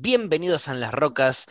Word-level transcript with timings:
Bienvenidos 0.00 0.68
a 0.68 0.74
En 0.74 0.80
las 0.80 0.94
Rocas, 0.94 1.46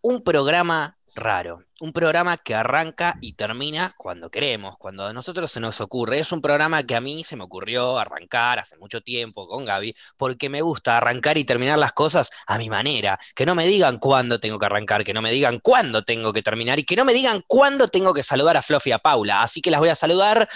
un 0.00 0.22
programa 0.22 0.96
raro, 1.14 1.66
un 1.80 1.92
programa 1.92 2.38
que 2.38 2.54
arranca 2.54 3.18
y 3.20 3.34
termina 3.34 3.92
cuando 3.98 4.30
queremos, 4.30 4.78
cuando 4.78 5.04
a 5.04 5.12
nosotros 5.12 5.52
se 5.52 5.60
nos 5.60 5.82
ocurre. 5.82 6.18
Es 6.18 6.32
un 6.32 6.40
programa 6.40 6.82
que 6.82 6.96
a 6.96 7.02
mí 7.02 7.24
se 7.24 7.36
me 7.36 7.44
ocurrió 7.44 7.98
arrancar 7.98 8.58
hace 8.58 8.78
mucho 8.78 9.02
tiempo 9.02 9.46
con 9.46 9.66
Gaby, 9.66 9.94
porque 10.16 10.48
me 10.48 10.62
gusta 10.62 10.96
arrancar 10.96 11.36
y 11.36 11.44
terminar 11.44 11.78
las 11.78 11.92
cosas 11.92 12.30
a 12.46 12.56
mi 12.56 12.70
manera, 12.70 13.18
que 13.34 13.44
no 13.44 13.54
me 13.54 13.66
digan 13.66 13.98
cuándo 13.98 14.40
tengo 14.40 14.58
que 14.58 14.64
arrancar, 14.64 15.04
que 15.04 15.12
no 15.12 15.20
me 15.20 15.30
digan 15.30 15.58
cuándo 15.58 16.02
tengo 16.02 16.32
que 16.32 16.40
terminar 16.40 16.78
y 16.78 16.84
que 16.84 16.96
no 16.96 17.04
me 17.04 17.12
digan 17.12 17.44
cuándo 17.46 17.88
tengo 17.88 18.14
que 18.14 18.22
saludar 18.22 18.56
a 18.56 18.62
Fluffy 18.62 18.88
y 18.88 18.92
a 18.94 18.98
Paula. 18.98 19.42
Así 19.42 19.60
que 19.60 19.70
las 19.70 19.80
voy 19.80 19.90
a 19.90 19.94
saludar 19.94 20.48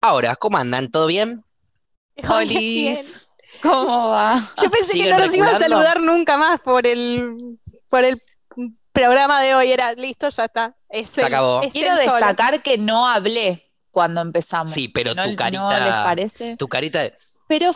ahora. 0.00 0.34
¿Cómo 0.34 0.58
andan? 0.58 0.90
¿Todo 0.90 1.06
bien? 1.06 1.44
Olis. 2.28 3.29
¿Cómo 3.62 4.08
va? 4.10 4.40
Yo 4.62 4.70
pensé 4.70 4.92
que 4.92 4.98
¿Siguen 5.04 5.16
no 5.16 5.26
nos 5.26 5.34
iba 5.34 5.48
a 5.50 5.58
saludar 5.58 6.00
nunca 6.00 6.36
más 6.36 6.60
por 6.60 6.86
el, 6.86 7.58
por 7.88 8.04
el 8.04 8.20
programa 8.92 9.40
de 9.42 9.54
hoy. 9.54 9.72
Era 9.72 9.92
listo, 9.94 10.28
ya 10.30 10.44
está. 10.44 10.74
Es 10.88 11.10
Se 11.10 11.20
el- 11.20 11.26
acabó. 11.28 11.62
es 11.62 11.72
Quiero 11.72 11.94
el 11.96 12.06
solo. 12.06 12.12
destacar 12.12 12.62
que 12.62 12.78
no 12.78 13.08
hablé 13.08 13.70
cuando 13.90 14.20
empezamos. 14.20 14.72
Sí, 14.72 14.88
pero 14.88 15.14
¿No- 15.14 15.24
tu 15.24 15.30
¿No 15.30 15.36
carita- 15.36 15.78
les 15.84 15.94
parece? 16.04 16.56
Tu 16.56 16.68
carita 16.68 17.00
de... 17.02 17.14
Pero 17.48 17.72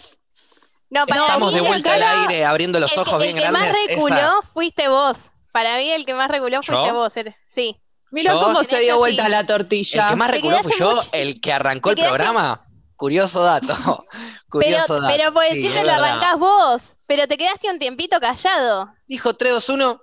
No, 0.91 1.07
para 1.07 1.21
Estamos 1.23 1.53
mí 1.53 1.59
de 1.59 1.65
el 1.65 1.69
vuelta 1.69 1.95
al 1.95 2.03
aire, 2.03 2.45
abriendo 2.45 2.79
los 2.79 2.93
el 2.93 2.99
ojos 3.01 3.21
bien 3.23 3.37
el 3.37 3.45
que 3.45 3.51
más 3.51 3.69
reculó 3.89 4.17
esa- 4.17 4.43
fuiste 4.53 4.89
vos. 4.89 5.17
Para 5.53 5.77
mí 5.77 5.91
el 5.91 6.05
que 6.07 6.15
más 6.15 6.29
reculó 6.31 6.63
fuiste 6.63 6.87
¿Yo? 6.89 6.95
vos. 6.95 7.13
Sí. 7.51 7.77
mira 8.11 8.33
cómo 8.35 8.63
se 8.63 8.79
dio 8.81 8.93
así. 8.93 8.99
vuelta 8.99 9.29
la 9.29 9.41
El 9.41 9.47
tortilla. 9.47 10.09
que 10.11 10.17
más 10.17 10.31
reculó 10.31 10.59
fui 10.63 10.73
yo, 10.79 10.95
mucho- 10.97 11.09
el 11.13 11.41
que 11.41 11.53
arrancó 11.53 11.91
el 11.91 11.97
programa. 11.97 12.65
Curioso 12.97 13.43
dato. 13.43 13.67
Pero, 14.13 14.39
Curioso 14.49 15.01
dato. 15.01 15.15
pero 15.17 15.33
pues 15.33 15.53
Sí, 15.55 15.61
siempre 15.61 15.81
es 15.81 15.87
lo 15.87 15.93
arrancás 15.93 16.39
vos. 16.39 16.97
Pero 17.07 17.27
te 17.27 17.37
quedaste 17.37 17.69
un 17.71 17.79
tiempito 17.79 18.21
callado. 18.21 18.89
Dijo 19.09 19.35
3, 19.35 19.53
2, 19.53 19.69
1. 19.71 20.01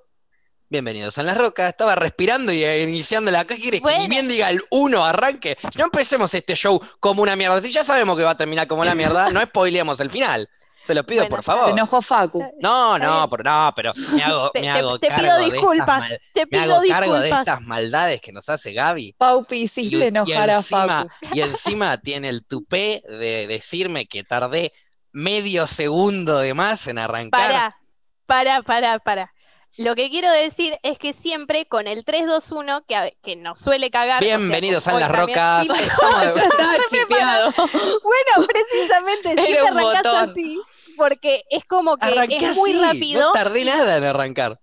Bienvenidos 0.69 1.17
a 1.17 1.23
las 1.23 1.37
rocas. 1.37 1.69
Estaba 1.69 1.95
respirando 1.95 2.51
y 2.51 2.63
eh, 2.63 2.83
iniciando 2.83 3.31
la 3.31 3.45
caja. 3.45 3.61
¿Quieres 3.61 3.79
que 3.79 3.83
Bueno. 3.83 4.03
ni 4.03 4.09
bien 4.09 4.27
diga 4.27 4.49
el 4.49 4.61
1 4.71 5.05
arranque? 5.05 5.57
No 5.77 5.85
empecemos 5.85 6.33
este 6.33 6.55
show 6.55 6.81
como 6.99 7.21
una 7.21 7.35
mierda. 7.37 7.61
Si 7.61 7.71
ya 7.71 7.83
sabemos 7.85 8.17
que 8.17 8.23
va 8.23 8.31
a 8.31 8.37
terminar 8.37 8.67
como 8.67 8.81
una 8.81 8.93
mierda, 8.95 9.29
no 9.29 9.41
spoileemos 9.41 9.99
el 10.01 10.09
final. 10.09 10.49
Se 10.85 10.95
lo 10.95 11.05
pido, 11.05 11.21
Bueno, 11.21 11.35
por 11.35 11.43
favor. 11.43 11.69
enojó 11.69 12.01
Facu. 12.01 12.39
No, 12.59 12.95
Está 12.95 13.05
no, 13.07 13.17
bien. 13.19 13.29
pero 13.29 13.43
no, 13.43 13.73
pero 13.75 13.91
me 14.15 14.23
hago, 14.23 14.49
Te, 14.51 14.59
me 14.61 14.65
te- 14.65 14.69
hago 14.71 14.99
te 14.99 15.07
cargo 15.07 15.21
pido 15.23 15.35
de 15.37 15.41
estas 15.43 15.51
disculpas. 15.53 15.99
mal- 15.99 16.19
Te 16.33 16.39
me 16.41 16.47
pido 16.47 16.61
hago 16.75 16.83
cargo 16.87 17.19
de 17.19 17.29
estas 17.29 17.61
maldades 17.61 18.21
que 18.21 18.31
nos 18.31 18.49
hace 18.49 18.73
Gaby. 18.73 19.15
Paupi, 19.17 19.55
hiciste 19.61 19.95
y 19.97 20.03
enojar 20.03 20.49
a 20.49 20.55
encima, 20.57 20.87
Facu. 20.87 21.35
y 21.35 21.41
encima 21.41 21.97
tiene 21.97 22.29
el 22.29 22.45
tupé 22.45 23.03
de 23.07 23.47
decirme 23.47 24.07
que 24.07 24.23
tardé 24.23 24.73
medio 25.11 25.67
segundo 25.67 26.39
de 26.39 26.53
más 26.53 26.87
en 26.87 26.97
arrancar. 26.97 27.41
Para, 27.51 27.77
para, 28.25 28.61
para, 28.63 28.99
para. 28.99 29.33
Lo 29.77 29.95
que 29.95 30.09
quiero 30.09 30.29
decir 30.31 30.77
es 30.83 30.99
que 30.99 31.13
siempre 31.13 31.65
con 31.65 31.87
el 31.87 32.03
3-2-1, 32.03 32.83
que, 32.87 32.95
a- 32.95 33.11
que 33.23 33.35
nos 33.37 33.57
suele 33.59 33.89
cagar. 33.89 34.21
o 34.21 34.25
sea, 34.25 34.37
Bienvenidos 34.37 34.87
a 34.87 34.99
las 34.99 35.09
rocas. 35.11 35.65
Sí, 35.65 35.73
ya 36.01 36.25
estaba 36.43 36.75
chipeado. 36.89 37.53
Bueno, 37.57 38.47
precisamente, 38.47 39.29
arrancás 39.61 40.03
botón. 40.03 40.29
así, 40.31 40.59
porque 40.97 41.43
es 41.49 41.63
como 41.65 41.97
que 41.97 42.07
Arranqué 42.07 42.37
es 42.37 42.55
muy 42.55 42.73
así, 42.73 42.81
rápido. 42.83 43.21
No 43.21 43.31
tardé 43.31 43.63
nada 43.65 43.97
en 43.97 44.03
arrancar. 44.03 44.59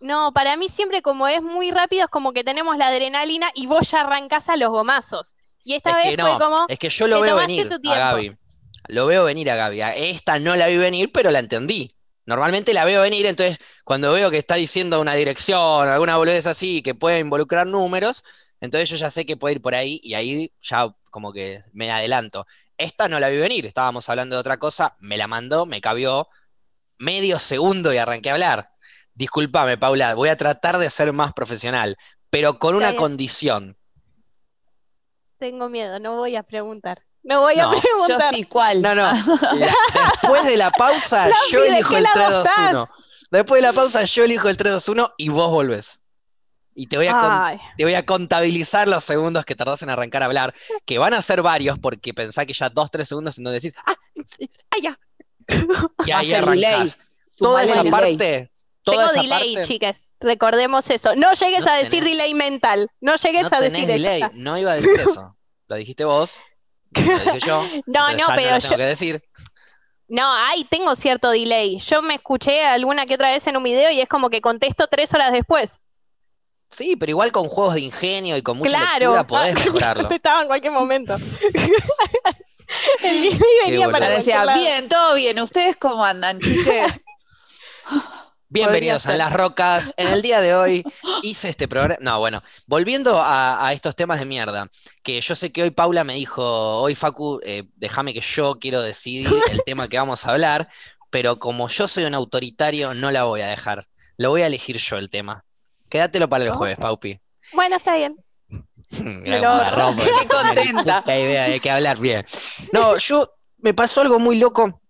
No, 0.00 0.32
para 0.32 0.56
mí 0.56 0.68
siempre 0.68 1.02
como 1.02 1.26
es 1.26 1.42
muy 1.42 1.72
rápido, 1.72 2.04
es 2.04 2.10
como 2.10 2.32
que 2.32 2.44
tenemos 2.44 2.76
la 2.76 2.86
adrenalina 2.88 3.50
y 3.54 3.66
vos 3.66 3.90
ya 3.90 4.02
arrancás 4.02 4.48
a 4.48 4.56
los 4.56 4.70
gomazos. 4.70 5.26
Y 5.64 5.74
esta 5.74 5.90
Es 5.90 5.96
vez 6.06 6.16
que 6.16 6.22
fue 6.22 6.38
como, 6.38 6.66
es 6.68 6.78
que 6.78 6.88
yo 6.88 7.08
lo 7.08 7.20
veo 7.20 7.36
venir 7.36 7.68
tu 7.68 7.90
a. 7.90 7.96
Gaby. 7.96 8.36
Lo 8.86 9.06
veo 9.06 9.24
venir 9.24 9.50
a 9.50 9.56
Gaby. 9.56 9.80
Esta 9.96 10.38
no 10.38 10.54
la 10.54 10.68
vi 10.68 10.76
venir, 10.76 11.10
pero 11.12 11.32
la 11.32 11.40
entendí. 11.40 11.92
Normalmente 12.26 12.72
la 12.74 12.84
veo 12.84 13.02
venir, 13.02 13.26
entonces 13.26 13.58
cuando 13.88 14.12
veo 14.12 14.30
que 14.30 14.36
está 14.36 14.56
diciendo 14.56 15.00
una 15.00 15.14
dirección, 15.14 15.88
alguna 15.88 16.18
boludez 16.18 16.44
así, 16.44 16.82
que 16.82 16.94
puede 16.94 17.20
involucrar 17.20 17.66
números, 17.66 18.22
entonces 18.60 18.90
yo 18.90 18.96
ya 18.96 19.08
sé 19.10 19.24
que 19.24 19.38
puede 19.38 19.54
ir 19.54 19.62
por 19.62 19.74
ahí 19.74 19.98
y 20.02 20.12
ahí 20.12 20.52
ya 20.60 20.94
como 21.10 21.32
que 21.32 21.64
me 21.72 21.90
adelanto. 21.90 22.46
Esta 22.76 23.08
no 23.08 23.18
la 23.18 23.30
vi 23.30 23.38
venir, 23.38 23.64
estábamos 23.64 24.06
hablando 24.10 24.36
de 24.36 24.40
otra 24.40 24.58
cosa, 24.58 24.94
me 24.98 25.16
la 25.16 25.26
mandó, 25.26 25.64
me 25.64 25.80
cabió 25.80 26.28
medio 26.98 27.38
segundo 27.38 27.90
y 27.94 27.96
arranqué 27.96 28.28
a 28.28 28.34
hablar. 28.34 28.68
Discúlpame, 29.14 29.78
Paula, 29.78 30.14
voy 30.14 30.28
a 30.28 30.36
tratar 30.36 30.76
de 30.76 30.90
ser 30.90 31.14
más 31.14 31.32
profesional, 31.32 31.96
pero 32.28 32.58
con 32.58 32.74
una 32.74 32.94
condición. 32.94 33.74
tengo 35.38 35.70
miedo, 35.70 35.98
no 35.98 36.16
voy 36.16 36.36
a 36.36 36.42
preguntar. 36.42 37.02
No 37.22 37.40
voy 37.40 37.58
a 37.58 37.62
No, 37.62 37.74
yo 37.74 37.80
preguntar. 37.80 38.34
sí, 38.34 38.44
¿cuál? 38.44 38.82
No, 38.82 38.94
no. 38.94 39.10
La- 39.54 39.74
después 40.20 40.44
de 40.44 40.56
la 40.58 40.70
pausa, 40.72 41.30
yo 41.50 41.62
¿de 41.62 41.68
elijo 41.68 41.96
el 41.96 42.02
lado 42.02 42.44
3-2-1. 42.44 42.88
Después 43.30 43.60
de 43.60 43.66
la 43.68 43.72
pausa, 43.72 44.04
yo 44.04 44.24
elijo 44.24 44.48
el 44.48 44.56
3-2-1 44.56 45.12
y 45.18 45.28
vos 45.28 45.50
volvés. 45.50 46.00
Y 46.74 46.86
te 46.86 46.96
voy 46.96 47.08
a, 47.08 47.18
con- 47.18 47.60
te 47.76 47.84
voy 47.84 47.94
a 47.94 48.06
contabilizar 48.06 48.86
los 48.86 49.02
segundos 49.04 49.44
que 49.44 49.54
tardás 49.56 49.82
en 49.82 49.90
arrancar 49.90 50.22
a 50.22 50.26
hablar, 50.26 50.54
que 50.86 50.98
van 50.98 51.12
a 51.12 51.20
ser 51.22 51.42
varios, 51.42 51.78
porque 51.78 52.14
pensá 52.14 52.46
que 52.46 52.52
ya 52.52 52.70
2-3 52.70 53.04
segundos 53.04 53.36
en 53.38 53.44
donde 53.44 53.60
decís, 53.60 53.74
¡ah! 53.84 53.94
¡ah, 54.70 54.76
ya! 54.82 54.98
Y 56.06 56.10
ahí 56.12 56.32
arrancás. 56.32 56.98
Toda 57.36 57.64
esa 57.64 57.82
delay. 57.82 57.90
parte, 57.90 58.50
toda 58.82 58.96
tengo 58.96 59.10
esa 59.10 59.22
delay, 59.22 59.54
parte, 59.54 59.68
chicas. 59.68 59.96
Recordemos 60.20 60.88
eso. 60.90 61.14
No 61.14 61.32
llegues 61.34 61.64
No 61.64 61.70
a 61.70 61.76
decir 61.76 62.02
tenés- 62.02 62.10
delay 62.10 62.34
mental. 62.34 62.90
No 63.00 63.14
llegues 63.16 63.50
no 63.50 63.56
a 63.56 63.60
decir 63.60 63.86
delay. 63.86 64.22
eso. 64.22 64.30
No 64.34 64.58
iba 64.58 64.72
a 64.72 64.74
decir 64.76 65.00
eso. 65.00 65.36
Lo 65.68 65.76
dijiste 65.76 66.04
vos, 66.04 66.38
lo 66.94 67.02
dije 67.02 67.40
yo. 67.46 67.62
No, 67.86 68.10
no, 68.12 68.16
ya 68.18 68.26
pero 68.34 68.50
lo 68.54 68.58
tengo 68.60 68.70
yo, 68.70 68.76
que 68.76 68.84
decir. 68.84 69.22
No, 70.08 70.32
ahí 70.32 70.64
tengo 70.64 70.96
cierto 70.96 71.30
delay. 71.30 71.78
Yo 71.80 72.02
me 72.02 72.14
escuché 72.16 72.62
alguna 72.64 73.06
que 73.06 73.14
otra 73.14 73.30
vez 73.30 73.46
en 73.46 73.56
un 73.56 73.62
video 73.62 73.90
y 73.90 74.00
es 74.00 74.08
como 74.08 74.30
que 74.30 74.40
contesto 74.40 74.86
tres 74.90 75.12
horas 75.14 75.32
después. 75.32 75.80
Sí, 76.70 76.96
pero 76.96 77.10
igual 77.10 77.32
con 77.32 77.48
juegos 77.48 77.74
de 77.74 77.80
ingenio 77.80 78.36
y 78.36 78.42
con 78.42 78.58
mucha 78.58 78.70
Claro, 78.70 79.12
lectura 79.14 79.26
podés 79.26 79.54
mejorarlo. 79.64 80.10
estaba 80.10 80.42
en 80.42 80.46
cualquier 80.48 80.72
momento. 80.72 81.16
El 83.02 83.22
delay 83.22 83.38
venía 83.64 83.88
para 83.90 84.10
decía, 84.10 84.44
bien, 84.54 84.88
todo 84.88 85.14
bien. 85.14 85.40
¿Ustedes 85.40 85.76
cómo 85.76 86.04
andan, 86.04 86.38
chiques? 86.40 87.02
Bienvenidos 88.50 89.06
a. 89.06 89.14
Las 89.14 89.32
Rocas. 89.32 89.92
En 89.98 90.08
el 90.08 90.22
día 90.22 90.40
de 90.40 90.54
hoy 90.54 90.82
hice 91.22 91.50
este 91.50 91.68
programa. 91.68 91.96
No, 92.00 92.18
bueno, 92.18 92.42
volviendo 92.66 93.20
a, 93.20 93.66
a 93.66 93.72
estos 93.74 93.94
temas 93.94 94.18
de 94.20 94.24
mierda, 94.24 94.68
que 95.02 95.20
yo 95.20 95.34
sé 95.34 95.52
que 95.52 95.62
hoy 95.62 95.70
Paula 95.70 96.02
me 96.04 96.14
dijo, 96.14 96.42
hoy 96.80 96.94
Facu, 96.94 97.40
eh, 97.44 97.64
déjame 97.76 98.14
que 98.14 98.20
yo 98.20 98.58
quiero 98.58 98.80
decidir 98.80 99.28
el 99.50 99.62
tema 99.64 99.88
que 99.88 99.98
vamos 99.98 100.24
a 100.26 100.30
hablar, 100.32 100.68
pero 101.10 101.38
como 101.38 101.68
yo 101.68 101.86
soy 101.88 102.04
un 102.04 102.14
autoritario, 102.14 102.94
no 102.94 103.10
la 103.10 103.24
voy 103.24 103.42
a 103.42 103.48
dejar. 103.48 103.84
Lo 104.16 104.30
voy 104.30 104.42
a 104.42 104.46
elegir 104.46 104.78
yo 104.78 104.96
el 104.96 105.10
tema. 105.10 105.44
Quédatelo 105.90 106.28
para 106.28 106.44
el 106.44 106.50
Oh. 106.50 106.54
jueves, 106.54 106.78
Paupi. 106.78 107.20
Bueno, 107.52 107.76
está 107.76 107.96
bien. 107.96 108.16
La 109.26 109.94
Qué 109.94 110.26
contenta. 110.28 111.00
puta 111.00 111.18
idea 111.18 111.48
de 111.48 111.60
qué 111.60 111.70
hablar 111.70 111.98
bien. 111.98 112.24
No, 112.72 112.96
yo 112.96 113.30
me 113.58 113.74
pasó 113.74 114.00
algo 114.00 114.18
muy 114.18 114.38
loco. 114.38 114.80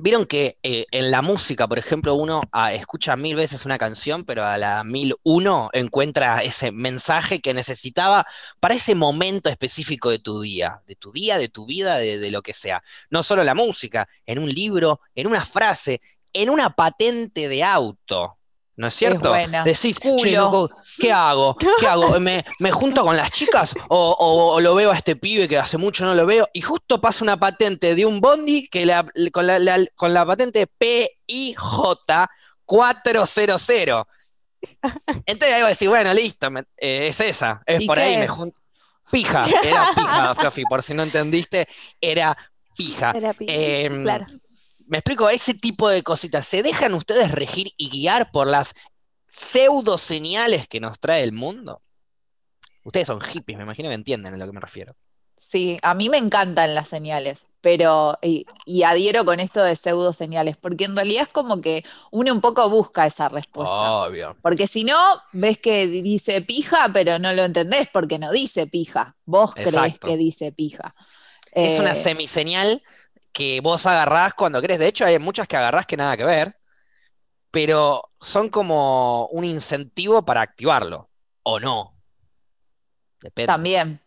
Vieron 0.00 0.24
que 0.24 0.58
eh, 0.62 0.86
en 0.90 1.10
la 1.10 1.20
música, 1.20 1.68
por 1.68 1.78
ejemplo, 1.78 2.14
uno 2.14 2.42
ah, 2.50 2.72
escucha 2.72 3.14
mil 3.14 3.36
veces 3.36 3.66
una 3.66 3.76
canción, 3.76 4.24
pero 4.24 4.42
a 4.44 4.56
la 4.56 4.84
mil 4.84 5.14
uno 5.22 5.68
encuentra 5.74 6.42
ese 6.42 6.72
mensaje 6.72 7.42
que 7.42 7.52
necesitaba 7.52 8.26
para 8.58 8.74
ese 8.74 8.94
momento 8.94 9.50
específico 9.50 10.08
de 10.08 10.18
tu 10.18 10.40
día, 10.40 10.82
de 10.86 10.96
tu 10.96 11.12
día, 11.12 11.36
de 11.36 11.48
tu 11.50 11.66
vida, 11.66 11.98
de, 11.98 12.18
de 12.18 12.30
lo 12.30 12.40
que 12.42 12.54
sea. 12.54 12.82
No 13.10 13.22
solo 13.22 13.44
la 13.44 13.54
música, 13.54 14.08
en 14.24 14.38
un 14.38 14.48
libro, 14.48 15.00
en 15.14 15.26
una 15.26 15.44
frase, 15.44 16.00
en 16.32 16.48
una 16.48 16.70
patente 16.74 17.48
de 17.48 17.62
auto. 17.62 18.38
¿No 18.76 18.86
es 18.86 18.94
cierto? 18.94 19.30
Decís. 19.64 19.98
"Che, 20.00 20.30
loco, 20.44 20.70
¿qué 20.98 21.12
hago? 21.12 21.56
¿Qué 21.78 21.86
hago? 21.86 22.18
¿Me, 22.20 22.44
me 22.58 22.70
junto 22.72 23.02
con 23.04 23.16
las 23.16 23.30
chicas 23.30 23.74
o, 23.88 24.10
o- 24.18 24.54
o 24.54 24.60
lo 24.60 24.74
veo 24.74 24.90
a 24.90 24.96
este 24.96 25.14
pibe 25.16 25.46
que 25.46 25.58
hace 25.58 25.76
mucho 25.78 26.04
no 26.06 26.14
lo 26.14 26.24
veo? 26.26 26.48
Y 26.54 26.62
justo 26.62 27.00
pasa 27.00 27.22
una 27.24 27.38
patente 27.38 27.94
de 27.94 28.06
un 28.06 28.20
bondi 28.20 28.68
que 28.68 28.86
la- 28.86 29.06
con, 29.32 29.46
la, 29.46 29.58
la- 29.58 29.86
con 29.94 30.14
la 30.14 30.24
patente 30.24 30.66
PIJ 30.66 31.56
400. 32.64 34.06
Entonces 35.26 35.54
ahí 35.54 35.60
va 35.60 35.66
a 35.66 35.70
decir, 35.70 35.88
bueno, 35.88 36.12
listo, 36.14 36.50
me- 36.50 36.60
eh, 36.76 37.08
es 37.08 37.20
esa, 37.20 37.62
es 37.66 37.80
¿Y 37.82 37.86
por 37.86 37.98
ahí, 37.98 38.16
me 38.16 38.28
junto. 38.28 38.60
Pija, 39.10 39.46
era 39.62 39.90
pija, 39.94 40.34
Fluffy, 40.36 40.64
por 40.64 40.82
si 40.82 40.94
no 40.94 41.02
entendiste, 41.02 41.66
era 42.00 42.36
pija. 42.76 43.10
Era 43.14 43.34
pi- 43.34 43.46
Em, 43.48 44.02
claro. 44.02 44.26
Me 44.92 44.98
explico, 44.98 45.28
ese 45.30 45.54
tipo 45.54 45.88
de 45.88 46.02
cositas, 46.04 46.46
¿se 46.46 46.62
dejan 46.62 46.94
ustedes 46.94 47.32
regir 47.32 47.68
y 47.76 47.88
guiar 47.90 48.30
por 48.30 48.46
las 48.46 48.74
pseudo 49.28 49.98
señales 49.98 50.68
que 50.68 50.80
nos 50.80 51.00
trae 51.00 51.22
el 51.24 51.32
mundo? 51.32 51.82
Ustedes 52.84 53.08
son 53.08 53.20
hippies, 53.20 53.58
me 53.58 53.64
imagino 53.64 53.88
que 53.88 53.96
entienden 53.96 54.34
a 54.34 54.36
lo 54.36 54.46
que 54.46 54.52
me 54.52 54.60
refiero. 54.60 54.94
Sí, 55.36 55.76
a 55.82 55.94
mí 55.94 56.08
me 56.08 56.18
encantan 56.18 56.74
las 56.74 56.88
señales, 56.88 57.46
pero 57.60 58.16
y, 58.22 58.46
y 58.64 58.84
adhiero 58.84 59.24
con 59.24 59.40
esto 59.40 59.62
de 59.64 59.74
pseudo 59.74 60.12
señales, 60.12 60.56
porque 60.56 60.84
en 60.84 60.94
realidad 60.94 61.24
es 61.24 61.28
como 61.28 61.60
que 61.60 61.84
uno 62.12 62.32
un 62.32 62.40
poco 62.40 62.68
busca 62.70 63.06
esa 63.06 63.28
respuesta. 63.28 63.98
Obvio. 64.06 64.36
Porque 64.40 64.66
si 64.68 64.84
no, 64.84 64.96
ves 65.32 65.58
que 65.58 65.86
dice 65.88 66.42
pija, 66.42 66.90
pero 66.92 67.18
no 67.18 67.32
lo 67.32 67.44
entendés 67.44 67.88
porque 67.92 68.18
no 68.18 68.30
dice 68.32 68.66
pija. 68.68 69.16
Vos 69.24 69.56
crees 69.60 69.98
que 70.00 70.16
dice 70.16 70.52
pija. 70.52 70.94
Es 71.60 71.78
una 71.78 71.94
Eh, 71.94 71.94
semiseñal 71.94 72.82
que 73.32 73.60
vos 73.60 73.86
agarrás 73.86 74.34
cuando 74.34 74.60
querés. 74.60 74.78
De 74.78 74.88
hecho, 74.88 75.04
hay 75.04 75.18
muchas 75.18 75.48
que 75.48 75.56
agarrás 75.56 75.86
que 75.86 75.96
nada 75.96 76.16
que 76.16 76.24
ver. 76.24 76.56
pero 77.52 78.10
son 78.20 78.48
como 78.48 79.26
un 79.28 79.44
incentivo 79.44 80.24
para 80.24 80.40
activarlo, 80.40 81.10
o 81.42 81.60
no. 81.60 81.94
Depende. 83.20 83.46
También. 83.46 84.00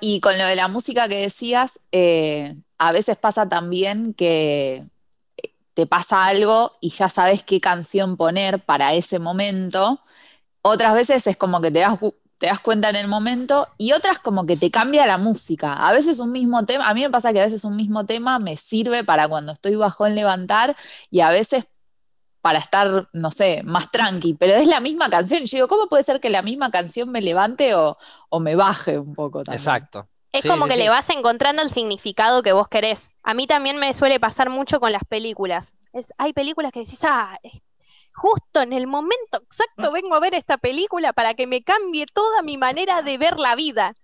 Y 0.00 0.20
con 0.20 0.38
lo 0.38 0.44
de 0.46 0.56
la 0.56 0.68
música 0.68 1.08
que 1.08 1.20
decías, 1.20 1.80
eh, 1.92 2.54
a 2.78 2.92
veces 2.92 3.16
pasa 3.18 3.48
también 3.48 4.14
que 4.14 4.86
te 5.74 5.86
pasa 5.86 6.24
algo 6.26 6.76
y 6.80 6.90
ya 6.90 7.08
sabes 7.08 7.42
qué 7.42 7.60
canción 7.60 8.16
poner 8.16 8.64
para 8.64 8.94
ese 8.94 9.18
momento. 9.18 10.00
Otras 10.62 10.94
veces 10.94 11.26
es 11.26 11.36
como 11.36 11.60
que 11.60 11.70
te 11.70 11.80
das, 11.80 11.98
te 12.38 12.46
das 12.46 12.60
cuenta 12.60 12.88
en 12.90 12.96
el 12.96 13.08
momento 13.08 13.68
y 13.78 13.92
otras 13.92 14.18
como 14.20 14.46
que 14.46 14.56
te 14.56 14.70
cambia 14.70 15.06
la 15.06 15.18
música. 15.18 15.74
A 15.74 15.92
veces 15.92 16.20
un 16.20 16.32
mismo 16.32 16.64
tema, 16.66 16.88
a 16.88 16.94
mí 16.94 17.02
me 17.02 17.10
pasa 17.10 17.32
que 17.32 17.40
a 17.40 17.44
veces 17.44 17.64
un 17.64 17.76
mismo 17.76 18.06
tema 18.06 18.38
me 18.38 18.56
sirve 18.56 19.04
para 19.04 19.28
cuando 19.28 19.52
estoy 19.52 19.76
bajón 19.76 20.14
levantar 20.14 20.76
y 21.10 21.20
a 21.20 21.30
veces 21.30 21.66
para 22.40 22.58
estar, 22.60 23.08
no 23.12 23.30
sé, 23.32 23.62
más 23.64 23.90
tranqui, 23.90 24.34
pero 24.34 24.54
es 24.54 24.66
la 24.68 24.80
misma 24.80 25.10
canción. 25.10 25.42
Y 25.42 25.46
yo 25.46 25.56
digo, 25.58 25.68
¿cómo 25.68 25.88
puede 25.88 26.04
ser 26.04 26.20
que 26.20 26.30
la 26.30 26.42
misma 26.42 26.70
canción 26.70 27.10
me 27.10 27.20
levante 27.22 27.74
o, 27.74 27.98
o 28.30 28.40
me 28.40 28.56
baje 28.56 28.98
un 28.98 29.14
poco 29.14 29.44
también? 29.44 29.82
Exacto. 29.82 30.08
Es 30.32 30.44
Sí, 30.44 30.46
como 30.46 30.66
sí, 30.66 30.68
que 30.68 30.76
sí. 30.76 30.78
le 30.78 30.88
vas 30.90 31.10
encontrando 31.10 31.62
el 31.62 31.70
significado 31.70 32.42
que 32.42 32.52
vos 32.52 32.68
querés. 32.68 33.10
A 33.22 33.34
mí 33.34 33.46
también 33.46 33.78
me 33.78 33.92
suele 33.94 34.20
pasar 34.20 34.50
mucho 34.50 34.80
con 34.80 34.92
las 34.92 35.04
películas. 35.04 35.76
Es, 35.92 36.12
hay 36.18 36.32
películas 36.32 36.72
que 36.72 36.80
decís, 36.80 37.00
ah, 37.04 37.38
justo 38.20 38.60
en 38.62 38.72
el 38.72 38.86
momento 38.86 39.38
exacto 39.42 39.90
vengo 39.92 40.14
a 40.14 40.20
ver 40.20 40.34
esta 40.34 40.58
película 40.58 41.12
para 41.12 41.34
que 41.34 41.46
me 41.46 41.62
cambie 41.62 42.06
toda 42.06 42.42
mi 42.42 42.56
manera 42.58 43.02
de 43.02 43.16
ver 43.18 43.38
la 43.38 43.54
vida. 43.54 43.94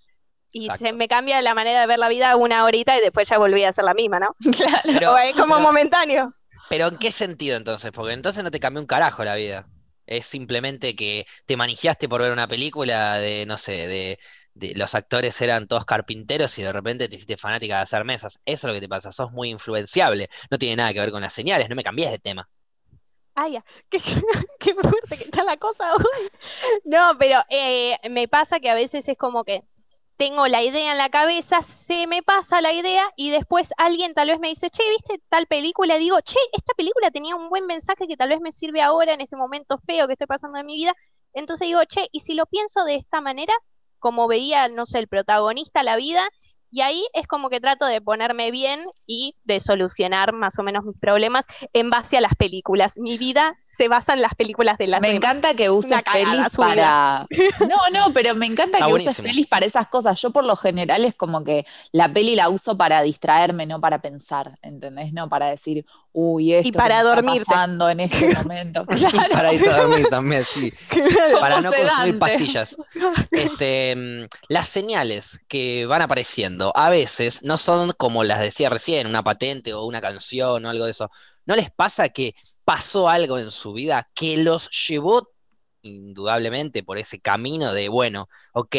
Y 0.53 0.67
Exacto. 0.67 0.87
se 0.87 0.93
me 0.93 1.09
cambia 1.09 1.43
la 1.43 1.55
manera 1.55 1.81
de 1.81 1.87
ver 1.89 1.99
la 1.99 2.09
vida 2.09 2.37
una 2.37 2.65
horita 2.65 2.97
y 2.97 3.01
después 3.01 3.29
ya 3.29 3.39
volví 3.39 3.65
a 3.65 3.71
hacer 3.71 3.85
la 3.85 3.95
misma, 3.95 4.21
¿no? 4.21 4.37
Claro. 4.57 4.81
Pero, 4.85 5.13
O 5.15 5.19
es 5.19 5.33
como 5.35 5.55
pero- 5.57 5.67
momentáneo. 5.67 6.33
pero 6.69 6.87
¿en 6.89 6.97
qué 6.99 7.11
sentido 7.11 7.57
entonces? 7.57 7.91
Porque 7.93 8.13
entonces 8.13 8.45
no 8.45 8.51
te 8.53 8.61
cambió 8.61 8.81
un 8.81 8.87
carajo 8.87 9.25
la 9.25 9.35
vida. 9.35 9.67
Es 10.07 10.27
simplemente 10.27 10.95
que 10.95 11.27
te 11.47 11.57
manijeaste 11.57 12.09
por 12.09 12.21
ver 12.23 12.31
una 12.33 12.47
película 12.47 13.19
de, 13.19 13.47
no 13.47 13.59
sé, 13.59 13.73
de, 13.89 14.19
de 14.55 14.75
los 14.77 14.95
actores 14.95 15.41
eran 15.41 15.67
todos 15.67 15.87
carpinteros 15.87 16.57
y 16.59 16.63
de 16.63 16.73
repente 16.73 17.09
te 17.09 17.17
hiciste 17.17 17.37
fanática 17.39 17.77
de 17.77 17.83
hacer 17.83 18.05
mesas. 18.05 18.39
Eso 18.45 18.69
es 18.69 18.71
lo 18.71 18.75
que 18.75 18.81
te 18.83 18.89
pasa, 18.89 19.11
sos 19.13 19.33
muy 19.33 19.49
influenciable. 19.51 20.29
No 20.51 20.59
tiene 20.59 20.77
nada 20.77 20.93
que 20.93 21.01
ver 21.01 21.11
con 21.11 21.23
las 21.23 21.33
señales, 21.33 21.69
no 21.69 21.75
me 21.75 21.83
cambies 21.83 22.11
de 22.13 22.19
tema. 22.19 22.49
Ay, 23.35 23.53
ya, 23.53 23.65
qué, 23.91 24.01
qué 24.61 24.75
fuerte 24.75 25.17
que 25.19 25.25
está 25.25 25.43
la 25.45 25.57
cosa 25.57 25.93
hoy. 25.95 26.29
No, 26.85 27.17
pero 27.19 27.41
eh, 27.49 27.99
me 28.11 28.29
pasa 28.29 28.61
que 28.61 28.71
a 28.71 28.75
veces 28.75 29.09
es 29.09 29.17
como 29.19 29.45
que 29.45 29.63
tengo 30.17 30.47
la 30.47 30.63
idea 30.63 30.93
en 30.93 30.99
la 30.99 31.11
cabeza, 31.11 31.63
se 31.63 32.07
me 32.07 32.23
pasa 32.23 32.61
la 32.61 32.73
idea 32.73 33.05
y 33.17 33.31
después 33.31 33.71
alguien 33.79 34.15
tal 34.15 34.29
vez 34.29 34.39
me 34.39 34.49
dice, 34.49 34.71
che, 34.71 34.83
¿viste 34.91 35.21
tal 35.29 35.47
película? 35.47 35.97
Y 35.97 36.01
digo, 36.01 36.21
che, 36.21 36.39
esta 36.53 36.73
película 36.75 37.11
tenía 37.11 37.35
un 37.37 37.49
buen 37.49 37.67
mensaje 37.67 38.07
que 38.07 38.17
tal 38.17 38.29
vez 38.29 38.41
me 38.41 38.53
sirve 38.53 38.81
ahora 38.83 39.13
en 39.15 39.21
este 39.21 39.37
momento 39.37 39.79
feo 39.79 40.07
que 40.07 40.13
estoy 40.13 40.29
pasando 40.29 40.59
en 40.59 40.67
mi 40.67 40.77
vida. 40.77 40.95
Entonces 41.33 41.67
digo, 41.67 41.85
che, 41.87 42.09
¿y 42.13 42.21
si 42.21 42.35
lo 42.35 42.47
pienso 42.47 42.85
de 42.85 42.95
esta 42.97 43.21
manera? 43.21 43.55
Como 43.99 44.29
veía, 44.29 44.69
no 44.69 44.87
sé, 44.87 45.01
el 45.01 45.09
protagonista 45.09 45.83
la 45.83 45.97
vida. 45.97 46.29
Y 46.75 46.81
ahí 46.81 47.07
es 47.13 47.29
como 47.29 47.51
que 47.51 47.61
trato 47.61 47.87
de 47.87 48.01
ponerme 48.01 48.51
bien 48.51 48.81
y 49.07 49.37
de 49.45 49.61
solucionar 49.61 50.33
más 50.33 50.59
o 50.59 50.65
menos 50.65 50.85
mis 50.85 50.99
problemas 50.99 51.47
en 51.73 51.89
base 51.89 52.17
a 52.17 52.21
las 52.21 52.35
películas. 52.35 52.99
Mi 52.99 53.17
vida 53.17 53.57
se 53.63 53.87
basa 53.87 54.13
en 54.13 54.21
las 54.21 54.35
películas 54.35 54.77
de 54.77 54.89
las 54.89 55.01
Me 55.01 55.07
demás. 55.07 55.23
encanta 55.25 55.55
que 55.55 55.71
uses 55.71 56.03
pelis 56.03 56.49
para. 56.57 57.29
No, 57.61 57.77
no, 57.93 58.13
pero 58.13 58.35
me 58.35 58.47
encanta 58.47 58.79
Está 58.79 58.89
que 58.89 58.93
uses 58.93 59.21
pelis 59.21 59.47
para 59.47 59.67
esas 59.67 59.87
cosas. 59.87 60.21
Yo 60.21 60.33
por 60.33 60.45
lo 60.45 60.57
general 60.57 61.05
es 61.05 61.15
como 61.15 61.45
que 61.45 61.65
la 61.93 62.13
peli 62.13 62.35
la 62.35 62.49
uso 62.49 62.77
para 62.77 63.03
distraerme, 63.03 63.67
no 63.67 63.81
para 63.81 64.01
pensar, 64.01 64.59
¿entendés? 64.61 65.13
No 65.13 65.29
para 65.29 65.47
decir, 65.47 65.87
uy, 66.13 66.55
esto 66.55 66.73
que 66.73 66.79
para 66.79 67.03
me 67.23 67.37
está 67.37 67.53
pasando 67.53 67.89
en 67.89 68.01
este 68.01 68.35
momento. 68.35 68.85
Claro, 69.15 69.33
Para 69.33 69.53
irte 69.53 69.69
a 69.71 69.83
dormir 69.83 70.07
también, 70.09 70.45
sí. 70.45 70.73
Para 71.39 71.61
no 71.61 71.71
consumir 71.71 72.19
pastillas. 72.19 72.77
Este, 73.31 73.95
mm, 73.95 74.29
las 74.49 74.69
señales 74.69 75.41
que 75.47 75.87
van 75.87 76.03
apareciendo 76.03 76.64
a 76.75 76.91
veces 76.91 77.43
no 77.43 77.57
son 77.57 77.93
como 77.97 78.25
las 78.25 78.41
decía 78.41 78.69
recién, 78.69 79.07
una 79.07 79.25
patente 79.25 79.75
o 79.75 79.85
una 79.85 80.01
canción 80.01 80.65
o 80.65 80.71
algo 80.71 80.85
de 80.85 80.93
eso. 80.93 81.11
¿No 81.47 81.57
les 81.57 81.71
pasa 81.71 82.09
que 82.09 82.35
pasó 82.65 83.09
algo 83.09 83.39
en 83.39 83.51
su 83.51 83.73
vida 83.73 84.09
que 84.15 84.37
los 84.39 84.71
llevó 84.89 85.31
indudablemente 85.83 86.83
por 86.83 86.99
ese 86.99 87.21
camino 87.21 87.73
de, 87.73 87.89
bueno, 87.89 88.29
ok, 88.53 88.77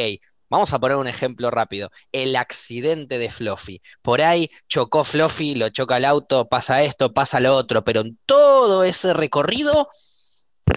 vamos 0.50 0.74
a 0.74 0.80
poner 0.80 0.98
un 0.98 1.08
ejemplo 1.08 1.52
rápido, 1.52 1.92
el 2.12 2.36
accidente 2.36 3.18
de 3.18 3.30
Fluffy. 3.30 3.82
Por 4.02 4.22
ahí 4.22 4.50
chocó 4.68 5.04
Fluffy, 5.04 5.56
lo 5.56 5.70
choca 5.70 5.98
el 5.98 6.06
auto, 6.06 6.48
pasa 6.50 6.84
esto, 6.84 7.14
pasa 7.14 7.40
lo 7.40 7.56
otro, 7.56 7.84
pero 7.84 8.02
en 8.02 8.18
todo 8.26 8.84
ese 8.84 9.14
recorrido 9.14 9.90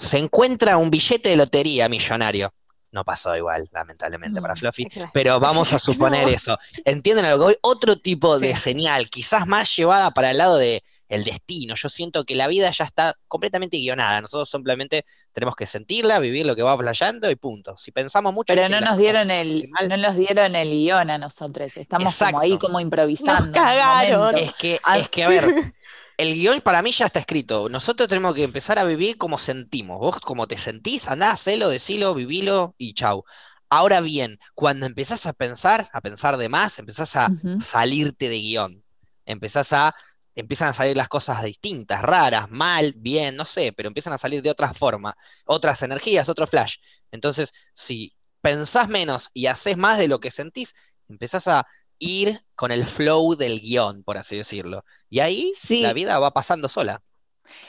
se 0.00 0.18
encuentra 0.18 0.76
un 0.76 0.90
billete 0.90 1.30
de 1.30 1.36
lotería 1.36 1.88
millonario. 1.88 2.52
No 2.90 3.04
pasó 3.04 3.36
igual, 3.36 3.68
lamentablemente, 3.72 4.40
para 4.40 4.54
Mm, 4.54 4.56
Fluffy, 4.56 4.86
Claro. 4.86 5.10
pero 5.12 5.38
vamos 5.40 5.72
a 5.72 5.78
suponer 5.78 6.24
No. 6.26 6.32
eso. 6.32 6.58
¿Entienden 6.84 7.24
a 7.26 7.30
lo 7.30 7.38
que 7.38 7.44
voy? 7.44 7.56
Otro 7.60 7.96
tipo 7.98 8.38
de 8.38 8.56
señal, 8.56 9.10
quizás 9.10 9.46
más 9.46 9.74
llevada 9.76 10.10
para 10.12 10.30
el 10.30 10.38
lado 10.38 10.56
de 10.56 10.82
el 11.10 11.24
destino. 11.24 11.74
Yo 11.74 11.88
siento 11.88 12.24
que 12.24 12.34
la 12.34 12.46
vida 12.48 12.68
ya 12.70 12.84
está 12.84 13.16
completamente 13.28 13.78
guionada. 13.78 14.20
Nosotros 14.20 14.50
simplemente 14.50 15.06
tenemos 15.32 15.56
que 15.56 15.64
sentirla, 15.64 16.18
vivir 16.18 16.44
lo 16.44 16.54
que 16.54 16.62
va 16.62 16.76
flasheando 16.76 17.30
y 17.30 17.34
punto. 17.36 17.74
Si 17.78 17.92
pensamos 17.92 18.34
mucho, 18.34 18.52
Pero 18.54 18.68
no 18.68 18.78
nos 18.82 18.98
dieron 18.98 19.30
el, 19.30 19.68
mal. 19.70 19.88
no 19.88 19.96
nos 19.96 20.16
dieron 20.16 20.54
el 20.54 20.68
guion 20.68 21.08
a 21.08 21.16
nosotros. 21.16 21.74
Estamos 21.78 22.12
Exacto. 22.12 22.32
como 22.34 22.42
ahí 22.44 22.58
como 22.58 22.78
improvisando. 22.78 23.46
Nos 23.46 23.54
cagaron. 23.54 24.36
Es 24.36 24.52
que, 24.56 24.78
es 24.96 25.08
que, 25.08 25.24
a 25.24 25.28
ver, 25.30 25.44
el 26.18 26.34
guion 26.34 26.60
para 26.60 26.82
mí 26.82 26.90
ya 26.92 27.06
está 27.06 27.20
escrito. 27.20 27.68
Nosotros 27.68 28.08
tenemos 28.08 28.34
que 28.34 28.42
empezar 28.42 28.78
a 28.78 28.84
vivir 28.84 29.16
como 29.16 29.38
sentimos. 29.38 29.98
Vos 29.98 30.20
como 30.20 30.46
te 30.48 30.58
sentís, 30.58 31.06
andá, 31.08 31.30
hacelo, 31.30 31.68
decilo, 31.68 32.14
vivilo 32.14 32.74
y 32.76 32.92
chau. 32.94 33.24
Ahora 33.70 34.00
bien, 34.00 34.38
cuando 34.54 34.86
empezás 34.86 35.26
a 35.26 35.32
pensar, 35.32 35.88
a 35.92 36.00
pensar 36.00 36.36
de 36.36 36.48
más, 36.48 36.78
empezás 36.78 37.14
a 37.16 37.30
salirte 37.60 38.28
de 38.28 38.38
guion. 38.40 38.84
Empezás 39.26 39.72
a, 39.72 39.94
empiezan 40.34 40.68
a 40.68 40.72
salir 40.72 40.96
las 40.96 41.08
cosas 41.08 41.42
distintas, 41.44 42.02
raras, 42.02 42.50
mal, 42.50 42.94
bien, 42.96 43.36
no 43.36 43.44
sé, 43.44 43.72
pero 43.72 43.88
empiezan 43.88 44.12
a 44.12 44.18
salir 44.18 44.42
de 44.42 44.50
otra 44.50 44.72
forma, 44.74 45.16
otras 45.44 45.82
energías, 45.82 46.28
otro 46.28 46.46
flash. 46.46 46.76
Entonces, 47.12 47.52
si 47.74 48.14
pensás 48.40 48.88
menos 48.88 49.30
y 49.34 49.46
haces 49.46 49.76
más 49.76 49.98
de 49.98 50.08
lo 50.08 50.18
que 50.18 50.30
sentís, 50.30 50.74
empezás 51.08 51.46
a 51.46 51.66
ir 51.98 52.42
con 52.54 52.70
el 52.72 52.86
flow 52.86 53.34
del 53.36 53.60
guion, 53.60 54.02
por 54.04 54.18
así 54.18 54.36
decirlo. 54.36 54.84
Y 55.10 55.20
ahí 55.20 55.52
Sí. 55.56 55.82
la 55.82 55.92
vida 55.92 56.18
va 56.18 56.32
pasando 56.32 56.68
sola. 56.68 57.02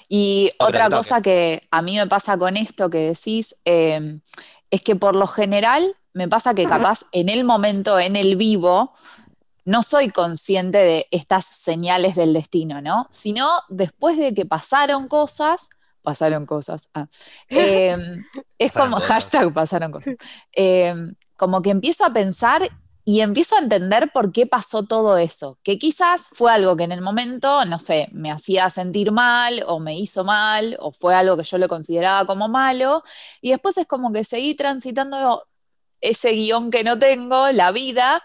Y 0.07 0.49
Otra 0.59 0.89
cosa 0.89 1.21
que 1.21 1.67
a 1.71 1.81
mí 1.81 1.95
me 1.95 2.07
pasa 2.07 2.37
con 2.37 2.57
esto 2.57 2.89
que 2.89 2.97
decís, 3.13 3.55
eh, 3.65 4.19
es 4.71 4.81
que 4.81 4.95
por 4.95 5.15
lo 5.15 5.25
general 5.27 5.95
me 6.13 6.27
pasa 6.27 6.53
que 6.53 6.65
capaz 6.65 7.03
en 7.11 7.29
el 7.29 7.43
momento, 7.43 7.97
en 7.99 8.15
el 8.15 8.35
vivo, 8.35 8.93
no 9.65 9.83
soy 9.83 10.09
consciente 10.09 10.79
de 10.79 11.07
estas 11.11 11.45
señales 11.45 12.15
del 12.15 12.33
destino, 12.33 12.81
¿no? 12.81 13.07
Sino 13.11 13.47
después 13.69 14.17
de 14.17 14.33
que 14.33 14.45
pasaron 14.45 15.07
cosas, 15.07 15.69
pasaron 16.01 16.45
cosas, 16.45 16.89
ah, 16.93 17.07
eh, 17.49 17.95
es 18.57 18.71
Pasaron 18.71 18.91
como 18.91 19.01
cosas. 19.01 19.09
hashtag 19.15 19.53
pasaron 19.53 19.91
cosas, 19.91 20.15
eh, 20.53 20.95
como 21.37 21.61
que 21.61 21.69
empiezo 21.69 22.03
a 22.03 22.11
pensar 22.11 22.69
y 23.09 23.21
empiezo 23.21 23.55
a 23.55 23.59
entender 23.59 24.11
por 24.11 24.31
qué 24.31 24.45
pasó 24.45 24.83
todo 24.83 25.17
eso, 25.17 25.57
que 25.63 25.79
quizás 25.79 26.27
fue 26.31 26.51
algo 26.51 26.77
que 26.77 26.83
en 26.83 26.91
el 26.91 27.01
momento, 27.01 27.65
no 27.65 27.79
sé, 27.79 28.07
me 28.11 28.29
hacía 28.29 28.69
sentir 28.69 29.11
mal 29.11 29.63
o 29.65 29.79
me 29.79 29.97
hizo 29.97 30.23
mal 30.23 30.77
o 30.79 30.91
fue 30.91 31.15
algo 31.15 31.35
que 31.35 31.41
yo 31.43 31.57
lo 31.57 31.67
consideraba 31.67 32.27
como 32.27 32.49
malo 32.49 33.03
y 33.41 33.49
después 33.49 33.77
es 33.79 33.87
como 33.87 34.11
que 34.11 34.23
seguí 34.23 34.53
transitando 34.53 35.47
ese 36.01 36.33
guion 36.33 36.69
que 36.69 36.83
no 36.83 36.99
tengo, 36.99 37.49
la 37.51 37.71
vida, 37.71 38.21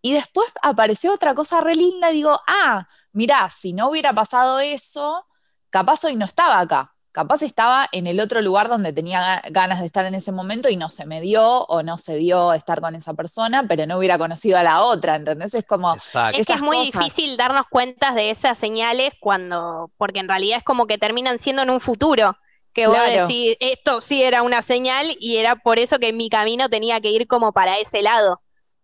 y 0.00 0.14
después 0.14 0.48
apareció 0.62 1.12
otra 1.12 1.34
cosa 1.34 1.60
re 1.60 1.74
linda 1.74 2.10
y 2.10 2.14
digo, 2.14 2.40
ah, 2.46 2.88
mirá, 3.12 3.50
si 3.50 3.74
no 3.74 3.90
hubiera 3.90 4.14
pasado 4.14 4.60
eso, 4.60 5.26
capaz 5.68 6.04
hoy 6.04 6.16
no 6.16 6.24
estaba 6.24 6.58
acá. 6.60 6.95
Capaz 7.16 7.40
estaba 7.40 7.88
en 7.92 8.06
el 8.06 8.20
otro 8.20 8.42
lugar 8.42 8.68
donde 8.68 8.92
tenía 8.92 9.40
ga- 9.42 9.50
ganas 9.50 9.80
de 9.80 9.86
estar 9.86 10.04
en 10.04 10.14
ese 10.14 10.32
momento 10.32 10.68
y 10.68 10.76
no 10.76 10.90
se 10.90 11.06
me 11.06 11.22
dio 11.22 11.62
o 11.64 11.82
no 11.82 11.96
se 11.96 12.16
dio 12.16 12.52
estar 12.52 12.82
con 12.82 12.94
esa 12.94 13.14
persona, 13.14 13.64
pero 13.66 13.86
no 13.86 13.96
hubiera 13.96 14.18
conocido 14.18 14.58
a 14.58 14.62
la 14.62 14.82
otra, 14.82 15.16
¿entendés? 15.16 15.54
Es 15.54 15.64
como, 15.64 15.94
Exacto. 15.94 16.38
Es 16.38 16.46
que 16.46 16.52
es 16.52 16.60
muy 16.62 16.76
cosas. 16.76 16.92
difícil 17.04 17.38
darnos 17.38 17.64
cuenta 17.70 18.12
de 18.12 18.28
esas 18.28 18.58
señales 18.58 19.14
cuando, 19.18 19.90
porque 19.96 20.18
en 20.20 20.28
realidad 20.28 20.58
es 20.58 20.64
como 20.64 20.86
que 20.86 20.98
terminan 20.98 21.38
siendo 21.38 21.62
en 21.62 21.70
un 21.70 21.80
futuro, 21.80 22.36
que 22.74 22.84
Claro. 22.84 23.22
decís, 23.26 23.56
esto 23.60 24.02
sí 24.02 24.22
era 24.22 24.42
una 24.42 24.60
señal 24.60 25.16
y 25.18 25.38
era 25.38 25.56
por 25.56 25.78
eso 25.78 25.98
que 25.98 26.12
mi 26.12 26.28
camino 26.28 26.68
tenía 26.68 27.00
que 27.00 27.08
ir 27.10 27.26
como 27.26 27.52
para 27.54 27.78
ese 27.78 28.02
lado. 28.02 28.42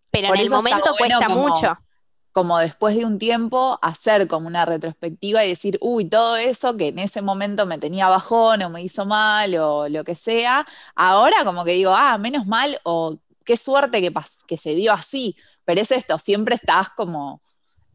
Pero 0.09 0.29
Por 0.29 0.37
en 0.37 0.43
el 0.43 0.49
momento 0.49 0.95
bueno 0.97 1.19
cuesta 1.19 1.27
como- 1.35 1.47
mucho. 1.49 1.77
Como 2.33 2.57
después 2.59 2.95
de 2.97 3.05
un 3.05 3.19
tiempo 3.19 3.79
hacer 3.81 4.27
como 4.27 4.47
una 4.47 4.65
retrospectiva 4.65 5.45
y 5.45 5.49
decir, 5.49 5.77
uy, 5.81 6.05
todo 6.09 6.35
eso 6.35 6.75
que 6.77 6.89
en 6.89 6.99
ese 6.99 7.21
momento 7.21 7.65
me 7.65 7.77
tenía 7.77 8.09
bajón 8.09 8.61
o 8.63 8.69
me 8.69 8.81
hizo 8.83 9.05
mal 9.05 9.55
o 9.55 9.87
lo 9.87 10.03
que 10.03 10.15
sea, 10.15 10.67
ahora 10.95 11.45
como 11.45 11.63
que 11.63 11.71
digo, 11.73 11.93
ah, 11.95 12.17
menos 12.17 12.45
mal 12.47 12.79
o 12.83 13.17
qué 13.45 13.55
suerte 13.57 14.01
que, 14.01 14.11
que 14.47 14.57
se 14.57 14.75
dio 14.75 14.91
así, 14.93 15.35
pero 15.65 15.79
es 15.81 15.91
esto, 15.91 16.17
siempre 16.19 16.55
estás 16.55 16.89
como 16.89 17.41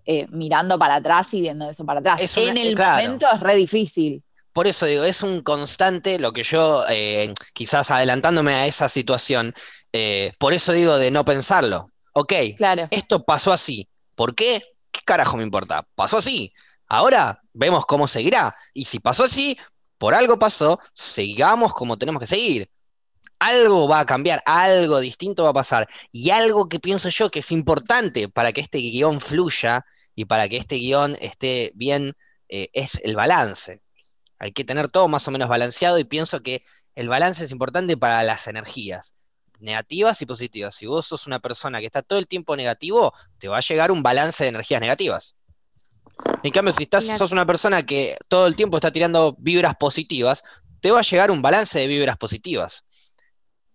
eh, 0.06 0.26
mirando 0.30 0.78
para 0.78 0.96
atrás 0.96 1.34
y 1.34 1.40
viendo 1.42 1.68
eso 1.68 1.84
para 1.84 2.00
atrás. 2.00 2.20
Es 2.22 2.36
una- 2.36 2.50
en 2.50 2.56
el 2.58 2.74
claro. 2.74 2.92
momento 3.02 3.26
es 3.32 3.40
re 3.40 3.56
difícil. 3.56 4.22
por 4.52 4.66
eso 4.66 4.86
digo, 4.86 5.04
es 5.04 5.22
un 5.22 5.42
constante 5.42 6.18
lo 6.18 6.32
que 6.32 6.42
yo, 6.42 6.84
eh, 6.88 7.32
quizás 7.54 7.90
adelantándome 7.92 8.54
a 8.54 8.66
esa 8.66 8.88
situación, 8.88 9.54
eh, 9.92 10.32
por 10.38 10.52
eso 10.52 10.72
digo 10.72 10.98
de 10.98 11.10
no 11.12 11.24
pensarlo. 11.24 11.90
Ok, 12.12 12.32
Claro. 12.56 12.88
esto 12.90 13.24
pasó 13.24 13.52
así. 13.52 13.88
¿Por 14.18 14.34
qué? 14.34 14.64
¿Qué 14.90 15.00
carajo 15.04 15.36
me 15.36 15.44
importa? 15.44 15.86
Pasó 15.94 16.18
así. 16.18 16.52
Ahora 16.88 17.40
vemos 17.52 17.86
cómo 17.86 18.08
seguirá. 18.08 18.56
Y 18.74 18.86
si 18.86 18.98
pasó 18.98 19.22
así, 19.24 19.56
por 19.96 20.12
algo 20.12 20.40
pasó, 20.40 20.80
sigamos 20.92 21.72
como 21.72 21.96
tenemos 21.98 22.18
que 22.18 22.26
seguir. 22.26 22.68
Algo 23.38 23.86
va 23.86 24.00
a 24.00 24.06
cambiar, 24.06 24.42
algo 24.44 24.98
distinto 24.98 25.44
va 25.44 25.50
a 25.50 25.52
pasar. 25.52 25.88
Y 26.10 26.30
algo 26.30 26.68
que 26.68 26.80
pienso 26.80 27.10
yo 27.10 27.30
que 27.30 27.38
es 27.40 27.52
importante 27.52 28.28
para 28.28 28.52
que 28.52 28.60
este 28.60 28.78
guion 28.78 29.20
fluya 29.20 29.86
y 30.16 30.24
para 30.24 30.48
que 30.48 30.56
este 30.56 30.76
guion 30.76 31.16
esté 31.20 31.70
bien, 31.76 32.16
eh, 32.48 32.70
es 32.72 33.00
el 33.04 33.14
balance. 33.14 33.82
Hay 34.40 34.50
que 34.50 34.64
tener 34.64 34.88
todo 34.88 35.06
más 35.06 35.28
o 35.28 35.30
menos 35.30 35.48
balanceado 35.48 35.96
y 35.96 36.04
pienso 36.04 36.42
que 36.42 36.64
el 36.96 37.08
balance 37.08 37.44
es 37.44 37.52
importante 37.52 37.96
para 37.96 38.24
las 38.24 38.48
energías 38.48 39.14
negativas 39.60 40.20
y 40.22 40.26
positivas. 40.26 40.74
Si 40.74 40.86
vos 40.86 41.06
sos 41.06 41.26
una 41.26 41.40
persona 41.40 41.80
que 41.80 41.86
está 41.86 42.02
todo 42.02 42.18
el 42.18 42.28
tiempo 42.28 42.56
negativo, 42.56 43.12
te 43.38 43.48
va 43.48 43.58
a 43.58 43.60
llegar 43.60 43.90
un 43.90 44.02
balance 44.02 44.44
de 44.44 44.50
energías 44.50 44.80
negativas. 44.80 45.34
En 46.42 46.50
cambio, 46.52 46.74
si 46.74 46.84
estás, 46.84 47.04
sos 47.04 47.32
una 47.32 47.46
persona 47.46 47.84
que 47.84 48.16
todo 48.28 48.46
el 48.46 48.56
tiempo 48.56 48.76
está 48.76 48.90
tirando 48.92 49.36
vibras 49.38 49.76
positivas, 49.76 50.42
te 50.80 50.90
va 50.90 51.00
a 51.00 51.02
llegar 51.02 51.30
un 51.30 51.42
balance 51.42 51.78
de 51.78 51.86
vibras 51.86 52.16
positivas. 52.16 52.84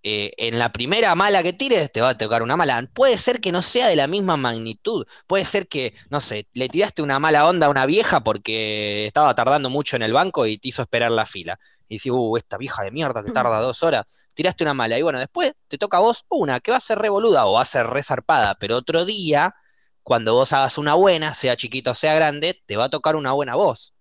Eh, 0.05 0.33
en 0.35 0.59
la 0.59 0.73
primera 0.73 1.15
mala 1.15 1.41
que 1.43 1.53
tires, 1.53 1.89
te 1.89 2.01
va 2.01 2.09
a 2.09 2.17
tocar 2.17 2.43
una 2.43 2.57
mala. 2.57 2.89
Puede 2.93 3.17
ser 3.17 3.39
que 3.39 3.53
no 3.53 3.61
sea 3.61 3.87
de 3.87 3.95
la 3.95 4.07
misma 4.07 4.35
magnitud. 4.35 5.05
Puede 5.27 5.45
ser 5.45 5.69
que, 5.69 5.93
no 6.09 6.19
sé, 6.19 6.47
le 6.53 6.67
tiraste 6.67 7.01
una 7.01 7.19
mala 7.19 7.47
onda 7.47 7.67
a 7.67 7.69
una 7.69 7.85
vieja 7.85 8.21
porque 8.21 9.05
estaba 9.05 9.33
tardando 9.33 9.69
mucho 9.69 9.95
en 9.95 10.01
el 10.01 10.11
banco 10.11 10.45
y 10.45 10.57
te 10.57 10.67
hizo 10.67 10.81
esperar 10.81 11.11
la 11.11 11.25
fila. 11.25 11.57
Y 11.87 11.95
decís, 11.95 12.11
uh, 12.11 12.35
esta 12.35 12.57
vieja 12.57 12.83
de 12.83 12.91
mierda 12.91 13.23
que 13.23 13.31
tarda 13.31 13.61
dos 13.61 13.81
horas. 13.81 14.05
Tiraste 14.33 14.63
una 14.63 14.73
mala. 14.73 14.97
Y 14.97 15.01
bueno, 15.01 15.19
después 15.19 15.53
te 15.67 15.77
toca 15.77 15.97
a 15.97 16.01
vos 16.01 16.25
una 16.29 16.59
que 16.59 16.71
va 16.71 16.77
a 16.77 16.81
ser 16.81 16.99
revoluda 16.99 17.45
o 17.45 17.53
va 17.53 17.61
a 17.61 17.65
ser 17.65 17.87
resarpada. 17.87 18.55
Pero 18.55 18.77
otro 18.77 19.05
día, 19.05 19.55
cuando 20.01 20.33
vos 20.33 20.53
hagas 20.53 20.77
una 20.77 20.93
buena, 20.95 21.33
sea 21.33 21.55
chiquita 21.55 21.91
o 21.91 21.95
sea 21.95 22.13
grande, 22.15 22.61
te 22.65 22.77
va 22.77 22.85
a 22.85 22.89
tocar 22.89 23.15
una 23.15 23.31
buena 23.31 23.55
voz. 23.55 23.93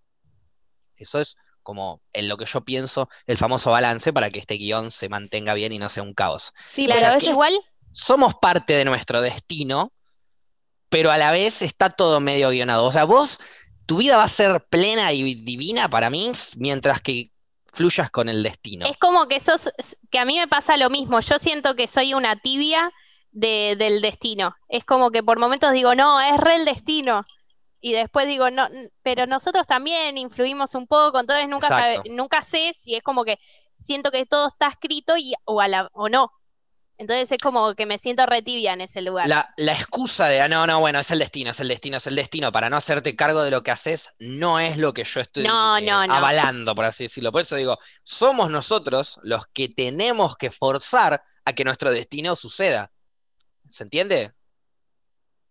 Eso 0.97 1.21
es 1.21 1.37
como 1.62 2.01
en 2.12 2.29
lo 2.29 2.37
que 2.37 2.47
yo 2.47 2.62
pienso 2.62 3.09
el 3.27 3.39
famoso 3.39 3.71
balance 3.71 4.12
para 4.12 4.31
que 4.31 4.41
este 4.41 4.55
guion 4.55 4.91
se 4.91 5.09
mantenga 5.09 5.55
bien 5.55 5.73
y 5.73 5.79
no 5.79 5.89
sea 5.89 6.03
un 6.03 6.15
caos. 6.15 6.53
Sí, 6.62 6.87
Claro, 6.87 7.01
pero 7.01 7.12
a 7.12 7.17
es 7.17 7.25
igual, 7.25 7.61
Somos 7.91 8.35
parte 8.35 8.75
de 8.75 8.85
nuestro 8.85 9.21
destino, 9.21 9.93
pero 10.89 11.11
a 11.11 11.19
la 11.19 11.31
vez 11.31 11.62
está 11.62 11.91
todo 11.91 12.21
medio 12.21 12.51
guionado. 12.51 12.85
O 12.85 12.93
sea, 12.93 13.05
vos, 13.05 13.39
tu 13.87 13.99
vida 13.99 14.17
va 14.17 14.25
a 14.25 14.29
ser 14.29 14.67
plena 14.69 15.12
y 15.12 15.35
divina 15.35 15.89
para 15.89 16.11
mí 16.11 16.33
mientras 16.57 17.01
que 17.01 17.32
fluyas 17.73 18.11
con 18.11 18.29
el 18.29 18.43
destino. 18.43 18.87
es 18.87 18.97
como 18.99 19.26
que 19.29 19.41
sos, 19.41 19.71
que 20.11 20.19
a 20.19 20.25
mí 20.25 20.38
me 20.38 20.49
pasa 20.49 20.76
lo 20.76 20.91
mismo. 20.91 21.21
Yo 21.21 21.38
siento 21.38 21.75
que 21.75 21.88
soy 21.88 22.14
una 22.14 22.37
tibia 22.37 22.91
de- 23.31 23.76
del 23.79 24.00
destino. 24.02 24.55
Es 24.69 24.85
como 24.85 25.11
que 25.11 25.23
por 25.23 25.38
momentos 25.38 25.73
digo, 25.73 25.95
no, 25.95 26.21
es 26.21 26.37
re 26.38 26.57
el 26.57 26.64
destino. 26.67 27.25
Y 27.81 27.93
después 27.95 28.26
digo, 28.29 28.50
no, 28.50 28.69
pero 29.02 29.26
nosotros 29.26 29.67
también 29.67 30.17
influimos 30.19 30.75
un 30.75 30.87
poco, 30.87 31.19
entonces 31.19 31.49
nunca 31.49 31.69
sabe- 31.81 32.02
nunca 32.11 32.43
sé 32.43 32.75
si 32.81 32.95
es 32.95 33.02
como 33.02 33.25
que 33.25 33.38
siento 33.75 34.11
que 34.12 34.25
todo 34.26 34.49
está 34.49 34.69
escrito 34.69 35.17
y, 35.17 35.33
o, 35.45 35.61
a 35.61 35.67
la- 35.67 35.88
o 35.95 36.09
no. 36.09 36.31
Entonces 37.03 37.33
es 37.33 37.39
como 37.39 37.75
que 37.75 37.85
me 37.85 37.99
siento 37.99 38.25
re 38.27 38.43
tibia 38.43 38.73
en 38.73 38.81
ese 38.81 39.03
lugar. 39.03 39.27
La, 39.27 39.53
la 39.57 39.73
excusa 39.73 40.29
de, 40.29 40.41
ah, 40.41 40.49
no, 40.49 40.67
no, 40.67 40.79
bueno, 40.81 41.01
es 41.01 41.11
el 41.11 41.19
destino, 41.19 41.51
es 41.51 41.59
el 41.61 41.67
destino, 41.69 41.97
es 41.97 42.07
el 42.07 42.15
destino, 42.15 42.53
para 42.53 42.71
no 42.71 42.77
hacerte 42.77 43.17
cargo 43.17 43.43
de 43.43 43.51
lo 43.51 43.63
que 43.63 43.73
haces, 43.73 44.15
no 44.21 44.61
es 44.61 44.77
lo 44.77 44.95
que 44.95 45.03
yo 45.05 45.21
estoy 45.21 45.45
No, 45.45 45.77
eh, 45.79 45.83
no, 45.83 46.07
no. 46.07 46.15
avalando, 46.15 46.75
por 46.77 46.85
así 46.85 47.05
decirlo. 47.05 47.33
Por 47.33 47.43
eso 47.43 47.57
digo, 47.57 47.79
somos 48.05 48.51
nosotros 48.51 49.19
los 49.25 49.47
que 49.49 49.69
tenemos 49.69 50.37
que 50.37 50.51
forzar 50.53 51.23
a 51.45 51.53
que 51.53 51.65
nuestro 51.65 51.91
destino 51.91 52.37
suceda. 52.37 52.93
¿Se 53.69 53.85
entiende? 53.85 54.33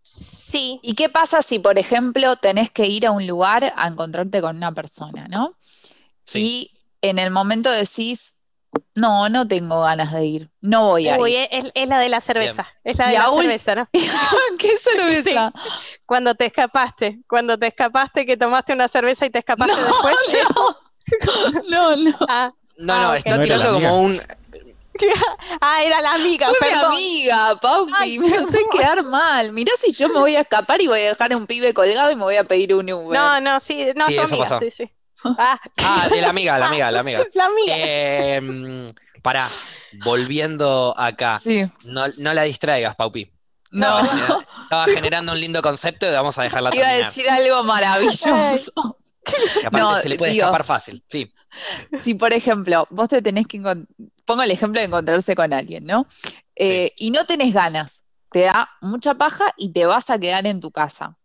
Sí, 0.03 0.79
¿Y 0.83 0.95
qué 0.95 1.09
pasa 1.09 1.41
si, 1.41 1.59
por 1.59 1.77
ejemplo, 1.77 2.35
tenés 2.37 2.71
que 2.71 2.87
ir 2.87 3.05
a 3.05 3.11
un 3.11 3.27
lugar 3.27 3.73
a 3.75 3.87
encontrarte 3.87 4.41
con 4.41 4.57
una 4.57 4.73
persona, 4.73 5.27
¿no? 5.29 5.57
Sí. 6.25 6.39
Y 6.39 6.71
en 7.01 7.19
el 7.19 7.31
momento 7.31 7.71
decís, 7.71 8.37
no, 8.95 9.29
no 9.29 9.47
tengo 9.47 9.81
ganas 9.81 10.13
de 10.13 10.25
ir, 10.25 10.51
no 10.61 10.89
voy 10.89 11.07
a 11.09 11.17
Uy, 11.17 11.31
ir. 11.31 11.47
es, 11.51 11.71
es 11.73 11.87
la 11.87 11.99
de 11.99 12.09
la 12.09 12.21
cerveza, 12.21 12.67
es 12.83 12.97
la 12.97 13.07
de 13.09 13.13
la 13.13 13.23
aún- 13.25 13.43
cerveza, 13.43 13.75
¿no? 13.75 13.89
¿Qué 14.59 14.77
cerveza? 14.77 15.53
Cuando 16.05 16.35
te 16.35 16.45
escapaste, 16.45 17.19
cuando 17.27 17.57
te 17.57 17.67
escapaste 17.67 18.25
que 18.25 18.37
tomaste 18.37 18.73
una 18.73 18.87
cerveza 18.87 19.25
y 19.25 19.29
te 19.29 19.39
escapaste 19.39 19.73
No, 19.73 19.85
después. 19.87 20.15
No, 21.69 21.95
no. 21.95 22.13
Ah, 22.27 22.51
No, 22.77 22.93
Ah, 22.93 23.01
no, 23.01 23.13
ok. 23.13 23.17
está 23.17 23.29
¿No 23.37 23.43
era 23.43 23.55
tirando 23.55 23.81
como 23.81 24.01
un. 24.03 24.21
ah, 25.61 25.83
era 25.83 26.01
la 26.01 26.13
amiga, 26.13 26.47
Fue 26.47 26.57
mi 26.67 26.73
perdón. 26.73 26.91
amiga, 26.93 27.59
Paupi, 27.59 27.93
Ay, 27.95 28.19
me 28.19 28.27
hace 28.37 28.69
quedar 28.71 29.03
mal. 29.03 29.51
Mirá 29.51 29.71
si 29.77 29.91
yo 29.93 30.07
me 30.09 30.19
voy 30.19 30.35
a 30.35 30.41
escapar 30.41 30.81
y 30.81 30.87
voy 30.87 31.01
a 31.01 31.07
dejar 31.09 31.33
a 31.33 31.37
un 31.37 31.47
pibe 31.47 31.73
colgado 31.73 32.11
y 32.11 32.15
me 32.15 32.23
voy 32.23 32.35
a 32.35 32.43
pedir 32.43 32.73
un 32.75 32.91
Uber. 32.91 33.17
No, 33.19 33.39
no, 33.41 33.59
sí, 33.59 33.87
no, 33.95 34.05
Sí, 34.07 34.15
su 34.15 34.21
eso 34.21 34.35
amiga, 34.35 34.49
pasó. 34.49 34.59
sí, 34.59 34.71
sí. 34.71 34.91
Ah, 35.23 35.59
Ah, 35.77 36.07
de 36.09 36.21
la 36.21 36.29
amiga, 36.29 36.57
la 36.57 36.67
amiga, 36.67 36.91
la 36.91 36.99
amiga. 37.01 37.23
la 37.33 37.45
amiga. 37.45 37.73
Eh, 37.77 38.41
mm, 38.41 39.21
pará, 39.21 39.45
volviendo 40.03 40.93
acá. 40.97 41.37
Sí, 41.37 41.69
No, 41.85 42.05
no 42.17 42.33
la 42.33 42.43
distraigas, 42.43 42.95
Paupi. 42.95 43.31
no. 43.71 43.99
Estaba, 43.99 44.07
genera- 44.07 44.47
estaba 44.63 44.85
generando 44.85 45.31
un 45.33 45.39
lindo 45.39 45.61
concepto 45.61 46.07
y 46.07 46.11
vamos 46.11 46.37
a 46.37 46.43
dejarla 46.43 46.71
Iba 46.73 46.83
a 46.85 46.87
terminar. 46.89 47.09
decir 47.13 47.29
algo 47.29 47.63
maravilloso. 47.63 48.97
Que 49.23 49.67
aparte 49.67 49.79
no, 49.79 49.97
se 49.99 50.09
le 50.09 50.17
puede 50.17 50.31
digo- 50.31 50.45
escapar 50.45 50.63
fácil. 50.63 51.03
Sí, 51.07 51.31
Si, 52.01 52.15
por 52.15 52.33
ejemplo, 52.33 52.87
vos 52.89 53.07
te 53.07 53.21
tenés 53.21 53.45
que 53.45 53.61
pongo 54.25 54.41
el 54.41 54.49
ejemplo 54.49 54.81
de 54.81 54.87
encontrarse 54.87 55.35
con 55.35 55.53
alguien, 55.53 55.85
¿no? 55.85 56.07
Eh, 56.55 56.93
y 56.97 57.11
no 57.11 57.27
tenés 57.27 57.53
ganas, 57.53 58.01
te 58.31 58.41
da 58.41 58.67
mucha 58.81 59.13
paja 59.13 59.53
y 59.57 59.71
te 59.73 59.85
vas 59.85 60.09
a 60.09 60.17
quedar 60.17 60.47
en 60.47 60.59
tu 60.59 60.71
casa. 60.71 61.17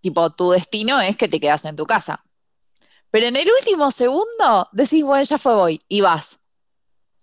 Tipo, 0.00 0.30
tu 0.30 0.50
destino 0.50 1.00
es 1.00 1.16
que 1.16 1.28
te 1.28 1.38
quedas 1.38 1.64
en 1.64 1.76
tu 1.76 1.86
casa. 1.86 2.24
Pero 3.14 3.26
en 3.28 3.36
el 3.36 3.48
último 3.48 3.92
segundo 3.92 4.68
decís, 4.72 5.04
bueno, 5.04 5.22
ya 5.22 5.38
fue, 5.38 5.54
voy, 5.54 5.80
y 5.86 6.00
vas. 6.00 6.36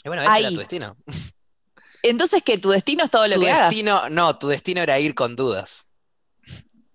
y 0.06 0.08
bueno, 0.08 0.22
ese 0.22 0.40
era 0.40 0.48
Ahí. 0.48 0.54
tu 0.54 0.60
destino. 0.62 0.96
Entonces, 2.02 2.42
que 2.44 2.58
tu 2.58 2.70
destino 2.70 3.04
es 3.04 3.12
todo 3.12 3.28
lo 3.28 3.36
Tu 3.36 3.42
que 3.42 3.52
hagas. 3.52 3.70
destino, 3.72 4.10
no, 4.10 4.40
tu 4.40 4.48
destino 4.48 4.80
era 4.82 4.98
ir 5.00 5.14
con 5.14 5.36
dudas. 5.36 5.84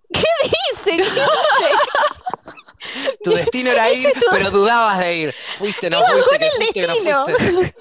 Dice, 0.09 1.05
Tu 3.23 3.33
destino 3.33 3.71
era 3.73 3.93
ir, 3.93 4.11
pero 4.31 4.51
dudabas 4.51 4.99
de 5.01 5.15
ir. 5.17 5.35
Fuiste, 5.59 5.91
no 5.91 6.03
fuiste, 6.03 6.39
que 6.39 6.51
fuiste, 6.57 6.73
que 6.81 6.87
no 6.87 6.95
destino. 6.95 7.27
fuiste. 7.27 7.75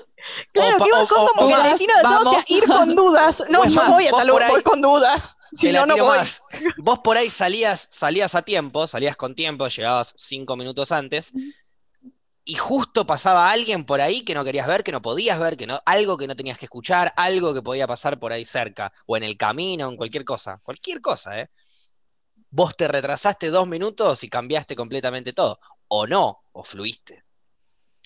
Claro, 0.52 0.78
que 0.78 0.88
iba 0.88 1.08
con 1.08 1.28
como 1.28 1.48
que 1.48 1.54
el 1.54 1.64
destino 1.64 1.94
de 1.98 2.04
todos, 2.04 2.50
ir 2.50 2.64
con 2.66 2.96
dudas. 2.96 3.44
No, 3.50 3.62
O 3.62 3.64
es 3.64 3.72
yo 3.72 3.76
más, 3.76 3.90
voy 3.90 4.08
a 4.08 4.12
tal 4.12 4.32
voy 4.32 4.64
con 4.64 4.82
dudas. 4.82 5.38
Si 5.54 5.72
no, 5.72 5.86
no 5.86 5.96
voy. 5.98 6.18
más. 6.18 6.42
Vos 6.78 7.00
por 7.00 7.18
ahí 7.18 7.30
salías, 7.30 7.88
salías 7.92 8.36
a 8.36 8.42
tiempo, 8.42 8.88
salías 8.88 9.16
con 9.16 9.36
tiempo, 9.36 9.68
llegabas 9.68 10.14
cinco 10.18 10.56
minutos 10.56 10.92
antes, 10.92 11.32
y 12.48 12.56
justo 12.56 13.08
pasaba 13.08 13.50
alguien 13.50 13.86
por 13.86 14.02
ahí 14.02 14.24
que 14.24 14.36
no 14.36 14.44
querías 14.44 14.68
ver, 14.68 14.84
que 14.84 14.92
no 14.92 15.02
podías 15.02 15.40
ver, 15.40 15.58
que 15.58 15.66
no, 15.66 15.82
algo 15.86 16.16
que 16.16 16.28
no 16.28 16.36
tenías 16.36 16.60
que 16.60 16.66
escuchar, 16.66 17.12
algo 17.18 17.54
que 17.54 17.64
podía 17.64 17.88
pasar 17.88 18.20
por 18.20 18.32
ahí 18.32 18.46
cerca, 18.46 18.94
o 19.08 19.18
en 19.18 19.24
el 19.24 19.36
camino, 19.36 19.90
en 19.90 19.98
cualquier 19.98 20.24
cosa, 20.24 20.60
cualquier 20.64 21.02
cosa, 21.02 21.40
¿eh? 21.40 21.50
Vos 22.52 22.78
te 22.78 22.88
retrasaste 22.88 23.50
dos 23.50 23.68
minutos 23.68 24.24
y 24.24 24.30
cambiaste 24.30 24.76
completamente 24.76 25.34
todo, 25.34 25.60
o 25.88 26.06
no, 26.08 26.44
o 26.52 26.64
fluiste. 26.64 27.25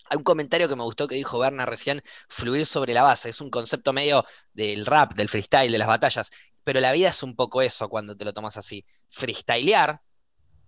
Hay 0.09 0.17
un 0.17 0.23
comentario 0.23 0.67
que 0.69 0.75
me 0.75 0.83
gustó 0.83 1.07
que 1.07 1.15
dijo 1.15 1.39
Berna 1.39 1.65
recién, 1.65 2.01
fluir 2.29 2.65
sobre 2.65 2.93
la 2.93 3.03
base, 3.03 3.29
es 3.29 3.41
un 3.41 3.49
concepto 3.49 3.93
medio 3.93 4.25
del 4.53 4.85
rap, 4.85 5.13
del 5.15 5.29
freestyle, 5.29 5.71
de 5.71 5.77
las 5.77 5.87
batallas, 5.87 6.31
pero 6.63 6.79
la 6.79 6.91
vida 6.91 7.09
es 7.09 7.23
un 7.23 7.35
poco 7.35 7.61
eso 7.61 7.89
cuando 7.89 8.15
te 8.17 8.25
lo 8.25 8.33
tomas 8.33 8.57
así. 8.57 8.85
Freestylear, 9.09 10.01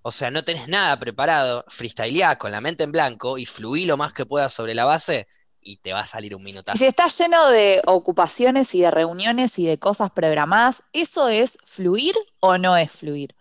o 0.04 0.12
sea, 0.12 0.32
no 0.32 0.44
tenés 0.44 0.68
nada 0.68 1.00
preparado, 1.00 1.66
freestylear 1.70 2.38
con 2.38 2.52
la 2.52 2.62
mente 2.62 2.84
en 2.84 2.92
blanco 2.92 3.38
y 3.38 3.46
fluir 3.46 3.88
lo 3.88 3.98
más 3.98 4.14
que 4.14 4.26
puedas 4.26 4.54
sobre 4.54 4.76
la 4.76 4.86
base 4.86 5.28
y 5.62 5.78
te 5.78 5.94
va 5.94 6.02
a 6.02 6.06
salir 6.06 6.36
un 6.36 6.44
Y 6.74 6.78
minutazo. 6.78 6.78
si 6.78 6.86
estás 6.86 7.18
lleno 7.20 7.50
de 7.50 7.82
ocupaciones 7.86 8.74
y 8.76 8.82
de 8.82 8.92
reuniones 8.92 9.60
y 9.60 9.66
de 9.66 9.78
cosas 9.80 10.12
programadas, 10.12 10.84
¿eso 10.94 11.28
es 11.30 11.58
fluir 11.66 12.16
o 12.40 12.58
no 12.58 12.78
es 12.78 12.92
fluir? 12.92 13.36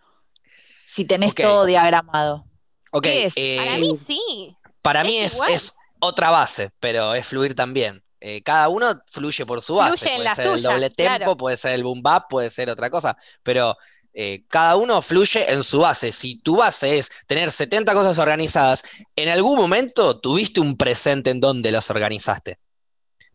Si 0.85 1.05
tenés 1.05 1.39
todo 1.39 1.65
diagramado. 1.65 2.45
Ok, 2.91 3.07
¿qué 3.07 3.25
es? 3.25 3.35
eh, 3.35 3.49
Para 3.53 3.77
mí 3.77 3.95
sí. 3.95 4.57
para 4.81 5.03
es 5.03 5.13
mí 5.15 5.17
es 5.19 5.73
otra 6.01 6.29
base, 6.29 6.71
pero 6.79 7.15
es 7.15 7.25
fluir 7.25 7.55
también. 7.55 8.03
Eh, 8.19 8.43
cada 8.43 8.69
uno 8.69 9.01
fluye 9.07 9.45
por 9.45 9.61
su 9.61 9.75
base. 9.75 9.97
Fluye 9.97 10.11
en 10.11 10.17
puede 10.17 10.29
la 10.29 10.35
ser 10.35 10.47
el 10.47 10.57
suya, 10.57 10.69
doble 10.69 10.89
tempo, 10.89 11.17
claro. 11.17 11.37
puede 11.37 11.57
ser 11.57 11.71
el 11.71 11.83
boom 11.83 12.03
bap, 12.03 12.29
puede 12.29 12.49
ser 12.49 12.69
otra 12.69 12.89
cosa, 12.89 13.17
pero 13.41 13.75
eh, 14.13 14.43
cada 14.47 14.75
uno 14.75 15.01
fluye 15.01 15.51
en 15.51 15.63
su 15.63 15.79
base. 15.79 16.11
Si 16.11 16.41
tu 16.41 16.57
base 16.57 16.99
es 16.99 17.09
tener 17.25 17.49
70 17.49 17.93
cosas 17.93 18.17
organizadas, 18.19 18.83
en 19.15 19.29
algún 19.29 19.57
momento 19.57 20.19
tuviste 20.19 20.59
un 20.59 20.77
presente 20.77 21.29
en 21.29 21.39
donde 21.39 21.71
los 21.71 21.89
organizaste. 21.89 22.59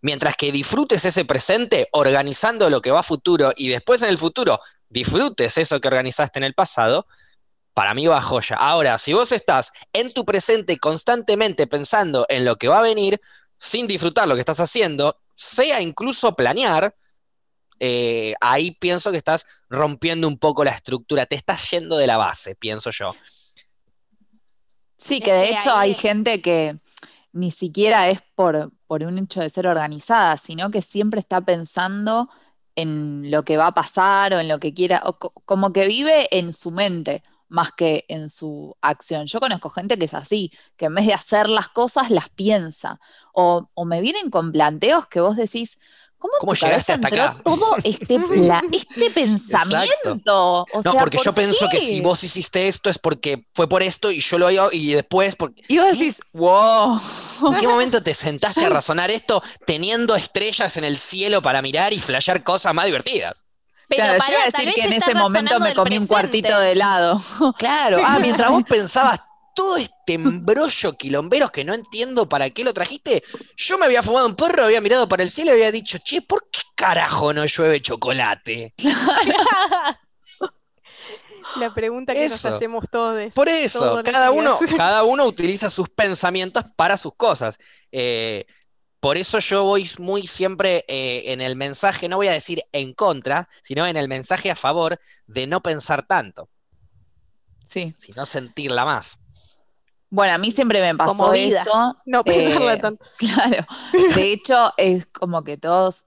Mientras 0.02 0.37
que 0.37 0.52
disfrutes 0.52 1.04
ese 1.04 1.25
presente 1.25 1.88
organizando 1.92 2.70
lo 2.70 2.80
que 2.80 2.90
va 2.90 3.00
a 3.00 3.02
futuro 3.02 3.52
y 3.56 3.68
después 3.68 4.02
en 4.02 4.11
el 4.11 4.18
futuro 4.18 4.61
disfrutes 4.88 5.56
eso 5.58 5.80
que 5.80 5.88
organizaste 5.88 6.38
en 6.38 6.44
el 6.44 6.54
pasado, 6.54 7.06
para 7.76 7.92
mí 7.92 8.06
va 8.06 8.23
joya. 8.23 8.56
Ahora, 8.56 8.97
si 8.97 9.12
vos 9.12 9.33
estás 9.33 9.71
en 9.92 10.14
tu 10.14 10.25
presente 10.25 10.78
constantemente 10.78 11.66
pensando 11.66 12.25
en 12.30 12.47
lo 12.47 12.56
que 12.56 12.68
va 12.68 12.78
a 12.78 12.83
venir, 12.83 13.21
sin 13.59 13.87
disfrutar 13.87 14.26
lo 14.26 14.35
que 14.35 14.40
estás 14.40 14.61
haciendo, 14.61 15.21
sea 15.35 15.83
incluso 15.83 16.35
planear, 16.35 16.97
eh, 17.78 18.33
ahí 18.40 18.71
pienso 18.71 19.11
que 19.11 19.18
estás 19.18 19.45
rompiendo 19.68 20.26
un 20.26 20.38
poco 20.38 20.64
la 20.64 20.71
estructura, 20.71 21.26
te 21.26 21.37
estás 21.37 21.71
yendo 21.71 21.99
de 21.99 22.06
la 22.06 22.16
base, 22.16 22.54
pienso 22.54 22.90
yo. 22.92 23.11
Sí, 24.97 25.21
que 25.21 25.33
de 25.33 25.49
que 25.49 25.54
hecho 25.56 25.76
hay 25.76 25.92
gente 25.92 26.40
que 26.40 26.78
ni 27.33 27.50
siquiera 27.50 28.09
es 28.09 28.23
por, 28.35 28.73
por 28.87 29.02
un 29.02 29.18
hecho 29.18 29.40
de 29.40 29.50
ser 29.50 29.66
organizada, 29.66 30.38
sino 30.38 30.71
que 30.71 30.80
siempre 30.80 31.21
está 31.21 31.42
pensando 31.42 32.30
en 32.75 33.30
lo 33.30 33.45
que 33.45 33.59
va 33.59 33.66
a 33.66 33.75
pasar 33.75 34.33
o 34.33 34.40
en 34.40 34.49
lo 34.49 34.59
que 34.61 34.73
quiera, 34.73 35.02
o 35.04 35.18
co- 35.18 35.35
como 35.45 35.75
que 35.75 35.87
vive 35.87 36.28
en 36.30 36.52
su 36.54 36.71
mente 36.71 37.23
más 37.49 37.73
que 37.73 38.05
en 38.09 38.29
su 38.29 38.76
acción. 38.81 39.26
Yo 39.26 39.41
conozco 39.41 39.71
gente 39.71 39.99
que 39.99 40.07
es 40.07 40.15
así, 40.15 40.50
que 40.76 40.87
en 40.87 40.95
vez 40.95 41.07
de 41.07 41.15
hacer 41.15 41.49
las 41.49 41.69
cosas, 41.69 42.11
las 42.11 42.29
piensa. 42.31 43.00
O, 43.33 43.71
o 43.75 43.85
me 43.85 44.00
vienen 44.00 44.31
con 44.31 44.53
planteos 44.53 45.07
que 45.07 45.21
vos 45.21 45.37
decís, 45.37 45.79
¿cómo 46.19 46.35
¿Cómo 46.38 46.53
tu 46.53 46.67
llegaste 46.67 46.93
hasta 46.93 47.09
acá? 47.09 47.37
todo 47.45 47.79
este, 47.85 48.21
pla- 48.21 48.67
este 48.73 49.11
pensamiento? 49.11 50.69
O 50.73 50.83
No, 50.85 50.97
porque 50.97 51.17
¿por 51.17 51.25
yo 51.25 51.35
pienso 51.35 51.69
que 51.69 51.81
si 51.81 52.00
vos 52.00 52.23
hiciste 52.25 52.69
esto 52.69 52.91
es 52.91 52.99
porque 52.99 53.47
fue 53.55 53.69
por 53.69 53.83
esto 53.83 54.11
y 54.11 54.21
yo 54.21 54.38
lo 54.38 54.49
hago 54.49 54.69
y 54.73 54.93
después, 54.93 55.37
porque... 55.37 55.62
Y 55.69 55.79
vos 55.79 55.88
decís, 55.99 56.21
wow. 56.33 57.00
¿En 57.49 57.57
qué 57.57 57.69
momento 57.69 58.03
te 58.03 58.15
sentaste 58.15 58.65
a 58.67 58.69
razonar 58.69 59.11
esto 59.11 59.43
teniendo 59.67 60.17
estrellas 60.17 60.76
en 60.76 60.85
el 60.85 60.99
cielo 60.99 61.43
para 61.43 61.62
mirar 61.62 61.93
y 61.93 62.00
flashear 62.00 62.43
cosas 62.45 62.75
más 62.75 62.87
divertidas? 62.87 63.46
Pero 63.88 64.02
Claro, 64.02 64.14
yo 64.14 64.19
pará, 64.19 64.33
iba 64.33 64.43
a 64.43 64.45
decir 64.47 64.75
que 64.75 64.83
en 64.83 64.93
ese 64.93 65.14
momento 65.14 65.61
me 65.61 65.75
comí 65.75 65.99
un 65.99 66.07
cuartito 66.07 66.59
de 66.59 66.73
helado. 66.73 67.21
Claro, 67.59 68.02
ah, 68.05 68.19
mientras 68.19 68.50
vos 68.50 68.64
pensabas 68.64 69.21
todo 69.55 69.76
este 69.76 69.93
embrollo 70.14 70.93
quilomberos 70.93 71.50
que 71.50 71.64
no 71.64 71.75
entiendo 71.75 72.28
para 72.28 72.50
qué 72.50 72.64
lo 72.64 72.75
trajiste, 72.75 73.25
yo 73.57 73.78
me 73.78 73.87
había 73.87 74.02
fumado 74.02 74.26
un 74.26 74.37
porro, 74.37 74.64
había 74.64 74.81
mirado 74.81 75.09
para 75.09 75.23
el 75.23 75.31
cielo 75.31 75.50
y 75.50 75.55
había 75.55 75.73
dicho, 75.73 75.99
che, 75.99 76.23
¿por 76.23 76.49
qué 76.50 76.61
carajo 76.75 77.33
no 77.33 77.45
llueve 77.47 77.81
chocolate? 77.81 78.75
La 81.57 81.73
pregunta 81.73 82.12
que 82.12 82.28
nos 82.28 82.45
hacemos 82.45 82.85
todos. 82.90 83.33
Por 83.33 83.49
eso, 83.49 84.02
cada 84.05 84.31
uno, 84.33 84.59
cada 84.76 85.05
uno 85.05 85.25
utiliza 85.26 85.71
sus 85.71 85.88
pensamientos 85.88 86.64
para 86.75 86.99
sus 86.99 87.14
cosas. 87.14 87.59
Eh, 87.93 88.47
por 89.07 89.17
eso 89.17 89.39
yo 89.39 89.63
voy 89.63 89.89
muy 90.01 90.27
siempre 90.27 90.85
eh, 90.89 91.23
en 91.27 91.41
el 91.41 91.55
mensaje, 91.55 92.09
no 92.09 92.17
voy 92.17 92.27
a 92.27 92.33
decir 92.33 92.65
en 92.73 92.93
contra, 92.93 93.49
sino 93.63 93.87
en 93.87 93.97
el 93.97 94.09
mensaje 94.09 94.51
a 94.51 94.57
favor 94.57 94.99
de 95.29 95.47
no 95.47 95.63
pensar 95.63 96.09
tanto, 96.09 96.49
Sí. 97.65 97.95
sino 97.99 98.27
sentirla 98.27 98.85
más. 98.85 99.17
Bueno, 100.11 100.35
a 100.35 100.39
mí 100.39 100.51
siempre 100.51 100.81
me 100.81 100.93
pasó 100.97 101.19
Como 101.19 101.31
vida. 101.31 101.63
eso. 101.63 101.97
No 102.05 102.25
pensarla 102.25 102.75
eh, 102.75 102.79
tanto. 102.79 103.05
Claro. 103.19 103.65
De 104.17 104.33
hecho, 104.33 104.75
es 104.77 105.07
como 105.07 105.45
que 105.45 105.57
todos, 105.57 106.07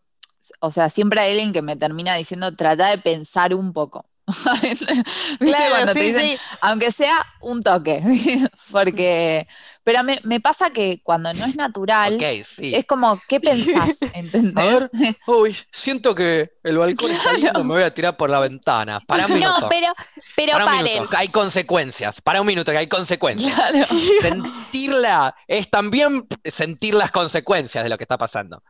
o 0.60 0.70
sea, 0.70 0.89
siempre 0.89 1.22
hay 1.22 1.32
alguien 1.32 1.53
que 1.53 1.62
me 1.62 1.77
termina 1.77 2.15
diciendo, 2.15 2.53
trata 2.53 2.89
de 2.89 2.98
pensar 2.98 3.56
un 3.56 3.72
poco. 3.72 4.10
Claro, 5.39 5.75
Cuando 5.75 5.93
te 5.93 6.00
sí, 6.00 6.05
dicen, 6.07 6.38
sí. 6.38 6.43
aunque 6.62 6.91
sea 6.91 7.25
un 7.41 7.62
toque, 7.63 8.01
porque, 8.71 9.48
pero 9.83 10.03
me, 10.03 10.19
me 10.24 10.39
pasa 10.39 10.69
que 10.69 11.01
cuando 11.03 11.33
no 11.33 11.45
es 11.45 11.55
natural, 11.55 12.19
sí. 12.45 12.75
es 12.75 12.86
como, 12.86 13.19
¿qué 13.27 13.39
pensás? 13.39 13.98
¿Entendés? 14.13 14.89
Uy, 15.27 15.55
siento 15.71 16.13
que 16.13 16.51
el 16.63 16.77
balcón 16.77 17.12
está 17.12 17.33
lindo, 17.33 17.63
me 17.63 17.75
voy 17.75 17.83
a 17.83 17.93
tirar 17.93 18.17
por 18.17 18.29
la 18.29 18.39
ventana. 18.39 19.00
Para 19.01 19.25
un 19.25 19.33
minuto. 19.33 19.59
No, 19.62 19.69
pero, 19.69 19.88
pero 20.36 20.53
para 20.53 20.65
un 20.65 20.71
paren. 20.71 20.93
minuto, 20.93 21.09
que 21.09 21.17
hay 21.17 21.29
consecuencias. 21.29 22.21
Para 22.21 22.41
un 22.41 22.48
minuto, 22.48 22.71
que 22.71 22.77
hay 22.77 22.88
consecuencias. 22.88 23.53
Claro. 23.55 23.86
Sentirla 24.21 25.36
es 25.48 25.69
también 25.69 26.27
sentir 26.45 26.93
las 26.95 27.12
consecuencias 27.12 27.83
de 27.83 27.89
lo 27.89 27.98
que 27.98 28.03
está 28.03 28.17
pasando. 28.17 28.63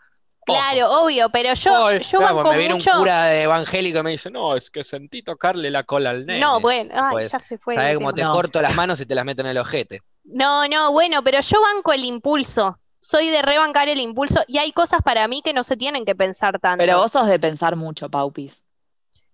Ojo. 0.50 0.60
Claro, 0.60 0.92
obvio, 1.04 1.30
pero 1.30 1.54
yo, 1.54 1.92
yo 2.00 2.20
claro, 2.20 2.36
banco 2.38 2.52
me 2.52 2.58
viene 2.58 2.74
mucho. 2.76 2.92
un 2.92 2.98
cura 3.00 3.24
de 3.26 3.42
evangélico 3.44 4.00
y 4.00 4.04
me 4.04 4.12
dice, 4.12 4.30
no, 4.32 4.56
es 4.56 4.70
que 4.70 4.84
sentí 4.84 5.22
tocarle 5.24 5.70
la 5.72 5.84
cola 5.84 6.10
al 6.12 6.26
nene. 6.26 6.40
No, 6.40 6.60
bueno, 6.60 6.94
ay, 6.96 7.12
Pues, 7.12 7.32
ya 7.32 7.40
se 7.40 7.58
fue. 7.58 7.76
¿Sabes 7.76 7.92
el 7.92 7.98
cómo 7.98 8.14
te. 8.14 8.24
No. 8.24 8.34
corto 8.34 8.62
las 8.62 8.76
manos 8.76 9.00
y 9.02 9.06
te 9.06 9.16
las 9.16 9.26
meto 9.26 9.42
en 9.42 9.48
el 9.48 9.58
ojete? 9.58 10.02
No, 10.24 10.68
no, 10.68 10.92
bueno, 10.92 11.24
pero 11.24 11.40
yo 11.42 11.62
banco 11.62 11.94
el 11.94 12.04
impulso. 12.04 12.78
Soy 13.02 13.30
de 13.30 13.42
rebancar 13.42 13.88
el 13.90 14.00
impulso 14.00 14.42
y 14.48 14.58
hay 14.60 14.72
cosas 14.72 15.02
para 15.04 15.28
mí 15.28 15.42
que 15.44 15.54
no 15.54 15.64
se 15.64 15.78
tienen 15.78 16.06
que 16.06 16.16
pensar 16.16 16.60
tanto. 16.60 16.78
Pero 16.84 16.98
vos 16.98 17.12
sos 17.12 17.28
de 17.28 17.40
pensar 17.40 17.76
mucho, 17.76 18.10
Paupis. 18.10 18.64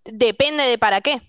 Depende 0.03 0.63
de 0.63 0.77
para 0.77 1.01
qué. 1.01 1.21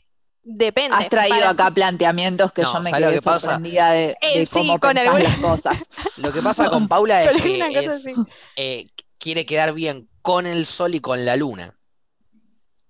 Depende. 0.49 0.97
Has 0.97 1.09
traído 1.09 1.39
Para- 1.39 1.51
acá 1.51 1.71
planteamientos 1.73 2.53
que 2.53 2.63
No, 2.63 2.73
yo 2.75 2.81
me 2.81 2.91
¿sabes 2.91 3.05
lo 3.05 3.09
quedé 3.11 3.19
que 3.19 3.25
pasa? 3.25 3.41
sorprendida 3.41 3.91
de, 3.91 3.99
de 4.07 4.17
Eh, 4.21 4.47
sí, 4.47 4.53
cómo 4.53 4.79
con 4.79 4.95
pensás 4.95 5.07
alguna- 5.17 5.29
las 5.31 5.39
cosas. 5.39 5.89
Lo 6.19 6.31
que 6.33 6.41
pasa 6.41 6.69
con 6.71 6.87
Paula 6.89 7.25
es 7.25 7.43
que 7.43 7.59
es, 7.85 8.07
eh, 8.55 8.85
quiere 9.27 9.45
quedar 9.45 9.73
bien 9.73 10.09
con 10.23 10.47
el 10.47 10.67
sol 10.67 10.95
y 10.95 11.01
con 11.01 11.25
la 11.25 11.35
luna. 11.35 11.77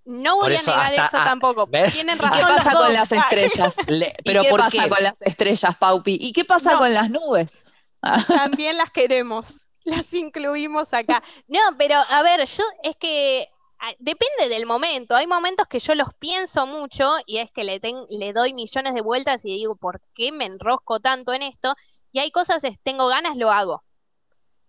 No 0.04 0.34
Por 0.34 0.44
voy 0.48 0.54
eso 0.56 0.70
a 0.70 0.76
negar 0.90 0.92
hasta- 0.92 1.06
eso 1.06 1.16
ah, 1.18 1.24
tampoco. 1.24 1.66
¿ves? 1.66 1.94
Tienen 1.94 2.16
¿Y 2.16 2.20
qué 2.20 2.40
pasa 2.42 2.72
con 2.72 2.92
las 2.92 3.10
estrellas? 3.20 3.74
Le- 3.88 4.14
¿Y 4.18 4.22
pero 4.22 4.42
qué 4.42 4.50
¿por 4.50 4.60
pasa 4.60 4.82
qué? 4.82 4.88
con 4.90 5.02
las 5.02 5.14
estrellas, 5.20 5.76
Paupi? 5.78 6.18
¿Y 6.20 6.32
qué 6.34 6.44
pasa 6.44 6.72
No. 6.72 6.78
con 6.78 6.92
las 6.92 7.08
nubes? 7.10 7.58
También 8.28 8.76
las 8.76 8.90
queremos, 8.90 9.66
las 9.84 10.12
incluimos 10.12 10.92
acá. 10.92 11.22
No, 11.48 11.58
pero 11.78 11.96
a 12.10 12.22
ver, 12.22 12.46
yo 12.46 12.64
es 12.82 12.96
que 12.96 13.48
ah, 13.80 13.92
depende 13.98 14.50
del 14.50 14.66
momento. 14.66 15.16
Hay 15.16 15.26
momentos 15.26 15.66
que 15.68 15.78
yo 15.78 15.94
los 15.94 16.08
pienso 16.18 16.66
mucho 16.66 17.14
y 17.24 17.38
es 17.38 17.50
que 17.50 17.64
le, 17.64 17.80
ten- 17.80 18.04
le 18.10 18.34
doy 18.34 18.52
millones 18.52 18.92
de 18.92 19.00
vueltas 19.00 19.42
y 19.42 19.54
digo, 19.54 19.74
¿por 19.74 20.02
qué 20.14 20.32
me 20.32 20.44
enrosco 20.44 21.00
tanto 21.00 21.32
en 21.32 21.40
esto? 21.42 21.74
Y 22.12 22.18
hay 22.18 22.30
cosas, 22.30 22.62
es, 22.62 22.76
tengo 22.82 23.08
ganas, 23.08 23.38
lo 23.38 23.50
hago. 23.50 23.82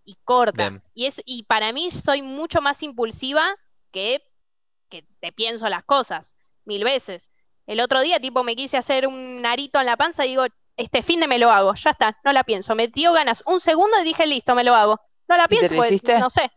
Y 0.08 0.16
corta. 0.24 0.70
Bien. 0.70 0.82
Y, 0.94 1.04
es, 1.04 1.20
y 1.26 1.42
para 1.42 1.70
mí 1.70 1.90
soy 1.90 2.22
mucho 2.22 2.62
más 2.62 2.82
impulsiva 2.82 3.54
que, 3.92 4.22
que 4.88 5.04
te 5.20 5.32
pienso 5.32 5.68
las 5.68 5.84
cosas 5.84 6.34
mil 6.64 6.82
veces. 6.82 7.30
El 7.66 7.78
otro 7.80 8.00
día, 8.00 8.18
tipo, 8.18 8.42
me 8.42 8.56
quise 8.56 8.78
hacer 8.78 9.06
un 9.06 9.44
arito 9.44 9.78
en 9.78 9.84
la 9.84 9.98
panza 9.98 10.24
y 10.24 10.30
digo, 10.30 10.46
este 10.78 11.02
fin 11.02 11.20
de 11.20 11.28
me 11.28 11.38
lo 11.38 11.50
hago, 11.50 11.74
ya 11.74 11.90
está, 11.90 12.16
no 12.24 12.32
la 12.32 12.42
pienso. 12.42 12.74
Me 12.74 12.88
dio 12.88 13.12
ganas 13.12 13.42
un 13.44 13.60
segundo 13.60 14.00
y 14.00 14.04
dije, 14.04 14.26
listo, 14.26 14.54
me 14.54 14.64
lo 14.64 14.74
hago. 14.74 14.98
No 15.28 15.36
la 15.36 15.44
¿Y 15.44 15.58
te 15.58 15.68
pienso, 15.68 15.76
pues, 15.76 16.20
no 16.20 16.30
sé. 16.30 16.50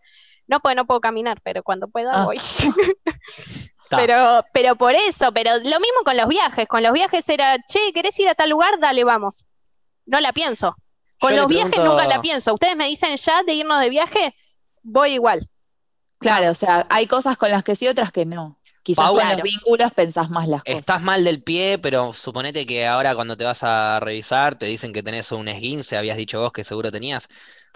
No, 0.48 0.62
pues 0.62 0.78
no 0.78 0.86
puedo 0.86 1.02
caminar, 1.02 1.42
pero 1.44 1.62
cuando 1.62 1.90
pueda 1.90 2.22
Ah. 2.22 2.24
voy. 2.24 2.40
Pero, 3.90 4.46
pero 4.54 4.78
por 4.78 4.94
eso, 4.96 5.34
pero 5.34 5.56
lo 5.58 5.80
mismo 5.82 6.04
con 6.06 6.16
los 6.16 6.30
viajes. 6.30 6.66
Con 6.66 6.82
los 6.82 6.94
viajes 6.94 7.28
era, 7.28 7.58
che, 7.68 7.92
¿querés 7.94 8.18
ir 8.22 8.30
a 8.30 8.36
tal 8.36 8.50
lugar? 8.50 8.80
Dale, 8.80 9.04
vamos. 9.04 9.44
No 10.06 10.22
la 10.22 10.32
pienso. 10.32 10.78
Con 11.22 11.36
los 11.36 11.48
viajes 11.48 11.72
pregunto- 11.72 11.94
nunca 11.94 12.08
la 12.08 12.22
pienso. 12.22 12.54
Ustedes 12.54 12.76
me 12.76 12.88
dicen 12.88 13.16
ya 13.16 13.44
de 13.44 13.54
irnos 13.54 13.80
de 13.80 13.90
viaje, 13.90 14.36
voy 14.84 15.14
igual. 15.14 15.48
Claro, 16.20 16.50
o 16.52 16.54
sea, 16.54 16.86
hay 16.90 17.08
cosas 17.08 17.38
con 17.38 17.50
las 17.50 17.64
que 17.64 17.76
sí, 17.76 17.88
otras 17.88 18.12
que 18.12 18.26
no. 18.26 18.60
Quizás 18.84 19.08
con 19.10 19.20
Claro. 19.20 19.36
los 19.36 19.44
vínculos 19.44 19.92
pensás 19.94 20.30
más 20.32 20.48
las 20.48 20.64
cosas. 20.64 20.80
Estás 20.80 21.02
mal 21.04 21.24
del 21.24 21.44
pie, 21.44 21.78
pero 21.78 22.14
suponete 22.14 22.66
que 22.66 22.88
ahora 22.88 23.14
cuando 23.14 23.38
te 23.38 23.44
vas 23.44 23.64
a 23.64 24.00
revisar 24.00 24.56
te 24.58 24.66
dicen 24.66 24.92
que 24.92 25.04
tenés 25.04 25.32
un 25.32 25.48
esguince, 25.48 25.98
habías 25.98 26.18
dicho 26.18 26.40
vos 26.42 26.52
que 26.52 26.64
seguro 26.64 26.92
tenías. 26.92 27.28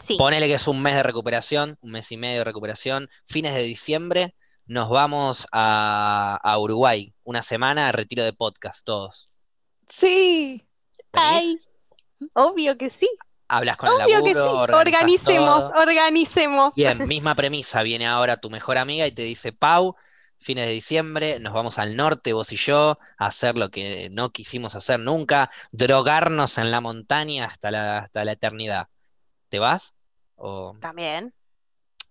Sí. 0.04 0.18
Ponele 0.18 0.48
que 0.48 0.56
es 0.56 0.68
un 0.68 0.82
mes 0.82 0.96
de 0.96 1.04
recuperación, 1.04 1.78
un 1.82 1.92
mes 1.92 2.12
y 2.12 2.18
medio 2.18 2.40
de 2.40 2.44
recuperación. 2.44 3.08
Fines 3.28 3.54
de 3.54 3.62
diciembre 3.62 4.34
nos 4.66 4.90
vamos 4.90 5.48
a, 5.52 6.40
a 6.44 6.58
Uruguay, 6.58 7.14
una 7.24 7.44
semana 7.44 7.86
de 7.86 7.92
retiro 7.92 8.24
de 8.24 8.34
podcast, 8.34 8.84
todos. 8.84 9.28
Sí. 9.88 10.68
¿Venís? 11.14 11.24
Ay, 11.44 11.62
obvio 12.34 12.78
que 12.80 12.90
sí. 12.90 13.08
Hablas 13.48 13.78
con 13.78 13.90
el 13.90 13.96
Obvio 14.06 14.24
que 14.24 14.30
sí. 14.34 14.36
laburo, 14.40 14.78
Organicemos, 14.78 15.70
todo. 15.72 15.82
organicemos. 15.82 16.76
Bien, 16.76 16.98
misma 17.08 17.36
premisa, 17.36 17.84
viene 17.84 18.08
ahora 18.08 18.38
tu 18.38 18.50
mejor 18.50 18.78
amiga 18.78 19.06
y 19.06 19.12
te 19.12 19.22
dice, 19.22 19.52
Pau, 19.54 19.96
fines 20.40 20.66
de 20.66 20.72
diciembre, 20.74 21.40
nos 21.40 21.54
vamos 21.54 21.78
al 21.78 21.96
norte, 21.96 22.34
vos 22.34 22.52
y 22.52 22.58
yo, 22.58 22.98
a 23.18 23.26
hacer 23.28 23.56
lo 23.56 23.70
que 23.70 24.10
no 24.12 24.32
quisimos 24.32 24.74
hacer 24.76 25.00
nunca, 25.00 25.52
drogarnos 25.72 26.58
en 26.58 26.72
la 26.72 26.82
montaña 26.82 27.46
hasta 27.46 27.70
la, 27.72 28.00
hasta 28.00 28.26
la 28.26 28.32
eternidad. 28.32 28.88
¿Te 29.50 29.60
vas? 29.60 29.94
¿O 30.38 30.76
También. 30.82 31.34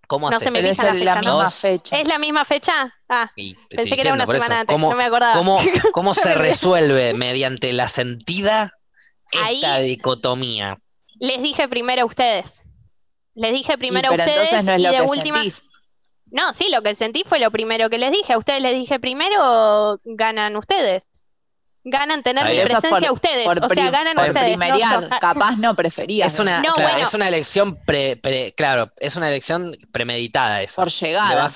cómo 0.07 0.31
No 0.31 0.37
haces? 0.37 0.47
se 0.47 0.51
me 0.53 0.61
es 0.69 0.79
la 0.79 0.93
misma 1.17 1.45
Dos. 1.45 1.55
fecha. 1.55 2.01
¿Es 2.01 2.07
la 2.09 2.19
misma 2.19 2.45
fecha? 2.45 2.95
Ah, 3.09 3.31
Y 3.37 3.55
pensé 3.69 3.95
que 3.97 4.01
era 4.01 4.15
una 4.15 4.25
eso, 4.25 4.33
semana 4.33 4.61
antes. 4.61 4.73
¿cómo, 4.73 4.91
No 4.91 4.97
me 4.97 5.05
acordaba. 5.05 5.37
cómo- 5.37 5.61
cómo 5.93 6.15
se 6.15 6.35
resuelve 6.35 7.13
mediante 7.15 7.73
la 7.73 7.89
sentida 7.89 8.73
esta 9.33 9.75
Ahí- 9.75 9.85
dicotomía? 9.85 10.79
Les 11.21 11.43
dije 11.43 11.69
primero 11.69 12.03
a 12.03 12.05
ustedes. 12.07 12.63
Les 13.35 13.53
dije 13.53 13.75
Y, 13.75 13.77
primero 13.77 14.09
a 14.09 14.13
ustedes 14.13 14.53
entonces 14.53 14.65
no 14.65 14.73
es 14.73 14.79
y 14.79 14.83
lo 14.83 14.91
de 14.91 14.97
que 14.97 15.03
última. 15.03 15.37
sentís. 15.43 15.63
No, 16.31 16.53
sí, 16.53 16.69
lo 16.71 16.83
que 16.83 16.95
sentí 16.95 17.23
fue 17.27 17.39
lo 17.39 17.51
primero 17.51 17.89
que 17.91 17.99
les 17.99 18.11
dije. 18.13 18.33
A 18.33 18.39
ustedes 18.39 18.61
les 18.63 18.75
dije 18.75 18.99
primero, 19.01 20.01
ganan 20.05 20.57
ustedes. 20.57 21.07
Ganan 21.87 22.23
tener 22.23 22.45
mi. 22.47 22.53
Eso 22.57 22.65
presencia 22.81 23.09
por- 23.09 23.13
ustedes. 23.13 23.45
Por, 23.45 23.63
O 23.65 23.69
sea, 23.69 23.91
ganan 23.91 24.15
por 24.17 24.29
ustedes. 24.29 24.43
no 24.57 24.59
primerear, 24.59 25.01
yo. 25.03 25.09
Ah, 25.11 25.19
capaz 25.21 25.57
no 25.59 25.77
preferías. 25.77 26.33
Es 26.33 26.41
una, 26.41 26.63
No, 26.63 26.73
claro, 26.73 26.93
bueno. 26.93 27.07
es 27.07 27.15
una 27.15 27.29
elección 27.29 27.77
pre- 27.85 28.17
pre- 28.17 28.55
claro, 28.57 28.89
es 28.99 29.17
una 29.17 29.29
elección 29.29 29.77
premeditada 29.93 30.63
esa. 30.63 30.77
Por 30.83 30.91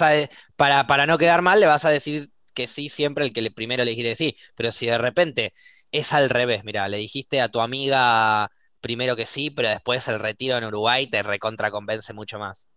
a 0.02 0.08
de- 0.10 0.30
para, 0.56 0.86
para 0.86 1.06
no 1.06 1.16
quedar 1.16 1.40
mal, 1.40 1.60
le 1.60 1.66
vas 1.66 1.84
a 1.86 1.90
decir 1.90 2.28
que 2.54 2.66
sí 2.66 2.88
siempre 2.90 3.24
el 3.24 3.32
que 3.32 3.40
le 3.40 3.50
primero 3.50 3.84
le 3.84 3.94
quiere 3.94 4.10
decir. 4.10 4.36
Pero 4.54 4.70
si 4.70 4.86
de 4.86 4.98
repente 4.98 5.54
es 5.92 6.12
al 6.12 6.28
revés, 6.28 6.62
mira, 6.62 6.86
le 6.88 6.98
dijiste 6.98 7.40
a 7.40 7.48
tu 7.48 7.60
amiga 7.60 8.50
primero 8.80 9.16
que 9.16 9.26
sí, 9.26 9.50
pero 9.50 9.68
después 9.68 10.06
el 10.08 10.18
retiro 10.20 10.56
en 10.56 10.64
Uruguay 10.64 11.06
te 11.06 11.22
recontra 11.22 11.70
convence 11.70 12.12
mucho 12.12 12.38
más. 12.38 12.68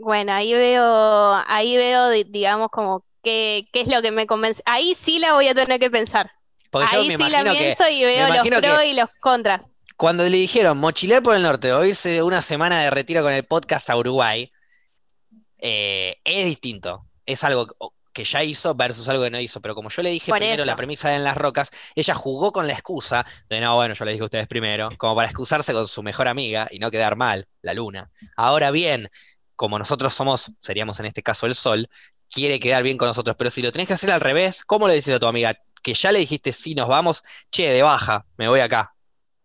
Bueno, 0.00 0.32
ahí 0.32 0.52
veo, 0.52 1.34
ahí 1.46 1.76
veo, 1.76 2.08
di- 2.10 2.24
digamos, 2.24 2.70
como 2.70 3.04
qué, 3.22 3.68
qué 3.72 3.82
es 3.82 3.88
lo 3.88 4.02
que 4.02 4.10
me 4.10 4.26
convence. 4.26 4.62
Ahí 4.66 4.94
sí 4.94 5.18
la 5.18 5.34
voy 5.34 5.48
a 5.48 5.54
tener 5.54 5.78
que 5.78 5.90
pensar. 5.90 6.30
Porque 6.70 6.88
yo 6.92 7.00
Ahí 7.02 7.08
me 7.08 7.16
sí 7.16 7.30
la 7.30 7.44
que 7.44 7.50
pienso 7.50 7.88
y 7.88 8.04
veo 8.04 8.28
los 8.28 8.48
pros 8.48 8.84
y 8.86 8.92
los 8.94 9.10
contras. 9.20 9.70
cuando 9.96 10.24
le 10.24 10.36
dijeron 10.38 10.78
mochilear 10.78 11.22
por 11.22 11.36
el 11.36 11.42
norte 11.42 11.72
o 11.72 11.84
irse 11.84 12.22
una 12.22 12.40
semana 12.42 12.82
de 12.82 12.90
retiro 12.90 13.22
con 13.22 13.32
el 13.32 13.44
podcast 13.44 13.90
a 13.90 13.96
Uruguay, 13.96 14.50
eh, 15.58 16.16
es 16.24 16.46
distinto. 16.46 17.06
Es 17.26 17.44
algo 17.44 17.68
que- 18.12 18.22
que 18.22 18.24
ya 18.24 18.42
hizo 18.44 18.74
versus 18.74 19.08
algo 19.08 19.24
que 19.24 19.30
no 19.30 19.40
hizo. 19.40 19.60
Pero 19.60 19.74
como 19.74 19.88
yo 19.90 20.02
le 20.02 20.10
dije 20.10 20.30
Por 20.30 20.38
primero 20.38 20.64
la 20.64 20.72
eso. 20.72 20.76
premisa 20.76 21.08
de 21.10 21.16
en 21.16 21.24
las 21.24 21.36
rocas, 21.36 21.70
ella 21.94 22.14
jugó 22.14 22.52
con 22.52 22.66
la 22.66 22.72
excusa 22.74 23.24
de 23.48 23.60
no, 23.60 23.74
bueno, 23.76 23.94
yo 23.94 24.04
le 24.04 24.12
dije 24.12 24.22
a 24.22 24.26
ustedes 24.26 24.46
primero, 24.46 24.88
como 24.98 25.14
para 25.16 25.28
excusarse 25.28 25.72
con 25.72 25.88
su 25.88 26.02
mejor 26.02 26.28
amiga 26.28 26.68
y 26.70 26.78
no 26.78 26.90
quedar 26.90 27.16
mal, 27.16 27.46
la 27.62 27.74
luna. 27.74 28.10
Ahora 28.36 28.70
bien, 28.70 29.10
como 29.56 29.78
nosotros 29.78 30.12
somos, 30.14 30.50
seríamos 30.60 30.98
en 31.00 31.06
este 31.06 31.22
caso 31.22 31.46
el 31.46 31.54
sol, 31.54 31.88
quiere 32.30 32.58
quedar 32.60 32.82
bien 32.82 32.96
con 32.98 33.08
nosotros. 33.08 33.36
Pero 33.38 33.50
si 33.50 33.62
lo 33.62 33.72
tenés 33.72 33.88
que 33.88 33.94
hacer 33.94 34.10
al 34.10 34.20
revés, 34.20 34.64
¿cómo 34.64 34.88
le 34.88 34.94
dices 34.94 35.14
a 35.14 35.18
tu 35.20 35.26
amiga? 35.26 35.56
Que 35.82 35.94
ya 35.94 36.12
le 36.12 36.18
dijiste 36.20 36.52
sí, 36.52 36.74
nos 36.74 36.88
vamos, 36.88 37.22
che, 37.50 37.70
de 37.70 37.82
baja, 37.82 38.24
me 38.36 38.48
voy 38.48 38.60
acá. 38.60 38.94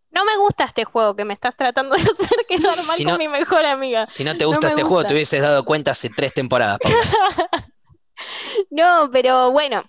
No 0.10 0.24
me 0.24 0.38
gusta 0.38 0.64
este 0.64 0.86
juego 0.86 1.16
que 1.16 1.26
me 1.26 1.34
estás 1.34 1.56
tratando 1.56 1.96
de 1.96 2.02
hacer 2.04 2.46
quedar 2.48 2.84
mal 2.86 2.98
Si 2.98 3.04
con 3.04 3.14
no- 3.14 3.18
mi 3.18 3.28
mejor 3.28 3.66
amiga. 3.66 4.06
Si 4.06 4.24
no 4.24 4.36
te 4.38 4.46
No 4.46 4.52
gusta 4.52 4.68
me 4.68 4.74
este 4.74 4.84
juego, 4.84 5.04
te 5.06 5.14
hubieses 5.14 5.42
dado 5.42 5.64
cuenta 5.66 5.92
hace 5.92 6.10
tres 6.10 6.34
temporadas. 6.34 6.80
No, 8.70 9.10
pero 9.12 9.52
bueno, 9.52 9.84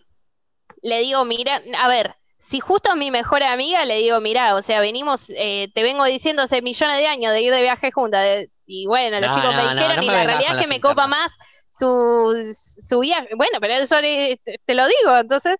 le 0.83 1.01
digo, 1.01 1.25
mira, 1.25 1.63
a 1.79 1.89
ver, 1.89 2.15
si 2.37 2.61
justo 2.61 2.95
mi 2.97 3.11
mejor 3.11 3.43
amiga 3.43 3.85
le 3.85 3.97
digo, 3.99 4.21
mira, 4.21 4.55
o 4.55 4.63
sea, 4.63 4.81
venimos, 4.81 5.31
eh, 5.31 5.69
te 5.75 5.83
vengo 5.83 6.05
diciendo 6.05 6.43
hace 6.43 6.63
millones 6.63 6.99
de 6.99 7.07
años 7.07 7.33
de 7.33 7.43
ir 7.43 7.53
de 7.53 7.63
viaje 7.63 7.91
juntas, 7.93 8.23
de- 8.23 8.51
y 8.67 8.87
bueno, 8.87 9.19
los 9.21 9.31
No, 9.31 9.35
chicos 9.37 9.55
me 9.57 9.63
no, 9.63 9.71
dijeron 9.75 9.97
no 9.97 10.03
y 10.03 10.07
me 10.07 10.13
la 10.13 10.25
realidad 10.25 10.59
es 10.59 10.67
que 10.67 10.75
me 10.75 10.81
copa 10.81 11.07
más 11.07 11.33
su, 11.69 12.55
su 12.55 13.01
viaje. 13.01 13.29
Bueno, 13.37 13.59
pero 13.61 13.75
eso 13.75 13.99
te, 14.01 14.41
te 14.65 14.75
lo 14.75 14.87
digo, 14.87 15.17
entonces 15.17 15.57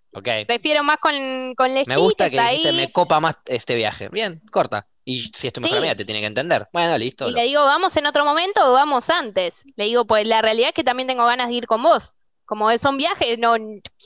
prefiero 0.47 0.83
más 0.83 0.97
con, 0.99 1.55
con 1.55 1.71
Me 1.85 1.97
gusta 1.97 2.29
que 2.29 2.39
dijiste, 2.39 2.71
me 2.71 2.91
copa 2.91 3.19
más 3.19 3.35
este 3.45 3.75
viaje. 3.75 4.09
Bien, 4.09 4.41
corta. 4.51 4.87
Y 5.05 5.31
si 5.33 5.47
es 5.47 5.53
tu 5.53 5.61
mejor 5.61 5.77
Sí. 5.77 5.79
amiga, 5.79 5.95
te 5.95 6.05
tiene 6.05 6.21
que 6.21 6.27
entender. 6.27 6.67
Bueno, 6.71 6.95
listo. 6.97 7.27
Y 7.27 7.31
lo- 7.31 7.37
le 7.37 7.43
digo, 7.45 7.63
¿vamos 7.65 7.97
en 7.97 8.05
otro 8.05 8.25
momento 8.25 8.63
o 8.69 8.73
vamos 8.73 9.09
antes? 9.09 9.63
Le 9.75 9.85
digo, 9.85 10.05
pues 10.05 10.27
la 10.27 10.41
realidad 10.41 10.69
es 10.69 10.75
que 10.75 10.83
también 10.83 11.07
tengo 11.07 11.25
ganas 11.25 11.49
de 11.49 11.55
ir 11.55 11.65
con 11.65 11.81
vos. 11.81 12.13
Como 12.49 12.75
son 12.79 12.97
viajes, 12.97 13.37
no, 13.37 13.53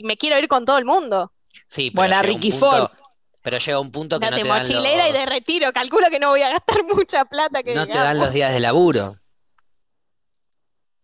me 0.04 0.18
quiero 0.18 0.38
ir 0.38 0.50
con 0.50 0.66
todo 0.66 0.78
el 0.78 0.84
mundo. 0.84 1.32
Sí, 1.70 1.92
pero 1.92 2.14
un 2.14 2.24
Ricky 2.24 2.52
punto- 2.52 2.66
Ford. 2.90 2.92
Pero 3.42 3.58
llega 3.58 3.80
un 3.80 3.90
punto 3.90 4.20
que 4.20 4.26
No, 4.26 4.32
no 4.32 4.36
de 4.38 4.44
te 4.44 4.50
dan 4.50 4.60
mochilera 4.64 5.08
y 5.08 5.14
de 5.14 5.20
los, 5.22 5.30
retiro. 5.30 5.72
Calculo 5.72 6.10
que 6.10 6.20
no 6.20 6.28
voy 6.30 6.42
a 6.42 6.50
gastar 6.50 6.84
mucha 6.94 7.24
plata 7.24 7.64
que 7.64 7.74
no 7.74 7.86
te 7.86 7.94
digamos. 7.94 8.06
dan 8.10 8.18
los 8.20 8.34
días 8.34 8.52
de 8.54 8.60
laburo. 8.60 9.16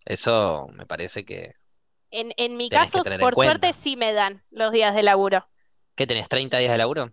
Eso 0.04 0.68
me 0.74 0.86
parece 0.86 1.24
que... 1.24 1.54
En, 2.12 2.34
en 2.36 2.58
mi 2.58 2.70
caso, 2.70 3.04
en 3.06 3.20
por 3.22 3.36
suerte, 3.36 3.72
sí 3.72 3.96
me 3.96 4.12
dan 4.12 4.44
los 4.52 4.74
días 4.74 4.94
de 4.96 5.04
laburo. 5.04 5.48
¿Qué 5.96 6.06
tenés? 6.08 6.28
¿30 6.28 6.58
días 6.60 6.72
de 6.74 6.78
laburo? 6.78 7.12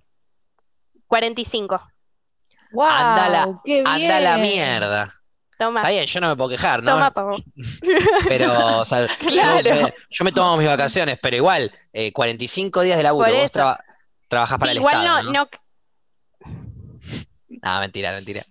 45. 1.06 1.80
¡Wow! 2.72 2.84
Anda 2.84 3.28
la- 3.28 3.60
¡Qué 3.64 3.84
Anda 3.86 4.20
la 4.20 4.36
mierda. 4.38 5.14
Toma, 5.58 5.80
Está 5.80 5.90
bien, 5.90 6.04
yo 6.06 6.20
no 6.20 6.28
me 6.28 6.36
puedo 6.36 6.50
quejar, 6.50 6.82
¿no? 6.82 6.92
toma, 6.92 7.10
pavo. 7.12 7.36
Pero, 8.28 8.80
o 8.80 8.84
sea, 8.84 9.06
Claro. 9.26 9.60
yo, 9.64 9.74
me, 9.74 9.94
yo 10.10 10.24
me 10.24 10.32
tomo 10.32 10.56
mis 10.58 10.66
vacaciones, 10.66 11.18
pero 11.20 11.36
igual, 11.36 11.72
eh, 11.92 12.12
45 12.12 12.82
días 12.82 12.96
de 12.98 13.02
laburo. 13.02 13.32
Vos 13.34 13.50
traba- 13.52 13.82
trabajás 14.28 14.58
para 14.58 14.72
el 14.72 14.78
igual 14.78 14.94
Estado, 14.96 15.22
no, 15.22 15.32
¿no? 15.32 15.32
no, 15.32 15.48
Ah, 17.62 17.80
mentira, 17.80 18.12
mentira. 18.12 18.42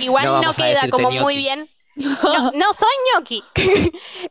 igual 0.00 0.24
No 0.42 0.52
queda 0.52 0.88
como 0.90 1.10
muy 1.10 1.36
bien. 1.36 1.68
No, 1.94 2.50
no 2.52 2.72
soy 2.74 2.88
ñoqui. 3.14 3.42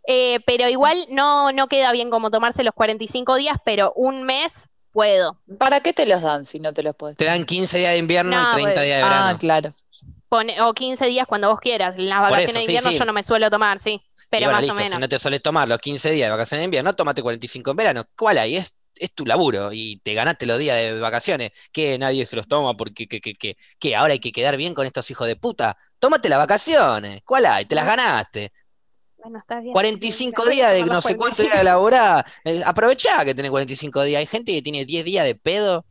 Eh, 0.07 0.39
pero 0.45 0.67
igual 0.67 0.97
no, 1.09 1.51
no 1.51 1.67
queda 1.67 1.91
bien 1.91 2.09
como 2.09 2.31
tomarse 2.31 2.63
los 2.63 2.73
45 2.73 3.35
días, 3.35 3.57
pero 3.63 3.93
un 3.95 4.23
mes 4.23 4.69
puedo. 4.91 5.37
¿Para 5.59 5.79
qué 5.81 5.93
te 5.93 6.05
los 6.05 6.21
dan 6.21 6.45
si 6.45 6.59
no 6.59 6.73
te 6.73 6.83
los 6.83 6.95
puedes? 6.95 7.17
Te 7.17 7.25
dan 7.25 7.45
15 7.45 7.77
días 7.79 7.91
de 7.93 7.97
invierno 7.99 8.35
No, 8.35 8.49
y 8.49 8.51
30 8.51 8.61
bueno. 8.61 8.81
días 8.81 8.97
de 8.97 9.03
Ah, 9.03 9.09
verano. 9.09 9.37
claro. 9.39 9.69
Pone- 10.31 10.61
o 10.61 10.73
15 10.73 11.07
días 11.07 11.27
cuando 11.27 11.49
vos 11.49 11.59
quieras. 11.59 11.95
Las 11.97 12.21
vacaciones 12.21 12.51
eso, 12.51 12.59
de 12.59 12.65
sí, 12.65 12.71
invierno 12.71 12.91
sí. 12.91 12.97
yo 12.99 13.03
no 13.03 13.11
me 13.11 13.21
suelo 13.21 13.49
tomar, 13.49 13.79
sí. 13.79 14.01
Pero 14.29 14.45
bueno, 14.45 14.53
más 14.53 14.61
listo, 14.61 14.75
o 14.75 14.77
menos. 14.77 14.93
si 14.93 15.01
no 15.01 15.09
te 15.09 15.19
sueles 15.19 15.41
tomar 15.41 15.67
los 15.67 15.77
15 15.79 16.09
días 16.11 16.27
de 16.27 16.31
vacaciones 16.31 16.61
de 16.61 16.65
invierno, 16.65 16.93
tómate 16.93 17.21
45 17.21 17.71
en 17.71 17.75
verano. 17.75 18.05
¿Cuál 18.15 18.37
hay? 18.37 18.55
Es, 18.55 18.73
es 18.95 19.13
tu 19.13 19.25
laburo 19.25 19.73
y 19.73 19.99
te 19.99 20.13
ganaste 20.13 20.45
los 20.45 20.57
días 20.57 20.77
de 20.77 21.01
vacaciones. 21.01 21.51
Que 21.73 21.97
nadie 21.99 22.25
se 22.25 22.37
los 22.37 22.47
toma 22.47 22.77
porque, 22.77 23.07
que, 23.07 23.19
que, 23.19 23.33
que, 23.33 23.57
que 23.77 23.93
ahora 23.93 24.13
hay 24.13 24.19
que 24.19 24.31
quedar 24.31 24.55
bien 24.55 24.73
con 24.73 24.85
estos 24.85 25.11
hijos 25.11 25.27
de 25.27 25.35
puta. 25.35 25.75
Tómate 25.99 26.29
las 26.29 26.39
vacaciones. 26.39 27.23
¿Cuál 27.25 27.45
hay? 27.47 27.65
Te 27.65 27.75
las 27.75 27.85
ganaste. 27.85 28.53
Bueno, 29.17 29.39
está 29.39 29.59
bien. 29.59 29.73
45 29.73 30.43
Me 30.43 30.45
voy 30.45 30.61
a 30.61 30.71
días 30.71 30.71
de 30.71 30.85
no 30.85 31.01
sé 31.01 31.17
cuánto 31.17 31.43
45. 31.43 31.43
días 31.43 31.57
de 31.57 31.63
laburar. 31.65 32.25
Eh, 32.45 32.61
aprovechá 32.65 33.25
que 33.25 33.35
tenés 33.35 33.51
45 33.51 34.03
días. 34.03 34.19
Hay 34.19 34.27
gente 34.27 34.53
que 34.53 34.61
tiene 34.61 34.85
10 34.85 35.03
días 35.03 35.25
de 35.25 35.35
pedo. 35.35 35.83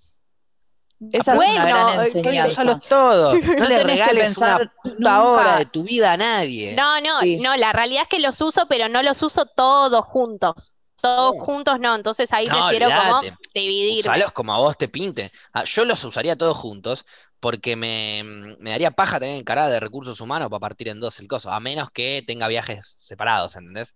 Esa 1.13 1.33
es 1.33 1.37
Bueno, 1.37 1.55
una 1.55 1.65
gran 1.65 1.89
eh, 2.01 2.05
enseñanza. 2.07 2.49
Usalos 2.49 2.81
todos. 2.89 3.35
No, 3.43 3.55
No 3.55 3.65
le 3.67 3.77
tenés 3.79 3.97
que 3.97 4.05
regales 4.05 4.37
una 4.37 4.57
pensar 4.57 4.73
puta 4.83 4.95
nunca- 4.99 5.23
hora 5.25 5.57
de 5.57 5.67
tu 5.67 5.83
vida 5.83 6.13
a 6.13 6.17
nadie. 6.17 6.75
No, 6.77 7.01
no, 7.01 7.21
Sí. 7.21 7.39
no, 7.41 7.57
la 7.57 7.73
realidad 7.73 8.03
es 8.03 8.09
que 8.09 8.19
los 8.21 8.41
uso, 8.41 8.67
pero 8.69 8.89
no 8.89 9.03
los 9.03 9.23
uso 9.23 9.47
todos 9.47 10.05
juntos. 10.05 10.75
Todos 11.01 11.37
No. 11.37 11.45
juntos 11.45 11.81
no, 11.81 11.95
entonces 11.95 12.31
ahí 12.35 12.47
No, 12.47 12.69
prefiero 12.69 12.89
como 12.95 13.21
dividirme. 13.55 14.01
Usalos 14.01 14.33
como 14.33 14.53
a 14.53 14.59
vos 14.59 14.77
te 14.77 14.89
pinte. 14.89 15.33
Ah, 15.55 15.65
yo 15.65 15.87
los 15.87 16.05
usaría 16.05 16.37
todos 16.37 16.59
juntos 16.59 17.07
porque 17.41 17.75
me, 17.75 18.23
me 18.59 18.71
daría 18.73 18.91
paja 18.91 19.19
tener 19.19 19.37
encarada 19.37 19.71
de 19.71 19.81
recursos 19.81 20.21
humanos 20.21 20.51
para 20.51 20.61
partir 20.61 20.89
en 20.89 21.01
dos 21.01 21.19
el 21.21 21.27
coso, 21.29 21.51
a 21.51 21.59
menos 21.59 21.91
que 21.91 22.23
tenga 22.27 22.49
viajes 22.49 22.99
separados, 23.01 23.57
¿entendés? 23.57 23.95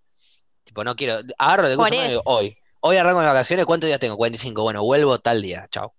Tipo, 0.64 0.82
no 0.82 0.96
quiero. 0.96 1.20
Agarro 1.36 1.64
de 1.64 1.70
recursos 1.74 1.92
humanos 1.92 2.06
y 2.06 2.08
digo, 2.08 2.20
eso. 2.22 2.30
hoy. 2.30 2.56
Hoy 2.80 2.96
arranco 2.96 3.20
mis 3.20 3.28
vacaciones, 3.28 3.66
¿cuántos 3.66 3.88
días 3.88 4.00
tengo? 4.00 4.16
45. 4.16 4.62
Bueno, 4.62 4.82
vuelvo 4.82 5.18
tal 5.18 5.42
día, 5.42 5.66
chao. 5.70 5.92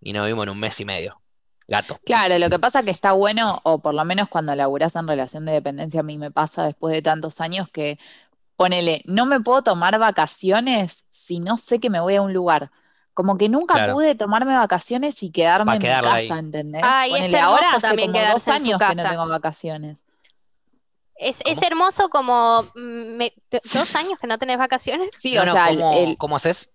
Y 0.00 0.12
nos 0.12 0.26
vimos 0.26 0.44
en 0.44 0.50
un 0.50 0.60
mes 0.60 0.78
y 0.80 0.84
medio. 0.84 1.20
Gato. 1.68 1.98
Claro, 2.04 2.38
lo 2.38 2.48
que 2.48 2.58
pasa 2.60 2.84
que 2.84 2.90
está 2.92 3.12
bueno, 3.12 3.60
o 3.64 3.78
por 3.80 3.92
lo 3.92 4.04
menos 4.04 4.28
cuando 4.28 4.54
laburás 4.54 4.94
en 4.94 5.08
relación 5.08 5.44
de 5.46 5.52
dependencia, 5.52 6.00
a 6.00 6.04
mí 6.04 6.16
me 6.16 6.30
pasa 6.30 6.64
después 6.64 6.94
de 6.94 7.02
tantos 7.02 7.40
años 7.40 7.68
que 7.68 7.98
ponele, 8.56 9.02
no 9.06 9.26
me 9.26 9.40
puedo 9.40 9.62
tomar 9.62 9.98
vacaciones 9.98 11.04
si 11.10 11.40
no 11.40 11.56
sé 11.56 11.80
que 11.80 11.90
me 11.90 11.98
voy 12.00 12.14
a 12.16 12.22
un 12.22 12.32
lugar. 12.32 12.70
Como 13.14 13.36
que 13.36 13.48
nunca 13.48 13.74
Claro. 13.74 13.94
pude 13.94 14.14
tomarme 14.14 14.54
vacaciones 14.56 15.22
y 15.22 15.30
quedarme 15.30 15.72
en 15.76 15.78
mi 15.82 15.88
casa, 15.88 16.12
ahí. 16.14 16.28
¿entendés? 16.28 16.82
Ay, 16.84 17.10
es 17.14 17.18
Ponele, 17.18 17.38
ahora 17.40 17.70
hace 17.72 17.80
también 17.88 18.12
como 18.12 18.32
dos 18.32 18.46
años 18.48 18.78
que 18.78 18.94
no 18.94 19.08
tengo 19.08 19.26
vacaciones. 19.28 20.04
Es, 21.16 21.38
es 21.46 21.62
hermoso 21.62 22.10
como 22.10 22.62
mm, 22.74 23.16
me- 23.16 23.32
dos 23.50 23.96
años 23.96 24.18
que 24.20 24.26
no 24.26 24.38
tenés 24.38 24.58
vacaciones. 24.58 25.08
Sí, 25.16 25.34
No, 25.34 25.42
o 25.42 25.46
no, 25.46 25.52
sea, 25.52 25.68
¿cómo, 25.68 25.92
el, 25.98 26.16
cómo 26.18 26.36
haces? 26.36 26.72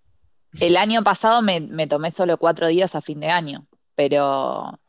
El 0.59 0.77
año 0.77 1.03
pasado 1.03 1.41
me, 1.41 1.61
me 1.61 1.87
tomé 1.87 2.11
solo 2.11 2.37
cuatro 2.37 2.67
días 2.67 2.95
a 2.95 3.01
fin 3.01 3.19
de 3.19 3.29
año, 3.29 3.65
pero 3.95 4.79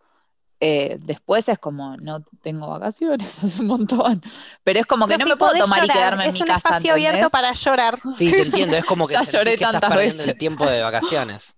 eh, 0.65 0.97
después 1.01 1.49
es 1.49 1.59
como, 1.59 1.97
no 1.97 2.23
tengo 2.41 2.69
vacaciones 2.69 3.39
hace 3.45 3.63
un 3.63 3.67
montón. 3.67 4.23
Pero 4.63 4.79
es 4.79 4.87
como 4.87 5.09
que 5.09 5.19
no 5.19 5.27
me 5.27 5.37
puedo 5.37 5.53
tomar 5.55 5.85
y 5.85 5.89
quedarme 5.89 6.23
en 6.23 6.31
es 6.31 6.35
mi 6.35 6.41
un 6.43 6.47
casa, 6.47 6.69
espacio 6.69 6.93
abierto 6.93 7.31
para 7.31 7.53
llorar. 7.53 7.99
Sí, 8.17 8.31
te 8.31 8.43
entiendo, 8.43 8.77
es 8.77 8.85
como 8.85 9.09
que 9.09 9.15
Ya 9.15 9.25
lloré 9.25 9.57
que 9.57 9.65
estás 9.65 9.81
perdiendo 9.81 10.23
el 10.23 10.37
tiempo 10.37 10.67
de 10.67 10.83
vacaciones. 10.83 11.57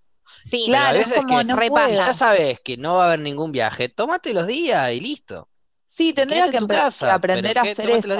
Sí, 0.49 0.63
Pero 0.65 0.77
a 0.77 0.91
Claro, 0.91 0.99
es 0.99 1.13
como 1.13 1.37
que 1.37 1.43
no. 1.43 1.89
Ya 1.89 2.13
sabes 2.13 2.59
que 2.61 2.77
no 2.77 2.95
va 2.95 3.03
a 3.03 3.07
haber 3.09 3.19
ningún 3.19 3.51
viaje, 3.51 3.89
tómate 3.89 4.33
los 4.33 4.47
días 4.47 4.91
y 4.91 4.99
listo. 5.01 5.49
Sí, 5.95 6.11
tendría 6.11 6.43
que, 6.51 6.57
casa, 6.67 7.13
aprender 7.13 7.57
a 7.57 7.61
hacer 7.61 7.89
eso. 7.89 8.17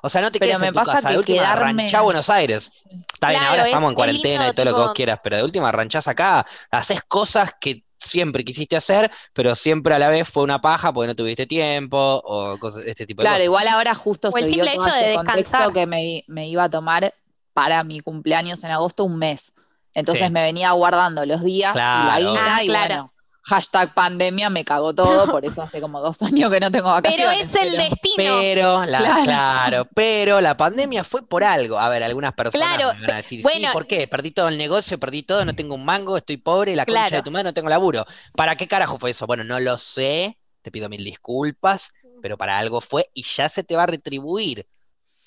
O 0.00 0.08
sea, 0.08 0.22
no 0.22 0.32
te 0.32 0.38
Pero 0.38 0.48
quedes 0.52 0.60
me 0.60 0.68
en 0.68 0.72
tu 0.72 0.78
pasa 0.80 0.92
casa, 0.94 1.08
de 1.08 1.14
que 1.16 1.18
última 1.18 1.42
quedarme- 1.42 1.82
ranchá 1.82 1.98
a 1.98 2.00
Buenos 2.00 2.30
Aires. 2.30 2.84
Está 3.12 3.28
bien, 3.28 3.40
Claro, 3.40 3.50
ahora 3.50 3.62
es- 3.62 3.66
estamos 3.66 3.90
en 3.90 3.94
cuarentena 3.94 4.38
lindo, 4.44 4.52
y 4.52 4.54
todo 4.54 4.64
lo 4.64 4.74
que 4.74 4.80
vos 4.80 4.92
quieras, 4.94 5.20
pero 5.22 5.36
de 5.36 5.42
última 5.44 5.70
ranchás 5.70 6.08
acá, 6.08 6.46
haces 6.70 7.02
cosas 7.02 7.50
que 7.60 7.84
siempre 7.98 8.42
quisiste 8.42 8.74
hacer, 8.74 9.10
pero 9.34 9.54
siempre 9.54 9.94
a 9.94 9.98
la 9.98 10.08
vez 10.08 10.26
fue 10.30 10.44
una 10.44 10.62
paja 10.62 10.94
porque 10.94 11.08
no 11.08 11.14
tuviste 11.14 11.46
tiempo 11.46 12.22
o 12.24 12.56
cosas, 12.58 12.84
este 12.86 13.06
tipo 13.06 13.20
de 13.20 13.24
Claro, 13.26 13.34
cosas. 13.36 13.44
igual 13.44 13.68
ahora 13.68 13.94
justo 13.94 14.28
O 14.30 14.32
se 14.32 14.40
el 14.40 14.46
dio 14.46 14.64
simple 14.64 14.72
todo 14.76 14.86
hecho 14.86 14.94
de 14.96 15.00
este 15.02 15.14
contexto 15.16 15.36
descansar. 15.58 15.72
que 15.74 15.86
me, 15.86 16.24
me 16.26 16.48
iba 16.48 16.64
a 16.64 16.70
tomar 16.70 17.12
para 17.52 17.84
mi 17.84 18.00
cumpleaños 18.00 18.64
en 18.64 18.70
agosto 18.70 19.04
un 19.04 19.18
mes. 19.18 19.52
Entonces 19.92 20.28
Sí. 20.28 20.32
me 20.32 20.42
venía 20.42 20.70
guardando 20.72 21.26
los 21.26 21.42
días 21.44 21.74
y 21.74 21.78
la 21.78 22.16
Claro. 22.16 22.30
guita 22.30 22.56
Ah, 22.56 22.62
y 22.64 22.66
claro. 22.68 22.86
bueno, 22.94 23.12
hashtag 23.42 23.94
pandemia 23.94 24.50
me 24.50 24.64
cagó 24.64 24.94
todo, 24.94 25.30
por 25.30 25.44
eso 25.44 25.62
hace 25.62 25.80
como 25.80 26.00
dos 26.00 26.20
años 26.22 26.50
que 26.50 26.60
no 26.60 26.70
tengo 26.70 26.88
Pero 27.02 27.16
vacaciones. 27.26 27.46
es 27.46 27.54
el 27.62 27.70
pero- 27.70 27.82
destino. 27.88 28.14
Pero, 28.16 28.84
la, 28.86 28.98
Claro. 28.98 29.22
claro. 29.24 29.88
pero 29.94 30.40
la 30.40 30.56
pandemia 30.56 31.04
fue 31.04 31.26
por 31.26 31.42
algo. 31.44 31.78
A 31.78 31.88
ver, 31.88 32.02
algunas 32.02 32.32
personas 32.34 32.74
Claro, 32.76 32.94
me 32.98 33.06
van 33.06 33.10
a 33.12 33.16
decir, 33.16 33.38
sí, 33.38 33.42
bueno. 33.42 33.70
¿por 33.72 33.86
qué? 33.86 34.06
Perdí 34.08 34.30
todo 34.30 34.48
el 34.48 34.58
negocio, 34.58 34.98
perdí 34.98 35.22
todo, 35.22 35.44
no 35.44 35.54
tengo 35.54 35.74
un 35.74 35.84
mango, 35.84 36.16
estoy 36.16 36.36
pobre, 36.36 36.76
la 36.76 36.84
concha 36.84 37.02
de 37.02 37.08
Claro. 37.08 37.24
tu 37.24 37.30
madre, 37.30 37.44
no 37.44 37.54
tengo 37.54 37.68
laburo. 37.68 38.04
¿Para 38.36 38.56
qué 38.56 38.66
carajo 38.68 38.98
fue 38.98 39.10
eso? 39.10 39.26
Bueno, 39.26 39.44
no 39.44 39.58
lo 39.60 39.78
sé, 39.78 40.38
te 40.62 40.70
pido 40.70 40.88
mil 40.88 41.02
disculpas, 41.04 41.92
pero 42.22 42.36
para 42.36 42.58
algo 42.58 42.80
fue 42.80 43.10
y 43.14 43.22
ya 43.22 43.48
se 43.48 43.64
te 43.64 43.76
va 43.76 43.84
a 43.84 43.86
retribuir. 43.86 44.66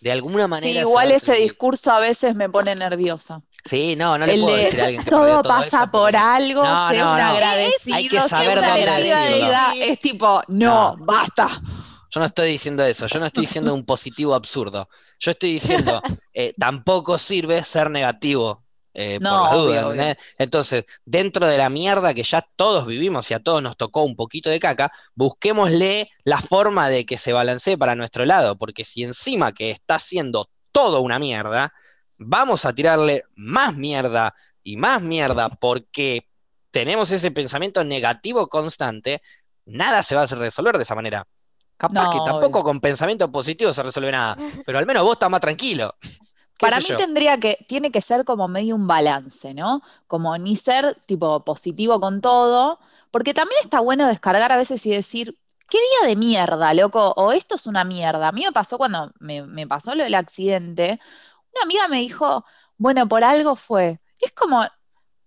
De 0.04 0.12
alguna 0.12 0.44
Sí, 0.44 0.50
manera. 0.50 0.74
se 0.74 0.80
igual 0.82 1.12
ese 1.12 1.34
discurso 1.36 1.92
a 1.92 2.00
veces 2.00 2.36
me 2.36 2.50
pone 2.50 2.76
nerviosa. 2.76 3.42
Sí, 3.64 3.96
no, 3.96 4.18
no 4.18 4.26
le 4.26 4.34
El 4.36 4.42
puedo 4.42 4.56
de 4.58 4.64
decir 4.64 4.82
a 4.82 4.86
alguien 4.86 5.04
que 5.04 5.10
todo 5.10 5.42
todo 5.42 5.44
pasa 5.44 5.78
eso 5.84 5.92
por 5.92 6.16
algo, 6.16 6.62
No, 6.64 6.90
sé 6.90 6.98
no, 7.00 7.12
un 7.14 7.18
no. 7.18 7.24
agradecido, 7.24 7.96
Hay 7.96 8.10
que 8.10 8.22
saber 8.22 8.62
dónde 8.62 8.86
decirlo. 8.86 9.58
Es 9.80 10.00
tipo, 10.00 10.44
no, 10.50 10.98
basta. 11.00 11.48
Yo 12.12 12.20
no 12.20 12.26
estoy 12.26 12.52
diciendo 12.52 12.84
eso, 12.86 13.08
yo 13.08 13.20
no 13.20 13.26
estoy 13.26 13.42
diciendo 13.46 13.74
un 13.74 13.86
positivo 13.86 14.36
absurdo. 14.36 14.90
Yo 15.20 15.32
estoy 15.32 15.54
diciendo, 15.54 16.02
eh, 16.34 16.54
tampoco 16.60 17.18
sirve 17.18 17.64
ser 17.64 17.90
negativo 17.90 18.63
eh, 18.94 19.20
por 19.20 19.32
las 19.32 19.54
dudas. 19.54 20.18
Entonces, 20.38 20.86
dentro 21.06 21.48
de 21.48 21.58
la 21.58 21.70
mierda 21.70 22.14
que 22.14 22.24
ya 22.24 22.48
todos 22.56 22.86
vivimos 22.86 23.30
y 23.32 23.34
a 23.34 23.40
todos 23.40 23.62
nos 23.62 23.78
tocó 23.78 24.04
un 24.04 24.16
poquito 24.16 24.50
de 24.50 24.60
caca, 24.60 24.92
busquémosle 25.16 26.10
la 26.24 26.40
forma 26.40 26.90
de 26.90 27.06
que 27.06 27.18
se 27.18 27.34
balancee 27.34 27.78
para 27.78 27.96
nuestro 27.96 28.26
lado, 28.26 28.58
porque 28.58 28.84
si 28.84 29.04
encima 29.04 29.54
que 29.54 29.72
está 29.72 29.96
haciendo 29.96 30.50
todo 30.72 31.02
una 31.02 31.20
mierda, 31.20 31.74
vamos 32.18 32.66
a 32.66 32.74
tirarle 32.74 33.24
más 33.36 33.76
mierda 33.76 34.34
y 34.64 34.78
más 34.78 35.02
mierda 35.02 35.50
porque 35.50 36.28
tenemos 36.72 37.12
ese 37.12 37.32
pensamiento 37.32 37.84
negativo 37.84 38.48
constante, 38.48 39.22
nada 39.66 40.04
se 40.04 40.16
va 40.16 40.24
a 40.24 40.26
resolver 40.26 40.78
de 40.78 40.84
esa 40.84 40.96
manera. 40.96 41.28
Capaz 41.78 42.04
No, 42.06 42.10
que 42.12 42.18
tampoco 42.26 42.64
con 42.64 42.80
pensamiento 42.80 43.32
positivo 43.32 43.74
se 43.74 43.84
resuelve 43.84 44.12
nada, 44.12 44.38
pero 44.66 44.80
al 44.80 44.86
menos 44.86 45.04
vos 45.04 45.14
estás 45.14 45.30
más 45.30 45.42
tranquilo. 45.42 45.96
¿Qué 46.70 46.70
Para 46.70 46.80
mí 46.82 46.90
yo? 46.90 46.96
tendría 46.96 47.40
que, 47.40 47.66
tiene 47.68 47.92
que 47.92 48.02
ser 48.02 48.26
como 48.26 48.48
medio 48.48 48.76
un 48.76 48.88
balance, 48.88 49.54
¿no? 49.54 49.82
Como 50.08 50.38
ni 50.38 50.56
ser 50.56 50.96
tipo 51.06 51.44
positivo 51.44 52.00
con 52.00 52.22
todo, 52.22 52.80
porque 53.12 53.34
también 53.34 53.60
está 53.62 53.80
bueno 53.82 54.08
descargar 54.08 54.52
a 54.52 54.58
veces 54.58 54.86
y 54.86 54.92
decir, 54.92 55.38
¿qué 55.70 55.78
día 55.78 56.10
de 56.10 56.16
mierda, 56.16 56.74
loco? 56.74 57.14
O 57.18 57.32
esto 57.34 57.56
es 57.56 57.68
una 57.68 57.84
mierda. 57.84 58.30
A 58.30 58.32
mí 58.32 58.44
me 58.46 58.52
pasó 58.54 58.78
cuando 58.78 59.12
me, 59.20 59.44
me 59.44 59.68
pasó 59.68 59.94
lo 59.96 60.04
del 60.04 60.16
accidente, 60.16 61.00
una 61.54 61.64
amiga 61.64 61.88
me 61.88 61.98
dijo, 62.00 62.46
bueno, 62.78 63.08
por 63.08 63.24
algo 63.24 63.56
fue. 63.56 64.00
Y 64.22 64.26
es 64.26 64.32
como, 64.34 64.66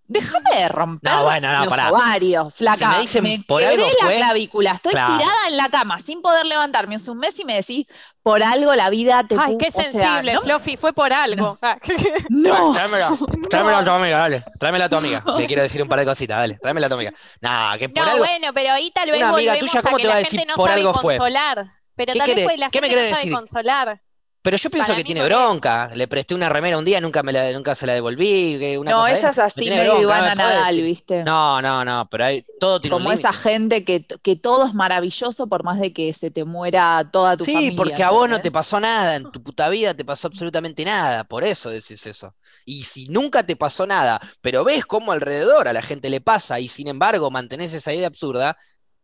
déjame 0.08 0.50
de 0.56 0.68
romper 0.68 1.10
No, 1.12 1.24
bueno, 1.24 1.52
no, 1.52 1.58
los 1.64 1.68
pará. 1.68 1.90
ovarios, 1.92 2.54
flaca. 2.54 2.90
me 2.92 3.00
dicen 3.00 3.22
me 3.22 3.44
por 3.46 3.60
quebré 3.60 3.74
algo 3.84 3.86
la 4.00 4.06
fue, 4.06 4.16
clavícula, 4.16 4.70
estoy 4.72 4.92
claro. 4.92 5.16
tirada 5.18 5.48
en 5.48 5.56
la 5.56 5.68
cama 5.68 5.98
sin 6.00 6.22
poder 6.22 6.46
levantarme 6.46 6.94
hace 6.96 7.10
un 7.10 7.18
mes 7.18 7.38
y 7.40 7.44
me 7.44 7.54
decís, 7.54 7.86
por 8.22 8.42
algo 8.42 8.74
la 8.74 8.90
vida 8.90 9.24
te 9.28 9.36
Ay, 9.38 9.56
qué 9.58 9.68
o 9.68 9.70
sea, 9.70 9.84
sensible, 9.84 10.32
no- 10.34 10.42
Fluffy, 10.42 10.76
fue 10.76 10.92
por 10.92 11.12
algo. 11.12 11.58
Ah, 11.62 11.78
no. 12.28 12.72
Tráemela, 12.72 13.10
tráemela 13.50 13.78
a 13.80 13.84
tu 13.84 13.90
amiga, 13.90 14.18
dale. 14.18 14.42
Tráemela 14.58 14.84
a 14.86 14.88
tu 14.88 14.96
amiga. 14.96 15.24
Le 15.38 15.46
quiero 15.46 15.62
decir 15.62 15.82
un 15.82 15.88
par 15.88 15.98
de 16.00 16.04
cositas, 16.06 16.36
dale. 16.38 16.58
Tráemela 16.60 16.86
a 16.86 16.90
tu 16.90 16.94
amiga. 16.96 17.12
Nah, 17.40 17.76
que 17.78 17.88
por 17.88 18.04
No, 18.04 18.10
algo. 18.10 18.24
bueno, 18.24 18.48
pero 18.54 18.72
ahí 18.72 18.90
tal 18.92 19.10
vez 19.10 19.20
Una 19.22 19.30
amiga 19.30 19.58
tuya, 19.58 19.82
¿cómo 19.82 19.96
te 19.98 20.06
va 20.06 20.12
a 20.12 20.16
la 20.16 20.18
decir 20.20 20.38
gente 20.40 20.50
no 20.52 20.56
por 20.56 20.68
sabe 20.68 20.80
algo 20.80 20.94
fue? 20.94 21.16
consolar. 21.18 21.66
Pero 21.94 22.12
¿Qué 22.12 22.18
tal 22.18 22.26
vez 22.28 22.36
querés- 22.36 22.44
pues 22.44 22.58
la 22.58 22.70
qué 22.70 22.80
me 22.80 22.88
gente 22.88 22.96
no 22.96 23.00
querés 23.02 23.10
sabe 23.10 23.22
decir? 23.24 23.32
consolar. 23.38 24.00
Pero 24.46 24.56
yo 24.58 24.70
pienso 24.70 24.92
Para 24.92 24.96
que 24.96 25.04
tiene 25.04 25.22
bronca. 25.24 25.90
Le 25.94 26.06
presté 26.08 26.34
una 26.34 26.48
remera 26.48 26.78
un 26.78 26.84
día, 26.84 27.00
nunca 27.00 27.22
me 27.22 27.32
la, 27.32 27.50
nunca 27.52 27.74
se 27.74 27.86
la 27.86 27.94
devolví. 27.94 28.76
Una 28.76 28.92
No, 28.92 28.94
cosa 28.94 29.12
de 29.12 29.18
ella 29.18 29.30
esas. 29.30 29.38
es 29.38 29.38
Me 29.56 29.62
así, 29.62 29.64
tiene 29.64 29.78
medio 29.78 29.98
no 30.02 30.02
Ivana 30.02 30.22
me 30.22 30.32
podés 30.32 30.36
Nadal. 30.36 30.82
¿viste? 30.82 31.24
No, 31.24 31.60
no, 31.62 31.84
no, 31.84 32.08
pero 32.10 32.24
hay, 32.26 32.44
todo 32.60 32.80
tiene 32.80 32.98
un 32.98 33.02
Como 33.02 33.12
esa 33.12 33.32
gente 33.32 33.84
que, 33.84 34.06
que 34.06 34.36
todo 34.36 34.66
es 34.66 34.74
maravilloso 34.74 35.48
por 35.48 35.64
más 35.64 35.80
de 35.80 35.92
que 35.92 36.12
se 36.14 36.30
te 36.30 36.44
muera 36.44 37.08
toda 37.12 37.36
tu 37.36 37.44
Sí, 37.44 37.52
familia, 37.52 37.76
porque 37.76 38.02
a 38.02 38.10
vos 38.10 38.28
no 38.28 38.40
te 38.40 38.50
pasó 38.50 38.80
nada, 38.80 39.14
en 39.16 39.30
tu 39.30 39.42
puta 39.42 39.68
vida 39.68 39.94
te 39.94 40.04
pasó 40.04 40.28
absolutamente 40.28 40.84
nada, 40.84 41.24
por 41.24 41.44
eso 41.44 41.70
decís 41.70 42.06
eso. 42.06 42.34
Y 42.64 42.84
si 42.84 43.06
nunca 43.08 43.44
te 43.46 43.56
pasó 43.56 43.86
nada, 43.86 44.20
pero 44.40 44.64
ves 44.64 44.86
cómo 44.86 45.12
alrededor 45.12 45.68
a 45.68 45.72
la 45.72 45.82
gente 45.82 46.08
le 46.10 46.20
pasa 46.20 46.58
y 46.60 46.68
sin 46.68 46.88
embargo 46.88 47.30
mantenés 47.30 47.74
esa 47.74 47.92
idea 47.92 48.06
absurda, 48.08 48.56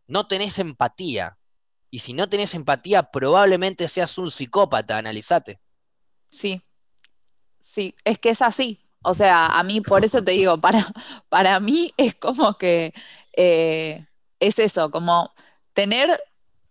no 0.06 0.26
tenés 0.28 0.58
empatía. 0.58 1.38
Y 1.92 1.98
si 2.00 2.14
no 2.14 2.26
tenés 2.28 2.54
empatía, 2.54 3.02
probablemente 3.12 3.86
seas 3.86 4.16
un 4.16 4.30
psicópata, 4.30 4.96
analizate. 4.96 5.60
Sí, 6.30 6.62
sí, 7.60 7.94
es 8.04 8.18
que 8.18 8.30
es 8.30 8.42
así. 8.42 8.80
O 9.02 9.14
sea, 9.14 9.46
a 9.58 9.62
mí, 9.62 9.80
por 9.80 10.04
eso 10.04 10.22
te 10.22 10.32
digo, 10.32 10.60
para, 10.60 10.84
para 11.28 11.60
mí 11.60 11.92
es 11.96 12.14
como 12.14 12.56
que 12.56 12.94
eh, 13.36 14.06
es 14.40 14.58
eso, 14.58 14.90
como 14.90 15.32
tener 15.74 16.22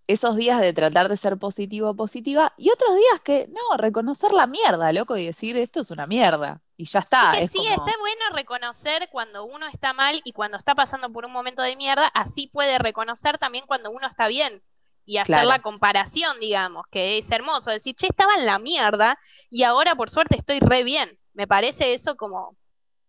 esos 0.08 0.36
días 0.36 0.60
de 0.60 0.74
tratar 0.74 1.08
de 1.08 1.18
ser 1.18 1.38
positivo, 1.38 1.96
positiva, 1.96 2.54
y 2.58 2.70
otros 2.72 2.96
días 2.96 3.22
que 3.24 3.48
no, 3.50 3.78
reconocer 3.78 4.34
la 4.34 4.48
mierda, 4.48 4.92
loco, 4.92 5.16
y 5.18 5.26
decir 5.28 5.56
esto 5.56 5.82
es 5.82 5.92
una 5.92 6.08
mierda. 6.08 6.62
Y 6.78 6.86
ya 6.86 7.00
está. 7.00 7.32
que 7.34 7.44
es 7.44 7.52
sí, 7.52 7.60
como- 7.60 7.70
está 7.70 7.98
bueno 8.00 8.22
reconocer 8.34 9.08
cuando 9.12 9.46
uno 9.46 9.68
está 9.68 9.94
mal 9.94 10.20
y 10.24 10.34
cuando 10.34 10.58
está 10.58 10.74
pasando 10.74 11.12
por 11.14 11.26
un 11.26 11.32
momento 11.32 11.62
de 11.62 11.76
mierda, 11.76 12.08
así 12.08 12.48
puede 12.48 12.80
reconocer 12.80 13.38
también 13.38 13.66
cuando 13.68 13.92
uno 13.92 14.08
está 14.08 14.28
bien 14.28 14.64
y 15.06 15.18
hacer 15.18 15.28
Claro. 15.36 15.50
la 15.50 15.62
comparación, 15.62 16.40
digamos, 16.40 16.86
que 16.92 17.18
es 17.18 17.30
hermoso, 17.32 17.72
decir, 17.72 17.96
che, 17.96 18.08
estaba 18.08 18.36
en 18.36 18.46
la 18.46 18.60
mierda 18.60 19.18
y 19.50 19.64
ahora 19.64 19.96
por 19.96 20.10
suerte 20.10 20.38
estoy 20.38 20.60
re 20.60 20.84
bien. 20.84 21.18
Me 21.34 21.48
parece 21.48 21.94
eso 21.94 22.16
como 22.16 22.58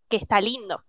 que 0.09 0.17
está 0.17 0.41
lindo. 0.41 0.83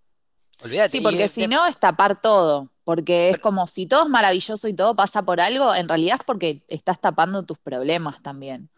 Olvídate. 0.64 0.90
Sí, 0.90 1.02
porque 1.02 1.18
de- 1.24 1.30
si 1.30 1.48
no 1.48 1.66
es 1.66 1.78
tapar 1.80 2.22
todo, 2.22 2.72
porque 2.84 3.30
es 3.30 3.40
como 3.40 3.68
si 3.68 3.86
todo 3.88 4.04
es 4.04 4.10
maravilloso 4.10 4.68
y 4.68 4.76
todo 4.76 4.96
pasa 4.96 5.24
por 5.24 5.42
algo, 5.42 5.74
en 5.76 5.88
realidad 5.90 6.18
es 6.20 6.26
porque 6.26 6.64
estás 6.68 7.00
tapando 7.02 7.44
tus 7.44 7.58
problemas 7.58 8.22
también. 8.22 8.70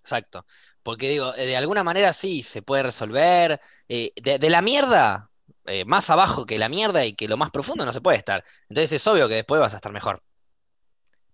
Exacto. 0.00 0.46
Porque 0.82 1.08
digo, 1.10 1.34
eh, 1.36 1.46
de 1.46 1.56
alguna 1.56 1.84
manera 1.84 2.12
sí, 2.12 2.42
se 2.42 2.62
puede 2.62 2.82
resolver. 2.84 3.60
eh, 3.88 4.12
de, 4.22 4.38
de 4.38 4.50
la 4.50 4.62
mierda, 4.62 5.30
eh, 5.66 5.84
más 5.84 6.10
abajo 6.10 6.46
que 6.46 6.58
la 6.58 6.68
mierda 6.68 7.04
y 7.04 7.14
que 7.14 7.26
lo 7.28 7.36
más 7.36 7.50
profundo 7.50 7.84
no 7.84 7.92
se 7.92 8.00
puede 8.00 8.18
estar. 8.18 8.44
Entonces 8.68 8.92
es 8.92 9.06
obvio 9.08 9.26
que 9.28 9.34
después 9.34 9.60
vas 9.60 9.72
a 9.72 9.76
estar 9.76 9.90
mejor. 9.92 10.22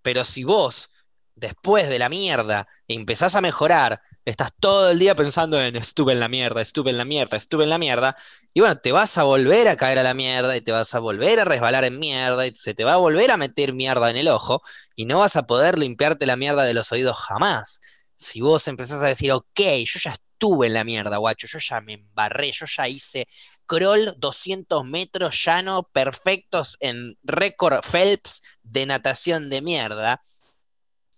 Pero 0.06 0.22
si 0.22 0.44
vos, 0.44 0.92
después 1.34 1.88
de 1.88 1.98
la 1.98 2.08
mierda, 2.08 2.68
empezás 2.86 3.34
a 3.34 3.40
mejorar, 3.40 4.00
estás 4.24 4.52
todo 4.60 4.92
el 4.92 5.00
día 5.00 5.16
pensando 5.16 5.60
en 5.60 5.74
estuve 5.74 6.12
en 6.12 6.20
la 6.20 6.28
mierda, 6.28 6.62
estuve 6.62 6.90
en 6.90 6.98
la 6.98 7.04
mierda, 7.04 7.36
estuve 7.36 7.64
en 7.64 7.70
la 7.70 7.78
mierda, 7.78 8.16
y 8.54 8.60
bueno, 8.60 8.78
te 8.78 8.92
vas 8.92 9.18
a 9.18 9.24
volver 9.24 9.66
a 9.66 9.74
caer 9.74 9.98
a 9.98 10.04
la 10.04 10.14
mierda 10.14 10.56
y 10.56 10.60
te 10.60 10.70
vas 10.70 10.94
a 10.94 11.00
volver 11.00 11.40
a 11.40 11.44
resbalar 11.44 11.82
en 11.82 11.98
mierda 11.98 12.46
y 12.46 12.54
se 12.54 12.72
te 12.72 12.84
va 12.84 12.92
a 12.92 12.96
volver 12.98 13.32
a 13.32 13.36
meter 13.36 13.72
mierda 13.72 14.08
en 14.08 14.16
el 14.16 14.28
ojo 14.28 14.62
y 14.94 15.06
no 15.06 15.18
vas 15.18 15.34
a 15.34 15.48
poder 15.48 15.76
limpiarte 15.76 16.24
la 16.24 16.36
mierda 16.36 16.62
de 16.62 16.74
los 16.74 16.92
oídos 16.92 17.16
jamás. 17.16 17.80
Si 18.14 18.40
vos 18.40 18.68
empezás 18.68 19.02
a 19.02 19.08
decir, 19.08 19.32
ok, 19.32 19.60
yo 19.84 19.98
ya 19.98 20.12
estuve 20.12 20.68
en 20.68 20.74
la 20.74 20.84
mierda, 20.84 21.16
guacho, 21.16 21.48
yo 21.48 21.58
ya 21.58 21.80
me 21.80 21.94
embarré, 21.94 22.52
yo 22.52 22.66
ya 22.66 22.86
hice 22.86 23.26
crawl 23.66 24.14
200 24.16 24.84
metros 24.84 25.44
llano 25.44 25.84
perfectos 25.84 26.76
en 26.80 27.16
récord 27.22 27.80
Phelps 27.82 28.42
de 28.62 28.86
natación 28.86 29.50
de 29.50 29.60
mierda. 29.60 30.22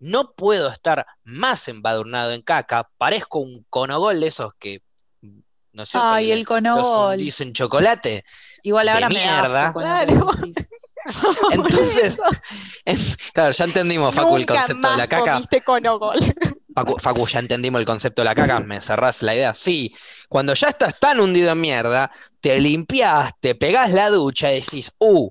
No 0.01 0.33
puedo 0.33 0.69
estar 0.69 1.07
más 1.25 1.69
embadurnado 1.69 2.33
en 2.33 2.43
caca, 2.43 2.89
parezco 2.99 3.41
un 3.41 3.65
conogol 3.69 4.21
de 4.21 4.27
esos 4.29 4.55
que, 4.55 4.83
¿no 5.73 5.85
cierto? 5.87 6.09
Ay, 6.09 6.33
el 6.33 6.47
conogol. 6.47 7.15
hundís 7.15 7.41
en 7.41 7.53
chocolate. 7.53 8.25
Igual 8.63 8.87
de 8.87 8.93
ahora 8.93 9.09
me 9.09 9.21
da 9.21 9.43
mierda. 9.43 9.73
Claro. 9.73 10.31
Entonces, 11.51 12.19
claro, 13.33 13.53
ya 13.53 13.65
entendimos, 13.65 14.15
Facu, 14.15 14.37
el 14.37 14.47
concepto 14.47 14.91
de 14.91 14.97
la 14.97 15.07
caca. 15.09 15.33
comiste 15.35 15.63
conogol. 15.63 16.19
Facu, 16.79 16.97
Facu, 17.01 17.27
ya 17.27 17.41
entendimos 17.41 17.81
el 17.81 17.87
concepto 17.87 18.23
de 18.23 18.27
la 18.27 18.35
caca, 18.35 18.61
me 18.61 18.81
cerrás 18.81 19.23
la 19.23 19.35
idea. 19.35 19.53
Sí, 19.53 19.95
cuando 20.29 20.55
ya 20.55 20.69
estás 20.69 20.99
tan 21.01 21.19
hundido 21.19 21.51
en 21.51 21.61
mierda, 21.61 22.11
te 22.41 22.61
limpias, 22.61 23.33
te 23.41 23.57
pegás 23.57 23.91
la 23.91 24.11
ducha 24.11 24.53
y 24.53 24.61
decís, 24.61 24.93
uh, 24.99 25.29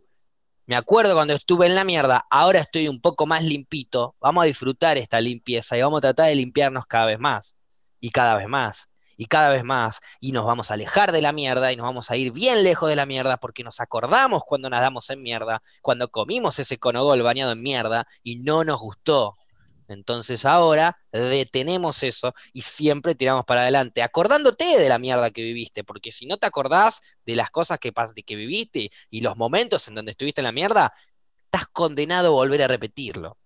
me 0.66 0.76
acuerdo 0.76 1.14
cuando 1.14 1.34
estuve 1.34 1.66
en 1.68 1.76
la 1.76 1.86
mierda, 1.86 2.26
ahora 2.30 2.60
estoy 2.60 2.90
un 2.90 3.00
poco 3.00 3.26
más 3.26 3.46
limpito, 3.46 4.16
vamos 4.20 4.44
a 4.44 4.48
disfrutar 4.48 4.98
esta 4.98 5.22
limpieza 5.22 5.78
y 5.78 5.82
vamos 5.82 6.00
a 6.00 6.02
tratar 6.02 6.28
de 6.28 6.36
limpiarnos 6.36 6.86
cada 6.86 7.06
vez 7.06 7.20
más, 7.20 7.56
y 8.02 8.10
cada 8.10 8.36
vez 8.36 8.50
más, 8.50 8.90
y 9.16 9.28
cada 9.28 9.50
vez 9.50 9.64
más, 9.64 10.02
y 10.20 10.34
nos 10.34 10.46
vamos 10.46 10.70
a 10.70 10.74
alejar 10.74 11.14
de 11.14 11.22
la 11.22 11.32
mierda 11.32 11.72
y 11.72 11.78
nos 11.78 11.86
vamos 11.86 12.12
a 12.12 12.18
ir 12.18 12.34
bien 12.34 12.66
lejos 12.66 12.90
de 12.90 12.98
la 12.98 13.06
mierda 13.06 13.38
porque 13.38 13.64
nos 13.64 13.80
acordamos 13.80 14.44
cuando 14.46 14.70
nadamos 14.70 15.10
en 15.10 15.24
mierda, 15.24 15.64
cuando 15.82 16.10
comimos 16.10 16.60
ese 16.60 16.78
conogol 16.78 17.22
bañado 17.24 17.54
en 17.54 17.62
mierda 17.62 18.06
y 18.22 18.36
no 18.36 18.66
nos 18.66 18.80
gustó. 18.80 19.38
Entonces 19.88 20.46
ahora 20.46 20.98
detenemos 21.12 22.04
eso 22.04 22.34
y 22.54 22.62
siempre 22.62 23.16
tiramos 23.16 23.46
para 23.46 23.62
adelante, 23.62 24.04
acordándote 24.04 24.78
de 24.78 24.90
la 24.90 25.00
mierda 25.00 25.32
que 25.32 25.42
viviste, 25.42 25.84
porque 25.84 26.12
si 26.12 26.26
no 26.26 26.38
te 26.38 26.46
acordás 26.48 27.02
de 27.26 27.36
las 27.36 27.50
cosas 27.52 27.80
que, 27.80 27.94
pas- 27.94 28.14
de 28.14 28.24
que 28.24 28.36
viviste 28.36 28.92
y 29.10 29.22
los 29.22 29.38
momentos 29.38 29.88
en 29.88 29.96
donde 29.96 30.12
estuviste 30.12 30.42
en 30.42 30.46
la 30.46 30.52
mierda, 30.52 30.94
estás 31.46 31.68
condenado 31.68 32.28
a 32.28 32.32
volver 32.32 32.64
a 32.64 32.68
repetirlo. 32.68 33.38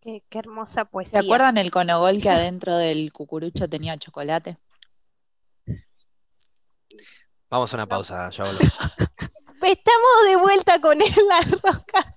Qué, 0.00 0.22
qué 0.28 0.38
hermosa 0.38 0.82
¿Se 0.84 0.90
poesía. 0.90 1.18
acuerdan 1.20 1.58
el 1.58 1.72
conogol 1.72 2.20
que 2.22 2.30
adentro 2.30 2.76
del 2.76 3.12
cucurucho 3.12 3.68
tenía 3.68 3.98
chocolate? 3.98 4.56
Vamos 7.50 7.72
a 7.72 7.76
una 7.76 7.86
pausa, 7.86 8.30
ya 8.30 8.44
volvemos. 8.44 8.78
Estamos 9.62 10.24
de 10.28 10.36
vuelta 10.36 10.80
con 10.80 11.00
él 11.02 11.12
las 11.28 11.50
rocas. 11.60 12.15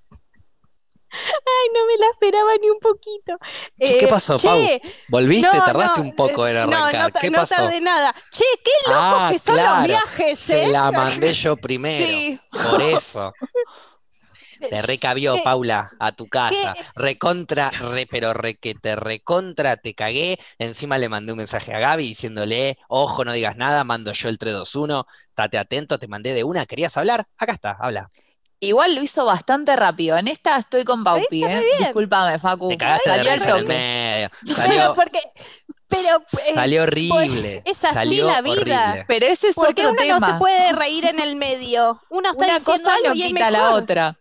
Ay, 1.12 1.68
no 1.74 1.86
me 1.86 1.96
la 1.98 2.06
esperaba 2.10 2.50
ni 2.60 2.70
un 2.70 2.78
poquito. 2.80 3.38
¿Qué, 3.82 3.96
qué 3.96 4.06
Eh, 4.06 4.08
pasó, 4.08 4.38
che, 4.38 4.40
Pau? 4.40 4.80
¿Volviste? 5.06 5.48
no, 5.56 5.62
Tardaste 5.62 6.00
no, 6.00 6.00
un 6.00 6.12
poco 6.14 6.46
en 6.46 6.56
eh, 6.56 6.60
arrancar. 6.60 7.12
No, 7.12 7.20
no, 7.20 7.20
¿Qué 7.20 7.30
no 7.30 7.34
pasó? 7.34 7.46
tardé 7.46 7.80
nada. 7.80 8.14
Che, 8.30 8.44
qué 8.64 8.70
locos 8.86 9.22
Ah, 9.22 9.26
que 9.26 9.38
son 9.38 9.54
claro. 9.54 9.66
los 9.66 9.80
viajes, 9.82 10.40
Se 10.48 10.64
¿eh? 10.64 10.66
la 10.66 10.92
mandé 10.92 11.34
yo 11.34 11.56
primero. 11.60 12.26
Sí. 12.26 12.40
Por 12.60 12.82
eso. 12.82 13.36
Te 14.68 14.82
recabió, 14.82 15.32
¿Qué? 15.32 15.42
Paula, 15.42 15.96
a 15.98 16.12
tu 16.12 16.28
casa. 16.28 16.76
¿Qué? 16.76 16.84
Recontra, 16.94 17.70
re, 17.72 18.06
pero 18.06 18.32
re 18.32 18.56
que 18.56 18.74
te 18.74 18.94
recontra, 18.96 19.76
te 19.76 19.94
cagué. 19.94 20.38
Encima 20.58 20.96
le 20.98 21.08
mandé 21.08 21.32
un 21.32 21.38
mensaje 21.38 21.74
a 21.74 21.80
Gaby 21.80 22.06
diciéndole, 22.06 22.78
ojo, 22.88 23.24
no 23.24 23.32
digas 23.32 23.56
nada, 23.56 23.82
mando 23.84 24.12
yo 24.12 24.28
el 24.28 24.38
321, 24.38 25.06
estate 25.30 25.58
atento, 25.58 25.98
te 25.98 26.06
mandé 26.08 26.32
de 26.34 26.44
una, 26.44 26.66
¿querías 26.66 26.96
hablar? 26.96 27.26
Acá 27.38 27.52
está, 27.52 27.72
habla. 27.72 28.10
Igual 28.60 28.94
lo 28.94 29.02
hizo 29.02 29.24
bastante 29.24 29.74
rápido. 29.74 30.18
En 30.18 30.28
esta 30.28 30.58
estoy 30.58 30.84
con 30.84 31.02
Paupi, 31.02 31.44
¿eh? 31.44 31.62
Discúlpame, 31.78 32.38
Facu. 32.38 32.68
Te 32.68 32.76
cagaste 32.76 33.10
de 33.10 33.16
Salió 33.16 33.30
al 33.32 33.38
risa 33.38 33.50
en 33.50 33.56
el 33.56 33.66
medio. 33.66 34.30
Salió, 34.54 34.94
porque, 34.94 35.20
pero, 35.88 36.22
eh, 36.46 36.54
salió 36.54 36.82
horrible. 36.82 37.62
es 37.64 37.82
así 37.84 37.94
Salió 37.94 38.26
la 38.26 38.42
vida. 38.42 38.52
horrible. 38.52 39.04
Pero 39.08 39.26
ese 39.26 39.48
es 39.48 39.54
porque 39.54 39.80
otro 39.86 39.90
uno 39.92 39.98
tema. 39.98 40.18
no 40.20 40.26
se 40.34 40.38
puede 40.38 40.72
reír 40.72 41.06
en 41.06 41.20
el 41.20 41.36
medio. 41.36 42.02
Uno 42.10 42.30
está 42.32 42.44
Una 42.44 42.60
cosa 42.60 42.96
no 43.02 43.12
quita 43.14 43.50
la 43.50 43.70
otra. 43.70 44.18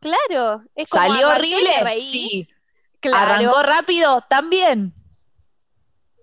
Claro, 0.00 0.62
es 0.74 0.88
como 0.88 1.06
¿Salió 1.08 1.28
horrible? 1.28 1.70
Sí. 2.00 2.48
Claro. 2.98 3.34
¿Arrancó 3.34 3.62
rápido? 3.62 4.20
También. 4.28 4.94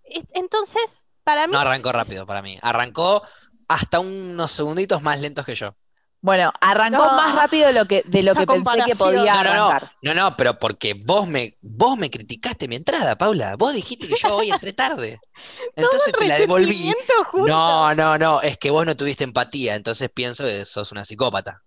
Es- 0.03 0.25
Entonces, 0.33 0.81
para 1.23 1.47
mí, 1.47 1.53
No 1.53 1.59
arrancó 1.59 1.91
rápido 1.93 2.25
para 2.25 2.41
mí. 2.41 2.59
Arrancó 2.61 3.23
hasta 3.67 3.99
unos 3.99 4.51
segunditos 4.51 5.01
más 5.01 5.19
lentos 5.21 5.45
que 5.45 5.55
yo. 5.55 5.75
Bueno, 6.27 6.51
arrancó 6.59 7.05
No, 7.05 7.15
más 7.15 7.33
rápido 7.35 7.67
de 7.67 7.73
lo 7.73 7.85
que, 7.85 8.03
de 8.05 8.21
lo 8.21 8.31
esa 8.33 8.41
que 8.41 8.47
pensé 8.47 8.83
que 8.85 8.97
podía 8.97 9.33
No, 9.33 9.43
no, 9.45 9.53
no. 9.55 9.65
arrancar. 9.69 9.91
No, 10.01 10.13
no, 10.13 10.35
pero 10.35 10.59
porque 10.59 10.93
vos 10.93 11.25
me, 11.25 11.57
vos 11.61 11.97
me 11.97 12.09
criticaste 12.09 12.67
mi 12.67 12.75
entrada, 12.75 13.17
Paula. 13.17 13.55
Vos 13.55 13.73
dijiste 13.73 14.09
que 14.09 14.15
yo 14.21 14.35
hoy 14.35 14.51
entré 14.51 14.73
tarde. 14.73 15.21
Entonces 15.77 16.11
te 16.19 16.27
la 16.27 16.37
devolví. 16.37 16.93
junto. 17.31 17.47
No, 17.47 17.95
no, 17.95 18.17
no, 18.17 18.41
es 18.41 18.57
que 18.57 18.69
vos 18.71 18.85
no 18.85 18.97
tuviste 18.97 19.23
empatía, 19.23 19.75
entonces 19.75 20.09
pienso 20.13 20.43
que 20.43 20.65
sos 20.65 20.91
una 20.91 21.05
psicópata. 21.05 21.63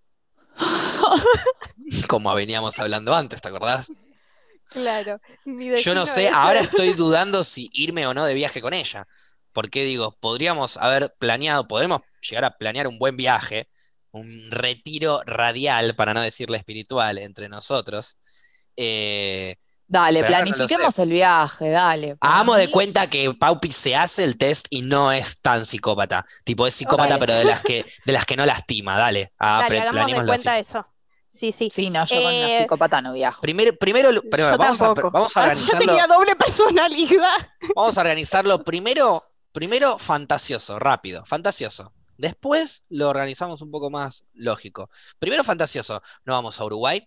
Como 2.07 2.31
veníamos 2.35 2.77
hablando 2.77 3.15
antes, 3.15 3.41
¿te 3.41 3.47
acordás? 3.47 3.91
Claro. 4.67 5.19
Yo 5.43 5.95
no 5.95 6.05
sé, 6.05 6.29
ahora 6.29 6.59
estoy 6.59 6.93
dudando 6.93 7.43
si 7.43 7.71
irme 7.73 8.05
o 8.05 8.13
no 8.13 8.25
de 8.25 8.35
viaje 8.35 8.61
con 8.61 8.75
ella. 8.75 9.07
Porque 9.53 9.83
digo, 9.85 10.15
podríamos 10.19 10.77
haber 10.77 11.15
planeado, 11.17 11.67
podemos 11.67 12.01
llegar 12.21 12.45
a 12.45 12.57
planear 12.59 12.87
un 12.87 12.99
buen 12.99 13.17
viaje, 13.17 13.67
un 14.11 14.49
retiro 14.51 15.21
radial, 15.25 15.95
para 15.95 16.13
no 16.13 16.21
decirle 16.21 16.57
espiritual, 16.57 17.17
entre 17.17 17.49
nosotros. 17.49 18.17
Eh, 18.77 19.55
Dale, 19.87 20.21
no 20.21 20.27
planifiquemos 20.27 20.97
el 20.99 21.09
viaje, 21.09 21.69
dale. 21.69 22.15
Hagamos 22.21 22.57
de 22.57 22.71
cuenta 22.71 23.07
que 23.07 23.33
Paupi 23.33 23.73
se 23.73 23.93
hace 23.93 24.23
el 24.23 24.37
test 24.37 24.67
y 24.69 24.83
no 24.83 25.11
es 25.11 25.41
tan 25.41 25.65
psicópata. 25.65 26.25
Tipo, 26.45 26.65
es 26.65 26.73
psicópata, 26.75 27.09
Dale. 27.09 27.19
pero 27.19 27.33
de 27.39 27.43
las 27.43 27.61
que, 27.61 27.85
de 28.05 28.13
las 28.13 28.25
que 28.25 28.37
no 28.37 28.45
lastima. 28.45 28.97
Dale, 28.97 29.33
ah, 29.37 29.63
Dale, 29.67 29.79
hagamos 29.81 30.05
de 30.07 30.13
así. 30.17 30.25
cuenta 30.27 30.59
eso. 30.59 30.87
Sí, 31.27 31.51
sí. 31.51 31.69
Sí, 31.69 31.89
no, 31.89 32.05
yo 32.05 32.15
con 32.15 32.25
una 32.25 32.51
Eh, 32.51 32.57
psicópata 32.59 33.01
no 33.01 33.11
viajo. 33.11 33.41
Primero, 33.41 33.75
primero, 33.77 34.11
vamos, 34.57 34.81
a, 34.81 34.93
vamos 34.93 35.35
a 35.35 35.41
Ah, 35.41 35.43
Yo 35.45 35.51
organizarlo. 35.51 35.87
tenía 35.87 36.07
doble 36.07 36.35
personalidad. 36.37 37.49
Vamos 37.75 37.97
a 37.97 38.01
organizarlo 38.01 38.63
primero, 38.63 39.25
primero 39.51 39.97
fantasioso, 39.97 40.79
rápido, 40.79 41.25
fantasioso. 41.25 41.91
Después 42.21 42.85
lo 42.89 43.09
organizamos 43.09 43.63
un 43.63 43.71
poco 43.71 43.89
más 43.89 44.25
lógico. 44.33 44.91
Primero 45.17 45.43
fantasioso, 45.43 46.03
nos 46.23 46.35
vamos 46.35 46.59
a 46.59 46.65
Uruguay, 46.65 46.99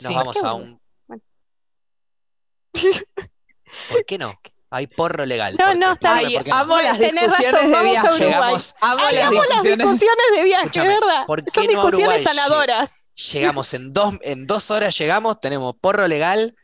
nos 0.00 0.08
Sí. 0.08 0.14
vamos 0.14 0.34
¿Por 0.34 0.42
qué 0.42 0.48
a 0.48 0.54
Uruguay? 0.54 0.70
un... 0.72 0.80
Bueno. 1.08 1.22
¿Por 3.90 4.04
qué 4.06 4.18
no? 4.18 4.40
Hay 4.70 4.86
porro 4.86 5.26
legal. 5.26 5.56
No, 5.58 5.74
no, 5.74 5.94
está 5.94 6.20
no. 6.22 6.54
amo 6.54 6.80
las 6.80 6.96
discusiones 6.96 7.70
de 7.70 7.82
viaje. 7.82 8.34
Amo 8.34 8.52
las 8.52 8.74
Ay, 8.80 9.16
llegamos- 9.16 9.26
amo 9.26 9.40
las 9.48 9.62
discusiones. 9.64 10.00
de 10.36 10.42
viaje, 10.44 10.80
¿verdad? 10.80 11.26
¿por 11.26 11.44
qué 11.44 11.50
Son 11.52 11.64
no 11.64 11.70
discusiones 11.70 12.06
Uruguay? 12.06 12.24
sanadoras. 12.24 12.90
llegamos 13.32 13.74
en 13.74 13.92
dos, 13.92 14.14
en 14.22 14.46
dos 14.46 14.70
horas 14.70 14.96
llegamos, 14.96 15.40
tenemos 15.40 15.74
porro 15.80 16.06
legal, 16.06 16.56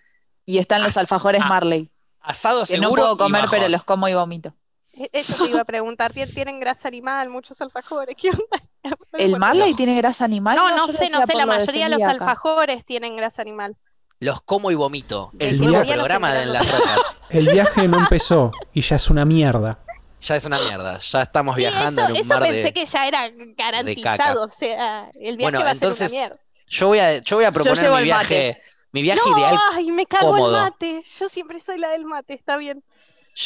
Y 0.47 0.59
están 0.59 0.83
los 0.85 0.97
alfajores 0.97 1.41
Marley, 1.45 1.91
asado 2.21 2.65
que 2.65 2.77
no 2.79 2.85
seguro 2.85 3.03
puedo 3.03 3.15
y 3.15 3.19
comer, 3.19 3.45
pero 3.51 3.69
los 3.69 3.83
como 3.85 4.07
y 4.09 4.15
vomito. 4.15 4.55
E- 4.93 5.11
Eso 5.13 5.45
te 5.45 5.51
iba 5.51 5.61
a 5.61 5.65
preguntar. 5.65 6.13
¿Tien- 6.13 6.33
¿Tienen 6.33 6.61
grasa 6.61 6.89
animal, 6.89 7.29
muchos 7.31 7.61
alfajores? 7.61 8.17
¿Qué 8.17 8.31
onda? 8.31 8.63
¿El 9.13 9.39
Marley 9.39 9.75
tiene 9.75 9.97
grasa 9.97 10.25
animal? 10.25 10.57
No, 10.57 10.69
no 10.77 10.87
lo 10.87 10.93
sé, 10.93 11.09
no 11.11 11.25
sé. 11.27 11.35
La 11.35 11.47
mayoría 11.47 11.89
de 11.89 11.91
los 11.99 12.03
alfajores 12.03 12.85
tienen 12.85 13.17
grasa 13.17 13.43
animal. 13.43 13.77
Los 14.19 14.43
como 14.43 14.71
y 14.71 14.75
vomito. 14.75 15.31
El 15.39 15.51
El 15.51 15.59
nuevo 15.61 15.73
viaje- 15.83 15.95
programa 15.95 16.35
de 16.35 16.43
En 16.43 16.53
las 16.53 16.71
Rocas. 16.71 16.99
El 17.31 17.49
viaje 17.49 17.89
no 17.89 17.99
empezó 18.01 18.53
y 18.73 18.81
ya 18.83 18.97
es 18.97 19.09
una 19.09 19.25
mierda. 19.25 19.79
Ya 20.21 20.37
es 20.37 20.45
una 20.45 20.59
mierda. 20.59 20.99
Ya 20.99 21.23
estamos 21.23 21.55
Sí, 21.55 21.61
viajando 21.61 22.03
eso, 22.03 22.11
en 22.11 22.17
un 22.17 22.21
eso 22.21 22.29
mar 22.29 22.43
pensé 22.43 22.63
de. 22.63 22.73
que 22.75 22.85
ya 22.85 23.07
era 23.09 23.31
garantizado. 23.57 24.45
O 24.45 24.49
sea, 24.49 25.11
el 25.15 25.37
viaje 25.39 25.43
Bueno, 25.43 25.61
va 25.61 25.69
a 25.69 25.73
entonces, 25.73 26.11
ser 26.11 26.19
una 26.21 26.29
mierda. 26.29 26.45
Yo 26.69 26.87
voy 26.89 26.99
a, 26.99 27.19
yo 27.23 27.37
voy 27.37 27.45
a 27.47 27.53
proponer 27.53 27.91
mi 27.93 28.03
viaje. 28.03 28.61
Mi 28.93 29.03
viaje 29.03 29.21
No, 29.25 29.39
ideal. 29.39 29.57
ay, 29.73 29.91
me 29.93 30.05
cago 30.05 30.33
cómodo. 30.33 30.57
el 30.57 30.63
mate. 30.65 31.03
Yo 31.19 31.29
siempre 31.29 31.59
soy 31.61 31.79
la 31.79 31.89
del 31.91 32.05
mate, 32.05 32.35
está 32.35 32.57
bien. 32.59 32.83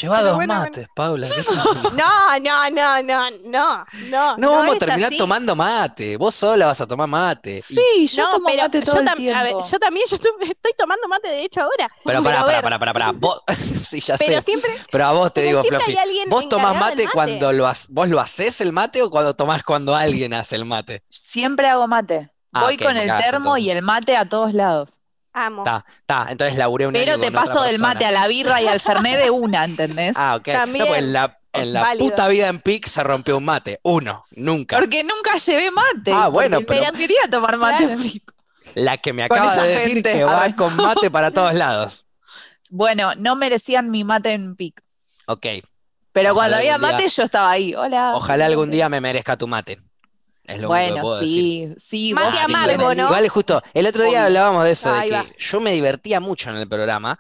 Lleva 0.01 0.17
pero 0.17 0.29
dos 0.29 0.37
bueno, 0.37 0.55
mates, 0.55 0.89
Paula. 0.95 1.29
No, 1.95 2.39
no, 2.41 2.71
no, 2.71 3.03
no, 3.03 3.31
no, 3.45 3.87
no. 4.09 4.37
No 4.37 4.53
vamos 4.57 4.77
a 4.77 4.79
terminar 4.79 5.09
así. 5.09 5.17
tomando 5.17 5.55
mate. 5.55 6.17
Vos 6.17 6.35
sola 6.35 6.67
vas 6.67 6.81
a 6.81 6.87
tomar 6.87 7.09
mate. 7.09 7.59
Y- 7.59 7.63
Sí, 7.63 8.07
yo 8.09 8.25
no, 8.25 8.31
tomo 8.33 8.47
pero 8.49 8.63
mate 8.63 8.83
todo 8.83 8.97
yo, 8.97 9.01
el 9.03 9.07
tam- 9.07 9.13
a 9.35 9.43
ver, 9.43 9.53
tiempo. 9.53 9.69
yo 9.71 9.79
también 9.79 10.07
yo 10.09 10.17
estoy, 10.17 10.73
tomando 10.77 11.07
mate 11.09 11.29
de 11.29 11.45
hecho 11.45 11.61
ahora. 11.61 11.89
Pero 12.05 12.23
pará, 12.23 12.41
pará, 12.45 12.53
ver, 12.55 12.63
pará, 12.63 12.79
pará, 12.79 12.93
pará. 12.93 13.13
Vos, 13.15 13.43
sí, 13.89 14.01
ya 14.01 14.17
Pero 14.19 14.39
sé. 14.41 14.43
siempre, 14.43 14.71
Pero 14.91 15.05
a 15.07 15.13
vos 15.13 15.33
te 15.33 15.43
digo, 15.43 15.63
Fluffy. 15.63 15.97
¿Vos 16.29 16.49
tomás 16.49 16.75
mate 16.81 17.05
mate. 17.05 17.09
cuando 17.13 17.53
lo 17.53 17.67
ha- 17.67 17.77
vos 17.91 18.09
lo 18.09 18.21
haces 18.21 18.61
el 18.61 18.73
mate 18.73 19.03
o 19.03 19.11
cuando 19.11 19.35
tomás 19.35 19.63
cuando 19.63 19.95
alguien 19.95 20.35
hace 20.35 20.57
el 20.57 20.65
mate? 20.65 21.03
Siempre 21.09 21.69
hago 21.69 21.87
mate. 21.87 22.31
Ah, 22.53 22.63
Voy 22.65 22.77
con 22.77 22.97
el 22.97 23.11
termo 23.17 23.57
y 23.59 23.71
el 23.71 23.83
mate 23.83 24.17
a 24.17 24.29
todos 24.29 24.55
lados. 24.55 25.01
Amo. 25.35 25.63
Está, 25.63 25.85
está. 26.01 26.27
Entonces 26.31 26.57
laburé 26.57 26.87
un 26.87 26.95
Pero 26.95 27.13
año 27.13 27.21
te 27.21 27.27
con 27.31 27.37
otra 27.37 27.53
paso 27.53 27.63
del 27.65 27.79
mate 27.79 28.07
a 28.07 28.11
la 28.13 28.27
birra 28.27 28.63
y 28.63 28.67
al 28.69 28.81
fernet 28.81 29.19
de 29.23 29.31
una, 29.31 29.65
¿entendés? 29.65 30.17
Ah, 30.17 30.37
ok. 30.37 30.49
No, 30.49 30.55
También 30.55 30.87
pues 30.87 30.99
en 31.01 31.13
la, 31.13 31.39
en 31.53 31.73
la 31.73 31.83
válido. 31.83 32.09
puta 32.09 32.29
vida 32.29 32.49
en 32.49 32.59
PIC 32.61 32.87
se 32.87 33.03
rompió 33.03 33.37
un 33.37 33.45
mate. 33.45 33.79
Uno, 33.83 34.25
nunca. 34.31 34.79
Porque 34.79 35.05
nunca 35.05 35.37
llevé 35.37 35.71
mate. 35.71 36.13
Ah, 36.13 36.29
bueno, 36.29 36.61
pero- 36.67 36.87
no 36.87 36.93
quería 36.99 37.23
tomar 37.31 37.57
mate 37.59 37.85
Claro. 37.85 37.93
en 38.01 38.03
pico. 38.11 38.33
La 38.75 38.97
que 38.97 39.13
me 39.13 39.23
acaba 39.23 39.55
de 39.57 39.69
decir 39.69 39.89
gente, 39.95 40.13
que 40.15 40.25
va 40.25 40.57
con 40.57 40.75
mate 40.77 41.11
para 41.11 41.31
todos 41.31 41.53
lados. 41.55 42.07
Bueno, 42.71 43.15
no 43.15 43.37
merecían 43.37 43.89
mi 43.91 44.03
mate 44.03 44.33
en 44.33 44.57
pic. 44.57 44.83
Ok. 45.27 45.47
Pero 46.13 46.31
Ojalá 46.31 46.35
cuando 46.35 46.57
había 46.57 46.79
día- 46.79 46.79
mate, 46.79 47.09
yo 47.09 47.23
estaba 47.23 47.51
ahí. 47.51 47.73
Hola. 47.75 48.17
Ojalá 48.17 48.47
algún 48.47 48.71
día 48.71 48.89
me 48.89 49.01
merezca 49.01 49.37
tu 49.37 49.47
mate. 49.47 49.81
Es 50.47 50.61
lo 50.61 50.71
único 50.71 51.01
que 51.01 51.01
Bueno, 51.01 51.17
decir. 51.17 51.29
sí, 51.29 51.75
sí. 51.79 52.15
Vos 52.15 52.39
sí, 52.39 52.55
amargo, 52.55 52.85
bueno, 52.85 52.95
¿no? 52.95 53.03
Igual 53.03 53.29
justo, 53.29 53.63
el 53.73 53.87
otro 53.87 54.05
día 54.05 54.25
hablábamos 54.27 54.65
de 54.65 54.71
eso, 54.73 54.93
de 54.93 55.05
que 55.05 55.11
va. 55.13 55.35
yo 55.39 55.61
me 55.61 55.73
divertía 55.73 56.21
mucho 56.21 56.51
en 56.51 56.57
el 56.57 56.69
programa. 56.69 57.19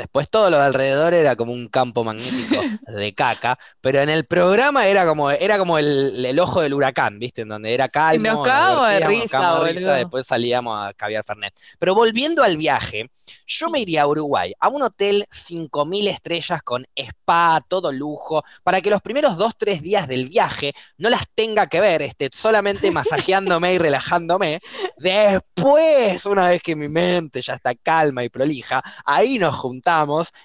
Después 0.00 0.30
todo 0.30 0.48
lo 0.48 0.56
de 0.56 0.64
alrededor 0.64 1.12
era 1.12 1.36
como 1.36 1.52
un 1.52 1.68
campo 1.68 2.04
magnífico 2.04 2.62
de 2.86 3.14
caca, 3.14 3.58
pero 3.82 4.00
en 4.00 4.08
el 4.08 4.24
programa 4.24 4.86
era 4.86 5.04
como, 5.04 5.30
era 5.30 5.58
como 5.58 5.76
el, 5.76 6.24
el 6.24 6.40
ojo 6.40 6.62
del 6.62 6.72
huracán, 6.72 7.18
¿viste? 7.18 7.42
En 7.42 7.50
donde 7.50 7.74
era 7.74 7.90
calmo, 7.90 8.26
nos 8.26 8.36
nos 8.36 8.46
cagamos 8.46 8.88
de 8.88 9.00
nos 9.00 9.08
risa, 9.10 9.38
de 9.38 9.72
boludo. 9.72 9.92
después 9.92 10.26
salíamos 10.26 10.88
a 10.88 10.94
caviar 10.94 11.22
Fernet. 11.22 11.52
Pero 11.78 11.94
volviendo 11.94 12.42
al 12.42 12.56
viaje, 12.56 13.10
yo 13.46 13.68
me 13.68 13.80
iría 13.80 14.02
a 14.02 14.06
Uruguay, 14.06 14.54
a 14.58 14.68
un 14.70 14.80
hotel 14.80 15.26
5000 15.30 16.08
estrellas 16.08 16.62
con 16.62 16.86
spa, 16.96 17.62
todo 17.68 17.92
lujo, 17.92 18.42
para 18.62 18.80
que 18.80 18.88
los 18.88 19.02
primeros 19.02 19.36
dos, 19.36 19.52
tres 19.58 19.82
días 19.82 20.08
del 20.08 20.30
viaje 20.30 20.72
no 20.96 21.10
las 21.10 21.24
tenga 21.34 21.66
que 21.66 21.82
ver, 21.82 22.00
esté 22.00 22.30
solamente 22.32 22.90
masajeándome 22.90 23.74
y 23.74 23.78
relajándome. 23.78 24.60
Después, 24.96 26.24
una 26.24 26.48
vez 26.48 26.62
que 26.62 26.74
mi 26.74 26.88
mente 26.88 27.42
ya 27.42 27.52
está 27.52 27.74
calma 27.74 28.24
y 28.24 28.30
prolija, 28.30 28.82
ahí 29.04 29.38
nos 29.38 29.56
juntamos 29.56 29.89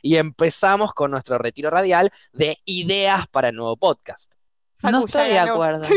y 0.01 0.17
empezamos 0.17 0.93
con 0.93 1.11
nuestro 1.11 1.37
retiro 1.37 1.69
radial 1.69 2.11
de 2.33 2.57
ideas 2.65 3.27
para 3.27 3.49
el 3.49 3.55
nuevo 3.55 3.77
podcast. 3.77 4.33
No 4.81 5.05
estoy 5.05 5.29
de 5.29 5.39
acuerdo. 5.39 5.87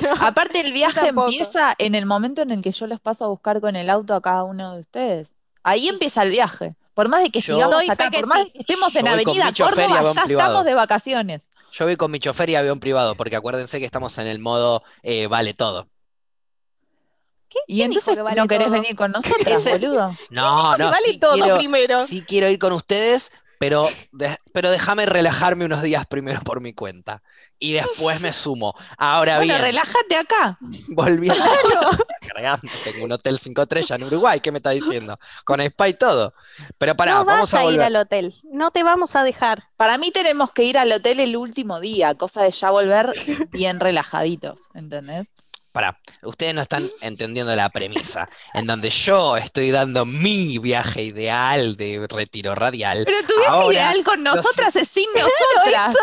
No, 0.00 0.10
Aparte, 0.20 0.60
el 0.60 0.72
viaje 0.72 1.08
empieza 1.08 1.74
en 1.78 1.94
el 1.94 2.06
momento 2.06 2.40
en 2.40 2.50
el 2.50 2.62
que 2.62 2.72
yo 2.72 2.86
los 2.86 3.00
paso 3.00 3.24
a 3.24 3.28
buscar 3.28 3.60
con 3.60 3.76
el 3.76 3.90
auto 3.90 4.14
a 4.14 4.22
cada 4.22 4.44
uno 4.44 4.74
de 4.74 4.80
ustedes. 4.80 5.36
Ahí 5.62 5.88
empieza 5.88 6.22
el 6.22 6.30
viaje. 6.30 6.76
Por 6.94 7.08
más 7.08 7.22
de 7.22 7.30
que 7.30 7.40
Yo- 7.40 7.56
sigamos 7.56 7.86
acá, 7.90 8.10
por 8.10 8.26
más 8.26 8.44
de 8.44 8.52
que 8.52 8.58
estemos 8.60 8.94
en 8.96 9.06
Avenida 9.06 9.52
Córdoba, 9.52 10.12
ya 10.14 10.24
privado. 10.24 10.48
estamos 10.48 10.64
de 10.64 10.74
vacaciones. 10.74 11.50
Yo 11.72 11.84
voy 11.84 11.96
con 11.96 12.10
mi 12.10 12.20
chofer 12.20 12.48
y 12.48 12.54
avión 12.54 12.80
privado, 12.80 13.16
porque 13.16 13.36
acuérdense 13.36 13.78
que 13.78 13.84
estamos 13.84 14.16
en 14.16 14.28
el 14.28 14.38
modo 14.38 14.82
eh, 15.02 15.26
vale 15.26 15.52
todo. 15.52 15.88
Y 17.66 17.76
¿Quién 17.76 17.90
dijo 17.90 18.00
entonces 18.00 18.14
que 18.16 18.22
vale 18.22 18.36
no 18.40 18.46
querés 18.48 18.66
todo? 18.68 18.74
venir 18.80 18.96
con 18.96 19.12
nosotras, 19.12 19.60
Ese- 19.60 19.70
boludo. 19.78 20.16
No, 20.30 20.76
no, 20.76 20.90
vale 20.90 21.06
sí 21.06 21.18
todo 21.18 21.34
quiero, 21.34 21.58
primero. 21.58 22.06
sí 22.06 22.22
quiero 22.26 22.48
ir 22.48 22.58
con 22.58 22.72
ustedes, 22.72 23.32
pero, 23.58 23.88
de- 24.12 24.36
pero 24.52 24.70
déjame 24.70 25.06
relajarme 25.06 25.64
unos 25.64 25.82
días 25.82 26.06
primero 26.06 26.40
por 26.42 26.60
mi 26.60 26.74
cuenta. 26.74 27.22
Y 27.58 27.72
después 27.72 28.20
me 28.20 28.34
sumo. 28.34 28.74
Ahora 28.98 29.36
Bueno, 29.38 29.54
bien, 29.54 29.62
relájate 29.64 30.16
acá. 30.16 30.58
volviendo. 30.88 31.42
Cargando, 32.34 32.68
tengo 32.84 33.04
un 33.06 33.12
hotel 33.12 33.38
5 33.38 33.62
estrellas 33.62 33.90
en 33.92 34.04
Uruguay, 34.04 34.40
¿qué 34.40 34.52
me 34.52 34.58
está 34.58 34.70
diciendo? 34.70 35.18
Con 35.46 35.60
spa 35.62 35.88
y 35.88 35.94
todo. 35.94 36.34
Pero 36.76 36.94
pará, 36.96 37.14
no 37.14 37.24
vamos 37.24 37.50
vas 37.52 37.60
a 37.62 37.66
a 37.66 37.72
ir 37.72 37.80
al 37.80 37.96
hotel. 37.96 38.34
No 38.52 38.72
te 38.72 38.82
vamos 38.82 39.16
a 39.16 39.22
dejar. 39.24 39.64
Para 39.78 39.96
mí 39.96 40.10
tenemos 40.10 40.52
que 40.52 40.64
ir 40.64 40.76
al 40.76 40.92
hotel 40.92 41.18
el 41.20 41.34
último 41.36 41.80
día, 41.80 42.14
cosa 42.14 42.42
de 42.42 42.50
ya 42.50 42.70
volver 42.70 43.14
bien 43.52 43.80
relajaditos, 43.80 44.68
¿entendés? 44.74 45.32
Pará, 45.76 46.00
ustedes 46.22 46.54
no 46.54 46.62
están 46.62 46.82
entendiendo 47.02 47.54
la 47.54 47.68
premisa, 47.68 48.30
en 48.54 48.66
donde 48.66 48.88
yo 48.88 49.36
estoy 49.36 49.70
dando 49.70 50.06
mi 50.06 50.56
viaje 50.56 51.02
ideal 51.02 51.76
de 51.76 52.06
retiro 52.08 52.54
radial. 52.54 53.02
Pero 53.04 53.18
tu 53.26 53.34
viaje 53.36 53.46
Ahora, 53.50 53.74
ideal 53.74 54.02
con 54.02 54.24
los- 54.24 54.36
nosotras 54.36 54.74
es 54.74 54.88
sin 54.88 55.06
nosotras. 55.14 55.94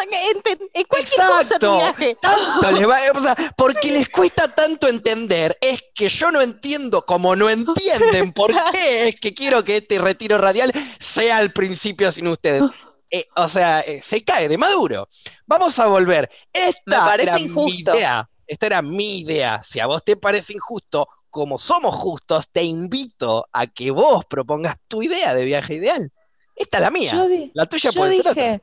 cosa 0.88 1.00
tu 1.00 1.00
Exacto. 1.00 1.76
viaje. 1.78 2.18
Tanto 2.22 2.72
les 2.72 2.88
va- 2.88 3.00
o 3.16 3.22
sea, 3.24 3.36
porque 3.58 3.92
les 3.94 4.10
cuesta 4.10 4.48
tanto 4.54 4.88
entender, 4.88 5.58
es 5.60 5.84
que 5.96 6.08
yo 6.08 6.30
no 6.30 6.42
entiendo 6.42 7.04
como 7.04 7.36
no 7.36 7.50
entienden 7.50 8.32
por 8.32 8.54
qué 8.74 9.08
es 9.08 9.20
que 9.20 9.34
quiero 9.34 9.64
que 9.64 9.78
este 9.78 9.98
retiro 9.98 10.38
radial 10.38 10.72
sea 11.00 11.38
al 11.38 11.52
principio 11.52 12.12
sin 12.12 12.28
ustedes. 12.28 12.62
Eh, 13.10 13.28
o 13.36 13.48
sea, 13.48 13.82
eh, 13.82 14.02
se 14.04 14.24
cae 14.24 14.48
de 14.48 14.58
maduro. 14.60 15.08
Vamos 15.48 15.80
a 15.80 15.88
volver. 15.88 16.30
Esta 16.52 17.02
Me 17.02 17.10
parece 17.10 17.30
era 17.32 17.40
injusto. 17.40 17.92
mi 17.94 17.98
idea. 17.98 18.30
Esta 18.54 18.68
era 18.68 18.82
mi 18.82 19.20
idea. 19.20 19.62
Si 19.64 19.80
a 19.80 19.88
vos 19.88 20.04
te 20.04 20.16
parece 20.16 20.54
injusto, 20.54 21.08
como 21.30 21.58
somos 21.58 21.95
justos, 21.95 22.47
te 22.51 22.64
invito 22.64 23.47
a 23.51 23.66
que 23.68 23.89
vos 23.91 24.26
propongas 24.26 24.76
tu 24.88 25.01
idea 25.01 25.34
de 25.34 25.45
viaje 25.45 25.76
ideal. 25.76 26.12
Esta 26.56 26.78
es 26.78 26.84
la 26.84 26.91
mía. 26.91 27.12
Yo, 27.14 27.28
di- 27.28 27.51
La 27.56 27.66
tuya 27.66 27.89
yo 27.89 27.99
puede 27.99 28.14
ser 28.14 28.28
otra. 28.28 28.62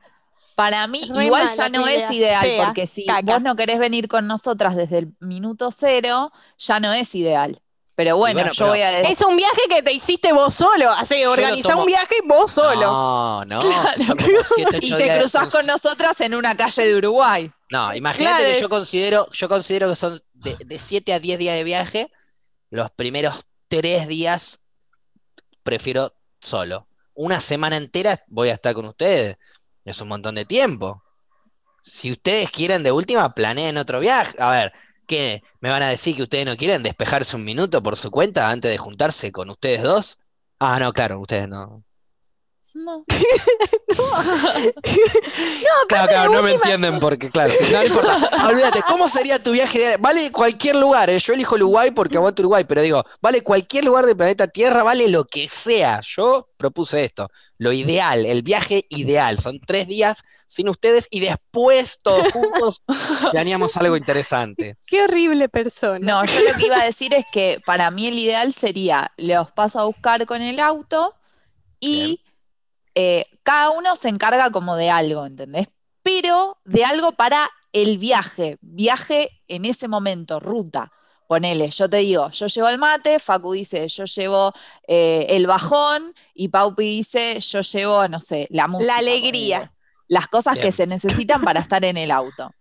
para 0.55 0.87
mí 0.87 0.99
igual 1.13 1.47
ya 1.57 1.67
no 1.69 1.87
idea, 1.87 2.07
es 2.09 2.15
ideal, 2.15 2.41
fea, 2.47 2.65
porque 2.67 2.87
si 2.87 3.05
caca. 3.05 3.33
vos 3.33 3.41
no 3.41 3.55
querés 3.57 3.79
venir 3.79 4.07
con 4.07 4.27
nosotras 4.27 4.75
desde 4.77 4.99
el 4.99 5.13
minuto 5.19 5.71
cero, 5.71 6.31
ya 6.57 6.79
no 6.79 6.93
es 6.93 7.13
ideal. 7.15 7.61
Pero 7.95 8.15
bueno, 8.17 8.35
bueno, 8.39 8.51
yo 8.53 8.57
pero- 8.65 8.69
voy 8.71 8.81
a 8.81 8.91
decir, 8.91 9.11
Es 9.11 9.21
un 9.21 9.35
viaje 9.35 9.61
que 9.69 9.83
te 9.83 9.91
hiciste 9.91 10.31
vos 10.33 10.53
solo. 10.55 10.89
Así, 10.91 11.25
organizá 11.25 11.69
tomo- 11.71 11.81
un 11.81 11.85
viaje 11.87 12.15
vos 12.25 12.51
solo. 12.51 12.81
No, 12.81 13.45
no. 13.45 13.61
siete, 13.61 14.79
y 14.81 14.93
te 14.95 15.17
cruzás 15.19 15.49
con 15.49 15.65
nosotras 15.65 16.19
en 16.21 16.33
una 16.35 16.55
calle 16.55 16.87
de 16.87 16.95
Uruguay. 16.95 17.51
No, 17.69 17.93
imagínate 17.93 18.37
Claro. 18.43 18.53
que 18.55 18.61
yo 18.61 18.69
considero, 18.69 19.29
yo 19.31 19.49
considero 19.49 19.89
que 19.89 19.95
son 19.95 20.21
de, 20.33 20.55
de 20.65 20.79
7 20.79 21.13
a 21.13 21.19
10 21.19 21.37
días 21.39 21.55
de 21.55 21.63
viaje, 21.63 22.11
los 22.69 22.89
primeros 22.91 23.35
3 23.67 24.07
días 24.07 24.61
prefiero 25.63 26.13
solo. 26.39 26.87
Una 27.13 27.39
semana 27.41 27.77
entera 27.77 28.23
voy 28.27 28.49
a 28.49 28.53
estar 28.53 28.73
con 28.73 28.85
ustedes. 28.85 29.37
Es 29.85 29.99
un 30.01 30.07
montón 30.07 30.35
de 30.35 30.45
tiempo. 30.45 31.03
Si 31.83 32.11
ustedes 32.11 32.49
quieren 32.51 32.83
de 32.83 32.91
última, 32.91 33.33
planeen 33.33 33.77
otro 33.77 33.99
viaje. 33.99 34.35
A 34.39 34.49
ver, 34.51 34.73
¿qué? 35.11 35.43
¿Me 35.59 35.69
van 35.69 35.83
a 35.83 35.89
decir 35.89 36.15
que 36.15 36.23
ustedes 36.23 36.45
no 36.45 36.55
quieren 36.57 36.83
despejarse 36.83 37.35
un 37.35 37.43
minuto 37.43 37.83
por 37.83 37.97
su 37.97 38.09
cuenta 38.11 38.49
antes 38.49 38.71
de 38.71 38.77
juntarse 38.77 39.31
con 39.33 39.49
ustedes 39.49 39.83
dos? 39.83 40.19
Ah, 40.59 40.79
no, 40.79 40.93
claro, 40.93 41.19
ustedes 41.19 41.47
no. 41.49 41.83
No. 42.81 43.03
Claro, 45.87 46.07
claro, 46.07 46.31
no 46.31 46.41
me 46.41 46.53
entienden 46.53 46.99
porque, 46.99 47.29
claro, 47.29 47.53
no, 47.59 47.69
no 47.69 47.83
importa. 47.83 48.47
Olvídate, 48.47 48.81
¿cómo 48.87 49.09
sería 49.09 49.43
tu 49.43 49.51
viaje? 49.51 49.79
ideal? 49.79 49.97
Vale 49.99 50.31
cualquier 50.31 50.77
lugar, 50.77 51.09
¿eh? 51.09 51.19
Yo 51.19 51.33
elijo 51.33 51.55
Uruguay 51.55 51.91
porque 51.91 52.17
aguanto 52.17 52.41
Uruguay, 52.41 52.63
pero 52.67 52.81
digo, 52.81 53.03
vale 53.21 53.41
cualquier 53.41 53.85
lugar 53.85 54.05
del 54.05 54.15
planeta 54.15 54.47
Tierra, 54.47 54.83
vale 54.83 55.09
lo 55.09 55.25
que 55.25 55.47
sea. 55.47 55.99
Yo 56.01 56.49
propuse 56.57 57.03
esto, 57.03 57.29
lo 57.57 57.73
ideal, 57.73 58.25
el 58.25 58.41
viaje 58.41 58.85
ideal. 58.89 59.37
Son 59.39 59.59
tres 59.59 59.87
días 59.87 60.23
sin 60.47 60.69
ustedes 60.69 61.07
y 61.11 61.19
después 61.19 61.99
todos 62.01 62.31
juntos 62.31 62.81
planeamos 63.31 63.75
algo 63.77 63.97
interesante. 63.97 64.77
Qué 64.87 65.03
horrible 65.03 65.49
persona. 65.49 65.99
No, 65.99 66.25
yo 66.25 66.39
lo 66.41 66.57
que 66.57 66.67
iba 66.67 66.79
a 66.79 66.85
decir 66.85 67.13
es 67.13 67.25
que 67.31 67.61
para 67.65 67.91
mí 67.91 68.07
el 68.07 68.17
ideal 68.17 68.53
sería, 68.53 69.11
los 69.17 69.51
paso 69.51 69.79
a 69.79 69.85
buscar 69.85 70.25
con 70.25 70.41
el 70.41 70.59
auto 70.59 71.15
y 71.79 72.21
eh, 72.95 73.25
cada 73.43 73.71
uno 73.71 73.95
se 73.95 74.09
encarga 74.09 74.51
como 74.51 74.75
de 74.75 74.89
algo, 74.89 75.25
¿entendés? 75.25 75.67
Pero 76.03 76.57
de 76.65 76.83
algo 76.83 77.13
para 77.13 77.49
el 77.73 77.97
viaje, 77.97 78.57
viaje 78.61 79.29
en 79.47 79.65
ese 79.65 79.87
momento, 79.87 80.39
ruta. 80.39 80.91
Ponele, 81.27 81.69
yo 81.69 81.89
te 81.89 81.97
digo, 81.97 82.29
yo 82.31 82.47
llevo 82.47 82.67
el 82.67 82.77
mate, 82.77 83.17
Facu 83.17 83.53
dice, 83.53 83.87
yo 83.87 84.03
llevo 84.03 84.51
eh, 84.85 85.27
el 85.29 85.47
bajón 85.47 86.13
y 86.33 86.49
Paupi 86.49 86.83
dice, 86.83 87.39
yo 87.39 87.61
llevo, 87.61 88.05
no 88.09 88.19
sé, 88.19 88.47
la 88.49 88.67
música. 88.67 88.97
alegría. 88.97 89.57
ponele. 89.59 89.71
Las 90.09 90.27
cosas 90.27 90.57
que 90.57 90.73
se 90.73 90.87
necesitan 90.87 91.41
para 91.41 91.61
estar 91.61 91.85
en 91.85 91.95
el 91.95 92.11
auto. 92.11 92.51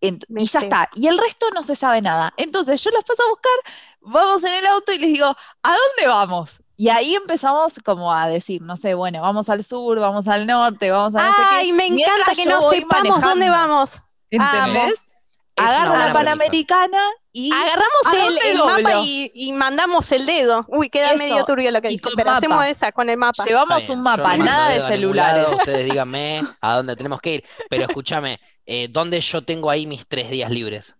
Ent- 0.00 0.24
y 0.28 0.46
ya 0.46 0.60
está. 0.60 0.88
Y 0.94 1.06
el 1.08 1.18
resto 1.18 1.50
no 1.50 1.62
se 1.62 1.76
sabe 1.76 2.00
nada. 2.00 2.32
Entonces 2.36 2.82
yo 2.82 2.90
los 2.90 3.04
paso 3.04 3.22
a 3.22 3.28
buscar, 3.30 3.52
vamos 4.00 4.42
en 4.44 4.54
el 4.54 4.66
auto 4.66 4.92
y 4.92 4.98
les 4.98 5.12
digo, 5.12 5.26
¿a 5.26 5.68
dónde 5.70 6.06
vamos? 6.06 6.62
Y 6.76 6.88
ahí 6.88 7.14
empezamos 7.14 7.74
como 7.84 8.12
a 8.12 8.26
decir, 8.26 8.62
no 8.62 8.76
sé, 8.76 8.94
bueno, 8.94 9.20
vamos 9.20 9.50
al 9.50 9.62
sur, 9.64 10.00
vamos 10.00 10.26
al 10.28 10.46
norte, 10.46 10.90
vamos 10.90 11.14
a 11.14 11.22
no 11.26 11.32
sé 11.34 11.42
qué. 11.42 11.54
Ay, 11.56 11.72
me 11.72 11.90
Mientras 11.90 12.18
encanta 12.20 12.42
que 12.42 12.48
no 12.48 12.70
sepamos 12.70 13.20
dónde 13.20 13.50
vamos. 13.50 14.02
¿Entendés? 14.30 15.06
Buena 15.56 16.06
la. 16.06 16.12
Panamericana 16.12 16.98
y, 17.32 17.52
Agarramos 17.52 18.06
¿A 18.06 18.26
el, 18.26 18.58
mapa 18.58 19.00
y, 19.04 19.30
y 19.34 19.52
mandamos 19.52 20.10
el 20.12 20.26
dedo. 20.26 20.64
Uy, 20.68 20.88
queda 20.90 21.10
Eso, 21.10 21.18
medio 21.18 21.44
turbio 21.44 21.70
lo 21.70 21.80
que 21.82 21.88
dice, 21.88 22.08
pero 22.16 22.30
mapa. 22.30 22.38
hacemos 22.38 22.64
esa 22.66 22.92
con 22.92 23.08
el 23.10 23.16
mapa. 23.16 23.44
llevamos 23.44 23.88
un 23.88 24.00
mapa, 24.02 24.36
nada 24.36 24.70
de 24.70 24.80
celulares. 24.80 25.42
lado, 25.44 25.56
ustedes 25.56 25.84
díganme 25.84 26.40
a 26.60 26.76
dónde 26.76 26.96
tenemos 26.96 27.20
que 27.20 27.34
ir. 27.34 27.44
Pero 27.68 27.84
escúchame, 27.84 28.40
eh, 28.66 28.88
¿dónde 28.88 29.20
yo 29.20 29.42
tengo 29.42 29.70
ahí 29.70 29.86
mis 29.86 30.06
tres 30.06 30.30
días 30.30 30.50
libres? 30.50 30.96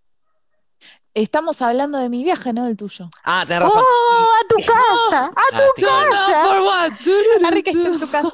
Estamos 1.13 1.61
hablando 1.61 1.99
de 1.99 2.09
mi 2.09 2.23
viaje, 2.23 2.53
no 2.53 2.67
del 2.67 2.77
tuyo. 2.77 3.11
Ah, 3.25 3.45
tenés 3.47 3.65
razón. 3.65 3.83
¡Oh, 3.85 4.29
a 4.41 4.49
tu 4.49 4.57
casa! 4.65 5.27
¡A 5.27 5.59
tu 5.59 5.81
casa. 5.81 6.43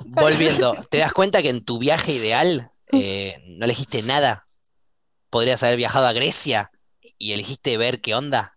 Volviendo, 0.05 0.75
¿te 0.91 0.99
das 0.99 1.13
cuenta 1.13 1.41
que 1.41 1.49
en 1.49 1.65
tu 1.65 1.79
viaje 1.79 2.13
ideal 2.13 2.71
eh, 2.93 3.43
no 3.47 3.65
elegiste 3.65 4.03
nada? 4.03 4.45
Podrías 5.31 5.63
haber 5.63 5.79
viajado 5.79 6.07
a 6.07 6.13
Grecia 6.13 6.71
y 7.19 7.33
elegiste 7.33 7.79
ver 7.79 8.03
qué 8.03 8.15
onda. 8.15 8.56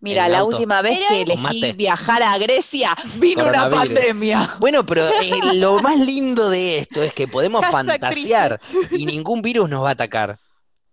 Mira, 0.00 0.28
la 0.28 0.40
auto. 0.40 0.56
última 0.56 0.82
vez 0.82 0.98
que 1.08 1.22
elegí 1.22 1.42
mate. 1.42 1.72
viajar 1.72 2.22
a 2.22 2.36
Grecia, 2.38 2.94
vino 3.16 3.46
una 3.46 3.68
pandemia. 3.70 4.48
Bueno, 4.58 4.84
pero 4.86 5.08
eh, 5.08 5.40
lo 5.54 5.80
más 5.80 5.98
lindo 5.98 6.48
de 6.50 6.78
esto 6.78 7.02
es 7.02 7.12
que 7.14 7.28
podemos 7.28 7.64
fantasear 7.66 8.60
y 8.90 9.06
ningún 9.06 9.42
virus 9.42 9.68
nos 9.68 9.82
va 9.84 9.90
a 9.90 9.92
atacar. 9.92 10.38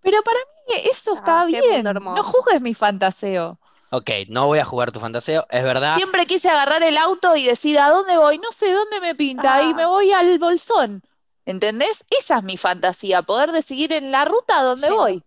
Pero 0.01 0.21
para 0.23 0.37
mí 0.39 0.75
eso 0.91 1.13
está 1.15 1.41
Ah, 1.41 1.47
qué 1.49 1.61
bien. 1.61 1.83
No 1.83 2.23
juzgues 2.23 2.61
mi 2.61 2.73
fantaseo. 2.73 3.59
Ok, 3.91 4.09
no 4.27 4.47
voy 4.47 4.57
a 4.59 4.65
jugar 4.65 4.91
tu 4.91 4.99
fantaseo, 4.99 5.45
es 5.51 5.63
verdad. 5.63 5.95
Siempre 5.95 6.25
quise 6.25 6.49
agarrar 6.49 6.81
el 6.81 6.97
auto 6.97 7.35
y 7.35 7.45
decir, 7.45 7.77
¿a 7.79 7.89
dónde 7.89 8.17
voy? 8.17 8.39
No 8.39 8.51
sé 8.51 8.71
dónde 8.71 8.99
me 8.99 9.13
pinta 9.13 9.55
Ah. 9.55 9.63
y 9.63 9.73
me 9.75 9.85
voy 9.85 10.11
al 10.11 10.39
bolsón. 10.39 11.03
¿Entendés? 11.45 12.03
Esa 12.09 12.37
es 12.37 12.43
mi 12.43 12.57
fantasía, 12.57 13.21
poder 13.21 13.51
decidir 13.51 13.93
en 13.93 14.11
la 14.11 14.25
ruta 14.25 14.59
a 14.59 14.63
dónde 14.63 14.87
Sí. 14.87 14.93
voy. 14.93 15.23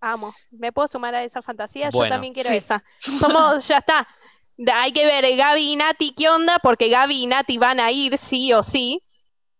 Amo. 0.00 0.34
¿Me 0.50 0.72
puedo 0.72 0.88
sumar 0.88 1.14
a 1.14 1.24
esa 1.24 1.42
fantasía? 1.42 1.90
Yo 1.90 2.08
también 2.08 2.32
quiero 2.34 2.50
sí. 2.50 2.56
esa. 2.56 2.82
Somos, 2.98 3.66
ya 3.68 3.78
está. 3.78 4.06
Hay 4.74 4.92
que 4.92 5.04
ver 5.04 5.36
Gaby 5.36 5.72
y 5.72 5.76
Nati 5.76 6.14
qué 6.14 6.28
onda, 6.30 6.58
porque 6.62 6.88
Gaby 6.88 7.22
y 7.22 7.26
Nati 7.26 7.58
van 7.58 7.80
a 7.80 7.90
ir 7.90 8.16
sí 8.16 8.52
o 8.52 8.62
sí. 8.62 9.02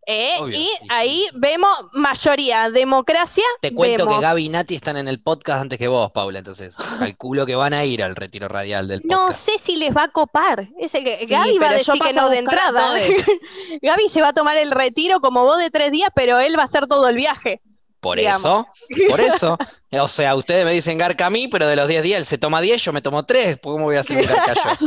Eh, 0.09 0.37
Obvio, 0.39 0.57
y 0.57 0.66
sí, 0.66 0.70
sí. 0.80 0.87
ahí 0.89 1.24
vemos 1.34 1.68
mayoría, 1.93 2.70
democracia. 2.70 3.43
Te 3.61 3.74
cuento 3.74 4.07
que. 4.07 4.20
Gaby 4.20 4.45
y 4.45 4.49
Nati 4.51 4.76
están 4.76 4.97
en 4.97 5.09
el 5.09 5.20
podcast 5.20 5.62
antes 5.62 5.80
que 5.80 5.89
vos, 5.89 6.12
Paula, 6.12 6.39
entonces 6.39 6.74
calculo 7.01 7.45
que 7.45 7.57
van 7.57 7.74
a 7.74 7.84
ir 7.84 8.05
al 8.05 8.14
retiro 8.14 8.47
radial 8.47 8.87
del 8.87 9.01
No 9.05 9.26
podcast. 9.26 9.41
sé 9.41 9.59
si 9.59 9.74
les 9.74 9.95
va 9.95 10.05
a 10.05 10.09
copar. 10.12 10.68
Ese 10.78 11.03
que, 11.03 11.16
Sí, 11.16 11.26
Gaby 11.26 11.59
va 11.59 11.70
a 11.70 11.74
decir 11.74 12.01
que 12.01 12.12
no 12.12 12.28
de 12.30 12.39
entrada. 12.39 12.95
Gaby 13.82 14.09
se 14.09 14.22
va 14.22 14.28
a 14.28 14.32
tomar 14.32 14.57
el 14.57 14.70
retiro 14.70 15.20
como 15.20 15.43
vos 15.43 15.59
de 15.59 15.70
tres 15.70 15.91
días, 15.91 16.11
pero 16.14 16.39
él 16.39 16.57
va 16.57 16.62
a 16.62 16.66
hacer 16.66 16.87
todo 16.87 17.09
el 17.09 17.16
viaje. 17.16 17.61
Por 18.07 18.18
digamos. 18.18 18.40
eso, 18.88 19.09
por 19.09 19.20
eso. 19.20 19.59
O 19.98 20.09
sea, 20.09 20.34
ustedes 20.34 20.64
me 20.66 20.72
dicen 20.72 20.98
Garca 20.98 21.26
a 21.26 21.30
mí, 21.30 21.48
pero 21.48 21.66
de 21.66 21.76
los 21.76 21.88
10 21.88 22.02
días 22.02 22.18
él 22.18 22.26
se 22.26 22.36
toma 22.36 22.61
10, 22.61 22.84
yo 22.84 22.92
me 22.92 23.00
tomo 23.00 23.24
3. 23.24 23.61
¿Cómo 23.62 23.84
voy 23.84 23.96
a 23.96 24.00
hacer 24.00 24.18
un 24.18 24.26
Garca 24.26 24.52
yo? 24.54 24.86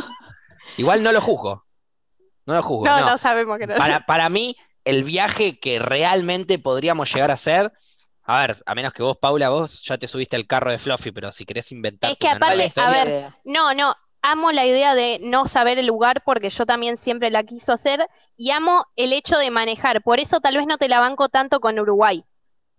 Igual 0.78 1.02
no 1.02 1.12
lo 1.12 1.20
juzgo. 1.20 1.66
No 2.46 2.54
lo 2.54 2.62
juzgo, 2.62 2.86
No, 2.86 3.00
no. 3.00 3.10
no 3.12 3.18
sabemos 3.18 3.58
que 3.58 3.66
no. 3.66 3.76
Para, 3.76 4.06
para 4.06 4.30
mí, 4.30 4.56
el 4.86 5.04
viaje 5.04 5.60
que 5.60 5.80
realmente 5.80 6.60
podríamos 6.60 7.12
llegar 7.12 7.32
a 7.32 7.36
hacer, 7.36 7.72
a 8.24 8.40
ver, 8.42 8.62
a 8.66 8.76
menos 8.76 8.94
que 8.94 9.02
vos, 9.02 9.18
Paula, 9.18 9.50
vos 9.50 9.82
ya 9.84 9.98
te 9.98 10.08
subiste 10.08 10.36
al 10.36 10.46
carro 10.46 10.70
de 10.70 10.78
Fluffy, 10.78 11.12
pero 11.12 11.32
si 11.32 11.46
querés 11.46 11.72
inventar 11.72 12.12
Es 12.12 12.18
que 12.18 12.28
una 12.28 12.38
nueva 12.38 12.64
aparte, 12.66 12.82
a 12.82 12.90
ver, 12.90 13.34
No, 13.46 13.74
no, 13.74 13.96
amo 14.22 14.52
la 14.52 14.66
idea 14.66 14.96
de 14.96 15.20
no 15.22 15.48
saber 15.48 15.80
el 15.80 15.88
lugar 15.88 16.22
porque 16.26 16.50
yo 16.50 16.66
también 16.66 16.98
siempre 16.98 17.32
la 17.32 17.44
quiso 17.44 17.74
hacer 17.74 18.08
y 18.38 18.52
amo 18.52 18.86
el 18.96 19.14
hecho 19.14 19.38
de 19.38 19.52
manejar. 19.52 20.02
Por 20.04 20.20
eso 20.20 20.40
tal 20.40 20.58
vez 20.58 20.68
no 20.68 20.78
te 20.78 20.88
la 20.90 21.00
banco 21.00 21.30
tanto 21.30 21.60
con 21.60 21.80
Uruguay. 21.80 22.24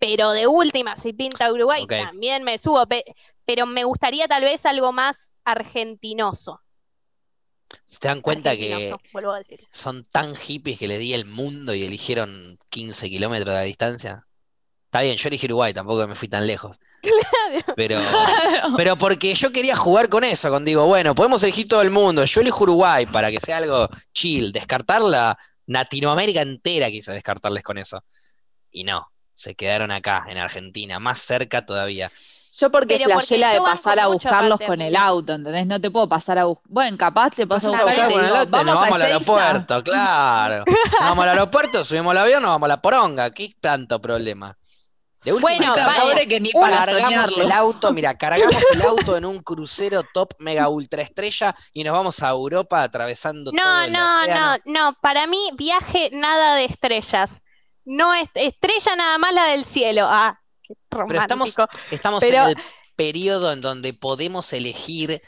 Pero 0.00 0.32
de 0.32 0.46
última, 0.48 0.96
si 0.96 1.12
pinta 1.12 1.52
Uruguay, 1.52 1.86
también 1.86 2.42
me 2.42 2.58
subo. 2.58 2.84
pe- 2.86 3.04
pero 3.44 3.66
me 3.66 3.84
gustaría 3.84 4.26
tal 4.26 4.42
vez 4.42 4.64
algo 4.66 4.92
más 4.92 5.34
argentinoso. 5.44 6.60
se 7.84 8.08
dan 8.08 8.20
cuenta 8.20 8.56
que 8.56 8.74
a 8.74 8.98
son 9.70 10.04
tan 10.04 10.34
hippies 10.34 10.78
que 10.78 10.88
le 10.88 10.98
di 10.98 11.14
el 11.14 11.24
mundo 11.26 11.74
y 11.74 11.84
eligieron 11.84 12.58
15 12.68 13.08
kilómetros 13.08 13.54
de 13.54 13.64
distancia. 13.64 14.26
Está 14.86 15.02
bien, 15.02 15.16
yo 15.16 15.28
elegí 15.28 15.46
Uruguay, 15.46 15.72
tampoco 15.72 16.06
me 16.08 16.16
fui 16.16 16.26
tan 16.28 16.46
lejos. 16.46 16.76
Pero, 17.76 17.96
pero 18.76 18.96
porque 18.98 19.34
yo 19.34 19.52
quería 19.52 19.76
jugar 19.76 20.08
con 20.08 20.24
eso, 20.24 20.50
con 20.50 20.64
digo, 20.64 20.86
bueno, 20.86 21.14
podemos 21.14 21.42
elegir 21.42 21.68
todo 21.68 21.82
el 21.82 21.90
mundo, 21.90 22.24
yo 22.24 22.40
elijo 22.40 22.64
Uruguay 22.64 23.06
para 23.06 23.30
que 23.30 23.38
sea 23.40 23.58
algo 23.58 23.88
chill, 24.12 24.50
descartar 24.52 25.02
la 25.02 25.38
Latinoamérica 25.66 26.42
entera 26.42 26.90
quise 26.90 27.12
descartarles 27.12 27.62
con 27.62 27.78
eso. 27.78 28.04
Y 28.72 28.84
no, 28.84 29.06
se 29.40 29.54
quedaron 29.54 29.90
acá, 29.90 30.26
en 30.28 30.36
Argentina, 30.36 30.98
más 30.98 31.18
cerca 31.18 31.64
todavía. 31.64 32.12
Yo 32.58 32.70
porque 32.70 32.96
Pero 32.98 33.04
porque 33.04 33.14
flashé 33.26 33.38
la 33.38 33.54
de 33.54 33.60
pasar 33.62 33.98
a 33.98 34.08
buscarlos 34.08 34.60
con 34.60 34.82
el 34.82 34.94
auto, 34.96 35.32
¿entendés? 35.32 35.66
No 35.66 35.80
te 35.80 35.90
puedo 35.90 36.06
pasar 36.10 36.38
a 36.38 36.44
buscar. 36.44 36.66
Bueno, 36.68 36.98
capaz 36.98 37.30
te 37.30 37.46
paso 37.46 37.68
a 37.68 37.70
buscar 37.70 38.10
con 38.12 38.22
el 38.22 38.36
auto 38.36 38.60
y 38.60 38.64
nos 38.66 38.74
vamos, 38.74 38.74
vamos 38.74 38.92
al 38.96 39.02
aeropuerto, 39.02 39.82
claro. 39.82 40.64
Nos 41.00 41.00
vamos 41.00 41.22
al 41.22 41.28
aeropuerto, 41.30 41.84
subimos 41.86 42.10
al 42.10 42.18
avión, 42.18 42.42
nos 42.42 42.50
vamos 42.50 42.66
a 42.66 42.68
la 42.68 42.82
poronga. 42.82 43.30
¿Qué 43.30 43.54
tanto 43.58 43.98
problema? 43.98 44.58
De 45.24 45.32
última, 45.32 45.56
Bueno, 45.56 45.74
vale. 45.74 46.28
que 46.28 46.38
ni 46.38 46.50
para 46.52 46.84
cargamos 46.84 47.38
el 47.38 47.52
auto, 47.52 47.92
mira, 47.94 48.18
cargamos 48.18 48.62
el 48.74 48.82
auto 48.82 49.16
en 49.16 49.24
un 49.24 49.38
crucero 49.42 50.02
top 50.12 50.34
mega 50.38 50.68
ultra 50.68 51.00
estrella 51.00 51.54
y 51.72 51.82
nos 51.82 51.94
vamos 51.94 52.22
a 52.22 52.28
Europa 52.28 52.82
atravesando 52.82 53.52
todo 53.52 53.62
No, 53.62 53.82
el 53.82 53.92
no, 53.92 54.20
océano. 54.22 54.58
no, 54.66 54.72
no. 54.90 54.96
Para 55.00 55.26
mí, 55.26 55.50
viaje 55.56 56.10
nada 56.12 56.56
de 56.56 56.66
estrellas. 56.66 57.40
No 57.92 58.14
es 58.14 58.28
estrella 58.34 58.94
nada 58.96 59.18
más 59.18 59.34
la 59.34 59.46
del 59.46 59.64
cielo. 59.64 60.06
Ah, 60.08 60.40
qué 60.62 60.74
Pero 60.88 61.20
estamos, 61.20 61.54
romántico. 61.56 61.84
estamos 61.90 62.20
Pero- 62.20 62.44
en 62.44 62.48
el 62.50 62.56
periodo 62.94 63.50
en 63.52 63.60
donde 63.60 63.92
podemos 63.94 64.52
elegir 64.52 65.20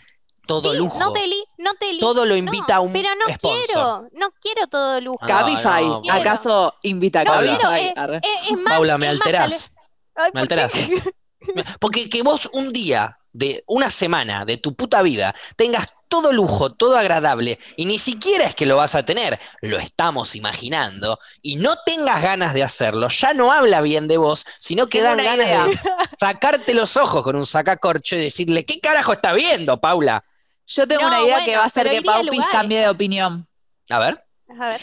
todo 0.46 0.72
Sí, 0.72 0.78
lujo. 0.78 0.98
No 1.00 1.12
te 1.12 1.26
li- 1.26 1.44
no 1.58 1.74
te 1.74 1.92
li- 1.92 1.98
Todo 2.00 2.24
lo 2.24 2.34
no, 2.34 2.36
invita 2.38 2.76
a 2.76 2.80
un 2.80 2.92
Pero 2.92 3.08
no 3.16 3.34
sponsor. 3.34 3.64
quiero, 3.66 4.08
no 4.12 4.30
quiero 4.40 4.66
todo 4.68 5.00
lujo. 5.00 5.18
Ah, 5.22 5.26
Cabify, 5.26 5.84
no, 5.86 6.00
bueno. 6.00 6.14
¿acaso 6.14 6.74
invita 6.82 7.20
a 7.22 7.24
No 7.24 7.32
Paula. 7.32 7.46
quiero, 7.56 7.94
Cabify? 7.94 8.16
eh, 8.16 8.20
eh, 8.22 8.38
es 8.52 8.58
más, 8.60 8.72
Paula, 8.74 8.98
me 8.98 9.08
alterás. 9.08 9.74
Ay, 10.14 10.30
Me 10.34 10.40
alterás. 10.40 10.72
Porque 11.80 12.08
que 12.08 12.22
vos 12.22 12.48
un 12.52 12.72
día 12.72 13.18
de 13.32 13.64
una 13.66 13.90
semana 13.90 14.44
de 14.44 14.58
tu 14.58 14.74
puta 14.76 15.02
vida 15.02 15.34
tengas 15.56 15.92
todo 16.12 16.30
lujo, 16.30 16.68
todo 16.68 16.98
agradable, 16.98 17.58
y 17.74 17.86
ni 17.86 17.98
siquiera 17.98 18.44
es 18.44 18.54
que 18.54 18.66
lo 18.66 18.76
vas 18.76 18.94
a 18.94 19.02
tener, 19.02 19.40
lo 19.62 19.78
estamos 19.78 20.36
imaginando, 20.36 21.18
y 21.40 21.56
no 21.56 21.74
tengas 21.86 22.22
ganas 22.22 22.52
de 22.52 22.62
hacerlo, 22.62 23.08
ya 23.08 23.32
no 23.32 23.50
habla 23.50 23.80
bien 23.80 24.08
de 24.08 24.18
vos, 24.18 24.44
sino 24.58 24.88
que 24.88 25.00
dan 25.00 25.16
ganas 25.16 25.46
idea. 25.46 25.64
de 25.64 25.80
sacarte 26.20 26.74
los 26.74 26.98
ojos 26.98 27.22
con 27.22 27.34
un 27.34 27.46
sacacorcho 27.46 28.14
y 28.16 28.24
decirle, 28.24 28.66
¿qué 28.66 28.78
carajo 28.78 29.14
está 29.14 29.32
viendo, 29.32 29.80
Paula? 29.80 30.22
Yo 30.66 30.86
tengo 30.86 31.00
No, 31.00 31.08
una 31.08 31.22
idea 31.22 31.44
que 31.46 31.56
va 31.56 31.62
a 31.62 31.66
hacer 31.68 31.88
que 31.88 32.02
Paupis 32.02 32.44
cambie 32.52 32.80
de 32.80 32.90
opinión. 32.90 33.48
A 33.88 33.98
ver. 33.98 34.22
A 34.60 34.66
ver. 34.66 34.80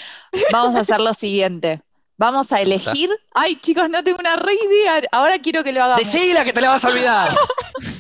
Vamos 0.52 0.74
a 0.76 0.80
hacer 0.80 1.00
lo 1.00 1.14
siguiente. 1.14 1.84
Vamos 2.18 2.52
a 2.52 2.60
elegir. 2.60 3.12
Ay, 3.36 3.56
chicos, 3.62 3.88
no 3.88 4.04
tengo 4.04 4.18
una 4.20 4.36
re 4.36 4.56
idea. 4.56 5.04
Ahora 5.12 5.38
quiero 5.38 5.64
que 5.64 5.72
lo 5.74 5.84
hagamos. 5.84 6.04
Decila 6.04 6.44
que 6.44 6.54
te 6.54 6.60
la 6.60 6.70
vas 6.70 6.84
a 6.84 6.88
olvidar. 6.90 7.36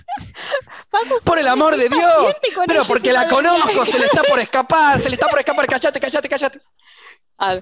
Paco, 0.90 1.20
Por 1.24 1.38
el 1.40 1.48
amor 1.48 1.76
de 1.78 1.88
Dios. 1.88 2.36
Pero 2.68 2.84
porque 2.86 3.14
la 3.14 3.28
conozco, 3.28 3.86
se 3.86 4.00
le 4.00 4.06
está 4.06 4.24
por 4.24 4.40
escapar, 4.40 5.02
se 5.02 5.10
le 5.10 5.16
está 5.16 5.28
por 5.28 5.40
escapar, 5.40 5.68
cállate, 5.68 6.00
cállate, 6.00 6.28
cállate. 6.30 6.62
Ay, 7.38 7.62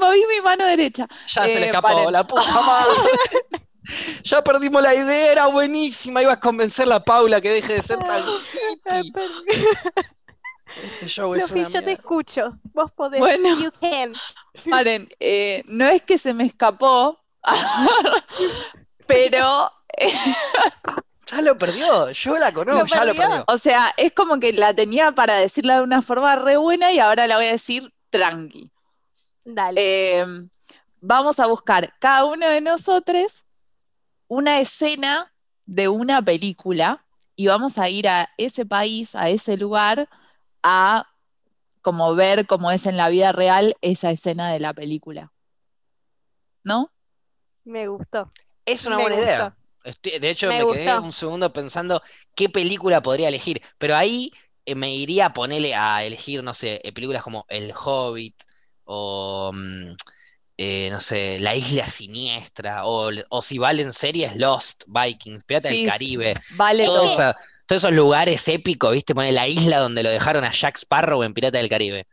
moví 0.00 0.24
mi 0.28 0.40
mano 0.42 0.64
derecha. 0.66 1.06
Ya 1.28 1.42
se 1.42 1.54
le 1.54 1.60
Eh, 1.60 1.66
escapó, 1.66 1.88
paren. 1.88 2.12
la 2.12 2.26
puta 2.26 2.60
madre. 2.60 2.92
Ya 4.22 4.44
perdimos 4.44 4.82
la 4.82 4.94
idea, 4.94 5.32
era 5.32 5.46
buenísima. 5.46 6.20
Ibas 6.20 6.36
a 6.36 6.40
convencer 6.40 6.92
a 6.92 7.02
Paula 7.02 7.40
que 7.40 7.48
deje 7.48 7.72
de 7.72 7.82
ser 7.82 7.98
tan 8.00 8.20
Este 10.92 11.06
show 11.08 11.34
es 11.34 11.50
una 11.50 11.68
yo 11.70 11.82
te 11.82 11.92
escucho. 11.92 12.50
Vos 12.74 12.92
podés. 12.92 13.18
Bueno. 13.18 13.48
You 13.58 13.70
can. 13.80 14.12
Paren, 14.70 15.08
eh, 15.18 15.62
no 15.68 15.86
es 15.86 16.02
que 16.02 16.18
se 16.18 16.34
me 16.34 16.44
escapó, 16.44 17.18
pero, 19.06 19.72
Ya 21.30 21.42
lo 21.42 21.58
perdió, 21.58 22.10
yo 22.10 22.38
la 22.38 22.52
conozco, 22.52 22.86
ya 22.86 23.04
lo 23.04 23.14
perdió. 23.14 23.28
perdió. 23.28 23.44
o 23.48 23.58
sea, 23.58 23.92
es 23.96 24.12
como 24.12 24.40
que 24.40 24.52
la 24.52 24.72
tenía 24.74 25.12
para 25.12 25.34
decirla 25.36 25.76
de 25.76 25.82
una 25.82 26.00
forma 26.00 26.36
re 26.36 26.56
buena 26.56 26.90
y 26.92 26.98
ahora 27.00 27.26
la 27.26 27.36
voy 27.36 27.46
a 27.46 27.52
decir 27.52 27.92
tranqui. 28.10 28.70
Dale. 29.44 29.80
Eh, 30.20 30.26
vamos 31.00 31.38
a 31.38 31.46
buscar 31.46 31.92
cada 32.00 32.24
uno 32.24 32.48
de 32.48 32.60
nosotros 32.60 33.44
una 34.26 34.60
escena 34.60 35.32
de 35.66 35.88
una 35.88 36.22
película 36.22 37.04
y 37.36 37.46
vamos 37.46 37.78
a 37.78 37.88
ir 37.88 38.08
a 38.08 38.30
ese 38.38 38.64
país, 38.64 39.14
a 39.14 39.28
ese 39.28 39.56
lugar, 39.56 40.08
a 40.62 41.06
como 41.82 42.14
ver 42.14 42.46
cómo 42.46 42.70
es 42.70 42.86
en 42.86 42.96
la 42.96 43.08
vida 43.10 43.32
real 43.32 43.76
esa 43.82 44.10
escena 44.10 44.50
de 44.50 44.60
la 44.60 44.72
película. 44.74 45.30
¿No? 46.64 46.90
Me 47.64 47.86
gustó. 47.86 48.32
Es 48.64 48.86
una 48.86 48.96
Me 48.96 49.02
buena 49.02 49.16
gustó. 49.16 49.30
idea. 49.30 49.56
Estoy- 49.84 50.18
de 50.18 50.30
hecho, 50.30 50.52
Me 50.52 50.54
me, 50.54 50.66
quedé 50.66 50.98
un 50.98 51.12
segundo 51.12 51.52
pensando 51.52 52.02
qué 52.34 52.48
película 52.48 53.02
podría 53.02 53.28
elegir. 53.28 53.62
Pero 53.78 53.96
ahí 53.96 54.32
eh, 54.66 54.74
me 54.74 54.94
iría 54.94 55.26
a 55.26 55.32
ponerle 55.32 55.74
a 55.74 56.04
elegir, 56.04 56.42
no 56.42 56.54
sé, 56.54 56.80
eh, 56.84 56.92
películas 56.92 57.22
como 57.22 57.46
El 57.48 57.72
Hobbit 57.74 58.36
o, 58.84 59.50
mm, 59.54 59.92
eh, 60.58 60.90
no 60.90 61.00
sé, 61.00 61.38
La 61.40 61.54
Isla 61.56 61.88
Siniestra 61.90 62.84
o, 62.86 63.10
o 63.30 63.42
si 63.42 63.58
valen 63.58 63.92
series 63.92 64.36
Lost, 64.36 64.84
Vikings, 64.88 65.44
Pirata 65.44 65.68
Sí, 65.68 65.70
del 65.70 65.80
sí. 65.80 65.82
Caribe. 65.82 66.40
Vale 66.48 66.88
todo. 66.90 67.26
todos 67.66 67.80
esos 67.84 67.92
lugares 67.92 68.48
épicos, 68.48 68.92
¿viste? 68.92 69.14
Poner 69.14 69.34
la 69.34 69.48
isla 69.48 69.78
donde 69.78 70.02
lo 70.02 70.10
dejaron 70.10 70.44
a 70.44 70.52
Jack 70.52 70.76
Sparrow 70.78 71.22
en 71.22 71.34
Pirata 71.34 71.58
del 71.58 71.68
Caribe. 71.68 72.06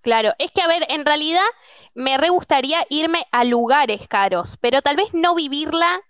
Claro, 0.00 0.32
es 0.38 0.50
que 0.52 0.62
a 0.62 0.68
ver, 0.68 0.86
en 0.88 1.04
realidad 1.04 1.44
me 1.94 2.16
re 2.16 2.28
gustaría 2.30 2.86
irme 2.88 3.26
a 3.32 3.44
lugares 3.44 4.06
caros, 4.08 4.56
pero 4.60 4.80
tal 4.82 4.96
vez 4.96 5.12
no 5.12 5.34
vivirla 5.34 6.00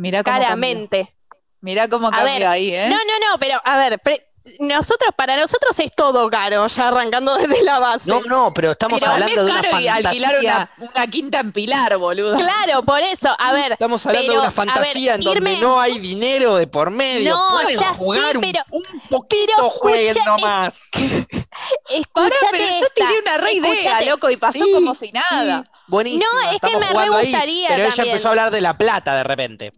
Mirá 0.00 0.22
cómo 0.22 0.32
cambió. 0.34 0.48
caramente. 0.48 1.14
Mirá 1.60 1.88
cómo 1.88 2.08
A 2.08 2.10
cambió 2.10 2.32
ver, 2.34 2.46
ahí, 2.46 2.74
¿eh? 2.74 2.88
No, 2.88 2.96
no, 2.96 3.30
no, 3.32 3.38
pero 3.38 3.60
a 3.64 3.76
ver, 3.76 3.98
pre- 4.00 4.26
nosotros, 4.58 5.10
para 5.14 5.36
nosotros 5.36 5.78
es 5.78 5.94
todo 5.94 6.28
caro, 6.30 6.66
ya 6.66 6.88
arrancando 6.88 7.36
desde 7.36 7.62
la 7.62 7.78
base. 7.78 8.08
No, 8.08 8.20
no, 8.22 8.52
pero 8.54 8.70
estamos 8.70 8.98
Pero 8.98 9.12
hablando 9.12 9.44
de 9.44 9.50
es 9.52 9.58
una 9.58 9.80
y 9.82 9.88
alquilar 9.88 10.30
fantasía. 10.36 10.70
una, 10.78 10.90
una 10.90 11.06
quinta 11.06 11.40
en 11.40 11.52
Pilar, 11.52 11.98
boludo. 11.98 12.38
Claro, 12.38 12.82
por 12.84 13.00
eso, 13.02 13.28
a 13.38 13.52
ver, 13.52 13.72
Estamos 13.72 14.04
hablando 14.06 14.28
pero, 14.32 14.32
de 14.32 14.38
una 14.38 14.48
ver, 14.48 14.54
fantasía 14.74 15.14
en 15.16 15.20
donde 15.20 15.56
no 15.58 15.78
hay 15.78 15.98
dinero 15.98 16.56
de 16.56 16.66
por 16.66 16.90
medio. 16.90 17.34
No, 17.36 17.48
Pueden 17.60 17.78
ya 17.78 17.88
jugar 17.90 18.36
un- 18.38 18.40
pero- 18.42 18.64
un, 18.70 18.82
poquito, 19.10 19.52
pero 19.56 19.68
jueguen 19.70 20.08
escucha, 20.16 20.24
nomás. 20.24 20.74
Pará, 20.92 22.26
escuchate 22.34 22.46
pero 22.52 22.64
yo 22.80 22.86
tiré 22.94 23.18
una 23.20 23.36
re 23.36 23.52
idea, 23.52 24.00
loco, 24.02 24.30
y 24.30 24.36
pasó 24.38 24.64
Sí, 24.64 24.72
como 24.72 24.94
si 24.94 25.12
nada. 25.12 25.62
Sí, 25.64 25.70
buenísimo. 25.88 26.24
No, 26.42 26.50
es 26.52 26.60
que 26.60 26.70
me 26.78 26.80
re 26.86 26.86
jugando 26.92 27.16
ahí, 27.16 27.26
gustaría 27.30 27.68
pero 27.68 27.84
ella 27.84 28.02
empezó 28.04 28.28
a 28.28 28.30
hablar 28.30 28.50
de 28.50 28.60
la 28.62 28.78
plata 28.78 29.14
de 29.16 29.24
repente. 29.24 29.72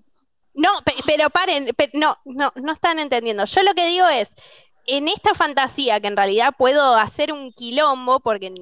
No, 0.55 0.69
pe- 0.85 0.95
pero 1.07 1.31
paren, 1.31 1.67
pe- 1.77 1.91
no, 1.95 2.19
no, 2.25 2.53
no 2.57 2.73
están 2.73 2.99
entendiendo. 2.99 3.45
Yo 3.45 3.63
lo 3.63 3.75
que 3.75 3.87
digo 3.87 4.07
es, 4.09 4.29
en 4.87 5.09
esta 5.09 5.35
fantasía 5.35 6.01
que 6.01 6.09
en 6.09 6.17
realidad 6.17 6.55
puedo 6.57 6.95
hacer 6.95 7.33
un 7.33 7.53
quilombo 7.53 8.21
porque 8.21 8.53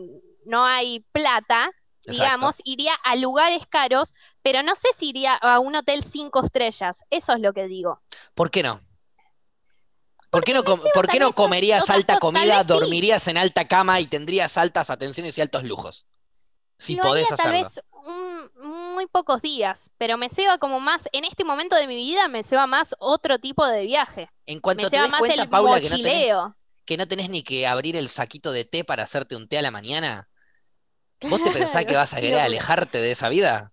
no 0.46 0.64
hay 0.64 1.00
plata, 1.12 1.70
digamos, 2.06 2.56
iría 2.64 2.94
a 3.04 3.16
lugares 3.16 3.66
caros, 3.68 4.14
pero 4.42 4.62
no 4.62 4.74
sé 4.74 4.88
si 4.96 5.10
iría 5.10 5.34
a 5.34 5.58
un 5.58 5.74
hotel 5.76 6.04
cinco 6.04 6.44
estrellas. 6.44 7.02
Eso 7.10 7.32
es 7.32 7.40
lo 7.40 7.52
que 7.52 7.66
digo. 7.66 8.00
¿Por 8.34 8.50
qué 8.50 8.62
no? 8.62 8.80
¿Por 10.30 10.44
qué 10.44 10.54
no, 10.54 10.62
com- 10.62 10.80
por 10.94 11.08
qué 11.08 11.18
no 11.18 11.32
comerías 11.32 11.90
alta 11.90 12.18
comida, 12.20 12.60
sí. 12.60 12.68
dormirías 12.68 13.26
en 13.26 13.36
alta 13.36 13.66
cama 13.66 13.98
y 14.00 14.06
tendrías 14.06 14.56
altas 14.58 14.88
atenciones 14.90 15.36
y 15.36 15.40
altos 15.40 15.64
lujos? 15.64 16.06
Si 16.78 16.94
Lo 16.94 17.02
podés 17.02 17.26
haría 17.32 17.36
tal 17.36 17.54
hacerlo. 17.54 17.68
vez 17.68 17.84
un- 18.06 18.50
muy 18.94 19.06
pocos 19.06 19.42
días, 19.42 19.90
pero 19.98 20.16
me 20.18 20.28
ceba 20.28 20.58
como 20.58 20.80
más, 20.80 21.08
en 21.12 21.24
este 21.24 21.44
momento 21.44 21.76
de 21.76 21.86
mi 21.86 21.96
vida 21.96 22.28
me 22.28 22.42
ceba 22.42 22.66
más 22.66 22.94
otro 22.98 23.38
tipo 23.38 23.66
de 23.66 23.82
viaje. 23.86 24.30
En 24.46 24.60
Me 24.74 24.84
cuanto 24.84 24.90
te 24.90 24.98
ceba 24.98 25.00
des 25.00 25.14
más 25.14 25.14
cuenta, 25.14 25.46
el 25.46 25.48
Paula, 25.48 25.80
que 25.80 25.88
no 25.88 25.98
tenés, 25.98 26.28
que 26.84 26.96
no 26.98 27.08
tenés 27.08 27.30
ni 27.30 27.42
que 27.42 27.66
abrir 27.66 27.96
el 27.96 28.08
saquito 28.10 28.52
de 28.52 28.64
té 28.66 28.84
para 28.84 29.04
hacerte 29.04 29.36
un 29.36 29.48
té 29.48 29.58
a 29.58 29.62
la 29.62 29.70
mañana, 29.70 30.28
¿vos 31.26 31.42
te 31.42 31.52
pensás 31.52 31.86
que 31.86 31.96
vas 31.96 32.14
a 32.14 32.20
querer 32.20 32.40
no. 32.46 32.46
alejarte 32.46 32.98
de 33.00 33.12
esa 33.12 33.28
vida? 33.30 33.72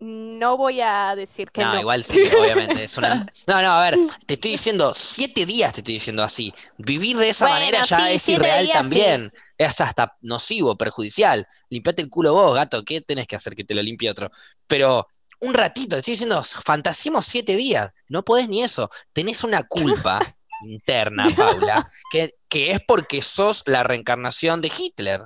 No 0.00 0.56
voy 0.56 0.80
a 0.80 1.14
decir 1.16 1.50
que 1.52 1.64
No, 1.64 1.76
no. 1.76 1.78
igual 1.78 2.04
sí, 2.04 2.30
obviamente. 2.32 2.84
es 2.84 2.96
una- 2.98 3.26
No, 3.46 3.60
no, 3.62 3.72
a 3.72 3.82
ver, 3.82 4.00
te 4.26 4.34
estoy 4.34 4.52
diciendo, 4.52 4.92
siete 4.94 5.44
días 5.46 5.72
te 5.72 5.80
estoy 5.80 5.94
diciendo 5.94 6.22
así. 6.22 6.54
Vivir 6.76 7.16
de 7.16 7.30
esa 7.30 7.48
Bueno, 7.48 7.48
manera 7.48 7.80
ya 7.82 8.10
sí, 8.10 8.12
es 8.12 8.28
irreal 8.28 8.70
días, 8.70 8.70
también. 8.70 9.32
Es 9.58 9.80
hasta 9.80 10.16
nocivo, 10.22 10.78
perjudicial. 10.78 11.46
Limpiate 11.68 12.02
el 12.02 12.10
culo 12.10 12.32
vos, 12.32 12.54
gato, 12.54 12.84
¿qué 12.84 13.00
tenés 13.00 13.26
que 13.26 13.36
hacer 13.36 13.54
que 13.54 13.64
te 13.64 13.74
lo 13.74 13.82
limpie 13.82 14.10
otro? 14.10 14.30
Pero 14.66 15.08
un 15.40 15.54
ratito, 15.54 15.90
te 15.90 15.98
estoy 15.98 16.12
diciendo, 16.12 16.42
fantaseemos 16.42 17.26
siete 17.26 17.56
días. 17.56 17.92
No 18.08 18.24
podés 18.24 18.48
ni 18.48 18.62
eso. 18.62 18.90
Tenés 19.12 19.44
una 19.44 19.64
culpa 19.64 20.20
interna, 20.62 21.34
Paula, 21.36 21.90
que, 22.10 22.36
que 22.48 22.72
es 22.72 22.80
porque 22.86 23.22
sos 23.22 23.62
la 23.66 23.82
reencarnación 23.82 24.60
de 24.62 24.72
Hitler. 24.76 25.22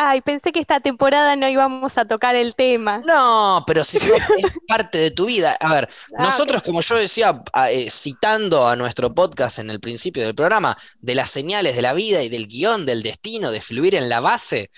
Ay, 0.00 0.20
pensé 0.20 0.52
que 0.52 0.60
esta 0.60 0.78
temporada 0.78 1.34
no 1.34 1.48
íbamos 1.48 1.98
a 1.98 2.04
tocar 2.04 2.36
el 2.36 2.54
tema. 2.54 2.98
No, 2.98 3.64
pero 3.66 3.82
si 3.82 3.98
sos, 3.98 4.16
es 4.36 4.52
parte 4.68 4.96
de 4.96 5.10
tu 5.10 5.26
vida. 5.26 5.56
A 5.58 5.74
ver, 5.74 5.88
Ah, 6.16 6.22
nosotros, 6.22 6.62
como 6.62 6.80
yo 6.82 6.94
decía, 6.94 7.42
eh, 7.68 7.90
citando 7.90 8.68
a 8.68 8.76
nuestro 8.76 9.12
podcast 9.12 9.58
en 9.58 9.70
el 9.70 9.80
principio 9.80 10.22
del 10.22 10.36
programa, 10.36 10.78
de 11.00 11.16
las 11.16 11.30
señales 11.30 11.74
de 11.74 11.82
la 11.82 11.94
vida 11.94 12.22
y 12.22 12.28
del 12.28 12.46
guion, 12.46 12.86
del 12.86 13.02
destino, 13.02 13.50
de 13.50 13.60
fluir 13.60 13.96
en 13.96 14.08
la 14.08 14.20
base, 14.20 14.70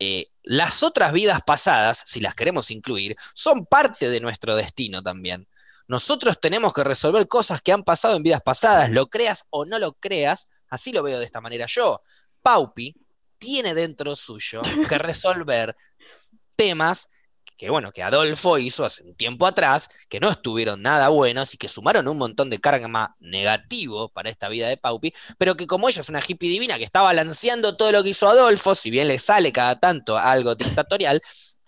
eh, 0.00 0.26
las 0.42 0.82
otras 0.82 1.14
vidas 1.14 1.40
pasadas, 1.40 2.02
si 2.04 2.20
las 2.20 2.34
queremos 2.34 2.70
incluir, 2.70 3.16
son 3.34 3.64
parte 3.64 4.10
de 4.10 4.20
nuestro 4.20 4.54
destino 4.54 5.02
también. 5.02 5.48
Nosotros 5.88 6.38
tenemos 6.38 6.74
que 6.74 6.84
resolver 6.84 7.26
cosas 7.26 7.62
que 7.62 7.72
han 7.72 7.84
pasado 7.84 8.16
en 8.16 8.22
vidas 8.22 8.42
pasadas, 8.42 8.90
lo 8.90 9.06
creas 9.06 9.46
o 9.48 9.64
no 9.64 9.78
lo 9.78 9.94
creas, 9.94 10.50
así 10.68 10.92
lo 10.92 11.02
veo 11.02 11.18
de 11.18 11.24
esta 11.24 11.40
manera 11.40 11.64
yo. 11.66 12.02
Paupi 12.42 12.94
tiene 13.38 13.74
dentro 13.74 14.16
suyo 14.16 14.62
que 14.88 14.98
resolver 14.98 15.76
temas 16.56 17.08
que 17.56 17.70
bueno, 17.70 17.92
que 17.92 18.02
Adolfo 18.02 18.58
hizo 18.58 18.84
hace 18.84 19.02
un 19.02 19.14
tiempo 19.14 19.46
atrás, 19.46 19.88
que 20.08 20.20
no 20.20 20.30
estuvieron 20.30 20.82
nada 20.82 21.08
buenos 21.08 21.54
y 21.54 21.56
que 21.56 21.68
sumaron 21.68 22.06
un 22.06 22.18
montón 22.18 22.50
de 22.50 22.60
karma 22.60 23.16
negativo 23.18 24.10
para 24.10 24.30
esta 24.30 24.48
vida 24.48 24.68
de 24.68 24.76
Paupi, 24.76 25.14
pero 25.38 25.56
que 25.56 25.66
como 25.66 25.88
ella 25.88 26.02
es 26.02 26.08
una 26.08 26.20
hippie 26.20 26.50
divina 26.50 26.76
que 26.76 26.84
está 26.84 27.00
balanceando 27.00 27.76
todo 27.76 27.92
lo 27.92 28.02
que 28.02 28.10
hizo 28.10 28.28
Adolfo, 28.28 28.74
si 28.74 28.90
bien 28.90 29.08
le 29.08 29.18
sale 29.18 29.52
cada 29.52 29.80
tanto 29.80 30.18
algo 30.18 30.54
dictatorial, 30.54 31.22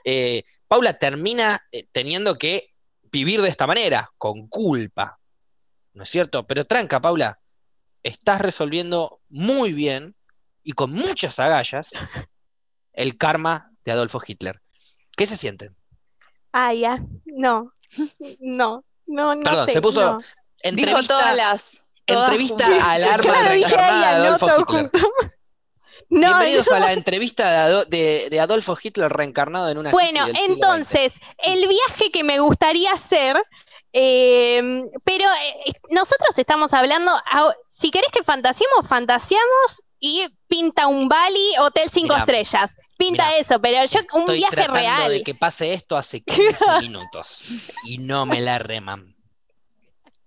eh, 0.04 0.44
Paula 0.66 0.98
termina 0.98 1.62
eh, 1.72 1.86
teniendo 1.90 2.36
que 2.36 2.74
vivir 3.10 3.40
de 3.40 3.48
esta 3.48 3.66
manera, 3.66 4.12
con 4.18 4.48
culpa. 4.48 5.18
¿No 5.94 6.02
es 6.02 6.10
cierto? 6.10 6.46
Pero 6.46 6.66
tranca, 6.66 7.00
Paula, 7.00 7.40
estás 8.02 8.42
resolviendo 8.42 9.20
muy 9.30 9.72
bien 9.72 10.14
y 10.68 10.72
con 10.72 10.92
muchas 10.92 11.38
agallas 11.38 11.92
el 12.92 13.16
karma 13.16 13.70
de 13.86 13.92
Adolfo 13.92 14.20
Hitler. 14.24 14.60
¿Qué 15.16 15.26
se 15.26 15.34
siente? 15.38 15.70
Ah, 16.52 16.74
ya. 16.74 16.98
No. 17.24 17.72
No. 18.40 18.84
No, 19.06 19.34
no. 19.34 19.42
Perdón, 19.44 19.66
sé, 19.66 19.72
se 19.72 19.80
puso 19.80 20.02
no. 20.02 20.18
Dijo 20.18 20.28
entrevista, 20.62 21.14
todas 21.14 21.36
las. 21.36 21.82
todas 22.04 22.24
entrevista 22.28 22.66
juntas. 22.66 22.84
al 22.86 23.04
arma 23.04 23.48
de 23.48 23.56
ella, 23.56 23.68
no 24.18 24.24
Adolfo 24.36 24.46
Hitler. 24.68 24.90
No, 26.10 26.28
Bienvenidos 26.28 26.68
no. 26.70 26.76
a 26.76 26.80
la 26.80 26.92
entrevista 26.94 27.50
de, 27.50 27.56
Ado- 27.58 27.84
de- 27.84 28.28
de 28.30 28.40
Adolfo 28.40 28.76
Hitler 28.82 29.10
reencarnado 29.12 29.68
en 29.70 29.76
una 29.78 29.90
Bueno, 29.90 30.26
entonces, 30.46 31.12
el 31.38 31.66
viaje 31.68 32.10
que 32.10 32.24
me 32.24 32.38
gustaría 32.40 32.92
hacer, 32.92 33.36
eh, 33.92 34.86
pero 35.04 35.24
eh, 35.24 35.72
nosotros 35.90 36.38
estamos 36.38 36.72
hablando, 36.72 37.12
si 37.66 37.90
querés 37.90 38.10
que 38.10 38.22
fantasiemos, 38.22 38.86
fantasiamos 38.88 39.82
y 40.00 40.26
pinta 40.46 40.86
un 40.86 41.08
Bali, 41.08 41.52
hotel 41.60 41.90
cinco 41.90 42.14
Mirá, 42.14 42.20
estrellas. 42.20 42.74
Pinta 42.96 43.26
mirá, 43.28 43.38
eso, 43.38 43.60
pero 43.60 43.84
yo 43.86 44.00
un 44.14 44.20
Estoy 44.20 44.38
viaje 44.38 44.56
tratando 44.56 44.78
real. 44.78 45.10
de 45.10 45.22
que 45.22 45.34
pase 45.34 45.74
esto 45.74 45.96
hace 45.96 46.20
15 46.24 46.64
minutos 46.80 47.44
y 47.84 47.98
no 47.98 48.26
me 48.26 48.40
la 48.40 48.58
reman. 48.58 49.14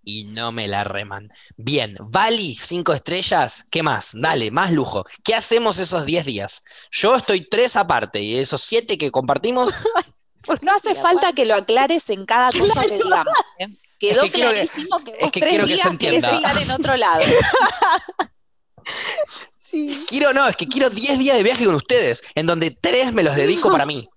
Y 0.03 0.23
no 0.23 0.51
me 0.51 0.67
la 0.67 0.83
reman. 0.83 1.29
Bien, 1.57 1.95
Bali, 1.99 2.55
cinco 2.59 2.91
estrellas, 2.93 3.65
¿qué 3.69 3.83
más? 3.83 4.11
Dale, 4.13 4.49
más 4.49 4.71
lujo. 4.71 5.05
¿Qué 5.23 5.35
hacemos 5.35 5.77
esos 5.77 6.05
10 6.05 6.25
días? 6.25 6.63
Yo 6.91 7.15
estoy 7.15 7.47
tres 7.47 7.75
aparte 7.75 8.19
y 8.19 8.37
esos 8.39 8.61
siete 8.61 8.97
que 8.97 9.11
compartimos, 9.11 9.69
No 10.63 10.73
hace 10.73 10.95
falta 10.95 11.33
que 11.33 11.45
lo 11.45 11.53
aclares 11.53 12.09
en 12.09 12.25
cada 12.25 12.51
cosa 12.51 12.83
que 12.85 12.95
digamos. 12.95 13.27
¿eh? 13.59 13.67
Quedó 13.99 14.23
que 14.23 14.31
quiero 14.31 14.49
que- 14.49 14.55
clarísimo 14.55 14.99
que, 15.03 15.11
es 15.11 15.19
vos 15.21 15.31
que 15.31 15.39
tres 15.39 15.49
quiero 15.51 15.65
que 15.67 15.77
se 15.77 15.83
días 15.83 15.97
querés 15.99 16.23
estar 16.23 16.57
en 16.57 16.71
otro 16.71 16.97
lado. 16.97 17.23
Sí. 19.71 20.05
quiero, 20.09 20.33
no, 20.33 20.47
es 20.47 20.57
que 20.57 20.67
quiero 20.67 20.89
10 20.89 21.17
días 21.17 21.37
de 21.37 21.43
viaje 21.43 21.63
con 21.63 21.75
ustedes, 21.75 22.23
en 22.35 22.45
donde 22.45 22.71
tres 22.71 23.13
me 23.13 23.23
los 23.23 23.35
dedico 23.37 23.71
para 23.71 23.85
mí. 23.85 24.09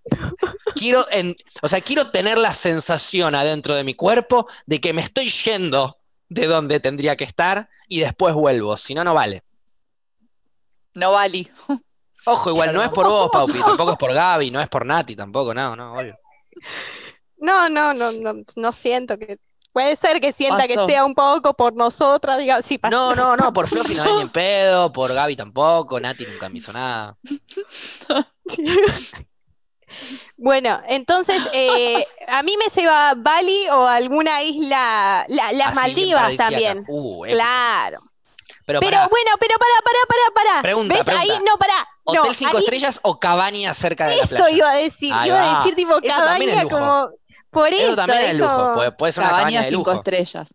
Quiero, 0.75 1.07
en, 1.13 1.37
o 1.63 1.69
sea, 1.69 1.81
quiero 1.81 2.11
tener 2.11 2.39
la 2.39 2.53
sensación 2.53 3.37
adentro 3.37 3.77
de 3.77 3.85
mi 3.85 3.95
cuerpo 3.95 4.49
de 4.67 4.81
que 4.81 4.93
me 4.93 5.03
estoy 5.03 5.31
yendo 5.31 5.97
de 6.29 6.47
donde 6.47 6.81
tendría 6.81 7.17
que 7.17 7.23
estar 7.23 7.69
y 7.87 8.01
después 8.01 8.35
vuelvo, 8.35 8.77
si 8.77 8.95
no, 8.95 9.05
no 9.05 9.15
vale. 9.15 9.45
No 10.95 11.13
vale. 11.13 11.51
Ojo, 12.27 12.51
igual 12.51 12.73
no 12.73 12.83
es 12.83 12.89
por 12.89 13.07
vos, 13.07 13.31
Paupi, 13.31 13.61
tampoco 13.61 13.93
es 13.93 13.99
por 13.99 14.13
Gaby, 14.13 14.51
no 14.51 14.61
es 14.61 14.69
por 14.69 14.85
Nati, 14.87 15.15
tampoco, 15.15 15.55
no, 15.55 15.77
no, 15.77 15.93
obvio. 15.97 16.19
No, 17.39 17.69
no, 17.69 17.93
no, 17.93 18.11
no, 18.13 18.43
no 18.57 18.73
siento 18.73 19.19
que. 19.19 19.39
Puede 19.75 19.97
ser 19.97 20.21
que 20.21 20.33
sienta 20.33 20.67
que 20.69 20.79
sea 20.87 21.05
un 21.05 21.15
poco 21.17 21.53
por 21.55 21.75
nosotras, 21.75 22.39
digamos, 22.39 22.65
sí, 22.65 22.79
pasó. 22.79 22.95
No, 22.95 23.15
no, 23.15 23.37
no, 23.37 23.53
por 23.53 23.67
Fluffy 23.69 23.95
no 23.97 24.05
hay 24.05 24.13
ni 24.15 24.21
en 24.23 24.29
pedo, 24.31 24.93
por 24.93 25.13
Gaby 25.13 25.35
tampoco, 25.37 25.99
Nati 26.01 26.25
nunca 26.27 26.49
me 26.49 26.59
hizo 26.59 26.73
nada. 26.73 27.17
Bueno, 30.37 30.81
entonces, 30.89 31.41
eh, 31.53 32.05
a 32.27 32.43
mí 32.43 32.57
me 32.57 32.69
se 32.69 32.85
va 32.87 33.15
Bali 33.17 33.69
o 33.69 33.87
alguna 33.87 34.43
isla, 34.43 35.25
la- 35.29 35.53
las 35.53 35.69
Así, 35.69 35.77
Maldivas 35.77 36.37
también. 36.37 36.85
Uh. 36.89 37.25
Claro. 37.27 37.99
Pero, 38.67 38.81
bueno, 38.81 39.01
pero 39.39 39.55
pará, 39.59 39.75
pará, 39.85 39.99
pará, 40.09 40.23
pará. 40.53 40.63
Pregunta, 40.63 40.95
¿Ves? 40.95 41.05
pregunta. 41.05 41.33
Ahí, 41.35 41.39
no, 41.45 41.59
pará. 41.59 41.87
No, 42.07 42.23
¿hotel 42.23 42.35
cinco 42.35 42.57
ahí- 42.57 42.65
estrellas 42.65 42.99
o 43.03 43.21
cabaña 43.21 43.73
cerca 43.75 44.07
de 44.09 44.17
la 44.17 44.23
Eso 44.25 44.37
playa? 44.37 44.57
iba 44.57 44.71
a 44.71 44.75
decir, 44.77 45.13
Ahí 45.13 45.29
iba 45.29 45.39
a 45.39 45.59
decir 45.59 45.75
tipo 45.77 45.99
Eso 46.03 46.15
cabaña 46.15 46.63
como. 46.65 47.11
Por 47.55 47.73
eso, 47.73 47.87
Eso 47.87 47.97
también 47.97 48.23
es 48.23 48.39
lujo, 48.39 48.73
puede, 48.75 48.93
puede 48.93 49.13
ser 49.13 49.25
una 49.25 49.31
Cabaña 49.31 49.63
de 49.63 49.69
cinco 49.71 49.91
lujo. 49.91 49.99
estrellas. 49.99 50.55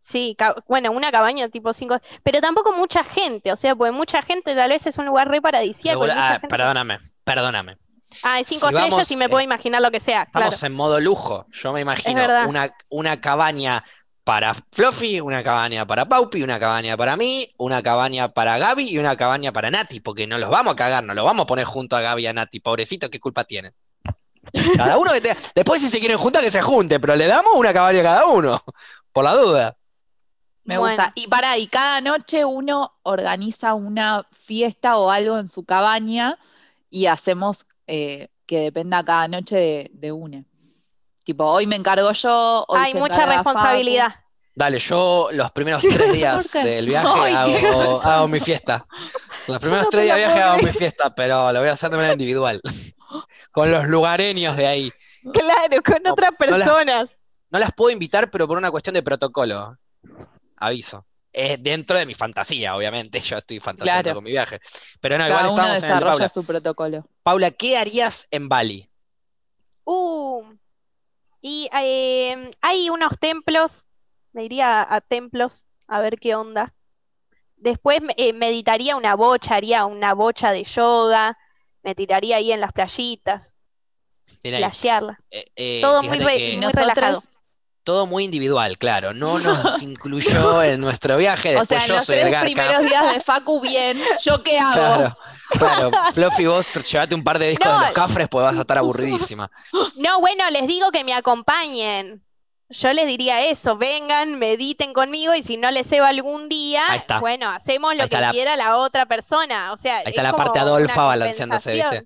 Sí, 0.00 0.36
bueno, 0.68 0.92
una 0.92 1.10
cabaña 1.10 1.48
tipo 1.48 1.72
cinco, 1.72 1.98
pero 2.22 2.40
tampoco 2.40 2.72
mucha 2.72 3.02
gente, 3.02 3.50
o 3.50 3.56
sea, 3.56 3.74
pues 3.74 3.92
mucha 3.92 4.22
gente 4.22 4.54
tal 4.54 4.70
vez 4.70 4.86
es 4.86 4.98
un 4.98 5.06
lugar 5.06 5.28
re 5.28 5.42
paradisíaco. 5.42 5.98
mucha 5.98 6.14
ah, 6.16 6.32
gente- 6.34 6.46
perdóname, 6.46 7.00
perdóname. 7.24 7.76
Ah, 8.22 8.38
es 8.38 8.46
cinco 8.46 8.68
si 8.68 8.74
estrellas 8.74 8.90
vamos, 8.90 9.10
y 9.10 9.16
me 9.16 9.28
puedo 9.28 9.42
imaginar 9.42 9.82
lo 9.82 9.90
que 9.90 9.98
sea, 9.98 10.26
claro. 10.26 10.46
Estamos 10.50 10.62
en 10.62 10.74
modo 10.74 11.00
lujo. 11.00 11.46
Yo 11.50 11.72
me 11.72 11.80
imagino 11.80 12.22
una, 12.46 12.72
una 12.88 13.20
cabaña 13.20 13.84
para 14.22 14.54
Fluffy, 14.54 15.20
una 15.20 15.42
cabaña 15.42 15.86
para 15.86 16.08
Paupi, 16.08 16.42
una 16.42 16.58
cabaña 16.58 16.96
para 16.96 17.16
mí, 17.16 17.52
una 17.58 17.82
cabaña 17.82 18.28
para 18.28 18.58
Gaby 18.58 18.90
y 18.90 18.98
una 18.98 19.16
cabaña 19.16 19.52
para 19.52 19.70
Nati, 19.70 20.00
porque 20.00 20.26
no 20.26 20.38
los 20.38 20.50
vamos 20.50 20.72
a 20.72 20.76
cagar, 20.76 21.04
no 21.04 21.14
los 21.14 21.24
vamos 21.24 21.44
a 21.44 21.46
poner 21.46 21.64
junto 21.64 21.96
a 21.96 22.00
Gaby 22.00 22.22
y 22.22 22.26
a 22.26 22.32
Nati, 22.32 22.60
pobrecito, 22.60 23.08
¿qué 23.08 23.20
culpa 23.20 23.44
tienen? 23.44 23.72
Cada 24.76 24.98
uno 24.98 25.12
que 25.12 25.20
te- 25.20 25.36
Después 25.54 25.80
si 25.80 25.88
se 25.88 25.98
quieren 26.00 26.18
juntar, 26.18 26.42
que 26.42 26.50
se 26.50 26.62
junten, 26.62 27.00
pero 27.00 27.16
le 27.16 27.26
damos 27.26 27.52
una 27.54 27.72
cabaña 27.72 28.00
a 28.00 28.04
cada 28.04 28.26
uno, 28.26 28.62
por 29.12 29.24
la 29.24 29.34
duda. 29.34 29.76
Me 30.64 30.78
Bueno. 30.78 30.94
gusta. 30.96 31.12
Y 31.14 31.28
para, 31.28 31.56
y 31.58 31.66
cada 31.68 32.00
noche 32.00 32.44
uno 32.44 32.92
organiza 33.04 33.74
una 33.74 34.26
fiesta 34.32 34.96
o 34.98 35.10
algo 35.10 35.38
en 35.38 35.48
su 35.48 35.64
cabaña 35.64 36.38
y 36.90 37.06
hacemos 37.06 37.66
eh, 37.86 38.28
que 38.46 38.60
dependa 38.60 39.04
cada 39.04 39.28
noche 39.28 39.56
de, 39.56 39.90
de 39.92 40.12
una. 40.12 40.44
Tipo, 41.24 41.44
hoy 41.44 41.66
me 41.66 41.76
encargo 41.76 42.10
yo, 42.12 42.64
hoy 42.68 42.80
Hay 42.80 42.92
se 42.92 42.98
mucha 42.98 43.16
Facu. 43.16 43.30
responsabilidad. 43.30 44.14
Dale, 44.54 44.78
yo 44.78 45.28
los 45.32 45.50
primeros 45.52 45.82
tres 45.92 46.12
días 46.12 46.50
del 46.52 46.86
viaje 46.86 47.08
Ay, 47.14 47.34
hago, 47.34 48.26
mi 48.28 48.40
fiesta. 48.40 48.86
Los 49.46 49.58
primeros 49.58 49.84
No 49.84 49.90
tres 49.90 50.04
días 50.04 50.16
de 50.16 50.22
la 50.22 50.28
viaje 50.28 50.42
hago 50.42 50.62
mi 50.62 50.72
fiesta, 50.72 51.14
pero 51.14 51.52
lo 51.52 51.60
voy 51.60 51.68
a 51.68 51.72
hacer 51.72 51.90
de 51.90 51.96
manera 51.96 52.14
individual. 52.14 52.60
Con 53.56 53.70
los 53.70 53.86
lugareños 53.88 54.54
de 54.54 54.66
ahí. 54.66 54.92
Claro, 55.32 55.82
con 55.82 56.02
No, 56.02 56.12
otras 56.12 56.30
no 56.38 56.46
las- 56.46 56.58
personas. 56.58 57.10
No 57.48 57.58
las 57.58 57.72
puedo 57.72 57.90
invitar, 57.90 58.30
pero 58.30 58.46
por 58.46 58.58
una 58.58 58.70
cuestión 58.70 58.92
de 58.92 59.02
protocolo. 59.02 59.78
Aviso. 60.58 61.06
Es 61.32 61.62
dentro 61.62 61.96
de 61.96 62.04
mi 62.04 62.12
fantasía, 62.12 62.76
obviamente. 62.76 63.18
Yo 63.20 63.38
estoy 63.38 63.58
fantaseando 63.60 64.02
Claro. 64.02 64.14
con 64.16 64.24
mi 64.24 64.30
viaje. 64.32 64.60
Pero 65.00 65.16
no, 65.16 65.26
igual 65.26 65.46
uno 65.46 65.50
estamos 65.52 65.70
en 65.70 65.74
el 65.76 65.80
desarrolla 65.80 66.10
Paula. 66.12 66.28
su 66.28 66.44
protocolo. 66.46 67.08
Paula, 67.22 67.50
¿qué 67.50 67.78
harías 67.78 68.28
en 68.30 68.48
Bali? 68.50 68.90
Uh, 69.84 70.42
y 71.40 71.70
eh, 71.72 72.50
hay 72.60 72.90
unos 72.90 73.18
templos, 73.18 73.84
me 74.32 74.44
iría 74.44 74.82
a, 74.82 74.96
a 74.96 75.00
templos 75.00 75.64
a 75.88 76.00
ver 76.00 76.18
qué 76.18 76.34
onda. 76.34 76.74
Después 77.56 78.00
eh, 78.18 78.34
meditaría 78.34 78.96
una 78.96 79.14
bocha, 79.14 79.54
haría 79.54 79.86
una 79.86 80.12
bocha 80.12 80.50
de 80.50 80.64
yoga, 80.64 81.38
me 81.86 81.94
tiraría 81.94 82.36
ahí 82.36 82.50
en 82.52 82.60
las 82.60 82.72
playitas, 82.72 83.52
Mirá, 84.42 84.58
flashearla. 84.58 85.20
eh, 85.30 85.44
eh, 85.54 85.78
todo 85.80 86.02
muy 86.02 86.18
re- 86.18 86.56
muy 86.58 86.70
relajado. 86.72 87.12
nosotros, 87.12 87.28
todo 87.84 88.06
muy 88.06 88.24
individual, 88.24 88.76
claro. 88.76 89.14
No 89.14 89.38
nos 89.38 89.80
incluyó 89.82 90.64
en 90.64 90.80
nuestro 90.80 91.16
viaje. 91.16 91.56
o 91.56 91.60
Después 91.60 91.68
sea, 91.68 91.78
en 91.82 91.86
yo 91.86 91.94
los 91.94 92.04
soy 92.04 92.16
el 92.16 92.28
tres 92.30 92.42
primeros 92.42 92.82
días 92.82 93.14
de 93.14 93.20
Facu, 93.20 93.60
bien. 93.60 94.00
¿Yo 94.24 94.42
qué 94.42 94.58
hago? 94.58 94.72
Claro, 94.74 95.16
claro. 95.50 95.90
Fluffy, 96.14 96.46
vos 96.46 96.68
llevate 96.90 97.14
un 97.14 97.22
par 97.22 97.38
de 97.38 97.50
discos 97.50 97.68
No. 97.68 97.78
de 97.78 97.86
los 97.86 97.94
cafres, 97.94 98.28
pues 98.28 98.42
vas 98.44 98.56
a 98.56 98.60
estar 98.62 98.78
aburridísima. 98.78 99.48
No, 99.98 100.18
bueno, 100.18 100.50
les 100.50 100.66
digo 100.66 100.90
que 100.90 101.04
me 101.04 101.14
acompañen. 101.14 102.20
Yo 102.68 102.92
les 102.92 103.06
diría 103.06 103.46
eso, 103.46 103.76
vengan, 103.76 104.38
mediten 104.40 104.92
conmigo 104.92 105.34
y 105.34 105.42
si 105.44 105.56
no 105.56 105.70
les 105.70 105.86
ceba 105.86 106.08
algún 106.08 106.48
día, 106.48 106.82
bueno, 107.20 107.48
hacemos 107.50 107.94
lo 107.94 108.08
que 108.08 108.18
la- 108.18 108.32
quiera 108.32 108.56
la 108.56 108.76
otra 108.78 109.06
persona. 109.06 109.72
O 109.72 109.76
sea, 109.76 109.98
Ahí 109.98 110.04
está 110.06 110.20
es 110.22 110.24
la 110.24 110.32
parte 110.32 110.58
Adolfa 110.58 111.04
balanceándose, 111.04 111.72
¿viste? 111.74 112.04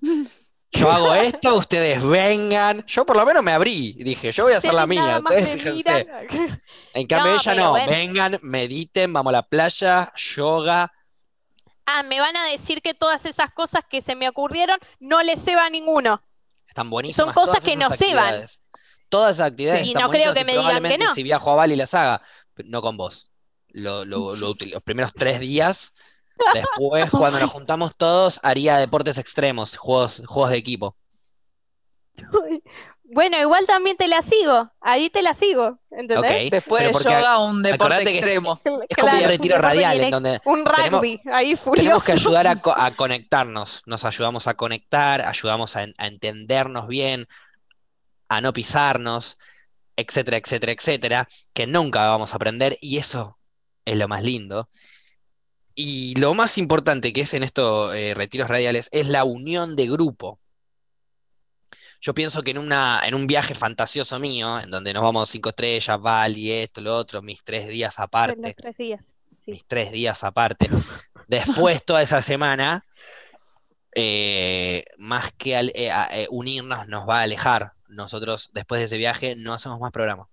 Yo 0.73 0.89
hago 0.91 1.13
esto, 1.15 1.55
ustedes 1.55 2.01
vengan. 2.07 2.85
Yo 2.85 3.05
por 3.05 3.17
lo 3.17 3.25
menos 3.25 3.43
me 3.43 3.51
abrí 3.51 3.95
y 3.97 4.03
dije, 4.03 4.31
yo 4.31 4.43
voy 4.45 4.53
a 4.53 4.59
hacer 4.59 4.73
la 4.73 4.85
mía, 4.85 5.19
ustedes 5.19 5.43
me 5.43 5.53
fíjense. 5.57 6.05
miran. 6.29 6.61
En 6.93 7.07
cambio 7.07 7.33
No, 7.33 7.39
ella 7.39 7.55
no, 7.55 7.69
bueno. 7.71 7.91
vengan, 7.91 8.39
mediten, 8.41 9.11
vamos 9.11 9.31
a 9.31 9.37
la 9.37 9.43
playa, 9.43 10.13
yoga. 10.15 10.91
Ah, 11.85 12.03
me 12.03 12.19
van 12.19 12.37
a 12.37 12.45
decir 12.45 12.81
que 12.81 12.93
todas 12.93 13.25
esas 13.25 13.51
cosas 13.51 13.83
que 13.89 14.01
se 14.01 14.15
me 14.15 14.29
ocurrieron 14.29 14.77
no 14.99 15.21
les 15.23 15.43
ceba 15.43 15.65
a 15.65 15.69
ninguno. 15.69 16.21
Están 16.67 16.89
buenísimas 16.89 17.33
cosas 17.33 17.49
todas 17.49 17.65
que 17.65 17.73
esas 17.73 17.89
nos 17.89 17.97
ceban. 17.97 18.45
Todas 19.11 19.35
esas 19.35 19.49
actividades 19.51 19.83
Sí, 19.83 19.91
y 19.91 19.93
no 19.93 20.09
creo 20.09 20.33
que 20.33 20.43
me 20.43 20.53
digan 20.53 20.65
que 20.65 20.69
probablemente 20.71 21.05
no. 21.05 21.13
si 21.13 21.21
viajo 21.21 21.51
a 21.51 21.55
Bali 21.55 21.75
las 21.75 21.93
haga, 21.93 22.23
no 22.65 22.81
con 22.81 22.97
vos. 22.97 23.29
Lo, 23.69 24.03
lo- 24.05 24.35
lo 24.35 24.49
util- 24.55 24.71
los 24.73 24.81
primeros 24.81 25.13
tres 25.13 25.39
días, 25.39 25.93
después 26.53 27.11
cuando 27.11 27.39
nos 27.39 27.51
juntamos 27.51 27.95
todos, 27.95 28.39
haría 28.41 28.77
deportes 28.77 29.17
extremos, 29.19 29.77
juegos, 29.77 30.23
juegos 30.25 30.49
de 30.51 30.57
equipo. 30.57 30.95
Bueno, 33.03 33.37
igual 33.41 33.65
también 33.65 33.97
te 33.97 34.07
la 34.07 34.21
sigo. 34.21 34.71
Ahí 34.79 35.09
te 35.09 35.21
la 35.21 35.33
sigo. 35.33 35.79
¿Entendés? 35.91 36.49
Después 36.49 36.83
pero 36.85 36.97
de 36.99 37.03
yoga, 37.03 37.39
un 37.39 37.61
deporte 37.61 38.09
extremo. 38.09 38.59
es 38.87 38.95
como 38.97 39.11
un 39.17 39.23
retiro 39.23 39.57
radial 39.57 39.93
bien 39.95 40.05
en 40.05 40.11
donde 40.11 40.41
Un 40.45 40.63
tenemos- 40.63 40.91
rugby, 41.01 41.21
ahí 41.31 41.55
Tenemos 41.55 41.59
furioso. 41.61 42.05
que 42.05 42.11
ayudar 42.13 42.47
a, 42.47 42.55
co- 42.61 42.73
a 42.77 42.95
conectarnos, 42.95 43.83
nos 43.85 44.05
ayudamos 44.05 44.47
a 44.47 44.53
conectar, 44.53 45.21
ayudamos 45.27 45.75
a 45.75 45.83
entendernos 45.97 46.87
bien. 46.87 47.27
A 48.31 48.39
no 48.41 48.53
pisarnos, 48.53 49.37
etcétera, 49.97 50.37
etcétera, 50.37 50.71
etcétera, 50.71 51.27
que 51.53 51.67
nunca 51.67 52.07
vamos 52.07 52.31
a 52.31 52.37
aprender 52.37 52.77
y 52.81 52.97
eso 52.97 53.37
es 53.85 53.97
lo 53.97 54.07
más 54.07 54.23
lindo. 54.23 54.69
Y 55.75 56.15
lo 56.15 56.33
más 56.33 56.57
importante 56.57 57.11
que 57.11 57.21
es 57.21 57.33
en 57.33 57.43
estos 57.43 57.93
eh, 57.93 58.13
retiros 58.13 58.47
radiales 58.49 58.87
es 58.91 59.07
la 59.07 59.23
unión 59.25 59.75
de 59.75 59.87
grupo. 59.87 60.39
Yo 61.99 62.13
pienso 62.13 62.41
que 62.41 62.51
en, 62.51 62.57
una, 62.57 63.01
en 63.05 63.15
un 63.15 63.27
viaje 63.27 63.53
fantasioso 63.53 64.17
mío, 64.17 64.59
en 64.59 64.71
donde 64.71 64.93
nos 64.93 65.03
vamos 65.03 65.29
cinco 65.29 65.49
estrellas, 65.49 65.99
Bali, 66.01 66.51
esto, 66.51 66.81
lo 66.81 66.95
otro, 66.95 67.21
mis 67.21 67.43
tres 67.43 67.67
días 67.67 67.99
aparte, 67.99 68.41
los 68.41 68.55
tres 68.55 68.77
días. 68.77 69.01
Sí. 69.45 69.51
mis 69.51 69.65
tres 69.65 69.91
días 69.91 70.23
aparte, 70.23 70.69
después 71.27 71.83
toda 71.85 72.01
esa 72.01 72.21
semana, 72.21 72.85
eh, 73.93 74.85
más 74.97 75.31
que 75.33 75.55
al- 75.55 75.71
eh, 75.75 76.27
unirnos 76.29 76.87
nos 76.87 77.07
va 77.07 77.19
a 77.19 77.23
alejar. 77.23 77.73
Nosotros 77.91 78.49
después 78.53 78.79
de 78.79 78.85
ese 78.85 78.97
viaje 78.97 79.35
no 79.35 79.53
hacemos 79.53 79.79
más 79.79 79.91
programa. 79.91 80.27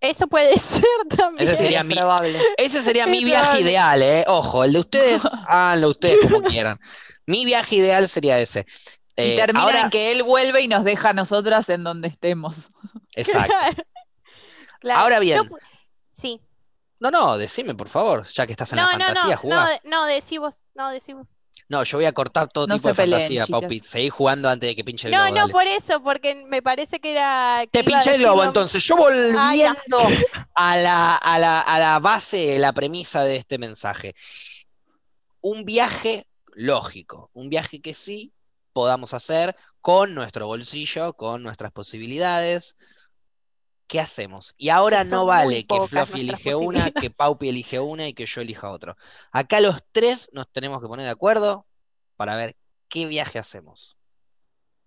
Eso 0.00 0.26
puede 0.26 0.58
ser 0.58 0.84
también. 1.16 1.48
Ese 1.48 1.56
sería 1.56 1.80
Es 1.80 1.86
mi, 1.86 1.94
probable. 1.94 2.40
ese 2.56 2.82
sería 2.82 3.06
mi 3.06 3.24
viaje 3.24 3.60
ideal, 3.60 4.02
¿eh? 4.02 4.24
Ojo, 4.28 4.64
el 4.64 4.72
de 4.72 4.78
ustedes, 4.80 5.22
háganlo 5.48 5.88
ustedes 5.88 6.18
como 6.22 6.42
quieran. 6.42 6.78
Mi 7.26 7.44
viaje 7.44 7.76
ideal 7.76 8.08
sería 8.08 8.38
ese. 8.40 8.66
Y 9.16 9.22
Eh, 9.32 9.36
termina 9.36 9.62
ahora, 9.64 9.80
en 9.82 9.90
que 9.90 10.12
él 10.12 10.22
vuelve 10.22 10.60
y 10.60 10.68
nos 10.68 10.84
deja 10.84 11.10
a 11.10 11.12
nosotras 11.14 11.68
en 11.70 11.82
donde 11.84 12.08
estemos. 12.08 12.68
exacto. 13.14 13.54
Claro. 14.80 15.00
Ahora 15.00 15.18
bien. 15.18 15.42
Yo 15.42 15.56
sí. 16.12 16.40
No, 17.00 17.10
no, 17.10 17.36
decime, 17.38 17.74
por 17.74 17.88
favor, 17.88 18.24
ya 18.26 18.46
que 18.46 18.52
estás 18.52 18.72
en 18.72 18.76
No, 18.76 18.86
la 18.86 18.92
no, 18.98 19.04
fantasía, 19.06 19.34
no, 19.34 19.40
jugá. 19.40 19.56
no, 19.64 19.68
de- 19.70 19.80
no, 19.84 20.04
decí 20.06 20.38
vos, 20.38 20.54
no, 20.74 20.90
decí 20.90 21.12
vos. 21.14 21.26
No, 21.68 21.82
yo 21.82 21.98
voy 21.98 22.04
a 22.04 22.12
cortar 22.12 22.46
todo 22.48 22.66
No 22.68 22.76
tipo 22.76 22.88
de 22.88 22.94
peleen, 22.94 23.20
fantasía, 23.20 23.44
chicas. 23.44 23.60
Paupi. 23.60 23.80
Seguí 23.80 24.08
jugando 24.08 24.48
antes 24.48 24.68
de 24.68 24.76
que 24.76 24.84
pinche 24.84 25.08
el 25.08 25.14
No, 25.14 25.22
globo, 25.22 25.34
no, 25.34 25.40
dale. 25.42 25.52
por 25.52 25.66
eso, 25.66 26.02
porque 26.02 26.34
me 26.46 26.62
parece 26.62 27.00
que 27.00 27.10
era. 27.12 27.62
que 27.64 27.82
Te 27.82 27.84
pinché 27.84 28.14
el 28.14 28.20
globo, 28.20 28.36
lo- 28.42 28.44
entonces. 28.44 28.84
Yo 28.84 28.96
volviendo 28.96 29.98
a 30.54 30.76
la, 30.76 31.16
a 31.16 31.38
la, 31.38 31.60
a 31.60 31.78
la 31.78 31.98
base, 31.98 32.58
la 32.60 32.72
premisa 32.72 33.24
de 33.24 33.36
este 33.36 33.58
mensaje. 33.58 34.14
Un 35.40 35.64
viaje 35.64 36.26
lógico, 36.54 37.30
un 37.32 37.48
viaje 37.50 37.80
que 37.80 37.94
sí 37.94 38.32
podamos 38.72 39.14
hacer 39.14 39.56
con 39.80 40.14
nuestro 40.14 40.46
bolsillo, 40.46 41.14
con 41.14 41.42
nuestras 41.42 41.72
posibilidades. 41.72 42.76
¿Qué 43.86 44.00
hacemos? 44.00 44.54
Y 44.58 44.70
ahora 44.70 45.04
no 45.04 45.26
vale 45.26 45.64
que 45.64 45.76
Fluffy 45.88 46.20
elige 46.22 46.54
una, 46.56 46.90
que 46.90 47.10
Paupi 47.10 47.48
elige 47.48 47.78
una 47.78 48.08
y 48.08 48.14
que 48.14 48.26
yo 48.26 48.40
elija 48.40 48.68
otro. 48.70 48.96
Acá 49.30 49.60
los 49.60 49.80
tres 49.92 50.28
nos 50.32 50.50
tenemos 50.50 50.80
que 50.80 50.88
poner 50.88 51.04
de 51.04 51.12
acuerdo 51.12 51.66
para 52.16 52.34
ver 52.34 52.56
qué 52.88 53.06
viaje 53.06 53.38
hacemos. 53.38 53.96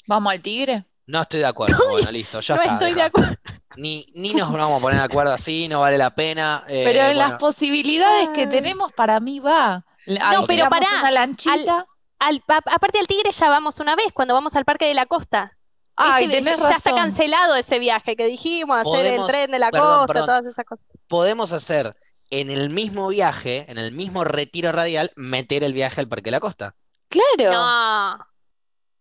¿Vamos 0.06 0.34
al 0.34 0.42
tigre? 0.42 0.86
No 1.06 1.22
estoy 1.22 1.40
de 1.40 1.46
acuerdo. 1.46 1.78
Bueno, 1.90 2.12
listo, 2.12 2.42
ya 2.42 2.56
no 2.56 2.62
está. 2.62 2.74
estoy 2.74 2.94
de 2.94 3.02
acuerdo. 3.04 3.36
Ni, 3.78 4.06
ni 4.16 4.34
nos 4.34 4.52
vamos 4.52 4.80
a 4.80 4.82
poner 4.82 4.98
de 4.98 5.06
acuerdo 5.06 5.32
así, 5.32 5.68
no 5.70 5.80
vale 5.80 5.98
la 5.98 6.14
pena. 6.14 6.66
eh, 6.68 6.82
Pero 6.84 7.06
en 7.08 7.18
las 7.18 7.36
posibilidades 7.36 8.30
que 8.30 8.48
tenemos, 8.48 8.92
para 8.92 9.20
mí 9.22 9.40
va. 9.40 9.86
No, 10.08 10.44
pero 10.46 10.68
pará, 10.70 10.88
una 11.00 11.12
lanchita. 11.12 11.86
Al- 12.20 12.44
a- 12.50 12.74
aparte 12.76 12.98
del 12.98 13.08
Tigre 13.08 13.32
ya 13.32 13.48
vamos 13.48 13.80
una 13.80 13.96
vez, 13.96 14.08
cuando 14.12 14.34
vamos 14.34 14.56
al 14.58 14.66
Parque 14.66 14.86
de 14.88 14.94
la 14.94 15.06
Costa. 15.06 15.56
Ay, 16.02 16.26
Ese- 16.26 16.34
tenés 16.34 16.58
ya 16.58 16.64
está 16.64 16.70
razón. 16.92 16.96
cancelado 16.96 17.56
ese 17.56 17.78
viaje 17.80 18.16
que 18.16 18.26
dijimos, 18.26 18.80
hacer 18.80 19.06
el 19.14 19.26
tren 19.28 19.52
de 19.52 19.60
la 19.60 19.70
perdón, 19.70 19.98
costa, 20.00 20.08
perdón. 20.14 20.28
todas 20.28 20.46
esas 20.46 20.66
cosas. 20.66 20.86
podemos 21.08 21.52
hacer 21.52 21.96
en 22.32 22.50
el 22.50 22.70
mismo 22.70 23.08
viaje, 23.10 23.66
en 23.68 23.78
el 23.78 23.92
mismo 23.92 24.24
retiro 24.24 24.72
radial, 24.72 25.12
meter 25.16 25.64
el 25.64 25.74
viaje 25.74 26.00
al 26.00 26.08
Parque 26.08 26.26
de 26.26 26.32
la 26.32 26.40
Costa. 26.40 26.76
Claro. 27.10 27.52
No, 27.52 28.26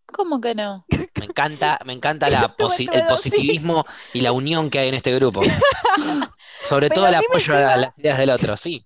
¿Cómo 0.07 0.41
que 0.41 0.55
no? 0.55 0.87
Me 0.89 1.27
encanta, 1.27 1.79
me 1.85 1.93
encanta 1.93 2.31
la 2.31 2.57
posi- 2.57 2.89
el 2.93 3.07
positivismo 3.07 3.85
y 4.15 4.23
la 4.23 4.33
unión 4.33 4.71
que 4.71 4.79
hay 4.79 4.89
en 4.89 4.95
este 4.95 5.15
grupo. 5.15 5.43
Sobre 6.65 6.89
Pero 6.89 7.01
todo 7.03 7.09
el 7.09 7.15
apoyo 7.15 7.55
a 7.55 7.77
las 7.77 7.99
ideas 7.99 8.19
del 8.19 8.31
otro, 8.31 8.57
sí. 8.57 8.85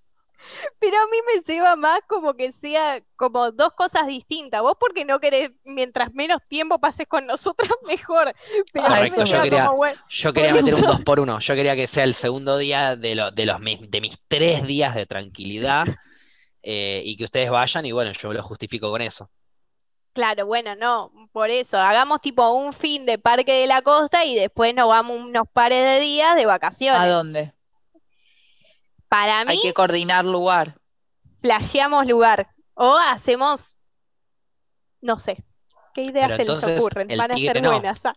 Pero 0.83 0.97
a 0.97 1.05
mí 1.07 1.17
me 1.33 1.41
lleva 1.41 1.77
más 1.77 2.01
como 2.07 2.33
que 2.33 2.51
sea 2.51 3.01
como 3.15 3.51
dos 3.51 3.71
cosas 3.73 4.05
distintas. 4.05 4.61
Vos 4.61 4.75
porque 4.77 5.05
no 5.05 5.21
querés, 5.21 5.51
mientras 5.63 6.13
menos 6.13 6.41
tiempo 6.49 6.77
pases 6.77 7.07
con 7.07 7.25
nosotras, 7.25 7.69
mejor. 7.87 8.33
Pero 8.73 8.85
a 8.87 8.89
mí 8.89 8.95
Correcto, 8.95 9.23
yo 9.23 9.41
quería- 9.41 9.65
como, 9.67 9.77
bueno, 9.77 10.01
Yo 10.09 10.33
quería 10.33 10.53
meter 10.53 10.75
un 10.75 10.81
2 10.81 11.01
por 11.03 11.21
1 11.21 11.39
Yo 11.39 11.55
quería 11.55 11.75
que 11.77 11.87
sea 11.87 12.03
el 12.03 12.13
segundo 12.13 12.57
día 12.57 12.97
de, 12.97 13.15
lo- 13.15 13.31
de, 13.31 13.45
los, 13.45 13.61
mis- 13.61 13.89
de 13.89 14.01
mis 14.01 14.19
tres 14.27 14.63
días 14.67 14.93
de 14.93 15.05
tranquilidad 15.05 15.85
eh, 16.63 17.01
y 17.05 17.15
que 17.15 17.23
ustedes 17.23 17.49
vayan 17.49 17.85
y 17.85 17.93
bueno, 17.93 18.11
yo 18.11 18.33
lo 18.33 18.43
justifico 18.43 18.89
con 18.91 19.01
eso. 19.01 19.29
Claro, 20.11 20.45
bueno, 20.45 20.75
no, 20.75 21.11
por 21.31 21.49
eso, 21.49 21.77
hagamos 21.77 22.19
tipo 22.21 22.47
un 22.51 22.73
fin 22.73 23.05
de 23.05 23.17
Parque 23.17 23.53
de 23.53 23.67
la 23.67 23.81
Costa 23.81 24.25
y 24.25 24.35
después 24.35 24.75
nos 24.75 24.87
vamos 24.89 25.19
unos 25.19 25.47
pares 25.51 25.83
de 25.85 25.99
días 26.01 26.35
de 26.35 26.43
¿A 26.43 26.47
vacaciones. 26.47 27.07
dónde? 27.07 27.53
Para 29.13 29.41
Hay 29.41 29.59
que 29.61 29.75
coordinar 29.75 30.25
lugar. 30.25 30.75
flasheamos 31.39 32.07
lugar 32.07 32.47
o 32.73 32.97
hacemos, 32.97 33.75
no 35.01 35.19
sé, 35.19 35.43
¿qué 35.93 36.01
ideas 36.01 36.31
Pero 36.35 36.59
se 36.59 36.67
les 36.67 36.79
ocurren? 36.79 37.07
Van 37.15 37.31
a 37.31 37.37
ser 37.37 37.61
no. 37.61 37.73
buenas. 37.73 38.03
ah. 38.05 38.15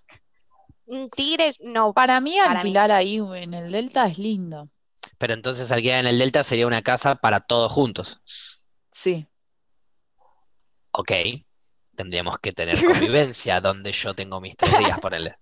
Un 0.86 1.10
tigre, 1.10 1.52
no, 1.60 1.92
Para 1.92 2.18
mí, 2.22 2.38
Para 2.38 2.50
mí. 2.52 2.56
alquilar 2.56 2.92
ahí 2.92 3.16
en 3.18 3.52
el 3.52 3.70
Delta 3.72 4.06
es 4.06 4.18
lindo. 4.18 4.70
Pero 5.18 5.34
entonces 5.34 5.70
alquilar 5.70 6.00
en 6.00 6.06
el 6.06 6.18
Delta 6.18 6.42
sería 6.42 6.66
una 6.66 6.80
casa 6.80 7.16
para 7.16 7.40
todos 7.40 7.70
juntos. 7.70 8.22
Sí. 8.90 9.26
Ok, 10.92 11.12
tendríamos 11.94 12.38
que 12.38 12.54
tener 12.54 12.82
convivencia 12.82 13.60
donde 13.60 13.92
yo 13.92 14.14
tengo 14.14 14.40
mis 14.40 14.56
tres 14.56 14.78
días, 14.78 14.98
ponele. 14.98 15.36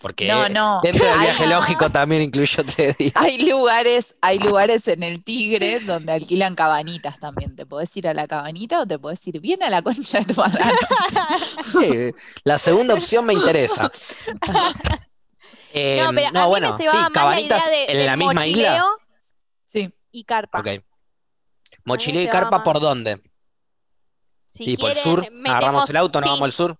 Porque 0.00 0.26
No, 0.28 0.48
no. 0.48 0.80
dentro 0.82 1.04
del 1.04 1.18
viaje 1.20 1.46
lógico 1.46 1.90
también 1.90 2.22
incluyo 2.22 2.64
tres 2.64 2.96
días. 2.96 3.12
Hay 3.16 3.46
lugares, 3.46 4.14
hay 4.22 4.38
lugares 4.38 4.88
en 4.88 5.02
el 5.02 5.22
Tigre 5.22 5.80
donde 5.80 6.12
alquilan 6.12 6.54
cabanitas 6.54 7.18
también. 7.20 7.54
¿Te 7.54 7.66
podés 7.66 7.94
ir 7.98 8.08
a 8.08 8.14
la 8.14 8.26
cabanita 8.26 8.80
o 8.80 8.86
te 8.86 8.98
podés 8.98 9.26
ir 9.28 9.40
bien 9.40 9.62
a 9.62 9.68
la 9.68 9.82
concha 9.82 10.20
de 10.20 10.32
tu 10.32 10.40
madre? 10.40 10.62
Sí, 11.64 12.12
la 12.44 12.56
segunda 12.58 12.94
opción 12.94 13.26
me 13.26 13.34
interesa. 13.34 13.90
Eh, 15.72 16.02
no, 16.02 16.10
pero 16.12 16.28
a 16.28 16.30
no, 16.32 16.42
mí 16.44 16.48
bueno, 16.48 16.76
me 16.78 16.78
sí, 16.78 16.84
la 16.96 17.10
cabanitas 17.12 17.66
idea 17.68 17.86
de, 17.86 18.00
en 18.00 18.06
la 18.06 18.16
misma 18.16 18.46
isla. 18.46 18.62
mochileo 18.70 18.86
Sí. 19.66 19.94
y 20.10 20.24
carpa. 20.24 20.60
Ok. 20.60 20.68
Mochileo 21.84 22.22
y 22.22 22.26
carpa. 22.28 22.64
¿por 22.64 22.80
dónde? 22.80 23.22
Si 24.48 24.64
¿Y 24.70 24.76
por 24.76 24.90
el 24.90 24.96
sur? 24.96 25.24
¿Agarramos 25.44 25.84
metemos- 25.84 25.90
el 25.90 25.96
auto, 25.96 26.20
nos 26.20 26.30
vamos 26.30 26.42
al 26.44 26.52
sur? 26.52 26.76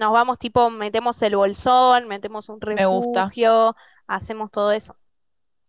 Nos 0.00 0.12
vamos 0.12 0.38
tipo, 0.38 0.70
metemos 0.70 1.20
el 1.22 1.36
bolsón, 1.36 2.08
metemos 2.08 2.48
un 2.48 2.58
Me 2.74 2.86
gusta. 2.86 3.24
refugio, 3.26 3.76
hacemos 4.08 4.50
todo 4.50 4.72
eso. 4.72 4.96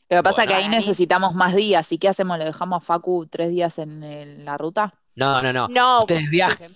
Lo 0.09 0.17
que 0.17 0.23
pasa 0.23 0.41
es 0.41 0.47
Bueno. 0.47 0.59
que 0.59 0.63
ahí 0.65 0.69
necesitamos 0.69 1.35
más 1.35 1.53
días. 1.55 1.91
¿Y 1.91 1.97
qué 1.97 2.07
hacemos? 2.09 2.37
¿Lo 2.39 2.45
dejamos 2.45 2.81
a 2.81 2.85
Facu 2.85 3.27
tres 3.27 3.51
días 3.51 3.77
en 3.77 4.43
la 4.43 4.57
ruta? 4.57 4.93
No, 5.15 5.41
no, 5.41 5.53
no. 5.53 5.67
No, 5.67 5.99
Ustedes 5.99 6.29
viajen 6.29 6.71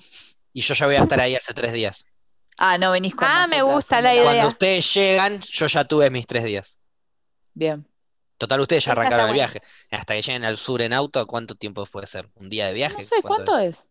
y 0.53 0.61
yo 0.61 0.73
ya 0.73 0.85
voy 0.85 0.95
a 0.95 1.01
estar 1.03 1.19
ahí 1.19 1.35
hace 1.35 1.53
tres 1.53 1.73
días. 1.73 2.05
Ah, 2.57 2.77
no 2.77 2.91
venís 2.91 3.15
con 3.15 3.27
Ah, 3.27 3.47
me 3.49 3.61
gusta 3.61 4.01
la 4.01 4.13
idea. 4.13 4.23
Cuando 4.23 4.47
ustedes 4.49 4.93
llegan, 4.93 5.41
yo 5.41 5.67
ya 5.67 5.83
tuve 5.83 6.09
mis 6.09 6.27
tres 6.27 6.43
días. 6.43 6.77
Bien. 7.53 7.87
Total, 8.37 8.59
ustedes 8.59 8.83
ya 8.85 8.91
arrancaron 8.91 9.27
el 9.29 9.33
viaje. 9.33 9.61
Hasta 9.91 10.13
que 10.13 10.21
lleguen 10.21 10.43
al 10.45 10.57
sur 10.57 10.81
en 10.81 10.91
auto, 10.93 11.25
¿cuánto 11.25 11.55
tiempo 11.55 11.85
puede 11.85 12.07
ser? 12.07 12.29
¿Un 12.35 12.49
día 12.49 12.67
de 12.67 12.73
viaje? 12.73 12.95
No 12.97 13.01
sé, 13.01 13.15
¿cuánto 13.21 13.57
es? 13.57 13.85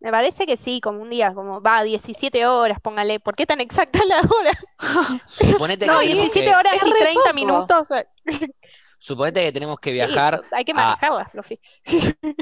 Me 0.00 0.10
parece 0.10 0.46
que 0.46 0.56
sí, 0.56 0.80
como 0.80 1.00
un 1.00 1.10
día, 1.10 1.32
como 1.34 1.60
va 1.62 1.82
17 1.82 2.46
horas, 2.46 2.78
póngale. 2.80 3.20
¿Por 3.20 3.36
qué 3.36 3.46
tan 3.46 3.60
exacta 3.60 4.00
la 4.06 4.20
hora? 4.20 4.58
Suponete 5.28 5.86
que 5.86 5.92
No, 5.92 5.98
tenemos 6.00 6.32
17 6.32 6.44
que, 6.50 6.54
horas 6.56 6.74
es 6.74 6.82
y 6.86 6.90
re 6.90 6.98
30 6.98 7.20
poco. 7.20 7.34
minutos. 7.34 7.88
suponete 8.98 9.44
que 9.44 9.52
tenemos 9.52 9.78
que 9.80 9.90
Sí, 9.90 9.94
viajar, 9.94 10.42
hay 10.52 10.64
que 10.64 10.72
a- 10.72 10.74
manejarla, 10.74 11.24
Fluffy. 11.28 11.60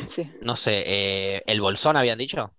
Sí. 0.06 0.32
no 0.40 0.56
sé, 0.56 0.82
eh, 0.86 1.42
el 1.46 1.60
Bolsón 1.60 1.96
habían 1.96 2.18
dicho. 2.18 2.52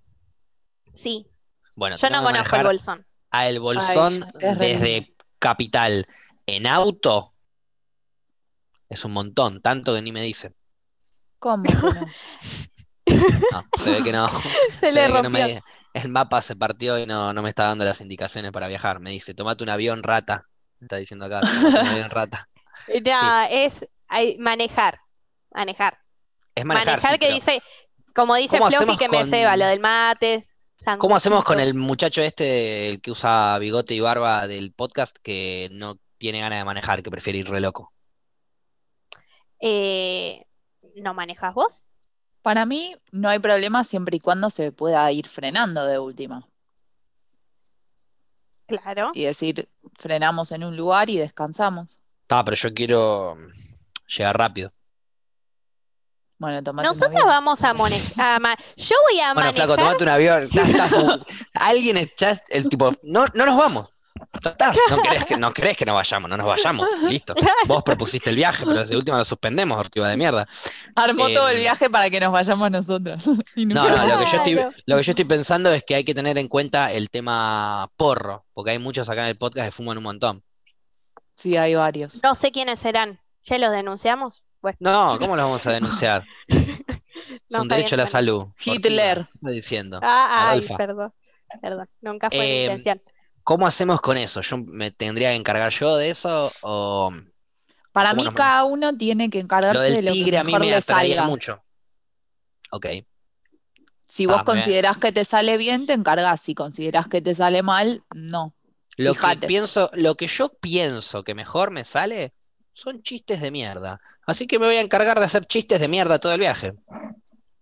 Sí, 0.93 1.27
Bueno, 1.75 1.95
yo 1.97 2.09
no 2.09 2.23
conozco 2.23 2.55
el 2.57 2.63
bolsón. 2.63 3.05
a 3.31 3.47
El 3.47 3.59
Bolsón 3.59 4.25
re 4.33 4.55
desde 4.55 5.15
Capital 5.39 6.07
en 6.45 6.67
auto. 6.67 7.33
Es 8.89 9.05
un 9.05 9.11
montón, 9.13 9.61
tanto 9.61 9.93
que 9.93 10.01
ni 10.01 10.11
me 10.11 10.21
dicen. 10.23 10.55
¿Cómo 11.37 11.63
no? 13.15 13.23
No, 13.51 13.65
se 13.77 13.91
ve 13.91 14.03
que 14.03 14.11
no. 14.11 14.29
Se 14.79 14.79
Se 14.79 14.91
le 14.91 15.07
ve 15.07 15.13
que 15.13 15.21
no 15.23 15.29
me, 15.29 15.61
el 15.93 16.09
mapa 16.09 16.41
se 16.41 16.55
partió 16.55 16.99
y 16.99 17.05
no, 17.05 17.33
no 17.33 17.41
me 17.41 17.49
está 17.49 17.65
dando 17.65 17.83
las 17.83 18.01
indicaciones 18.01 18.51
para 18.51 18.67
viajar. 18.67 18.99
Me 18.99 19.11
dice, 19.11 19.33
tomate 19.33 19.63
un 19.63 19.69
avión 19.69 20.03
rata. 20.03 20.45
Me 20.79 20.85
está 20.85 20.97
diciendo 20.97 21.25
acá, 21.25 21.41
tomate 21.41 21.79
un 21.79 21.87
avión 21.87 22.09
rata. 22.09 22.47
No, 23.03 23.43
es 23.49 23.85
hay- 24.07 24.37
manejar, 24.37 24.99
manejar. 25.51 25.97
Es 26.55 26.63
manejar, 26.63 27.01
Manejar 27.01 27.11
sí, 27.11 27.19
que 27.19 27.25
pero 27.25 27.35
dice, 27.35 27.63
como 28.15 28.35
dice 28.35 28.57
¿cómo 28.57 28.69
Fluffy 28.69 28.83
hacemos 28.93 28.99
que 28.99 29.09
me 29.09 29.25
ceba, 29.29 29.57
lo 29.57 29.65
del 29.65 29.81
mate, 29.81 30.45
¿Cómo 30.97 31.15
hacemos 31.15 31.43
con 31.43 31.59
el 31.59 31.73
muchacho 31.73 32.21
este, 32.21 32.87
el 32.87 33.01
que 33.01 33.11
usa 33.11 33.57
bigote 33.59 33.93
y 33.93 33.99
barba 33.99 34.47
del 34.47 34.71
podcast, 34.71 35.17
que 35.21 35.67
no 35.73 35.97
tiene 36.17 36.39
ganas 36.39 36.59
de 36.59 36.65
manejar, 36.65 37.03
que 37.03 37.11
prefiere 37.11 37.39
ir 37.39 37.49
re 37.49 37.59
loco? 37.59 37.91
Eh, 39.59 40.45
¿no 40.95 41.13
manejas 41.13 41.53
vos? 41.53 41.83
Para 42.41 42.65
mí 42.65 42.95
no 43.11 43.29
hay 43.29 43.39
problema 43.39 43.83
siempre 43.83 44.17
y 44.17 44.19
cuando 44.19 44.49
se 44.49 44.71
pueda 44.71 45.11
ir 45.11 45.27
frenando 45.27 45.85
de 45.85 45.99
última. 45.99 46.45
Claro. 48.67 49.09
y 49.15 49.23
decir, 49.25 49.67
frenamos 49.97 50.51
en 50.51 50.63
un 50.63 50.77
lugar 50.77 51.09
y 51.09 51.17
descansamos. 51.17 51.99
Está, 52.21 52.43
pero 52.45 52.55
yo 52.55 52.71
quiero 52.73 53.35
llegar 54.07 54.37
rápido. 54.37 54.71
Bueno, 56.37 56.61
tomate 56.63 56.87
un 56.87 56.93
Nosotros 56.93 57.15
avión. 57.15 57.27
vamos 57.29 57.63
a 57.63 57.73
manejar. 57.73 58.41
Yo 58.77 58.95
voy 59.09 59.19
a 59.21 59.33
Bueno, 59.33 59.51
flaco, 59.53 59.75
manejar. 59.75 59.97
tomate 59.97 60.03
un 60.03 60.09
avión. 60.09 60.49
Alguien 61.53 61.97
está, 61.97 62.39
el 62.49 62.69
tipo, 62.69 62.93
no, 63.01 63.25
no 63.33 63.45
nos 63.47 63.57
vamos. 63.57 63.89
Está. 64.43 64.73
No 64.89 65.01
querés 65.01 65.25
que, 65.25 65.37
no 65.37 65.53
querés 65.53 65.77
que 65.77 65.85
nos 65.85 65.95
vayamos, 65.95 66.29
no 66.29 66.37
nos 66.37 66.45
vayamos. 66.47 66.87
Listo. 67.09 67.35
Vos 67.65 67.83
propusiste 67.83 68.29
el 68.29 68.35
viaje, 68.35 68.65
pero 68.65 68.83
de 68.85 68.97
última 68.97 69.17
lo 69.17 69.25
suspendemos, 69.25 69.77
ortiva 69.77 70.07
de 70.09 70.17
mierda. 70.17 70.47
Armó 70.95 71.29
todo 71.29 71.49
el 71.49 71.57
Eh, 71.57 71.61
viaje 71.61 71.89
para 71.89 72.09
que 72.09 72.19
nos 72.19 72.31
vayamos 72.31 72.71
nosotros. 72.71 73.23
No, 73.55 73.89
no, 73.89 74.07
lo 74.07 74.19
que 74.19 74.25
yo 74.31 74.37
estoy, 74.37 74.53
Claro. 74.53 74.71
lo 74.85 74.97
que 74.97 75.03
yo 75.03 75.11
estoy 75.11 75.25
pensando 75.25 75.71
es 75.71 75.83
que 75.83 75.95
hay 75.95 76.03
que 76.03 76.13
tener 76.15 76.37
en 76.37 76.47
cuenta 76.47 76.91
el 76.91 77.09
tema 77.09 77.89
porro, 77.97 78.45
porque 78.53 78.71
hay 78.71 78.79
muchos 78.79 79.09
acá 79.09 79.21
en 79.23 79.27
el 79.29 79.37
podcast 79.37 79.67
que 79.67 79.71
fuman 79.71 79.97
un 79.97 80.03
montón. 80.03 80.43
Sí, 81.35 81.55
hay 81.57 81.75
varios. 81.75 82.19
No 82.23 82.35
sé 82.35 82.51
quiénes 82.51 82.79
serán. 82.79 83.19
¿Ya 83.45 83.57
los 83.57 83.71
denunciamos? 83.71 84.43
Bueno, 84.61 84.77
No, 84.79 85.17
¿cómo 85.19 85.35
los 85.35 85.45
vamos 85.45 85.65
a 85.67 85.71
denunciar? 85.71 86.25
Es 87.19 87.39
no 87.49 87.59
un 87.59 87.63
está 87.65 87.75
derecho 87.75 87.95
a 87.95 87.97
la 87.97 88.05
salud. 88.05 88.47
Hitler. 88.63 89.19
Ortiva, 89.19 89.25
¿qué 89.31 89.37
estás 89.39 89.53
diciendo? 89.53 89.99
Ah, 90.03 90.51
ay, 90.51 90.61
perdón. 90.77 91.13
Perdón. 91.61 91.89
Nunca 92.01 92.29
fue 92.29 92.39
mi 92.39 92.45
Eh, 92.45 92.63
intención. 92.65 93.01
¿Cómo 93.49 93.65
hacemos 93.65 93.99
con 93.99 94.15
eso? 94.15 94.41
¿Yo 94.41 94.59
me 94.59 94.91
tendría 94.91 95.31
que 95.31 95.35
encargar 95.37 95.71
yo 95.71 95.97
de 95.97 96.11
eso? 96.11 96.51
O 96.61 97.11
Para 97.91 98.11
¿Cómo 98.11 98.21
mí 98.21 98.25
nos- 98.25 98.35
cada 98.35 98.63
uno 98.63 98.95
tiene 98.95 99.31
que 99.31 99.39
encargarse 99.39 99.73
lo 99.79 99.81
de 99.81 99.89
del 99.89 100.05
lo 100.05 100.11
que 100.11 100.17
tigre 100.19 100.37
a 100.37 100.43
mí 100.43 100.51
mejor 100.53 100.67
me 100.67 100.75
atraía 100.75 101.15
salga. 101.15 101.27
mucho. 101.27 101.63
Ok. 102.69 102.85
Si 104.07 104.25
Ah, 104.25 104.27
vos 104.27 104.37
me- 104.41 104.43
considerás 104.45 104.99
que 104.99 105.11
te 105.11 105.25
sale 105.25 105.57
bien, 105.57 105.87
te 105.87 105.93
encargás. 105.93 106.41
Si 106.41 106.53
considerás 106.53 107.07
que 107.07 107.23
te 107.23 107.33
sale 107.33 107.63
mal, 107.63 108.03
no. 108.13 108.53
Lo 108.97 109.15
que 109.15 109.37
pienso, 109.37 109.89
lo 109.93 110.13
que 110.13 110.27
yo 110.27 110.49
pienso 110.49 111.23
que 111.23 111.33
mejor 111.33 111.71
me 111.71 111.83
sale 111.85 112.35
son 112.71 113.01
chistes 113.01 113.41
de 113.41 113.49
mierda. 113.49 113.99
Así 114.27 114.45
que 114.45 114.59
me 114.59 114.67
voy 114.67 114.75
a 114.75 114.81
encargar 114.81 115.17
de 115.17 115.25
hacer 115.25 115.47
chistes 115.47 115.81
de 115.81 115.87
mierda 115.87 116.19
todo 116.19 116.33
el 116.33 116.39
viaje. 116.39 116.75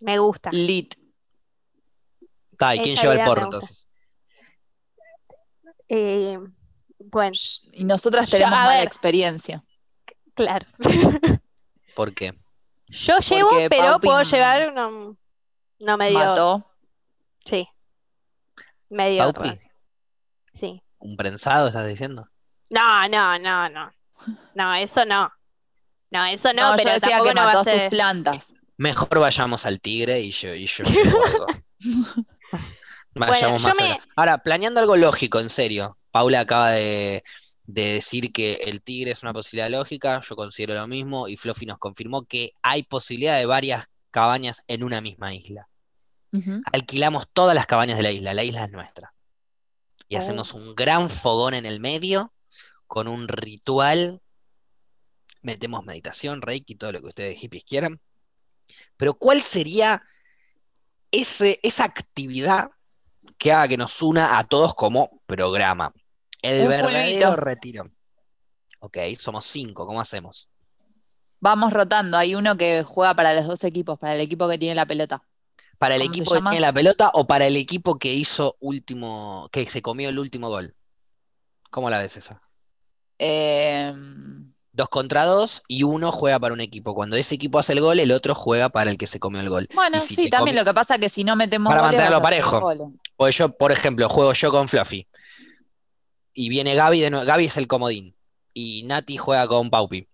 Me 0.01 0.19
gusta. 0.19 0.49
Lit. 0.51 0.95
Está, 2.51 2.75
¿y 2.75 2.79
quién 2.81 2.95
Esa 2.95 3.03
lleva 3.03 3.13
el 3.13 3.23
porro 3.23 3.45
entonces? 3.45 3.86
Eh, 5.89 6.37
bueno, 6.99 7.31
Y 7.73 7.83
nosotras 7.83 8.25
Yo- 8.27 8.31
tenemos 8.37 8.53
a 8.53 8.61
mala 8.63 8.73
ver. 8.79 8.87
experiencia. 8.87 9.63
claro. 10.33 10.65
¿Por 11.95 12.13
qué? 12.13 12.33
Yo 12.87 13.17
llevo, 13.19 13.49
Porque 13.49 13.69
pero 13.69 13.99
puedo 13.99 14.21
llevar 14.23 14.71
no, 14.73 15.17
no 15.79 15.97
me 15.97 16.09
dio. 16.09 16.19
Mató. 16.19 16.71
Sí. 17.45 17.67
Me 18.89 19.09
dio 19.09 19.31
Paupi. 19.33 19.49
rancio. 19.49 19.69
Sí. 20.53 20.81
¿Un 20.99 21.17
prensado 21.17 21.67
estás 21.67 21.87
diciendo? 21.87 22.27
No, 22.69 23.07
no, 23.09 23.37
no, 23.39 23.69
no. 23.69 23.91
No, 24.55 24.75
eso 24.75 25.05
no. 25.05 25.31
No, 26.11 26.25
eso 26.25 26.53
no, 26.53 26.71
No, 26.71 26.77
yo 26.77 26.83
pero 26.83 26.93
decía 26.93 27.09
tampoco 27.09 27.29
que 27.29 27.35
mató 27.35 27.57
a 27.57 27.61
a 27.61 27.63
sus 27.63 27.73
ser. 27.73 27.89
plantas. 27.89 28.53
Mejor 28.77 29.19
vayamos 29.19 29.65
al 29.65 29.79
tigre 29.81 30.19
y 30.21 30.31
yo, 30.31 30.53
y 30.53 30.67
yo 30.67 30.83
algo. 31.25 31.47
Vayamos 33.17 33.61
más 33.61 33.75
me- 33.77 33.83
allá. 33.83 33.99
Ahora, 34.15 34.37
planeando 34.39 34.79
algo 34.79 34.95
lógico, 34.95 35.39
en 35.39 35.49
serio. 35.49 35.97
Paula 36.11 36.41
acaba 36.41 36.71
de, 36.71 37.23
de 37.65 37.93
decir 37.93 38.31
que 38.31 38.53
el 38.65 38.81
tigre 38.81 39.11
es 39.11 39.23
una 39.23 39.33
posibilidad 39.33 39.69
lógica, 39.69 40.21
yo 40.21 40.35
considero 40.35 40.73
lo 40.75 40.87
mismo, 40.87 41.27
y 41.27 41.37
Fluffy 41.37 41.65
nos 41.65 41.77
confirmó 41.77 42.23
que 42.25 42.53
hay 42.61 42.83
posibilidad 42.83 43.37
de 43.37 43.45
varias 43.45 43.87
cabañas 44.11 44.63
en 44.67 44.83
una 44.83 45.01
misma 45.01 45.33
isla. 45.33 45.67
Alquilamos 46.71 47.25
todas 47.33 47.55
las 47.55 47.65
cabañas 47.65 47.97
de 47.97 48.03
la 48.03 48.11
isla, 48.11 48.33
la 48.33 48.43
isla 48.43 48.65
es 48.65 48.71
nuestra. 48.71 49.13
Y 50.07 50.15
Oh. 50.15 50.19
hacemos 50.19 50.53
un 50.53 50.75
gran 50.75 51.09
fogón 51.09 51.53
en 51.55 51.65
el 51.65 51.79
medio, 51.79 52.31
con 52.85 53.07
un 53.07 53.27
ritual. 53.27 54.21
Metemos 55.41 55.83
meditación, 55.83 56.41
reiki, 56.41 56.75
todo 56.75 56.91
lo 56.91 57.01
que 57.01 57.07
ustedes 57.07 57.37
hippies 57.37 57.63
quieran. 57.63 57.99
Pero 58.97 59.13
¿cuál 59.15 59.41
sería 59.41 60.03
ese, 61.11 61.59
esa 61.63 61.85
actividad 61.85 62.69
que 63.37 63.51
haga 63.51 63.67
que 63.69 63.77
nos 63.77 64.01
una 64.01 64.37
a 64.39 64.43
todos 64.45 64.75
como 64.75 65.21
programa? 65.25 65.93
El 66.41 66.63
Un 66.63 66.67
verdadero 66.67 67.35
fulbito. 67.35 67.35
retiro. 67.35 67.91
Ok, 68.79 68.97
somos 69.17 69.45
cinco, 69.45 69.85
¿cómo 69.87 70.01
hacemos? 70.01 70.49
Vamos 71.39 71.73
rotando. 71.73 72.17
Hay 72.17 72.35
uno 72.35 72.57
que 72.57 72.83
juega 72.83 73.15
para 73.15 73.33
los 73.33 73.45
dos 73.47 73.63
equipos, 73.63 73.97
para 73.99 74.15
el 74.15 74.21
equipo 74.21 74.47
que 74.49 74.57
tiene 74.57 74.75
la 74.75 74.85
pelota. 74.85 75.23
¿Para 75.79 75.95
el 75.95 76.01
¿Cómo 76.01 76.13
se 76.13 76.21
equipo 76.21 76.33
que 76.33 76.41
tiene 76.41 76.59
la 76.61 76.73
pelota 76.73 77.09
o 77.13 77.25
para 77.27 77.45
el 77.47 77.55
equipo 77.55 77.97
que 77.99 78.13
hizo 78.13 78.57
último, 78.59 79.49
que 79.51 79.65
se 79.67 79.81
comió 79.81 80.09
el 80.09 80.19
último 80.19 80.49
gol? 80.49 80.75
¿Cómo 81.69 81.89
la 81.89 81.99
ves 81.99 82.17
esa? 82.17 82.41
Eh, 83.19 83.93
Dos 84.77 84.89
contra 84.89 85.25
dos 85.25 85.63
y 85.67 85.81
uno 85.81 86.11
juega 86.11 86.37
para 86.39 86.53
un 86.53 86.61
equipo. 86.61 86.93
Cuando 86.93 87.15
ese 87.15 87.33
equipo 87.33 87.57
hace 87.57 87.73
el 87.73 87.81
gol, 87.81 87.99
el 87.99 88.11
otro 88.11 88.35
juega 88.35 88.69
para 88.69 88.91
el 88.91 88.97
que 88.99 89.07
se 89.07 89.19
comió 89.19 89.41
el 89.41 89.49
gol. 89.49 89.67
bueno, 89.73 89.99
si 90.01 90.13
sí, 90.13 90.29
también 90.29 90.55
lo 90.55 90.63
que 90.63 90.71
pasa 90.71 90.95
es 90.95 91.01
que 91.01 91.09
si 91.09 91.23
no 91.23 91.35
metemos 91.35 91.71
Para 91.71 91.81
goles, 91.81 91.93
mantenerlo 91.93 92.21
parejo. 92.21 92.61
O 93.15 93.27
yo, 93.27 93.49
por 93.49 93.71
ejemplo, 93.71 94.07
juego 94.07 94.33
yo 94.33 94.51
con 94.51 94.69
Fluffy. 94.69 95.07
Y 96.35 96.49
viene 96.49 96.75
Gaby 96.75 96.99
de 96.99 97.09
nuevo. 97.09 97.25
Gaby 97.25 97.45
es 97.45 97.57
el 97.57 97.65
comodín. 97.65 98.15
Y 98.53 98.83
Nati 98.83 99.17
juega 99.17 99.47
con 99.47 99.71
Paupi. 99.71 100.07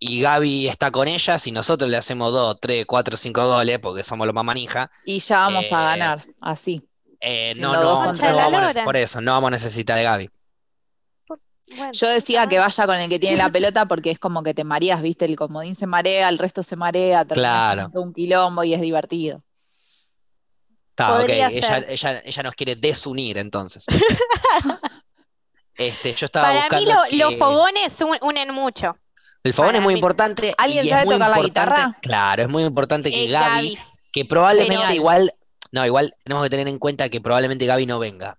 Y 0.00 0.22
Gaby 0.22 0.66
está 0.66 0.90
con 0.90 1.06
ellas 1.06 1.46
y 1.46 1.52
nosotros 1.52 1.88
le 1.88 1.96
hacemos 1.98 2.32
dos, 2.32 2.58
tres, 2.60 2.84
cuatro, 2.84 3.16
cinco 3.16 3.46
goles 3.46 3.78
porque 3.78 4.02
somos 4.02 4.26
los 4.26 4.34
más 4.34 4.44
manija. 4.44 4.90
Y 5.04 5.20
ya 5.20 5.38
vamos 5.38 5.66
a 5.72 5.94
Eh, 5.94 5.98
ganar, 5.98 6.26
así. 6.40 6.82
Eh, 7.20 7.54
no, 7.60 7.72
no, 7.72 8.04
contra 8.06 8.32
no 8.32 8.36
vamos 8.36 8.74
por 8.84 8.96
eso, 8.96 9.20
no 9.20 9.30
vamos 9.30 9.48
a 9.48 9.50
necesitar 9.52 9.96
de 9.96 10.02
Gaby. 10.02 10.30
Bueno, 11.68 11.92
Yo 11.92 12.08
decía 12.08 12.46
que 12.46 12.58
vaya 12.60 12.86
con 12.86 12.94
el 12.96 13.08
que 13.10 13.18
tiene 13.18 13.36
la 13.36 13.50
pelota 13.50 13.86
porque 13.86 14.10
es 14.12 14.18
como 14.20 14.42
que 14.42 14.54
te 14.54 14.62
mareas, 14.62 15.02
¿viste? 15.02 15.24
El 15.24 15.34
comodín 15.36 15.74
se 15.74 15.86
marea, 15.86 16.28
el 16.28 16.38
resto 16.38 16.62
se 16.62 16.76
marea, 16.76 17.24
Claro. 17.24 17.90
un 17.94 18.12
quilombo 18.12 18.62
y 18.64 18.72
es 18.74 18.80
divertido. 18.80 19.42
Está, 20.90 21.18
ok, 21.20 21.28
ella, 21.28 21.48
ella, 21.88 22.22
ella 22.24 22.42
nos 22.42 22.54
quiere 22.54 22.76
desunir 22.76 23.38
entonces. 23.38 23.84
Este, 25.78 26.14
yo 26.14 26.24
estaba 26.24 26.46
Para 26.46 26.58
mí 26.60 26.84
buscando 26.86 26.94
lo- 27.04 27.08
que- 27.10 27.16
los 27.18 27.34
fogones 27.36 28.00
un- 28.00 28.16
unen 28.22 28.54
mucho. 28.54 28.96
El 29.44 29.52
fogón 29.52 29.68
para 29.68 29.78
es 29.78 29.84
muy 29.84 29.92
mí- 29.92 29.98
importante 29.98 30.54
¿Alguien 30.56 30.84
y 30.84 30.88
es 30.88 30.90
sabe 30.90 31.04
muy 31.04 31.14
tocar 31.16 31.30
la 31.30 31.36
importante- 31.36 31.70
guitarra? 31.74 31.98
Claro, 32.00 32.42
es 32.42 32.48
muy 32.48 32.64
importante 32.64 33.10
que 33.10 33.24
Eh, 33.24 33.28
Gaby, 33.28 33.54
Gaby. 33.74 33.78
que 34.10 34.24
probablemente 34.24 34.74
Genial. 34.76 34.94
igual, 34.94 35.32
no, 35.72 35.84
igual 35.84 36.14
tenemos 36.24 36.44
que 36.44 36.50
tener 36.50 36.68
en 36.68 36.78
cuenta 36.78 37.10
que 37.10 37.20
probablemente 37.20 37.66
Gaby 37.66 37.84
no 37.84 37.98
venga. 37.98 38.38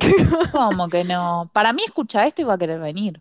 ¿Cómo 0.52 0.88
que 0.88 1.04
no? 1.04 1.50
Para 1.52 1.72
mí 1.72 1.82
escucha 1.84 2.26
esto 2.26 2.42
y 2.42 2.44
va 2.44 2.54
a 2.54 2.58
querer 2.58 2.80
venir. 2.80 3.20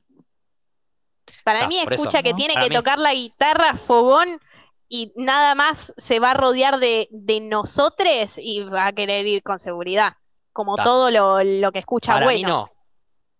Para 1.43 1.65
Ah, 1.65 1.67
mí 1.67 1.77
eso, 1.79 1.89
escucha 1.91 2.21
que 2.23 2.31
¿no? 2.31 2.35
tiene 2.37 2.53
Para 2.55 2.65
que 2.65 2.69
mí- 2.69 2.75
tocar 2.75 2.99
la 2.99 3.13
guitarra, 3.13 3.75
fogón, 3.75 4.39
y 4.87 5.13
nada 5.15 5.53
más 5.55 5.93
se 5.97 6.19
va 6.19 6.31
a 6.31 6.33
rodear 6.33 6.79
de, 6.79 7.07
de 7.11 7.39
nosotros 7.41 8.37
y 8.37 8.63
va 8.63 8.87
a 8.87 8.93
querer 8.93 9.27
ir 9.27 9.43
con 9.43 9.59
seguridad. 9.59 10.13
Como 10.51 10.75
Ta. 10.75 10.83
todo 10.83 11.11
lo, 11.11 11.43
lo 11.43 11.71
que 11.71 11.79
escucha 11.79 12.13
Para 12.13 12.25
mí 12.27 12.33
bueno. 12.41 12.47
no. 12.49 12.71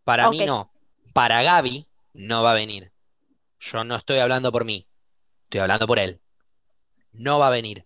Para 0.03 0.29
mí 0.29 0.45
no. 0.45 0.71
Para 1.13 1.41
Gaby 1.41 1.87
no 2.13 2.43
va 2.43 2.51
a 2.51 2.55
venir. 2.55 2.91
Yo 3.59 3.83
no 3.83 3.95
estoy 3.95 4.19
hablando 4.19 4.51
por 4.51 4.63
mí. 4.63 4.87
Estoy 5.45 5.61
hablando 5.61 5.87
por 5.87 5.97
él. 5.99 6.21
No 7.11 7.39
va 7.39 7.47
a 7.47 7.51
venir. 7.51 7.85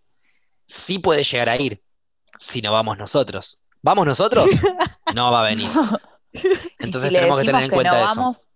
Sí 0.68 1.00
puede 1.00 1.24
llegar 1.24 1.50
a 1.50 1.56
ir. 1.58 1.82
Si 2.38 2.62
no 2.62 2.72
vamos 2.74 2.98
nosotros. 2.98 3.62
¿Vamos 3.84 4.06
nosotros? 4.08 4.50
No 5.14 5.32
va 5.32 5.42
a 5.42 5.44
venir. 5.44 5.70
Entonces 6.80 7.10
si 7.10 7.16
tenemos 7.16 7.38
que 7.40 7.46
tener 7.46 7.64
en 7.66 7.70
que 7.70 7.76
cuenta 7.76 7.92
no 8.00 8.12
eso. 8.12 8.22
vamos, 8.22 8.48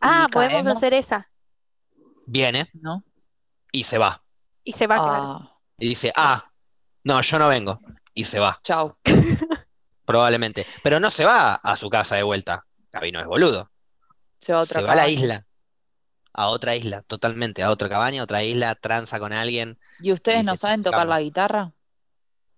Ah, 0.00 0.26
podemos 0.30 0.64
caemos, 0.64 0.76
hacer 0.76 0.92
esa. 0.92 1.30
Viene 2.26 2.68
¿no? 2.74 3.02
y 3.72 3.84
se 3.84 3.96
va. 3.96 4.22
Y 4.64 4.72
se 4.72 4.86
va. 4.86 4.96
Ah, 4.98 5.58
Y 5.78 5.88
dice, 5.88 6.12
ah, 6.14 6.50
no, 7.04 7.22
yo 7.22 7.38
no 7.38 7.48
vengo. 7.48 7.80
Y 8.12 8.24
se 8.24 8.38
va, 8.38 8.60
chau. 8.62 8.96
probablemente. 10.04 10.66
Pero 10.82 11.00
no 11.00 11.08
se 11.08 11.24
va 11.24 11.54
a 11.54 11.76
su 11.76 11.88
casa 11.88 12.16
de 12.16 12.22
vuelta. 12.22 12.66
Gaby 12.92 13.12
no 13.12 13.20
es 13.20 13.26
boludo. 13.26 13.70
Se 14.38 14.52
va 14.52 14.58
a 14.58 14.62
otra 14.62 14.80
Se 14.80 14.86
va 14.86 14.92
a 14.92 14.96
la 14.96 15.08
isla. 15.08 15.46
A 16.34 16.48
otra 16.48 16.76
isla, 16.76 17.00
totalmente. 17.02 17.62
A 17.62 17.70
otra 17.70 17.88
cabaña, 17.88 18.20
a 18.20 18.24
otra 18.24 18.42
isla, 18.42 18.74
tranza 18.74 19.18
con 19.18 19.32
alguien. 19.32 19.78
¿Y 20.00 20.12
ustedes 20.12 20.42
Y 20.42 20.44
no 20.44 20.54
saben 20.56 20.82
tocar 20.82 21.06
la 21.06 21.20
guitarra? 21.20 21.72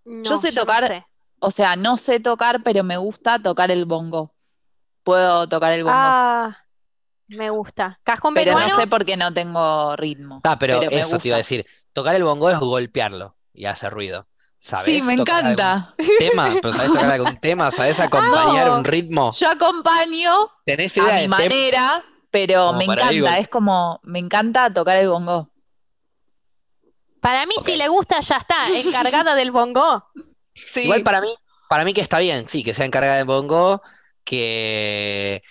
No, 0.05 0.37
sé 0.37 0.51
tocar- 0.53 0.89
sé. 0.89 1.07
O 1.41 1.51
sea, 1.51 1.77
no 1.77 1.97
sé 1.97 2.21
tocar, 2.21 2.63
pero 2.63 2.83
me 2.85 2.97
gusta 2.97 3.39
tocar 3.41 3.71
el 3.71 3.85
bongo. 3.85 4.35
Puedo 5.05 5.49
tocar 5.49 5.73
el 5.73 5.85
bongo. 5.85 5.97
Ah, 5.97 6.57
me 7.29 7.51
gusta. 7.51 8.01
Cajón 8.03 8.35
pero 8.35 8.53
peruano. 8.53 8.69
no 8.69 8.77
sé 8.81 8.87
por 8.87 9.05
qué 9.05 9.17
no 9.17 9.33
tengo 9.33 9.95
ritmo. 9.97 10.41
Ah, 10.45 10.59
pero, 10.59 10.81
eso 10.83 11.19
te 11.19 11.29
iba 11.29 11.37
a 11.37 11.39
decir. 11.39 11.67
Tocar 11.93 12.15
el 12.17 12.25
bongo 12.25 12.51
es 12.51 12.59
golpearlo 12.59 13.37
y 13.53 13.67
hace 13.67 13.89
ruido. 13.91 14.27
¿Sabes? 14.61 14.87
Sí, 14.87 15.03
me 15.03 15.13
encanta. 15.15 15.95
tema? 16.19 16.57
¿Pero 16.61 16.73
sabes 16.73 16.93
tocar 16.93 17.11
algún 17.13 17.37
tema? 17.41 17.71
¿Sabes 17.71 18.01
acompañar 18.01 18.67
No. 18.67 18.77
un 18.79 18.85
ritmo? 18.85 19.33
Yo 19.33 19.49
acompaño 19.51 20.51
¿Tenés 20.65 20.97
idea 20.97 21.15
a 21.15 21.17
de 21.17 21.23
mi 21.23 21.29
manera, 21.29 22.05
pero 22.31 22.67
Como 22.67 22.79
me 22.79 22.85
encanta. 22.85 23.39
Es 23.39 23.49
como, 23.49 24.01
me 24.03 24.19
encanta 24.19 24.73
tocar 24.75 24.97
el 24.97 25.09
bongo. 25.09 25.51
Para 27.21 27.47
mí, 27.47 27.55
si 27.65 27.77
le 27.77 27.89
gusta, 27.89 28.21
ya 28.21 28.37
está. 28.39 28.57
Encargada 28.85 29.35
del 29.37 29.51
bongo. 29.53 30.05
Sí. 30.67 30.83
Igual 30.83 31.03
para 31.03 31.21
mí, 31.21 31.35
para 31.69 31.85
mí 31.85 31.95
que 31.95 32.01
está 32.01 32.19
bien, 32.19 32.49
sí, 32.49 32.63
que 32.65 32.75
sea 32.75 32.87
encargada 32.87 33.17
de 33.17 33.25
bongo. 33.25 33.83
que, 34.25 35.43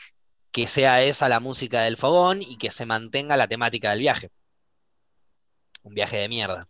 que 0.51 0.68
sea 0.68 1.01
esa 1.03 1.30
la 1.30 1.39
música 1.39 1.82
del 1.82 1.97
fogón 1.97 2.41
y 2.41 2.58
que 2.58 2.72
se 2.72 2.86
mantenga 2.86 3.38
la 3.38 3.47
temática 3.47 3.89
del 3.91 3.99
viaje. 3.99 4.32
Un 5.84 5.93
viaje 5.93 6.18
de 6.18 6.30
mierda. 6.30 6.66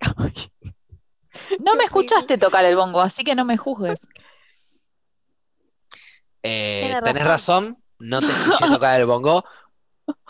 No 1.62 1.76
me 1.76 1.84
escuchaste 1.84 2.38
tocar 2.38 2.64
el 2.64 2.76
bongo, 2.76 3.00
así 3.00 3.22
que 3.22 3.34
no 3.34 3.44
me 3.44 3.56
juzgues. 3.56 4.06
Eh, 6.42 6.94
tenés 7.04 7.24
razón. 7.24 7.64
razón, 7.64 7.84
no 7.98 8.20
te 8.20 8.26
escuché 8.26 8.66
tocar 8.72 8.98
el 9.00 9.06
bongo, 9.06 9.44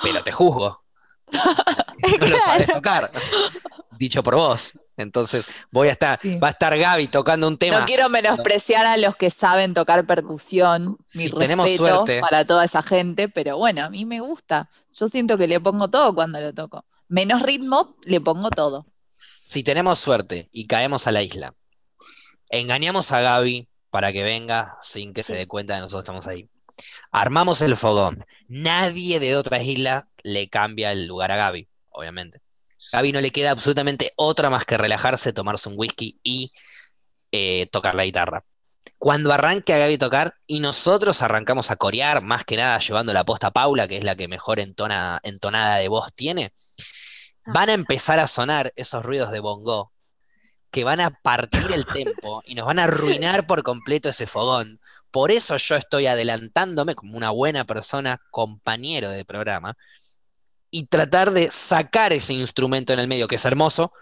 pero 0.02 0.22
te 0.22 0.32
juzgo. 0.32 0.84
No 2.20 2.26
lo 2.26 2.38
sabes 2.38 2.66
tocar, 2.66 3.10
dicho 3.98 4.22
por 4.22 4.36
vos. 4.36 4.78
Entonces 4.96 5.46
voy 5.70 5.88
a 5.88 5.92
estar, 5.92 6.18
Sí. 6.18 6.36
va 6.38 6.48
a 6.48 6.50
estar 6.52 6.76
Gaby 6.76 7.08
tocando 7.08 7.48
un 7.48 7.58
tema. 7.58 7.80
No 7.80 7.86
quiero 7.86 8.08
menospreciar 8.08 8.86
a 8.86 8.96
los 8.96 9.14
que 9.16 9.30
saben 9.30 9.74
tocar 9.74 10.06
percusión. 10.06 10.96
Mi 11.12 11.24
Si 11.24 11.30
tenemos 11.30 11.70
suerte. 11.72 12.20
para 12.20 12.46
toda 12.46 12.64
esa 12.64 12.82
gente, 12.82 13.28
pero 13.28 13.58
bueno, 13.58 13.84
a 13.84 13.90
mí 13.90 14.04
me 14.04 14.20
gusta. 14.20 14.70
Yo 14.92 15.08
siento 15.08 15.36
que 15.36 15.46
le 15.46 15.60
pongo 15.60 15.88
todo 15.88 16.14
cuando 16.14 16.40
lo 16.40 16.52
toco. 16.54 16.84
Menos 17.08 17.42
ritmo, 17.42 17.96
le 18.04 18.20
pongo 18.20 18.50
todo. 18.50 18.86
Si 19.42 19.62
tenemos 19.62 19.98
suerte 19.98 20.48
y 20.50 20.66
caemos 20.66 21.06
a 21.06 21.12
la 21.12 21.22
isla, 21.22 21.54
engañamos 22.50 23.12
a 23.12 23.20
Gaby 23.20 23.68
para 23.90 24.12
que 24.12 24.22
venga 24.22 24.76
sin 24.82 25.12
que 25.14 25.22
se 25.22 25.34
dé 25.34 25.46
cuenta 25.46 25.74
de 25.74 25.80
nosotros 25.80 26.02
estamos 26.04 26.26
ahí. 26.26 26.48
Armamos 27.10 27.60
el 27.62 27.76
fogón. 27.76 28.24
Nadie 28.48 29.20
de 29.20 29.36
otra 29.36 29.62
isla 29.62 30.08
le 30.22 30.48
cambia 30.48 30.92
el 30.92 31.06
lugar 31.06 31.32
a 31.32 31.36
Gaby, 31.36 31.68
obviamente. 31.90 32.40
Gaby 32.92 33.12
no 33.12 33.20
le 33.20 33.30
queda 33.30 33.50
absolutamente 33.50 34.12
otra 34.16 34.50
más 34.50 34.64
que 34.64 34.76
relajarse, 34.76 35.32
tomarse 35.32 35.68
un 35.68 35.74
whisky 35.76 36.18
y 36.22 36.52
eh, 37.32 37.66
tocar 37.72 37.94
la 37.94 38.04
guitarra. 38.04 38.44
Cuando 38.98 39.32
arranque 39.32 39.74
a 39.74 39.78
Gaby 39.78 39.98
tocar 39.98 40.34
y 40.46 40.60
nosotros 40.60 41.20
arrancamos 41.22 41.70
a 41.70 41.76
corear, 41.76 42.22
más 42.22 42.44
que 42.44 42.56
nada 42.56 42.78
llevando 42.78 43.12
la 43.12 43.24
posta 43.24 43.48
a 43.48 43.50
Paula, 43.50 43.88
que 43.88 43.98
es 43.98 44.04
la 44.04 44.16
que 44.16 44.28
mejor 44.28 44.60
entona, 44.60 45.20
entonada 45.22 45.76
de 45.76 45.88
voz 45.88 46.12
tiene, 46.14 46.52
van 47.44 47.68
a 47.68 47.74
empezar 47.74 48.18
a 48.18 48.26
sonar 48.26 48.72
esos 48.76 49.04
ruidos 49.04 49.30
de 49.32 49.40
bongo 49.40 49.92
que 50.70 50.84
van 50.84 51.00
a 51.00 51.10
partir 51.10 51.72
el 51.72 51.86
tempo 51.86 52.42
y 52.44 52.54
nos 52.54 52.66
van 52.66 52.78
a 52.78 52.84
arruinar 52.84 53.46
por 53.46 53.62
completo 53.62 54.08
ese 54.08 54.26
fogón. 54.26 54.80
Por 55.10 55.30
eso 55.30 55.56
yo 55.56 55.76
estoy 55.76 56.06
adelantándome 56.06 56.94
como 56.94 57.16
una 57.16 57.30
buena 57.30 57.64
persona, 57.64 58.20
compañero 58.30 59.08
de 59.10 59.24
programa, 59.24 59.76
y 60.76 60.84
tratar 60.88 61.30
de 61.30 61.50
sacar 61.50 62.12
ese 62.12 62.34
instrumento 62.34 62.92
en 62.92 62.98
el 62.98 63.08
medio, 63.08 63.28
que 63.28 63.36
es 63.36 63.44
hermoso 63.46 63.94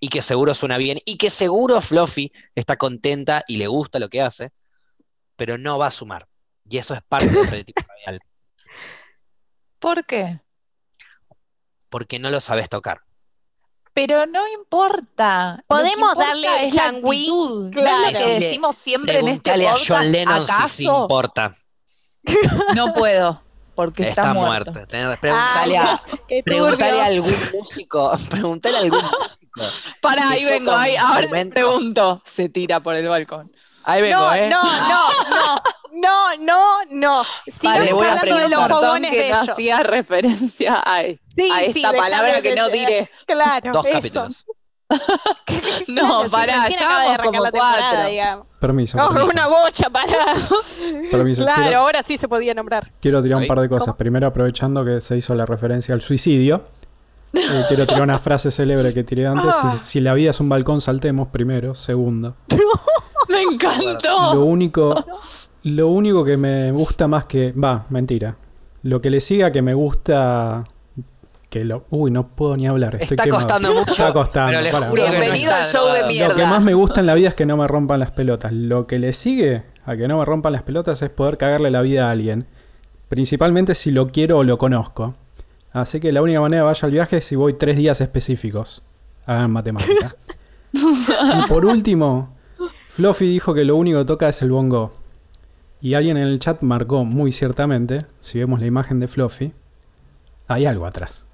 y 0.00 0.10
que 0.10 0.20
seguro 0.20 0.52
suena 0.52 0.76
bien 0.76 0.98
y 1.06 1.16
que 1.16 1.30
seguro 1.30 1.80
Fluffy 1.80 2.30
está 2.54 2.76
contenta 2.76 3.42
y 3.48 3.56
le 3.56 3.68
gusta 3.68 3.98
lo 3.98 4.10
que 4.10 4.20
hace, 4.20 4.52
pero 5.36 5.56
no 5.56 5.78
va 5.78 5.86
a 5.86 5.90
sumar. 5.90 6.28
Y 6.68 6.76
eso 6.76 6.92
es 6.92 7.00
parte 7.08 7.28
del 7.28 7.48
prototipo 7.48 7.82
radial, 7.88 8.20
¿Por 9.78 10.04
qué? 10.04 10.40
porque 11.88 12.18
no 12.18 12.28
lo 12.28 12.40
sabes 12.40 12.68
tocar. 12.68 13.00
Pero 13.94 14.26
no 14.26 14.46
importa. 14.46 15.64
Podemos 15.66 16.10
importa 16.10 16.26
darle 16.26 16.66
es 16.66 16.74
la 16.74 16.88
actitud. 16.88 17.62
¿No 17.62 17.80
es 17.80 17.82
claro. 17.82 18.10
lo 18.10 18.18
que 18.18 18.40
decimos 18.40 18.76
siempre 18.76 19.20
en 19.20 19.28
este 19.28 19.52
Preguntale 19.52 19.68
a 19.68 19.72
podcast? 19.72 19.90
John 19.90 20.12
Lennon 20.12 20.46
si 20.68 20.84
importa. 20.84 21.56
No 22.74 22.92
puedo, 22.92 23.42
porque 23.80 24.02
está, 24.08 24.20
Está 24.22 24.34
muerto. 24.34 24.72
muerto. 24.72 24.92
Tenés- 24.92 25.18
Preguntale 25.18 25.78
a, 25.78 26.02
Qué 26.28 26.42
Preguntale 26.42 27.00
a 27.00 27.06
algún 27.06 27.36
músico, 27.54 28.12
preguntale 28.30 28.76
a 28.76 28.80
algún 28.80 29.00
músico. 29.02 29.60
Para, 30.02 30.28
ahí 30.28 30.44
vengo, 30.44 30.72
ahí, 30.72 30.96
ahora 30.96 31.28
pregunto. 31.50 32.20
Se 32.26 32.50
tira 32.50 32.80
por 32.80 32.94
el 32.94 33.08
balcón. 33.08 33.50
Ahí 33.84 34.02
vengo, 34.02 34.20
No, 34.20 34.34
¿eh? 34.34 34.50
no, 34.50 34.62
no, 34.62 35.08
no, 35.30 35.62
no, 35.92 36.36
no, 36.36 36.78
no. 36.90 37.22
Vale, 37.62 37.86
Sigamos 37.86 37.92
voy 37.92 38.06
a 38.06 38.36
de 38.42 38.48
los 38.48 38.68
fogones 38.68 39.10
que 39.10 39.30
no 39.30 39.38
hacía 39.38 39.82
referencia 39.82 40.74
a, 40.84 41.00
Sí, 41.02 41.50
a 41.50 41.58
sí, 41.60 41.64
esta 41.66 41.72
dejame 41.92 41.98
palabra 41.98 42.42
que 42.42 42.54
no 42.54 42.68
diré. 42.68 43.10
Claro, 43.26 43.72
Dos 43.72 43.86
eso. 43.86 43.94
capítulos. 43.96 44.44
No, 45.88 46.22
pará, 46.30 46.68
ya 46.68 46.88
vamos 46.88 47.14
arrancar 47.14 47.26
como 47.26 47.42
la 47.42 47.50
temporada, 47.52 47.90
cuatro. 47.90 48.10
digamos. 48.10 48.46
Permiso. 48.60 48.96
No, 48.98 49.08
permiso. 49.10 49.32
una 49.32 49.48
bocha, 49.48 49.90
pará. 49.90 50.34
Permiso, 51.10 51.42
Claro, 51.42 51.62
quiero- 51.62 51.78
ahora 51.80 52.02
sí 52.02 52.18
se 52.18 52.28
podía 52.28 52.54
nombrar. 52.54 52.90
Quiero 53.00 53.22
tirar 53.22 53.40
un 53.40 53.46
par 53.46 53.60
de 53.60 53.68
cosas. 53.68 53.86
¿Cómo? 53.86 53.96
Primero, 53.96 54.26
aprovechando 54.26 54.84
que 54.84 55.00
se 55.00 55.16
hizo 55.16 55.34
la 55.34 55.46
referencia 55.46 55.94
al 55.94 56.00
suicidio, 56.02 56.64
eh, 57.32 57.64
quiero 57.68 57.86
tirar 57.86 58.02
una 58.02 58.18
frase 58.20 58.50
célebre 58.50 58.92
que 58.94 59.04
tiré 59.04 59.26
antes. 59.26 59.54
Ah. 59.56 59.76
Si, 59.82 59.84
si 59.86 60.00
la 60.00 60.14
vida 60.14 60.30
es 60.30 60.40
un 60.40 60.48
balcón, 60.48 60.80
saltemos 60.80 61.28
primero. 61.28 61.74
Segundo. 61.74 62.36
Me 63.28 63.44
Lo 63.44 63.52
encantó. 63.52 64.40
único, 64.44 65.04
lo 65.62 65.88
único 65.88 66.24
que 66.24 66.36
me 66.36 66.72
gusta 66.72 67.06
más 67.06 67.26
que. 67.26 67.52
Va, 67.52 67.86
mentira. 67.88 68.36
Lo 68.82 69.00
que 69.00 69.08
le 69.10 69.20
siga 69.20 69.52
que 69.52 69.62
me 69.62 69.72
gusta. 69.74 70.64
Que 71.50 71.64
lo. 71.64 71.84
Uy, 71.90 72.12
no 72.12 72.28
puedo 72.28 72.56
ni 72.56 72.68
hablar. 72.68 72.94
Estoy 72.94 73.16
Está 73.16 73.24
quemado. 73.24 73.42
costando 73.42 73.74
mucho. 73.74 73.90
Está 73.90 74.12
costando. 74.12 74.58
pero 74.60 74.62
les 74.62 74.88
juro 74.88 75.02
Bienvenido 75.02 75.52
al 75.52 75.66
show 75.66 75.92
de 75.92 76.04
mierda. 76.06 76.28
Lo 76.28 76.36
que 76.36 76.46
más 76.46 76.62
me 76.62 76.74
gusta 76.74 77.00
en 77.00 77.06
la 77.06 77.14
vida 77.14 77.30
es 77.30 77.34
que 77.34 77.44
no 77.44 77.56
me 77.56 77.66
rompan 77.66 77.98
las 77.98 78.12
pelotas. 78.12 78.52
Lo 78.52 78.86
que 78.86 79.00
le 79.00 79.12
sigue 79.12 79.64
a 79.84 79.96
que 79.96 80.06
no 80.06 80.18
me 80.18 80.24
rompan 80.24 80.52
las 80.52 80.62
pelotas 80.62 81.02
es 81.02 81.10
poder 81.10 81.38
cagarle 81.38 81.72
la 81.72 81.82
vida 81.82 82.06
a 82.06 82.12
alguien. 82.12 82.46
Principalmente 83.08 83.74
si 83.74 83.90
lo 83.90 84.06
quiero 84.06 84.38
o 84.38 84.44
lo 84.44 84.58
conozco. 84.58 85.16
Así 85.72 85.98
que 85.98 86.12
la 86.12 86.22
única 86.22 86.40
manera 86.40 86.62
de 86.62 86.66
vaya 86.66 86.86
al 86.86 86.92
viaje 86.92 87.16
es 87.16 87.24
si 87.24 87.34
voy 87.34 87.54
tres 87.54 87.76
días 87.76 88.00
específicos. 88.00 88.82
Hagan 89.26 89.50
matemática. 89.50 90.14
y 90.72 91.48
por 91.48 91.66
último, 91.66 92.36
Fluffy 92.86 93.28
dijo 93.28 93.54
que 93.54 93.64
lo 93.64 93.74
único 93.74 93.98
que 93.98 94.04
toca 94.04 94.28
es 94.28 94.40
el 94.42 94.52
bongo. 94.52 94.92
Y 95.80 95.94
alguien 95.94 96.16
en 96.16 96.28
el 96.28 96.38
chat 96.38 96.62
marcó 96.62 97.04
muy 97.04 97.32
ciertamente, 97.32 97.98
si 98.20 98.38
vemos 98.38 98.60
la 98.60 98.66
imagen 98.66 99.00
de 99.00 99.08
Fluffy, 99.08 99.52
hay 100.46 100.66
algo 100.66 100.86
atrás. 100.86 101.26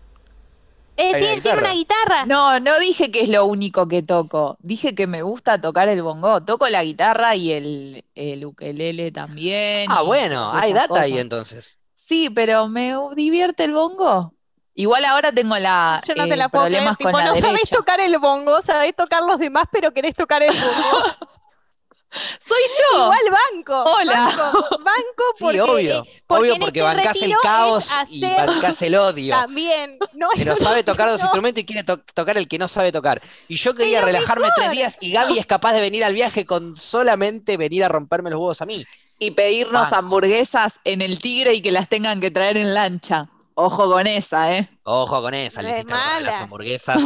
Eh, 0.97 1.41
tiene, 1.43 1.59
una 1.59 1.73
guitarra. 1.73 2.25
No, 2.27 2.59
no 2.61 2.79
dije 2.79 3.11
que 3.11 3.21
es 3.21 3.29
lo 3.29 3.45
único 3.45 3.87
que 3.87 4.03
toco. 4.03 4.57
Dije 4.61 4.95
que 4.95 5.07
me 5.07 5.23
gusta 5.23 5.61
tocar 5.61 5.89
el 5.89 6.03
bongo. 6.03 6.43
Toco 6.43 6.69
la 6.69 6.83
guitarra 6.83 7.37
y 7.37 7.53
el, 7.53 8.05
el 8.15 8.45
ukelele 8.45 9.13
también. 9.13 9.91
Ah, 9.91 10.03
bueno, 10.03 10.51
hay 10.53 10.73
data 10.73 11.01
ahí 11.01 11.19
entonces. 11.19 11.79
Sí, 11.95 12.31
pero 12.31 12.69
me 12.69 12.95
divierte 13.15 13.65
el 13.65 13.73
bongo. 13.73 14.33
Igual 14.75 15.07
ahora 15.07 15.33
tengo 15.33 15.57
la, 15.59 16.03
Yo 16.07 16.15
no 16.15 16.25
eh, 16.25 16.29
te 16.29 16.37
la 16.37 16.51
puedo 16.51 16.67
creer. 16.67 16.83
problemas 16.83 16.99
Tipo, 16.99 17.19
la 17.19 17.25
no 17.27 17.35
sabés 17.37 17.71
tocar 17.71 18.01
el 18.01 18.19
bongo, 18.19 18.61
sabés 18.63 18.95
tocar 18.95 19.23
los 19.23 19.39
demás, 19.39 19.67
pero 19.73 19.93
querés 19.93 20.15
tocar 20.15 20.43
el 20.43 20.53
bongo. 20.55 21.07
Soy 22.11 22.59
yo. 22.93 23.05
Igual 23.05 23.19
banco. 23.55 23.85
Hola. 23.91 24.13
Banco, 24.37 24.69
banco 24.79 25.25
porque, 25.41 25.57
Sí, 25.57 25.61
obvio. 25.61 26.05
porque 26.27 26.41
obvio 26.51 26.59
porque 26.59 26.79
este 26.81 26.83
bancás 26.83 27.23
el 27.23 27.35
caos 27.43 27.89
y 28.09 28.21
bancás 28.23 28.81
el 28.83 28.95
odio. 28.95 29.35
También. 29.35 29.99
No, 30.15 30.29
Pero 30.35 30.55
no, 30.55 30.57
sabe 30.57 30.83
tocar 30.85 31.09
los 31.11 31.19
no. 31.21 31.25
instrumentos 31.27 31.63
y 31.63 31.67
quiere 31.67 31.83
to- 31.85 31.99
tocar 32.15 32.39
el 32.39 32.49
que 32.49 32.59
no 32.59 32.69
sabe 32.69 32.93
tocar. 32.93 33.21
Y 33.49 33.57
yo 33.57 33.75
quería 33.75 33.99
Pero 34.01 34.07
relajarme 34.07 34.49
tres 34.57 34.71
días 34.71 34.97
y 35.01 35.11
Gaby 35.13 35.39
es 35.39 35.47
capaz 35.47 35.73
de 35.75 35.81
venir 35.81 36.05
al 36.05 36.15
viaje 36.15 36.47
con 36.47 36.77
solamente 36.77 37.57
venir 37.57 37.85
a 37.85 37.89
romperme 37.89 38.31
los 38.31 38.39
huevos 38.39 38.63
a 38.63 38.67
mí. 38.67 38.87
Y 39.19 39.33
pedirnos 39.33 39.83
Banco. 39.85 39.97
hamburguesas 39.97 40.81
en 40.85 41.03
el 41.03 41.19
Tigre 41.19 41.55
y 41.55 41.63
que 41.63 41.73
las 41.73 41.89
tengan 41.89 42.21
que 42.21 42.31
traer 42.31 42.57
en 42.57 42.73
lancha. 42.75 43.29
Ojo 43.59 43.91
con 43.91 44.07
esa, 44.07 44.55
¿eh? 44.55 44.69
Ojo 44.85 45.23
con 45.23 45.33
esa, 45.33 45.63
le 45.63 45.71
hiciste 45.71 45.95
las 46.21 46.41
hamburguesas. 46.43 47.03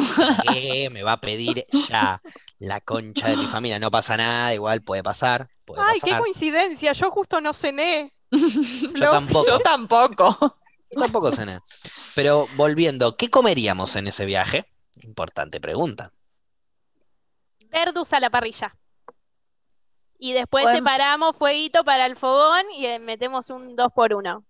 ¿Qué 0.53 0.89
me 0.93 1.05
va 1.05 1.13
a 1.13 1.21
pedir 1.21 1.65
ya 1.89 2.21
la 2.61 2.81
concha 2.81 3.29
de 3.29 3.37
mi 3.37 3.47
familia? 3.47 3.79
No 3.81 3.91
pasa 3.91 4.17
nada, 4.17 4.55
igual 4.55 4.83
puede 4.83 5.03
pasar. 5.03 5.49
Puede 5.65 5.83
Ay, 5.85 5.99
qué 6.01 6.17
coincidencia. 6.17 6.93
Yo 6.93 7.11
justo 7.11 7.41
no 7.41 7.53
cené. 7.53 8.15
Yo 8.31 9.11
tampoco. 9.11 9.47
Yo 9.49 9.59
tampoco. 9.59 10.57
Yo 10.93 11.01
tampoco 11.01 11.33
cené. 11.33 11.59
Pero 12.15 12.47
volviendo, 12.57 13.17
¿qué 13.17 13.29
comeríamos 13.31 13.97
en 13.97 14.07
ese 14.07 14.25
viaje? 14.25 14.67
Importante 15.03 15.61
pregunta. 15.61 16.13
Verdus 17.71 18.13
a 18.13 18.21
la 18.21 18.31
parrilla. 18.31 18.77
Y 20.19 20.33
después 20.33 20.65
Bueno. 20.65 20.79
separamos 20.79 21.37
fueguito 21.37 21.85
para 21.85 22.07
el 22.07 22.17
fogón 22.17 22.67
y 22.77 22.87
eh, 22.87 22.99
metemos 22.99 23.49
un 23.51 23.75
2 23.75 23.93
por 23.95 24.13
1 24.13 24.45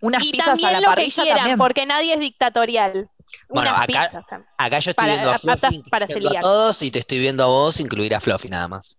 Unas 0.00 0.22
Y 0.22 0.30
pizzas 0.32 0.48
a 0.48 0.50
también 0.52 0.72
la 0.72 0.78
lo 0.80 0.84
que 0.84 0.86
parrilla 0.94 1.22
quieran, 1.24 1.38
también. 1.40 1.58
porque 1.58 1.86
nadie 1.86 2.14
es 2.14 2.20
dictatorial. 2.20 3.10
Bueno, 3.48 3.70
Unas 3.70 3.82
acá- 3.82 4.78
yo 4.80 4.90
estoy 4.90 4.94
Para- 4.94 5.12
viendo 5.12 5.30
a 5.30 5.38
Fluffy, 5.38 5.82
para 5.90 6.04
a 6.06 6.40
todos 6.40 6.82
y 6.82 6.90
te 6.90 6.98
estoy 6.98 7.18
viendo 7.18 7.44
a 7.44 7.46
vos 7.46 7.80
incluir 7.80 8.14
a 8.14 8.20
Fluffy 8.20 8.48
nada 8.48 8.68
más. 8.68 8.96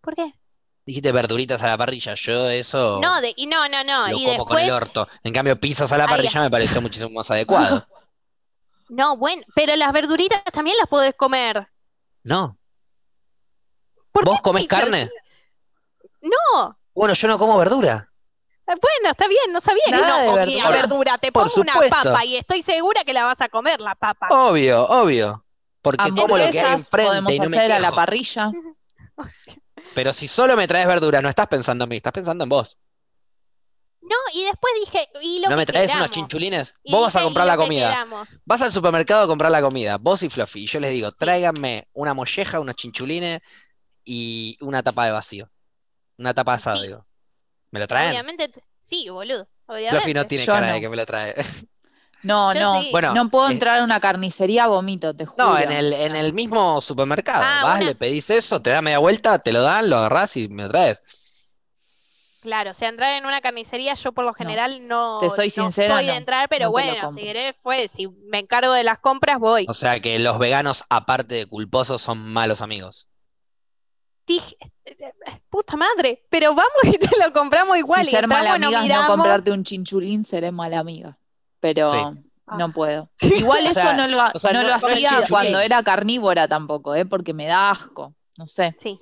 ¿Por 0.00 0.14
qué? 0.14 0.34
Dijiste 0.84 1.12
verduritas 1.12 1.62
a 1.62 1.68
la 1.68 1.78
parrilla, 1.78 2.14
yo 2.14 2.50
eso 2.50 2.98
No, 3.00 3.20
de, 3.20 3.32
y 3.36 3.46
no, 3.46 3.68
no, 3.68 3.84
no. 3.84 4.08
lo 4.08 4.18
Y 4.18 4.24
como 4.24 4.44
con 4.46 4.58
el 4.58 4.70
orto. 4.70 5.08
En 5.22 5.32
cambio, 5.32 5.58
pizzas 5.58 5.92
a 5.92 5.98
la 5.98 6.08
parrilla 6.08 6.40
me 6.40 6.50
pareció 6.50 6.80
muchísimo 6.80 7.10
más 7.10 7.30
adecuado. 7.30 7.86
no, 8.88 9.16
bueno, 9.16 9.42
pero 9.54 9.76
las 9.76 9.92
verduritas 9.92 10.42
también 10.52 10.76
las 10.78 10.88
podés 10.88 11.14
comer. 11.14 11.68
No. 12.24 12.58
¿Por 14.10 14.24
¿Vos 14.24 14.36
qué 14.38 14.42
comés 14.42 14.66
carne? 14.66 15.08
No. 16.20 16.76
Bueno, 16.94 17.14
yo 17.14 17.28
no 17.28 17.38
como 17.38 17.56
verdura. 17.56 18.11
Eh, 18.66 18.74
Bueno, 18.80 19.10
está 19.10 19.26
bien, 19.28 19.52
no 19.52 19.60
sabía 19.60 19.82
que 19.86 19.90
Nada 19.92 20.18
de 20.20 20.26
no 20.26 20.30
comía 20.32 20.64
verdura. 20.64 20.70
verdura. 20.82 21.18
Te 21.18 21.32
Por 21.32 21.48
pongo 21.48 21.60
una 21.62 21.74
papa 21.88 22.24
y 22.24 22.36
estoy 22.36 22.62
segura 22.62 23.04
que 23.04 23.12
la 23.12 23.24
vas 23.24 23.40
a 23.40 23.48
comer, 23.48 23.80
la 23.80 23.94
papa. 23.94 24.28
Obvio, 24.30 24.86
obvio. 24.86 25.44
Porque 25.82 26.10
como 26.10 26.36
lo 26.38 26.50
que 26.50 26.60
hay 26.60 26.74
enfrente 26.74 27.08
podemos 27.08 27.32
y 27.32 27.38
no 27.40 27.48
me 27.50 27.56
hacer 27.58 27.72
a 27.72 27.78
la 27.80 27.88
quejo. 27.88 27.96
parrilla. 27.96 28.50
Pero 29.94 30.12
si 30.12 30.28
solo 30.28 30.56
me 30.56 30.66
traes 30.68 30.86
verduras, 30.86 31.22
no 31.22 31.28
estás 31.28 31.48
pensando 31.48 31.84
en 31.84 31.90
mí, 31.90 31.96
estás 31.96 32.12
pensando 32.12 32.44
en 32.44 32.50
vos. 32.50 32.78
No, 34.00 34.16
y 34.32 34.44
después 34.44 34.72
dije, 34.84 35.08
y 35.22 35.40
lo 35.40 35.48
¿No 35.50 35.56
me 35.56 35.64
que 35.66 35.72
traes 35.72 35.94
unos 35.94 36.10
chinchulines? 36.10 36.74
Y 36.82 36.92
Vos 36.92 37.02
vas 37.02 37.16
a 37.16 37.22
comprar 37.22 37.46
y 37.46 37.48
la 37.48 37.54
que 37.56 37.62
comida. 37.62 37.88
queramos. 37.90 38.28
Vas 38.44 38.62
al 38.62 38.72
supermercado 38.72 39.24
a 39.24 39.26
comprar 39.26 39.50
la 39.52 39.60
comida, 39.62 39.96
vos 39.98 40.22
y 40.22 40.28
Fluffy. 40.28 40.64
Y 40.64 40.66
yo 40.66 40.80
les 40.80 40.90
digo, 40.90 41.12
tráiganme 41.12 41.88
una 41.92 42.12
molleja, 42.14 42.58
unos 42.60 42.74
chinchulines 42.76 43.40
y 44.04 44.56
una 44.60 44.82
tapa 44.82 45.04
de 45.06 45.12
vacío. 45.12 45.50
Una 46.18 46.34
tapa 46.34 46.52
de 46.52 46.56
asado, 46.56 46.80
Sí. 46.80 46.86
digo. 46.88 47.06
¿Me 47.72 47.80
lo 47.80 47.86
traen? 47.88 48.10
Obviamente, 48.10 48.52
sí, 48.80 49.08
boludo. 49.08 49.48
Fluffy 49.86 50.12
Obviamente. 50.12 50.14
no 50.14 50.26
tiene 50.26 50.44
Yo 50.44 50.52
cara 50.52 50.66
no. 50.68 50.74
de 50.74 50.80
que 50.80 50.88
me 50.88 50.96
lo 50.96 51.06
trae. 51.06 51.34
No, 52.22 52.54
Yo 52.54 52.60
no. 52.60 52.80
sí. 52.80 52.90
Bueno, 52.90 53.14
no 53.14 53.30
puedo 53.30 53.48
eh, 53.48 53.52
entrar 53.52 53.80
a 53.80 53.84
una 53.84 54.00
carnicería, 54.00 54.66
vomito, 54.68 55.14
te 55.14 55.26
juro. 55.26 55.48
No, 55.48 55.58
en 55.58 55.72
el, 55.72 55.92
en 55.92 56.14
el 56.16 56.32
mismo 56.34 56.80
supermercado. 56.80 57.42
Ah, 57.44 57.60
Vas, 57.60 57.80
una- 57.80 57.86
le 57.86 57.94
pedís 57.94 58.30
eso, 58.30 58.60
te 58.62 58.70
da 58.70 58.80
media 58.82 58.98
vuelta, 58.98 59.38
te 59.38 59.52
lo 59.52 59.62
dan, 59.62 59.90
lo 59.90 59.96
agarrás 59.98 60.36
y 60.36 60.48
me 60.48 60.62
lo 60.64 60.68
traes. 60.70 61.02
Claro, 62.40 62.72
o 62.72 62.74
sea, 62.74 62.88
entrar 62.88 63.16
en 63.16 63.24
una 63.24 63.40
carnicería, 63.40 63.94
yo 63.94 64.12
por 64.12 64.24
lo 64.24 64.34
general 64.34 64.88
no, 64.88 65.20
Te 65.20 65.30
soy 65.30 65.48
no 65.56 65.70
sincera, 65.70 65.94
soy 65.94 66.06
de 66.06 66.12
no. 66.12 66.18
entrar, 66.18 66.48
pero 66.48 66.70
bueno, 66.72 67.10
si 67.12 67.20
querés, 67.20 67.54
pues, 67.62 67.90
si 67.92 68.08
me 68.08 68.40
encargo 68.40 68.72
de 68.72 68.82
las 68.84 68.98
compras, 68.98 69.38
voy. 69.38 69.66
O 69.68 69.74
sea 69.74 69.98
que 69.98 70.20
los 70.20 70.38
veganos, 70.38 70.84
aparte 70.88 71.34
de 71.34 71.46
culposos, 71.46 72.00
son 72.00 72.18
malos 72.32 72.60
amigos. 72.62 73.08
Dije, 74.34 74.56
puta 75.50 75.76
madre, 75.76 76.24
pero 76.30 76.54
vamos 76.54 76.70
y 76.84 76.98
te 76.98 77.08
lo 77.18 77.32
compramos 77.32 77.76
igual. 77.78 78.04
si 78.04 78.10
y 78.10 78.12
ser 78.12 78.26
mala 78.28 78.54
entramos, 78.54 78.66
amiga 78.66 78.78
es 78.78 78.82
no 78.82 78.82
miramos. 78.94 79.10
comprarte 79.16 79.50
un 79.52 79.64
chinchulín, 79.64 80.24
seré 80.24 80.52
mala 80.52 80.78
amiga. 80.78 81.18
Pero 81.60 81.90
Sí. 81.90 81.98
no 82.58 82.64
Ah. 82.66 82.72
puedo. 82.74 83.10
Igual 83.20 83.64
O 83.64 83.70
eso 83.70 83.74
sea, 83.80 83.92
no 83.94 84.08
lo, 84.08 84.20
ha- 84.20 84.32
o 84.34 84.38
sea, 84.38 84.52
no 84.52 84.62
no- 84.62 84.68
lo 84.68 84.78
no 84.78 84.86
hacía 84.86 85.22
cuando 85.28 85.60
era 85.60 85.82
carnívora 85.82 86.48
tampoco, 86.48 86.94
¿eh? 86.94 87.04
Porque 87.06 87.32
me 87.34 87.46
da 87.46 87.70
asco. 87.70 88.14
No 88.38 88.46
sé. 88.46 88.76
Sí. 88.80 88.98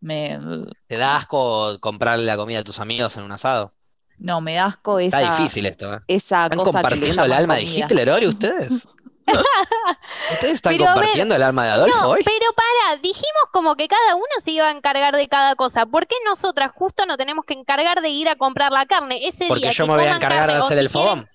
Me, 0.00 0.38
¿Te 0.86 0.96
da 0.96 1.16
asco 1.16 1.78
comprarle 1.80 2.24
la 2.26 2.36
comida 2.36 2.58
a 2.60 2.64
tus 2.64 2.80
amigos 2.80 3.16
en 3.16 3.22
un 3.24 3.32
asado? 3.32 3.72
no, 4.18 4.40
me 4.40 4.54
da 4.54 4.64
asco 4.66 4.98
Está 4.98 5.20
esa, 5.20 5.36
difícil 5.36 5.66
esto, 5.66 5.92
¿eh? 5.92 5.98
esa 6.08 6.44
¿Están 6.44 6.58
cosa 6.58 6.70
que 6.70 6.76
le 6.76 6.82
compartiendo 6.82 7.24
el 7.24 7.32
alma 7.32 7.54
de. 7.56 7.62
Hitler 7.64 8.10
hoy 8.10 8.26
ustedes? 8.26 8.88
¿Ustedes 10.32 10.54
están 10.54 10.72
Pero 10.72 10.84
a 10.84 10.88
ver, 10.88 10.94
compartiendo 10.94 11.34
el 11.34 11.42
alma 11.42 11.64
de 11.64 11.70
Adolfo 11.72 12.00
No, 12.00 12.08
hoy? 12.10 12.20
pero 12.24 12.52
para, 12.54 12.96
dijimos 13.00 13.42
como 13.52 13.74
que 13.76 13.88
cada 13.88 14.14
uno 14.14 14.24
se 14.42 14.52
iba 14.52 14.68
a 14.68 14.70
encargar 14.70 15.14
de 15.16 15.28
cada 15.28 15.54
cosa. 15.56 15.86
¿Por 15.86 16.06
qué 16.06 16.16
nosotras 16.24 16.70
justo 16.74 17.06
no 17.06 17.16
tenemos 17.16 17.44
que 17.44 17.54
encargar 17.54 18.00
de 18.02 18.08
ir 18.10 18.28
a 18.28 18.36
comprar 18.36 18.72
la 18.72 18.86
carne 18.86 19.26
ese 19.26 19.46
Porque 19.48 19.62
día 19.64 19.72
yo 19.72 19.84
que 19.84 19.90
me 19.90 19.96
voy 19.98 20.06
a 20.06 20.14
encargar 20.16 20.46
de 20.48 20.52
carne, 20.54 20.64
hacer 20.64 20.78
si 20.78 20.84
el 20.84 20.90
quieren- 20.90 21.08
fogón. 21.08 21.30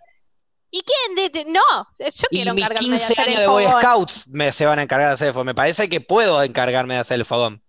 ¿Y 0.73 0.83
quién? 0.83 1.15
de- 1.15 1.29
de- 1.39 1.45
no, 1.51 1.61
yo 1.99 2.27
Y 2.31 2.37
quiero 2.37 2.53
mis 2.53 2.63
encargarme 2.63 2.89
de 2.89 2.97
15 2.97 3.03
hacer 3.13 3.19
el 3.19 3.27
años 3.27 3.41
de 3.41 3.47
Boy. 3.47 3.65
Scouts 3.81 4.27
me, 4.29 4.51
se 4.53 4.65
van 4.65 4.79
a 4.79 4.83
encargar 4.83 5.09
de 5.09 5.13
hacer 5.15 5.27
el 5.27 5.33
fogón. 5.33 5.47
Me 5.47 5.55
parece 5.55 5.89
que 5.89 5.99
puedo 5.99 6.41
encargarme 6.43 6.93
de 6.93 6.99
hacer 7.01 7.15
el 7.15 7.25
fogón. 7.25 7.61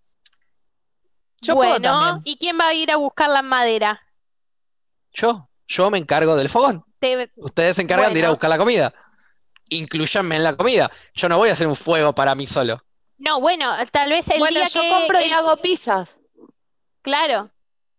Yo 1.40 1.54
puedo 1.56 1.80
también. 1.80 2.20
¿y 2.24 2.36
quién 2.38 2.56
va 2.60 2.68
a 2.68 2.74
ir 2.74 2.92
a 2.92 2.96
buscar 2.96 3.28
la 3.28 3.42
madera? 3.42 4.00
Yo, 5.12 5.48
yo 5.66 5.90
me 5.90 5.98
encargo 5.98 6.36
del 6.36 6.48
fogón. 6.48 6.84
Te- 7.00 7.32
Ustedes 7.36 7.74
se 7.76 7.82
encargan 7.82 8.12
de 8.12 8.20
ir 8.20 8.26
a 8.26 8.30
buscar 8.30 8.48
la 8.48 8.58
comida. 8.58 8.94
Incluyanme 9.76 10.36
en 10.36 10.44
la 10.44 10.56
comida. 10.56 10.90
Yo 11.14 11.28
no 11.28 11.38
voy 11.38 11.48
a 11.50 11.52
hacer 11.52 11.66
un 11.66 11.76
fuego 11.76 12.14
para 12.14 12.34
mí 12.34 12.46
solo. 12.46 12.82
No, 13.18 13.40
bueno, 13.40 13.70
tal 13.90 14.10
vez 14.10 14.28
el 14.28 14.38
bueno, 14.38 14.58
día 14.58 14.68
yo 14.68 14.80
que 14.80 14.88
compro 14.88 15.20
y 15.20 15.30
hago 15.30 15.56
pizzas. 15.58 16.18
claro, 17.02 17.50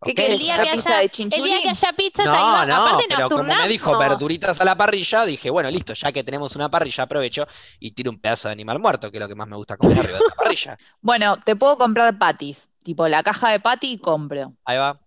¿Qué 0.02 0.12
el 0.26 0.38
día 0.38 0.56
¿Una 0.56 0.64
que 0.64 0.70
pizza 0.72 0.98
haya, 0.98 1.08
de 1.08 1.22
el 1.34 1.42
día 1.42 1.62
que 1.62 1.68
haya 1.70 1.92
pizzas 1.94 2.26
ahí 2.26 2.32
No, 2.34 2.42
va- 2.52 2.66
no, 2.66 2.74
aparte 2.86 3.04
pero 3.08 3.28
como 3.30 3.42
me 3.44 3.68
dijo 3.68 3.96
verduritas 3.96 4.60
a 4.60 4.64
la 4.66 4.76
parrilla, 4.76 5.24
dije, 5.24 5.48
bueno, 5.48 5.70
listo, 5.70 5.94
ya 5.94 6.12
que 6.12 6.22
tenemos 6.22 6.54
una 6.56 6.70
parrilla, 6.70 7.04
aprovecho 7.04 7.46
y 7.80 7.92
tiro 7.92 8.10
un 8.10 8.20
pedazo 8.20 8.48
de 8.48 8.52
animal 8.52 8.78
muerto, 8.80 9.10
que 9.10 9.16
es 9.16 9.20
lo 9.22 9.28
que 9.28 9.34
más 9.34 9.48
me 9.48 9.56
gusta 9.56 9.78
comer 9.78 9.98
arriba 10.00 10.18
de 10.18 10.24
la 10.28 10.34
parrilla. 10.34 10.76
Bueno, 11.00 11.38
te 11.40 11.56
puedo 11.56 11.78
comprar 11.78 12.18
patis. 12.18 12.68
Tipo, 12.82 13.08
la 13.08 13.22
caja 13.22 13.48
de 13.48 13.60
patty 13.60 13.96
compro. 13.98 14.52
Ahí 14.66 14.76
va. 14.76 15.00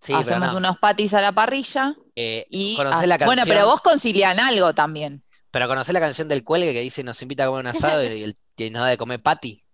Sí, 0.00 0.14
Hacemos 0.14 0.52
no. 0.52 0.58
unos 0.58 0.78
patis 0.78 1.12
a 1.14 1.20
la 1.20 1.32
parrilla 1.32 1.94
Eh, 2.16 2.46
y... 2.50 2.76
¿conocés 2.76 3.02
ah, 3.02 3.06
la 3.06 3.18
Bueno, 3.18 3.42
pero 3.46 3.66
vos 3.66 3.82
concilian 3.82 4.40
algo 4.40 4.74
también. 4.74 5.22
Pero 5.52 5.68
conocés 5.68 5.94
la 5.94 6.00
canción 6.00 6.28
del 6.28 6.42
cuelgue 6.42 6.72
que 6.72 6.80
dice 6.80 7.04
nos 7.04 7.22
invita 7.22 7.44
a 7.44 7.46
comer 7.46 7.60
un 7.60 7.68
asado 7.68 8.02
y 8.02 8.24
el 8.24 8.36
que 8.56 8.70
nos 8.70 8.82
da 8.82 8.88
de 8.88 8.98
comer 8.98 9.22
patty. 9.22 9.64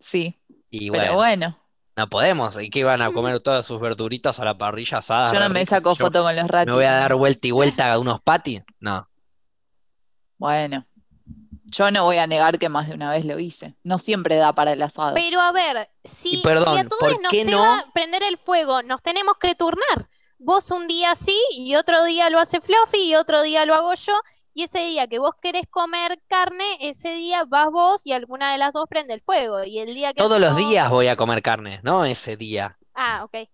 Sí, 0.00 0.40
Y 0.70 0.90
pero 0.90 1.14
bueno, 1.14 1.14
bueno. 1.16 1.58
no 1.96 2.08
podemos. 2.08 2.60
¿Y 2.62 2.70
qué 2.70 2.78
iban 2.80 3.02
a 3.02 3.12
comer 3.12 3.40
todas 3.40 3.66
sus 3.66 3.80
verduritas 3.80 4.40
a 4.40 4.44
la 4.46 4.56
parrilla 4.58 4.98
asadas? 4.98 5.32
Yo 5.32 5.40
no 5.40 5.48
me 5.50 5.66
saco 5.66 5.94
Yo 5.96 5.96
foto 5.96 6.22
con 6.22 6.34
los 6.36 6.44
¿Me 6.44 6.48
ratis. 6.48 6.72
voy 6.74 6.84
a 6.84 6.92
dar 6.94 7.14
vuelta 7.14 7.48
y 7.48 7.50
vuelta 7.50 7.92
a 7.92 7.98
unos 7.98 8.22
patty? 8.22 8.62
No. 8.80 9.08
Bueno, 10.38 10.86
yo 11.64 11.90
no 11.90 12.04
voy 12.04 12.18
a 12.18 12.26
negar 12.26 12.58
que 12.58 12.68
más 12.68 12.88
de 12.88 12.94
una 12.94 13.10
vez 13.10 13.24
lo 13.24 13.38
hice. 13.38 13.74
No 13.82 13.98
siempre 13.98 14.36
da 14.36 14.52
para 14.54 14.72
el 14.72 14.82
asado. 14.82 15.14
Pero 15.14 15.40
a 15.40 15.52
ver, 15.52 15.90
si, 16.04 16.36
Y 16.36 16.42
perdón, 16.42 16.74
si 16.74 16.80
a 16.80 16.88
todos 16.88 17.14
¿por 17.14 17.22
nos 17.22 17.30
qué 17.32 17.44
se 17.44 17.50
no? 17.50 17.60
va 17.62 17.78
a 17.80 17.92
prender 17.92 18.22
el 18.22 18.38
fuego, 18.38 18.82
nos 18.82 19.02
tenemos 19.02 19.38
que 19.38 19.54
turnar. 19.54 20.08
Vos 20.38 20.70
un 20.70 20.86
día 20.86 21.14
sí 21.14 21.40
y 21.52 21.74
otro 21.76 22.04
día 22.04 22.28
lo 22.28 22.38
hace 22.38 22.60
Fluffy 22.60 23.08
y 23.10 23.14
otro 23.16 23.40
día 23.42 23.64
lo 23.64 23.74
hago 23.74 23.94
yo. 23.94 24.12
Y 24.56 24.62
ese 24.62 24.78
día 24.78 25.06
que 25.06 25.18
vos 25.18 25.34
querés 25.42 25.66
comer 25.68 26.18
carne, 26.28 26.64
ese 26.80 27.10
día 27.10 27.44
vas 27.44 27.70
vos 27.70 28.00
y 28.06 28.12
alguna 28.12 28.52
de 28.52 28.56
las 28.56 28.72
dos 28.72 28.86
prende 28.88 29.12
el 29.12 29.20
fuego. 29.20 29.62
Y 29.64 29.80
el 29.80 29.94
día 29.94 30.14
que 30.14 30.22
Todos 30.22 30.40
los 30.40 30.56
días 30.56 30.88
voy 30.88 31.08
a 31.08 31.16
comer 31.16 31.42
carne, 31.42 31.80
no 31.82 32.06
ese 32.06 32.38
día. 32.38 32.78
Ah, 32.94 33.20
ok. 33.22 33.34
Más 33.34 33.48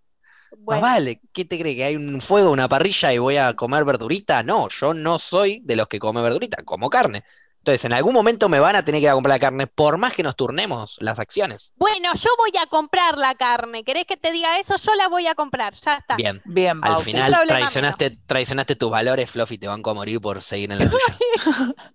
Bueno, 0.61 0.83
vale, 0.83 1.21
¿qué 1.33 1.45
te 1.45 1.59
cree? 1.59 1.75
¿Que 1.75 1.83
hay 1.83 1.97
un 1.97 2.21
fuego, 2.21 2.53
una 2.53 2.69
parrilla 2.69 3.13
y 3.13 3.19
voy 3.19 3.37
a 3.37 3.53
comer 3.55 3.85
verdurita? 3.85 4.45
No, 4.45 4.69
yo 4.69 4.95
no 4.95 5.19
soy 5.19 5.61
de 5.65 5.75
los 5.75 5.89
que 5.89 5.99
come 5.99 6.23
verdurita, 6.23 6.63
como 6.63 6.89
carne. 6.89 7.25
Entonces, 7.63 7.85
en 7.85 7.93
algún 7.93 8.13
momento 8.13 8.49
me 8.49 8.59
van 8.59 8.75
a 8.75 8.85
tener 8.85 9.01
que 9.01 9.05
ir 9.05 9.11
a 9.11 9.15
comprar 9.15 9.37
la 9.37 9.39
carne, 9.39 9.69
por 9.69 9.97
más 9.97 10.15
que 10.15 10.25
nos 10.25 10.35
turnemos 10.35 10.97
las 10.99 11.21
acciones. 11.21 11.73
bueno, 11.77 12.09
yo 12.15 12.31
voy 12.37 12.51
a 12.61 12.67
comprar 12.67 13.17
la 13.19 13.37
carne. 13.37 13.85
¿Querés 13.85 14.05
que 14.05 14.17
te 14.17 14.33
diga 14.33 14.59
eso? 14.59 14.75
Yo 14.79 14.95
la 14.97 15.07
voy 15.09 15.29
a 15.29 15.37
comprar. 15.37 15.73
Ya 15.75 15.99
está. 15.99 16.17
Bien, 16.17 16.43
Bien, 16.45 16.81
al 16.83 16.91
Bauti. 16.95 17.05
final 17.05 17.37
traicionaste, 17.47 18.19
traicionaste 18.27 18.75
tus 18.75 18.91
valores, 18.91 19.31
Fluffy, 19.31 19.59
te 19.59 19.69
van 19.69 19.81
a 19.87 19.95
morir 19.95 20.21
por 20.21 20.43
seguir 20.43 20.73
en 20.73 20.79
la 20.81 20.91
tuya. 20.91 21.75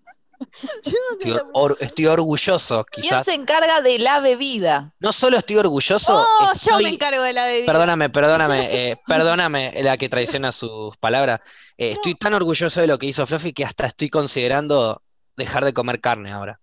Estoy, 1.19 1.39
or- 1.53 1.77
estoy 1.79 2.05
orgulloso, 2.05 2.85
¿Quién 2.91 3.03
quizás. 3.03 3.25
se 3.25 3.33
encarga 3.33 3.81
de 3.81 3.97
la 3.99 4.19
bebida? 4.21 4.93
No 4.99 5.11
solo 5.11 5.37
estoy 5.37 5.57
orgulloso, 5.57 6.25
Oh, 6.39 6.51
yo 6.61 6.77
me 6.77 6.89
encargo 6.89 7.23
de 7.23 7.33
la 7.33 7.45
bebida. 7.47 7.65
Perdóname, 7.65 8.09
perdóname, 8.09 8.69
eh, 8.91 8.97
perdóname 9.07 9.73
la 9.83 9.97
que 9.97 10.09
traiciona 10.09 10.51
sus 10.51 10.95
palabras. 10.97 11.39
Eh, 11.77 11.91
estoy 11.93 12.15
tan 12.15 12.33
orgulloso 12.35 12.79
de 12.79 12.87
lo 12.87 12.97
que 12.99 13.07
hizo 13.07 13.25
Fluffy 13.25 13.51
que 13.51 13.65
hasta 13.65 13.87
estoy 13.87 14.09
considerando 14.09 15.01
dejar 15.37 15.63
de 15.63 15.73
comer 15.73 16.01
carne 16.01 16.31
ahora. 16.31 16.59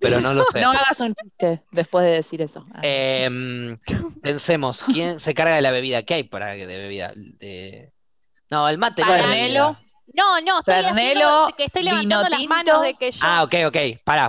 Pero 0.00 0.20
no 0.20 0.32
lo 0.34 0.44
sé. 0.52 0.60
No 0.60 0.70
hagas 0.70 0.98
un 1.00 1.14
chiste 1.14 1.62
después 1.70 2.04
de 2.06 2.12
decir 2.12 2.40
eso. 2.42 2.66
Ah. 2.74 2.80
Em, 2.82 3.78
pensemos, 4.22 4.82
¿quién 4.82 5.20
se 5.20 5.34
carga 5.34 5.54
de 5.54 5.62
la 5.62 5.70
bebida? 5.70 6.02
¿Qué 6.02 6.14
hay 6.14 6.24
para 6.24 6.48
de 6.48 6.66
bebida? 6.66 7.12
De- 7.14 7.92
No, 8.50 8.68
el 8.68 8.78
mate 8.78 9.04
bebida. 9.04 9.78
No, 10.12 10.40
no, 10.40 10.58
estoy 10.58 10.74
Fernelo, 10.74 10.90
haciendo 11.44 11.56
que 11.56 11.64
estoy 11.66 11.82
levantando 11.84 12.36
vino 12.36 12.38
las 12.40 12.48
manos 12.48 12.82
de 12.82 12.94
que 12.94 13.12
yo. 13.12 13.20
Ah, 13.22 13.44
ok, 13.44 13.54
ok, 13.68 13.76
pará. 14.02 14.28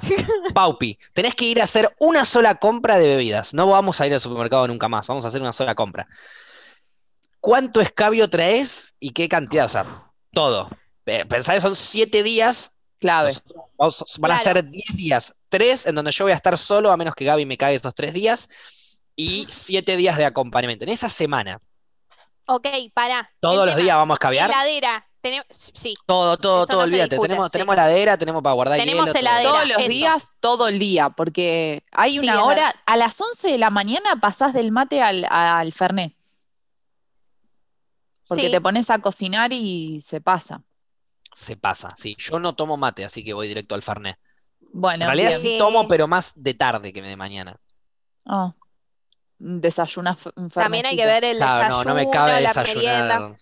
Paupi, 0.54 1.00
tenés 1.12 1.34
que 1.34 1.46
ir 1.46 1.60
a 1.60 1.64
hacer 1.64 1.90
una 2.00 2.24
sola 2.24 2.54
compra 2.56 3.00
de 3.00 3.08
bebidas. 3.08 3.56
No 3.56 3.66
vamos 3.66 4.00
a 4.00 4.06
ir 4.06 4.14
al 4.14 4.22
supermercado 4.22 4.68
nunca 4.68 4.88
más, 4.90 5.08
vamos 5.08 5.26
a 5.26 5.30
hacer 5.30 5.42
una 5.42 5.54
sola 5.54 5.74
compra. 5.74 6.08
¿Cuánto 7.40 7.82
escabio 7.82 8.30
traes 8.30 8.94
y 9.00 9.12
qué 9.12 9.28
cantidad? 9.28 9.66
O 9.66 9.70
sea, 9.70 9.86
todo. 10.34 10.70
Eh, 11.08 11.26
Pensá 11.26 11.54
que 11.56 11.62
son 11.62 11.76
siete 11.76 12.22
días, 12.22 12.71
Clave. 13.02 13.30
nosotros 13.30 13.64
vamos- 13.78 14.16
van 14.20 14.32
a 14.32 14.40
ser 14.40 14.64
diez 14.70 14.96
días. 14.96 15.36
Tres 15.50 15.86
en 15.88 15.96
donde 15.96 16.12
yo 16.14 16.24
voy 16.26 16.32
a 16.32 16.36
estar 16.36 16.58
solo, 16.58 16.92
a 16.92 16.98
menos 16.98 17.16
que 17.16 17.26
Gaby 17.26 17.46
me 17.46 17.58
cague 17.58 17.76
esos 17.76 17.94
tres 17.94 18.14
días, 18.14 18.48
y 19.16 19.46
siete 19.50 19.98
días 19.98 20.18
de 20.18 20.24
acompañamiento. 20.26 20.86
En 20.86 20.92
esa 20.92 21.10
semana, 21.10 21.60
Ok, 22.46 22.68
pará. 22.94 23.30
todos 23.42 23.66
los 23.66 23.76
tema, 23.76 23.84
días 23.84 23.98
vamos 23.98 24.14
a 24.14 24.18
escabiar. 24.18 24.50
Heladera. 24.50 25.06
Tenemos, 25.22 25.46
sí, 25.52 25.94
Todo, 26.08 26.36
todo, 26.38 26.64
Eso 26.64 26.68
todo, 26.68 26.78
no 26.80 26.84
olvídate. 26.86 27.10
discute, 27.10 27.28
Tenemos, 27.28 27.48
sí. 27.48 27.52
tenemos 27.52 27.74
heladera, 27.76 28.18
tenemos 28.18 28.42
para 28.42 28.54
guardar 28.56 28.80
Tenemos 28.80 29.02
hielo, 29.06 29.12
todo. 29.14 29.20
heladera. 29.20 29.50
Todos 29.52 29.68
los 29.68 29.78
eso. 29.78 29.88
días, 29.90 30.32
todo 30.40 30.68
el 30.68 30.80
día, 30.80 31.10
porque 31.12 31.84
hay 31.92 32.18
una 32.18 32.44
hora, 32.44 32.74
a 32.88 32.98
las 32.98 33.22
11 33.22 33.50
de 33.52 33.58
la 33.60 33.70
mañana 33.70 34.20
pasás 34.20 34.52
del 34.54 34.72
mate 34.72 35.04
al, 35.04 35.26
al 35.30 35.72
Fernet, 35.74 36.16
porque 38.28 38.46
sí. 38.46 38.52
te 38.52 38.62
pones 38.62 38.90
a 38.90 39.00
cocinar 39.00 39.54
y 39.54 40.02
se 40.02 40.22
pasa. 40.22 40.64
Se 41.34 41.56
pasa, 41.56 41.94
sí. 41.98 42.16
Yo 42.18 42.40
no 42.40 42.56
tomo 42.56 42.78
mate, 42.78 43.06
así 43.06 43.24
que 43.24 43.34
voy 43.34 43.48
directo 43.48 43.76
al 43.76 43.84
Fernet. 43.84 44.18
Bueno, 44.74 45.04
En 45.06 45.08
realidad 45.08 45.30
bien. 45.30 45.42
sí 45.42 45.58
tomo, 45.58 45.88
pero 45.88 46.08
más 46.08 46.34
de 46.36 46.54
tarde 46.54 46.94
que 46.94 47.02
de 47.02 47.16
mañana. 47.16 47.58
Oh, 48.26 48.54
desayuna 49.38 50.18
También 50.54 50.86
hay 50.86 50.96
que 50.96 51.06
ver 51.06 51.24
el 51.24 51.38
Claro, 51.38 51.70
no, 51.70 51.84
no 51.84 51.96
me 51.96 52.10
cabe 52.10 52.42
desayunar 52.42 53.36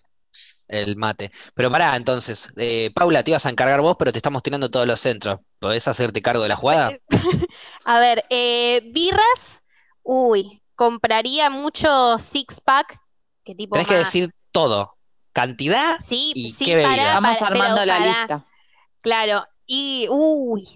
el 0.70 0.96
mate. 0.96 1.30
Pero 1.54 1.70
pará, 1.70 1.96
entonces, 1.96 2.52
eh, 2.56 2.90
Paula, 2.94 3.22
te 3.22 3.32
ibas 3.32 3.44
a 3.46 3.50
encargar 3.50 3.80
vos, 3.80 3.96
pero 3.98 4.12
te 4.12 4.18
estamos 4.18 4.42
tirando 4.42 4.70
todos 4.70 4.86
los 4.86 5.00
centros. 5.00 5.40
¿Podés 5.58 5.86
hacerte 5.88 6.22
cargo 6.22 6.42
de 6.42 6.48
la 6.48 6.56
jugada? 6.56 6.92
A 7.84 8.00
ver, 8.00 8.24
eh, 8.30 8.82
birras. 8.92 9.62
Uy, 10.02 10.62
compraría 10.74 11.50
mucho 11.50 12.18
six 12.18 12.60
pack. 12.60 12.98
Que 13.44 13.54
tipo 13.54 13.72
Tenés 13.74 13.88
que 13.88 13.96
decir 13.98 14.30
todo. 14.52 14.96
Cantidad 15.40 15.96
Sí, 16.04 16.32
¿y 16.34 16.52
sí, 16.52 16.64
qué 16.64 16.76
bebida? 16.76 17.14
Vamos 17.14 17.40
armando 17.40 17.84
la 17.86 17.98
lista. 17.98 18.44
Claro, 19.02 19.46
y 19.66 20.06
uy, 20.10 20.68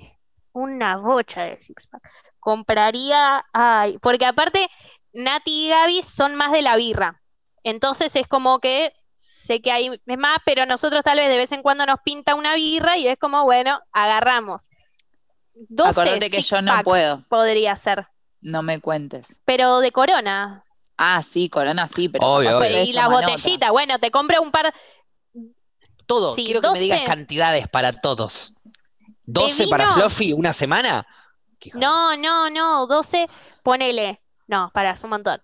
una 0.53 0.97
bocha 0.97 1.43
de 1.43 1.61
six 1.61 1.87
pack. 1.87 2.03
Compraría, 2.41 3.45
ay, 3.53 3.99
porque 3.99 4.25
aparte 4.25 4.69
Nati 5.13 5.67
y 5.67 5.69
Gaby 5.69 6.03
son 6.03 6.35
más 6.35 6.53
de 6.53 6.63
la 6.63 6.77
birra. 6.77 7.21
Entonces 7.63 8.15
es 8.17 8.27
como 8.27 8.61
que 8.61 8.93
sé 9.13 9.61
que 9.61 9.71
hay 9.71 10.01
es 10.07 10.19
más, 10.19 10.39
pero 10.47 10.65
nosotros 10.65 11.03
tal 11.03 11.19
vez 11.19 11.29
de 11.29 11.37
vez 11.37 11.53
en 11.53 11.63
cuando 11.63 11.85
nos 11.85 12.01
pinta 12.05 12.35
una 12.35 12.55
birra 12.55 12.97
y 12.97 13.07
es 13.07 13.19
como, 13.19 13.45
bueno, 13.45 13.81
agarramos. 13.93 14.69
12 15.55 15.91
Acordate 15.91 16.31
que 16.31 16.43
yo 16.43 16.63
no 16.63 16.83
puedo, 16.83 17.25
podría 17.29 17.77
ser, 17.77 18.09
no 18.41 18.63
me 18.63 18.81
cuentes. 18.81 19.37
pero 19.45 19.81
de 19.81 19.93
Corona. 19.93 20.64
Ah, 20.97 21.23
sí, 21.23 21.49
Corona 21.49 21.89
sí, 21.89 22.09
pero 22.09 22.27
Obvio, 22.27 22.57
obvio. 22.59 22.83
y 22.85 22.93
las 22.93 23.09
botellitas, 23.09 23.71
bueno, 23.71 23.99
te 23.99 24.11
compro 24.11 24.41
un 24.41 24.51
par, 24.51 24.73
Todo, 26.07 26.35
Sí, 26.37 26.45
quiero 26.45 26.61
que 26.61 26.71
me 26.71 26.81
digas 26.81 27.01
12. 27.01 27.11
cantidades 27.11 27.69
para 27.69 27.93
todos. 27.93 28.55
¿12 29.27 29.59
vino? 29.61 29.71
para 29.71 29.89
Fluffy 29.89 30.33
una 30.35 30.53
semana? 30.53 31.07
No, 31.73 32.15
no, 32.17 32.51
no, 32.51 32.87
12, 32.87 33.27
ponele. 33.63 34.21
No, 34.47 34.71
para, 34.75 34.91
es 34.93 35.03
un 35.03 35.11
montón. 35.11 35.43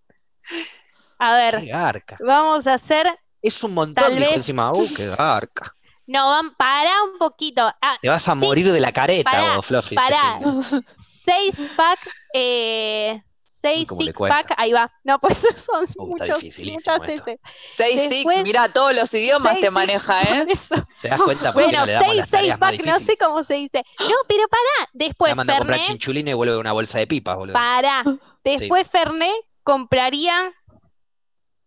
A 1.19 1.35
ver, 1.35 1.61
Qué 1.61 1.67
garca. 1.67 2.19
vamos 2.21 2.67
a 2.67 2.75
hacer. 2.75 3.07
Es 3.41 3.65
un 3.65 3.73
montón, 3.75 4.15
dijo 4.17 4.27
vez- 4.29 4.37
encima. 4.37 4.71
Uh, 4.71 4.87
qué 4.95 5.07
garca. 5.09 5.75
No, 6.07 6.29
van, 6.29 6.55
para 6.57 6.91
un 7.05 7.19
poquito. 7.19 7.63
Ah, 7.81 7.97
Te 8.03 8.09
vas 8.11 8.29
a 8.29 8.35
morir 8.35 8.71
de 8.71 8.81
la 8.81 8.93
careta 8.93 9.31
pará, 9.31 9.57
vos, 9.57 9.67
Fluffy. 9.67 9.95
pará. 9.95 10.39
este 10.61 10.83
seis 11.25 11.71
pack, 11.77 11.99
eh, 12.35 13.23
seis 13.61 13.87
six 13.99 14.13
pack, 14.19 14.55
ahí 14.57 14.73
va. 14.73 14.91
No, 15.05 15.19
pues 15.21 15.39
son 15.67 15.85
está 15.85 16.03
muchos, 16.03 16.43
muchas 16.43 17.01
veces. 17.07 17.39
6 17.73 18.01
six, 18.01 18.11
Después- 18.11 18.43
mira, 18.43 18.69
todos 18.73 18.95
los 18.95 19.13
idiomas 19.15 19.53
Seis 19.53 19.61
te 19.61 19.67
six, 19.67 19.73
maneja, 19.73 20.23
¿eh? 20.23 20.39
por 20.45 20.51
eso. 20.51 20.75
¿Te 21.03 21.09
das 21.09 21.23
cuenta 21.23 21.53
por 21.53 21.63
qué 21.63 21.67
Bueno, 21.69 21.79
no 21.81 21.87
le 21.87 21.93
damos 21.93 22.07
seis, 22.09 22.17
las 22.19 22.29
seis 22.29 22.57
pack, 22.59 22.87
no 22.87 22.99
sé 23.01 23.17
cómo 23.19 23.45
se 23.45 23.55
dice. 23.55 23.83
No, 24.01 24.15
pero 24.29 24.43
pará. 24.49 24.89
Me 24.93 25.05
Después 25.07 25.37
manda 25.37 25.55
a 25.55 25.59
comprar 25.59 25.81
chinchulina 25.83 26.31
y 26.31 26.35
vuelve 26.35 26.57
una 26.57 26.73
bolsa 26.73 26.99
de 26.99 27.07
pipas, 27.07 27.37
boludo. 27.37 27.53
pará. 27.53 28.03
Después 28.45 28.89
Fernet 28.89 29.33
compraría 29.63 30.53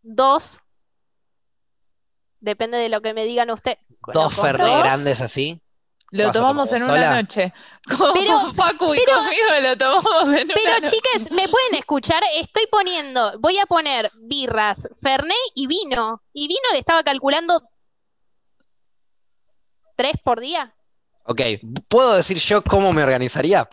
dos. 0.02 0.60
Depende 2.40 2.78
de 2.78 2.90
lo 2.90 3.02
que 3.02 3.14
me 3.14 3.24
digan 3.24 3.50
ustedes. 3.52 3.78
Dos 4.14 4.36
dos. 4.36 4.44
grandes 4.84 5.22
así. 5.22 5.62
Lo 6.16 6.28
¿Vas 6.28 6.30
a 6.30 6.40
tomamos 6.40 6.72
en 6.74 6.84
una 6.84 7.16
noche. 7.22 7.52
Con, 7.98 8.14
Pero- 8.14 8.36
con 8.38 8.54
Facu 8.54 8.94
y 8.94 9.00
pero- 9.04 9.18
conmigo 9.18 9.46
lo 9.64 9.78
tomamos 9.78 10.24
en 10.30 10.46
una 10.46 10.54
Pero 10.54 10.80
noche. 10.80 10.92
chicas, 10.92 11.32
¿me 11.32 11.50
pueden 11.50 11.74
escuchar? 11.74 12.22
Estoy 12.36 12.68
poniendo, 12.68 13.40
voy 13.40 13.58
a 13.58 13.66
poner 13.66 14.12
birras, 14.16 14.88
Fernet 15.02 15.36
y 15.56 15.66
vino. 15.66 16.22
Y 16.32 16.48
vino 16.48 16.62
le 16.72 16.78
estaba 16.80 17.04
calculando 17.04 17.64
tres 19.96 20.14
por 20.24 20.40
día. 20.40 20.74
Ok, 21.26 21.42
¿puedo 21.88 22.16
decir 22.16 22.38
yo 22.38 22.62
cómo 22.64 22.94
me 22.94 23.02
organizaría? 23.04 23.68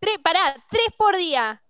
Tres, 0.00 0.18
pará, 0.22 0.56
tres 0.70 0.86
por 0.96 1.16
día. 1.16 1.62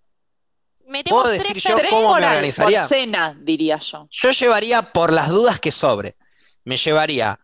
Metemos 0.86 1.22
¿Puedo 1.22 1.34
tres 1.34 1.46
decir 1.54 1.62
yo. 1.70 1.76
Tres 1.76 1.90
cómo 1.90 2.08
por, 2.08 2.20
me 2.20 2.26
organizaría? 2.26 2.80
por 2.80 2.88
cena, 2.88 3.36
diría 3.38 3.78
yo. 3.78 4.08
Yo 4.10 4.30
llevaría, 4.30 4.82
por 4.92 5.12
las 5.12 5.28
dudas 5.28 5.60
que 5.60 5.72
sobre, 5.72 6.16
me 6.64 6.76
llevaría 6.76 7.38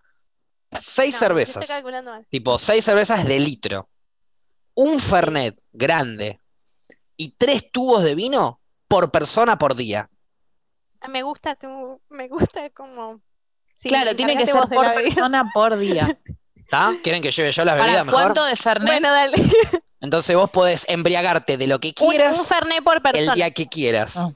seis 0.81 1.15
No, 1.15 1.19
cervezas. 1.21 1.63
estoy 1.63 1.75
calculando 1.77 2.11
mal. 2.13 2.27
Tipo, 2.31 2.59
seis 2.59 2.85
cervezas 2.85 3.25
de 3.27 3.39
litro, 3.41 3.89
un 4.75 5.01
Fernet 5.01 5.59
grande 5.73 6.41
y 7.17 7.31
tres 7.37 7.71
tubos 7.71 8.03
de 8.03 8.15
vino 8.15 8.61
por 8.89 9.11
persona 9.11 9.59
por 9.59 9.75
día. 9.75 10.11
Ah, 11.01 11.09
Me 11.09 11.23
gusta 11.23 11.55
tu, 11.57 12.01
me 12.09 12.29
gusta 12.29 12.69
como. 12.71 13.21
Sí, 13.75 13.89
claro, 13.89 14.17
tiene 14.17 14.37
que 14.37 14.47
ser 14.47 14.69
por 14.69 14.95
persona 14.95 15.51
por 15.53 15.77
día. 15.77 16.19
¿Está? 16.55 16.95
¿Quieren 17.03 17.23
que 17.23 17.31
lleve 17.31 17.53
yo 17.53 17.65
las 17.65 17.75
¿Para 17.75 17.85
bebidas 17.87 18.07
mejor? 18.07 18.23
cuánto 18.23 18.45
de 18.45 18.57
Fernet? 18.57 18.89
Bueno, 18.89 19.11
dale. 19.11 19.37
Entonces 20.01 20.35
vos 20.37 20.51
podés 20.51 20.85
embriagarte 20.89 21.57
de 21.57 21.67
lo 21.67 21.79
que 21.79 21.95
quieras 21.95 22.39
un 22.39 22.45
Fernet 22.45 22.83
por 22.83 22.97
el 22.97 23.03
persona. 23.03 23.35
día 23.35 23.51
que 23.53 23.67
quieras. 23.69 24.17
Ah. 24.17 24.33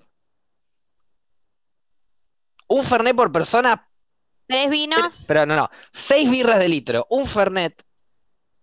Un 2.69 2.85
Fernet 2.85 3.16
por 3.16 3.32
persona, 3.32 3.90
Tres 4.51 4.71
vinos. 4.71 5.25
pero 5.27 5.47
no, 5.47 5.57
no. 5.57 5.71
Seis 5.93 6.31
birras 6.31 6.59
de 6.59 6.69
litro, 6.69 7.07
un 7.11 7.27
Fernet 7.27 7.83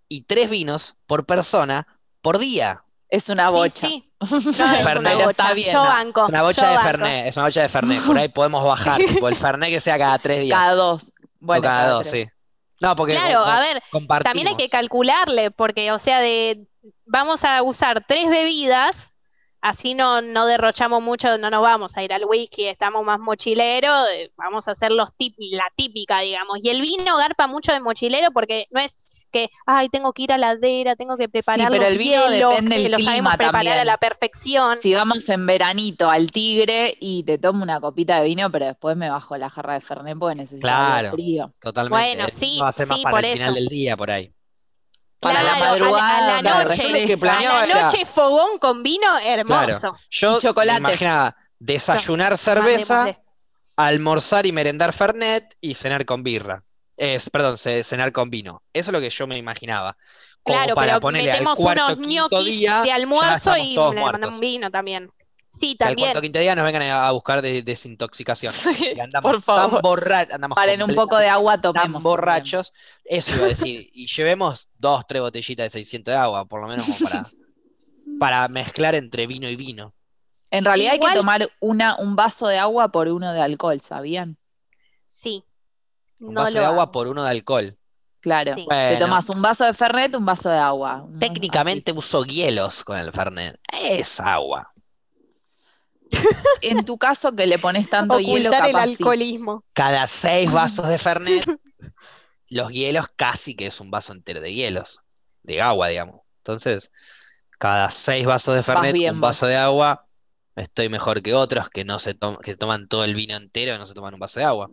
y 0.09 0.21
tres 0.21 0.49
vinos 0.49 0.95
por 1.05 1.25
persona 1.25 1.87
por 2.21 2.37
día. 2.39 2.83
Es 3.09 3.29
una 3.29 3.49
bocha. 3.49 3.87
sí. 3.87 4.03
No, 4.19 4.37
es 4.37 4.59
una 4.59 4.79
Fernet. 4.79 5.13
bocha. 5.15 5.29
Está 5.29 5.53
bien, 5.53 5.73
Yo 5.73 5.81
banco. 5.83 6.23
Es 6.23 6.29
una 6.29 6.41
bocha 6.41 6.61
yo 6.63 6.67
de 6.69 6.75
banco. 6.75 6.87
Fernet, 6.89 7.27
es 7.27 7.37
una 7.37 7.45
bocha 7.45 7.61
de 7.61 7.69
Fernet. 7.69 8.01
Por 8.03 8.17
ahí 8.17 8.27
podemos 8.29 8.65
bajar, 8.65 8.99
tipo 9.05 9.29
el 9.29 9.35
Fernet 9.35 9.69
que 9.69 9.79
sea 9.79 9.97
cada 9.97 10.17
tres 10.17 10.41
días. 10.41 10.57
Cada 10.57 10.73
dos. 10.73 11.13
Bueno, 11.39 11.59
o 11.59 11.63
cada, 11.63 11.89
dos, 11.89 12.09
tres. 12.09 12.27
sí. 12.27 12.33
No, 12.81 12.95
porque 12.95 13.13
Claro, 13.13 13.39
a 13.45 13.59
ver, 13.59 13.81
también 14.23 14.47
hay 14.49 14.55
que 14.55 14.69
calcularle, 14.69 15.49
porque, 15.51 15.91
o 15.91 15.99
sea, 15.99 16.19
de 16.19 16.67
vamos 17.05 17.43
a 17.43 17.61
usar 17.63 18.05
tres 18.07 18.29
bebidas, 18.29 19.13
así 19.61 19.93
no, 19.93 20.21
no 20.21 20.45
derrochamos 20.45 21.01
mucho, 21.01 21.37
no 21.37 21.49
nos 21.49 21.61
vamos 21.61 21.95
a 21.97 22.03
ir 22.03 22.13
al 22.13 22.25
whisky, 22.25 22.65
estamos 22.67 23.03
más 23.05 23.19
mochilero, 23.19 23.89
eh, 24.07 24.31
vamos 24.37 24.67
a 24.67 24.71
hacer 24.71 24.91
los 24.91 25.09
tip, 25.17 25.35
la 25.51 25.65
típica, 25.75 26.19
digamos. 26.21 26.59
Y 26.63 26.69
el 26.69 26.81
vino 26.81 27.17
garpa 27.17 27.47
mucho 27.47 27.71
de 27.71 27.79
mochilero 27.79 28.31
porque 28.31 28.67
no 28.71 28.79
es 28.79 28.95
que, 29.31 29.49
ay, 29.65 29.89
tengo 29.89 30.13
que 30.13 30.23
ir 30.23 30.31
a 30.31 30.37
la 30.37 30.53
ladera, 30.55 30.95
tengo 30.95 31.17
que 31.17 31.27
preparar 31.27 31.69
pero 31.69 31.83
los 31.83 31.91
el 31.91 31.97
vino 31.97 32.27
hielos, 32.29 32.51
depende 32.51 32.75
que 32.77 32.83
del 32.83 32.91
lo 32.93 32.99
sabemos 32.99 33.35
preparar 33.35 33.79
a 33.79 33.85
la 33.85 33.97
perfección. 33.97 34.77
Si 34.77 34.93
vamos 34.93 35.27
en 35.29 35.45
veranito 35.45 36.09
al 36.09 36.31
Tigre 36.31 36.95
y 36.99 37.23
te 37.23 37.37
tomo 37.37 37.63
una 37.63 37.81
copita 37.81 38.19
de 38.21 38.25
vino, 38.25 38.49
pero 38.51 38.65
después 38.65 38.95
me 38.95 39.09
bajo 39.09 39.35
la 39.37 39.49
jarra 39.49 39.73
de 39.73 39.81
Fernet 39.81 40.17
porque 40.17 40.35
necesito 40.35 40.61
Claro. 40.61 41.11
frío. 41.11 41.53
Totalmente. 41.59 42.15
Bueno, 42.15 42.29
sí, 42.31 42.59
a 42.61 42.71
ser 42.71 42.87
más 42.87 42.97
sí, 42.97 43.03
para 43.03 43.17
por 43.17 43.25
el 43.25 43.33
final 43.33 43.49
eso. 43.49 43.55
del 43.55 43.67
día, 43.67 43.97
por 43.97 44.11
ahí. 44.11 44.33
Para 45.19 45.41
la 45.41 45.55
Claro, 45.55 45.63
a 45.63 45.65
la- 45.65 45.71
madrugada, 45.71 46.37
a 46.37 46.41
la 46.41 46.57
me 46.59 46.65
noche, 46.65 47.05
que 47.07 47.17
planeaba 47.17 47.63
a 47.63 47.65
la 47.67 47.73
era- 47.73 47.85
noche 47.85 48.05
fogón 48.05 48.59
con 48.59 48.83
vino, 48.83 49.17
hermoso. 49.17 49.97
Yo 50.11 50.37
Y 50.37 50.41
chocolate. 50.41 50.79
me 50.81 50.89
imaginaba 50.89 51.35
desayunar 51.59 52.37
cerveza, 52.37 52.95
Mandémosle. 52.97 53.23
almorzar 53.77 54.45
y 54.45 54.51
merendar 54.51 54.93
Fernet 54.93 55.55
y 55.59 55.73
cenar 55.73 56.05
con 56.05 56.23
birra. 56.23 56.63
Es, 56.97 57.29
perdón, 57.29 57.57
ce- 57.57 57.83
cenar 57.83 58.11
con 58.11 58.29
vino. 58.29 58.61
Eso 58.73 58.89
es 58.91 58.93
lo 58.93 58.99
que 58.99 59.09
yo 59.09 59.27
me 59.27 59.37
imaginaba. 59.37 59.97
Como 60.43 60.57
Claro, 60.59 60.75
para 60.75 60.93
pero 60.93 60.99
ponerle 61.01 61.31
al 61.31 61.43
cuarto, 61.55 61.85
unos 61.85 61.97
quinto 61.97 62.09
ñoquis 62.37 62.45
día, 62.45 62.81
de 62.81 62.91
almuerzo 62.91 63.57
y 63.57 63.75
le 63.75 64.01
mandamos 64.01 64.39
vino 64.39 64.71
también. 64.71 65.11
Sí, 65.59 65.75
Que 65.75 65.83
al 65.83 65.89
también. 65.89 66.07
cuarto 66.09 66.21
quinto 66.21 66.39
día 66.39 66.55
nos 66.55 66.65
vengan 66.65 66.83
a 66.83 67.11
buscar 67.11 67.41
de- 67.41 67.61
desintoxicación. 67.63 68.51
Sí, 68.53 68.93
Y 68.95 68.99
andamos 68.99 69.31
por 69.31 69.41
favor. 69.41 69.71
tan 69.71 69.81
borrachos, 69.81 70.33
andamos 70.35 70.55
Paren 70.55 70.83
un 70.83 70.93
poco 70.95 71.17
de 71.17 71.27
agua, 71.29 71.59
tomemos. 71.59 71.91
tan 71.93 72.03
borrachos. 72.03 72.73
Eso 73.03 73.35
iba 73.35 73.45
a 73.45 73.49
decir. 73.49 73.89
Y 73.93 74.07
llevemos 74.07 74.69
dos, 74.77 75.05
tres 75.07 75.21
botellitas 75.21 75.65
de 75.65 75.69
600 75.71 76.11
de 76.13 76.17
agua, 76.17 76.45
por 76.45 76.61
lo 76.61 76.67
menos 76.67 76.85
como 76.85 77.09
para, 77.09 77.25
para 78.19 78.47
mezclar 78.47 78.95
entre 78.95 79.27
vino 79.27 79.49
y 79.49 79.55
vino. 79.55 79.93
En 80.49 80.63
realidad 80.63 80.93
hay 80.93 80.99
que 80.99 81.13
tomar 81.13 81.49
una, 81.59 81.97
un 81.97 82.15
vaso 82.15 82.47
de 82.47 82.57
agua 82.57 82.89
por 82.89 83.07
uno 83.09 83.33
de 83.33 83.41
alcohol, 83.41 83.81
¿sabían? 83.81 84.37
Sí. 85.07 85.43
Un 86.19 86.33
No 86.33 86.41
vaso 86.41 86.59
de 86.59 86.65
agua 86.65 86.83
hago. 86.83 86.91
por 86.91 87.07
uno 87.07 87.23
de 87.23 87.31
alcohol. 87.31 87.77
Claro. 88.21 88.55
Sí. 88.55 88.65
Te 88.69 88.95
tomas 88.97 89.29
un 89.29 89.41
vaso 89.41 89.65
de 89.65 89.73
Fernet, 89.73 90.15
un 90.15 90.25
vaso 90.25 90.49
de 90.49 90.57
agua. 90.57 91.05
técnicamente 91.19 91.91
uso 91.91 92.23
hielos 92.23 92.83
con 92.83 92.97
el 92.97 93.11
Fernet. 93.11 93.59
Es 93.71 94.19
agua. 94.19 94.71
En 96.61 96.85
tu 96.85 96.97
caso 96.97 97.35
que 97.35 97.47
le 97.47 97.59
pones 97.59 97.89
tanto 97.89 98.19
hielo, 98.19 98.49
Ocultar 98.49 98.67
el 98.67 98.73
capaz 98.73 98.87
sí. 98.87 98.93
alcoholismo. 98.93 99.63
Cada 99.73 100.07
seis 100.07 100.51
vasos 100.51 100.87
de 100.87 100.97
Fernet, 100.97 101.45
los 102.49 102.71
hielos 102.71 103.07
casi 103.15 103.55
que 103.55 103.67
es 103.67 103.79
un 103.81 103.91
vaso 103.91 104.13
entero 104.13 104.41
de 104.41 104.53
hielos. 104.53 105.01
De 105.43 105.61
agua, 105.61 105.87
digamos. 105.87 106.21
Entonces, 106.39 106.91
cada 107.57 107.89
seis 107.89 108.25
vasos 108.25 108.55
de 108.55 108.63
Fernet, 108.63 108.93
bien 108.93 109.15
un 109.15 109.21
vos. 109.21 109.29
vaso 109.29 109.47
de 109.47 109.55
agua. 109.55 110.07
Estoy 110.55 110.89
mejor 110.89 111.21
que 111.21 111.33
otros 111.35 111.69
que 111.69 111.85
no 111.85 111.99
se 111.99 112.17
que 112.43 112.55
toman 112.55 112.87
todo 112.87 113.03
el 113.03 113.13
vino 113.13 113.35
entero 113.37 113.75
y 113.75 113.77
no 113.77 113.85
se 113.85 113.93
toman 113.93 114.13
un 114.15 114.19
vaso 114.19 114.39
de 114.39 114.45
agua. 114.45 114.69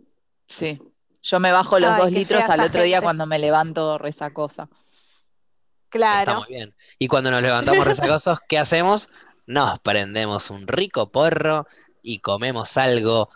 Sí. 0.47 0.81
Yo 1.21 1.39
me 1.39 1.51
bajo 1.51 1.79
los 1.79 1.91
Ay, 1.91 2.01
dos 2.01 2.11
litros 2.11 2.43
al 2.45 2.59
otro 2.61 2.83
día 2.83 3.01
cuando 3.01 3.25
me 3.25 3.39
levanto 3.39 3.97
resacosa. 3.97 4.63
Está 4.63 5.89
Claro. 5.89 6.35
muy 6.39 6.47
bien. 6.49 6.75
Y 6.99 7.07
cuando 7.07 7.31
nos 7.31 7.41
levantamos 7.41 7.85
resacosos, 7.85 8.39
¿qué 8.49 8.57
hacemos? 8.59 9.09
Nos 9.47 9.79
prendemos 9.79 10.49
un 10.49 10.67
rico 10.67 11.11
porro 11.11 11.67
y 12.01 12.19
comemos 12.19 12.77
algo 12.77 13.29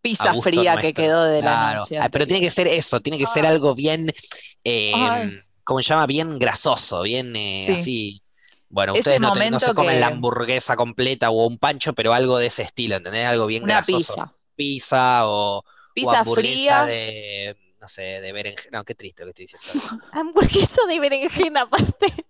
Pizza 0.00 0.34
fría 0.34 0.76
que 0.78 0.92
quedó 0.92 1.24
de 1.24 1.42
la 1.42 1.50
Claro. 1.52 1.78
noche. 1.80 1.98
Ah, 1.98 2.08
Pero 2.10 2.26
tiene 2.26 2.40
que 2.40 2.50
ser 2.50 2.66
eso, 2.66 3.00
tiene 3.00 3.18
que 3.18 3.26
ser 3.26 3.46
Ay. 3.46 3.52
algo 3.52 3.74
bien, 3.74 4.12
eh. 4.64 5.42
¿cómo 5.64 5.80
se 5.80 5.88
llama? 5.90 6.06
Bien 6.06 6.38
grasoso, 6.40 7.02
bien 7.02 7.34
eh, 7.36 7.64
Sí. 7.66 7.72
así. 7.80 8.22
Bueno, 8.68 8.94
ustedes 8.94 9.20
no, 9.20 9.28
te- 9.32 9.38
no 9.38 9.44
momento 9.44 9.60
se 9.60 9.74
comen 9.74 10.00
la 10.00 10.06
hamburguesa 10.08 10.74
completa 10.76 11.30
o 11.30 11.46
un 11.46 11.58
pancho, 11.58 11.92
pero 11.92 12.14
algo 12.14 12.38
de 12.38 12.46
ese 12.46 12.62
estilo, 12.62 12.96
¿entendés? 12.96 13.26
Algo 13.26 13.46
bien 13.46 13.62
Una 13.62 13.74
grasoso. 13.74 14.14
pizza. 14.14 14.34
Pizza 14.56 15.26
o, 15.28 15.58
o 15.58 15.64
Pizza 15.94 16.20
hamburguesa 16.20 16.50
fría. 16.52 16.84
de, 16.86 17.56
no 17.80 17.88
sé, 17.88 18.02
de 18.02 18.32
berenjena. 18.32 18.78
No, 18.78 18.84
qué 18.84 18.94
triste 18.94 19.24
lo 19.24 19.32
que 19.32 19.42
estoy 19.44 19.58
diciendo. 19.60 20.04
Hamburguesa 20.12 20.82
de 20.88 20.98
berenjena 21.00 21.60
aparte. 21.62 22.26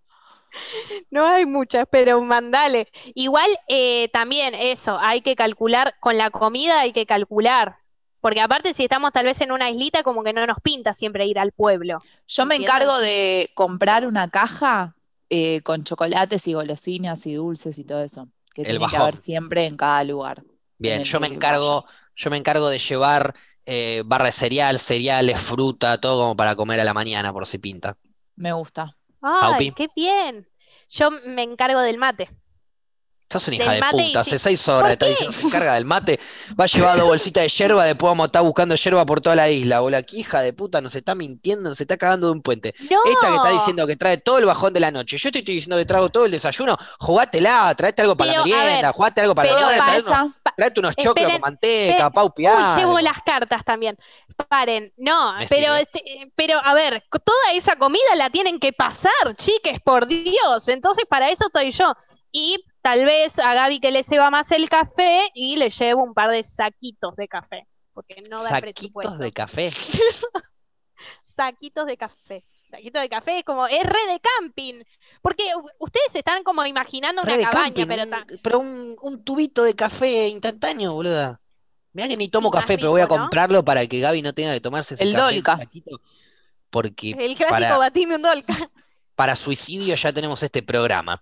No 1.10 1.26
hay 1.26 1.46
muchas, 1.46 1.86
pero 1.90 2.20
mandale. 2.22 2.88
Igual 3.14 3.48
eh, 3.68 4.08
también 4.12 4.54
eso, 4.54 4.98
hay 4.98 5.22
que 5.22 5.36
calcular, 5.36 5.94
con 6.00 6.16
la 6.18 6.30
comida 6.30 6.80
hay 6.80 6.92
que 6.92 7.06
calcular. 7.06 7.78
Porque 8.20 8.40
aparte 8.40 8.72
si 8.74 8.84
estamos 8.84 9.12
tal 9.12 9.24
vez 9.26 9.40
en 9.40 9.52
una 9.52 9.70
islita, 9.70 10.02
como 10.02 10.22
que 10.22 10.32
no 10.32 10.46
nos 10.46 10.60
pinta 10.60 10.92
siempre 10.92 11.26
ir 11.26 11.38
al 11.38 11.52
pueblo. 11.52 12.04
Yo 12.28 12.46
me 12.46 12.54
¿Entiendes? 12.54 12.76
encargo 12.76 12.98
de 12.98 13.50
comprar 13.54 14.06
una 14.06 14.30
caja 14.30 14.94
eh, 15.28 15.60
con 15.62 15.82
chocolates 15.84 16.46
y 16.46 16.52
golosinas 16.54 17.26
y 17.26 17.34
dulces 17.34 17.78
y 17.78 17.84
todo 17.84 18.02
eso, 18.02 18.28
que 18.54 18.62
El 18.62 18.68
tiene 18.78 18.86
que 18.88 18.96
haber 18.96 19.16
siempre 19.16 19.66
en 19.66 19.76
cada 19.76 20.04
lugar. 20.04 20.44
Bien, 20.78 21.04
yo 21.04 21.20
me 21.20 21.26
encargo, 21.28 21.86
yo 22.14 22.30
me 22.30 22.36
encargo 22.36 22.68
de 22.68 22.78
llevar 22.78 23.34
eh, 23.66 24.02
barra 24.04 24.26
de 24.26 24.32
cereal, 24.32 24.78
cereales, 24.78 25.40
fruta, 25.40 26.00
todo 26.00 26.22
como 26.22 26.36
para 26.36 26.56
comer 26.56 26.80
a 26.80 26.84
la 26.84 26.94
mañana, 26.94 27.32
por 27.32 27.46
si 27.46 27.58
pinta. 27.58 27.96
Me 28.36 28.52
gusta. 28.52 28.96
Ay, 29.22 29.70
qué 29.74 29.88
bien. 29.96 30.46
Yo 30.90 31.10
me 31.10 31.42
encargo 31.42 31.80
del 31.80 31.98
mate. 31.98 32.28
Sos 33.32 33.48
una 33.48 33.56
hija 33.56 33.72
de 33.72 33.80
puta, 33.90 34.20
hace 34.20 34.38
seis 34.38 34.68
horas 34.68 34.82
¿Por 34.82 34.90
está 34.92 35.06
diciendo 35.06 35.32
se 35.32 35.46
encarga 35.46 35.72
del 35.74 35.86
mate, 35.86 36.20
va 36.60 36.66
llevando 36.66 37.06
bolsita 37.06 37.40
de 37.40 37.48
yerba, 37.48 37.86
después 37.86 38.10
vamos 38.10 38.24
a 38.24 38.26
estar 38.26 38.42
buscando 38.42 38.74
yerba 38.74 39.06
por 39.06 39.22
toda 39.22 39.36
la 39.36 39.48
isla, 39.48 39.80
boludo. 39.80 40.02
Qué 40.06 40.18
hija 40.18 40.42
de 40.42 40.52
puta 40.52 40.82
nos 40.82 40.94
está 40.94 41.14
mintiendo, 41.14 41.70
nos 41.70 41.80
está 41.80 41.96
cagando 41.96 42.26
de 42.26 42.34
un 42.34 42.42
puente. 42.42 42.74
No. 42.90 42.98
Esta 43.10 43.28
que 43.28 43.34
está 43.36 43.48
diciendo 43.48 43.86
que 43.86 43.96
trae 43.96 44.18
todo 44.18 44.36
el 44.36 44.44
bajón 44.44 44.74
de 44.74 44.80
la 44.80 44.90
noche, 44.90 45.16
yo 45.16 45.32
te 45.32 45.38
estoy 45.38 45.54
diciendo 45.54 45.78
que 45.78 45.86
traigo 45.86 46.10
todo 46.10 46.26
el 46.26 46.32
desayuno, 46.32 46.76
jugátela, 46.98 47.74
traete 47.74 48.02
algo 48.02 48.16
para 48.16 48.32
la 48.32 48.42
Pero, 48.42 48.56
merienda, 48.56 48.88
ver, 48.88 48.94
jugate 48.94 49.20
algo 49.22 49.34
para 49.34 49.50
la 49.50 49.66
merienda, 49.66 49.84
traete 49.86 50.10
unos, 50.10 50.32
traete 50.56 50.80
unos 50.80 50.96
choclos 50.96 51.32
con 51.32 51.40
manteca, 51.40 51.90
esperen. 51.92 52.12
paupi, 52.12 52.46
Uy, 52.48 52.76
llevo 52.76 53.00
las 53.00 53.22
cartas 53.22 53.64
también. 53.64 53.98
Paren, 54.48 54.92
no, 54.96 55.38
Me 55.38 55.46
pero, 55.46 55.74
este, 55.74 56.02
pero 56.36 56.58
a 56.62 56.74
ver, 56.74 57.02
toda 57.10 57.52
esa 57.54 57.76
comida 57.76 58.14
la 58.16 58.30
tienen 58.30 58.58
que 58.60 58.72
pasar, 58.72 59.10
chiques, 59.36 59.80
por 59.80 60.06
Dios. 60.06 60.68
Entonces, 60.68 61.04
para 61.08 61.30
eso 61.30 61.46
estoy 61.46 61.70
yo. 61.70 61.94
Y 62.30 62.64
tal 62.82 63.04
vez 63.04 63.38
a 63.38 63.54
Gaby 63.54 63.80
que 63.80 63.90
le 63.90 64.02
ceba 64.02 64.30
más 64.30 64.50
el 64.52 64.68
café 64.68 65.30
y 65.34 65.56
le 65.56 65.70
llevo 65.70 66.02
un 66.02 66.14
par 66.14 66.30
de 66.30 66.42
saquitos 66.42 67.16
de 67.16 67.28
café, 67.28 67.66
porque 67.94 68.20
no 68.28 68.42
da 68.42 68.48
Saquitos 68.50 68.74
presupuesto. 68.74 69.16
de 69.18 69.32
café. 69.32 69.70
Saquitos 71.36 71.86
de 71.86 71.96
café. 71.96 72.42
Saquitos 72.70 73.02
de 73.02 73.08
café 73.08 73.38
es 73.38 73.44
como, 73.44 73.66
es 73.66 73.82
re 73.84 74.12
de 74.12 74.20
camping. 74.20 74.82
Porque 75.20 75.44
ustedes 75.78 76.14
están 76.14 76.42
como 76.42 76.64
imaginando 76.66 77.22
una 77.22 77.36
de 77.36 77.42
cabaña, 77.44 77.64
camping, 77.74 77.86
pero 77.86 78.02
un- 78.04 78.40
pero 78.42 78.58
un, 78.58 78.96
un 79.00 79.24
tubito 79.24 79.62
de 79.64 79.74
café 79.74 80.28
instantáneo, 80.28 80.92
boluda. 80.94 81.40
Mirá 81.92 82.08
que 82.08 82.16
ni 82.16 82.28
tomo 82.28 82.48
Sí, 82.48 82.54
café, 82.54 82.76
pero 82.78 82.90
voy 82.90 83.02
a 83.02 83.06
comprarlo 83.06 83.64
para 83.64 83.86
que 83.86 84.00
Gaby 84.00 84.22
no 84.22 84.32
tenga 84.32 84.52
que 84.54 84.60
tomarse 84.60 84.94
ese 84.94 85.04
El 85.04 85.12
café 85.14 85.34
Dolca. 85.34 85.60
porque 86.70 87.10
el 87.10 87.36
clásico 87.36 87.50
para, 87.50 87.76
batime 87.78 88.16
un 88.16 88.22
dolca. 88.22 88.70
Para 89.22 89.36
suicidio 89.36 89.94
ya 89.94 90.12
tenemos 90.12 90.42
este 90.42 90.64
programa. 90.64 91.20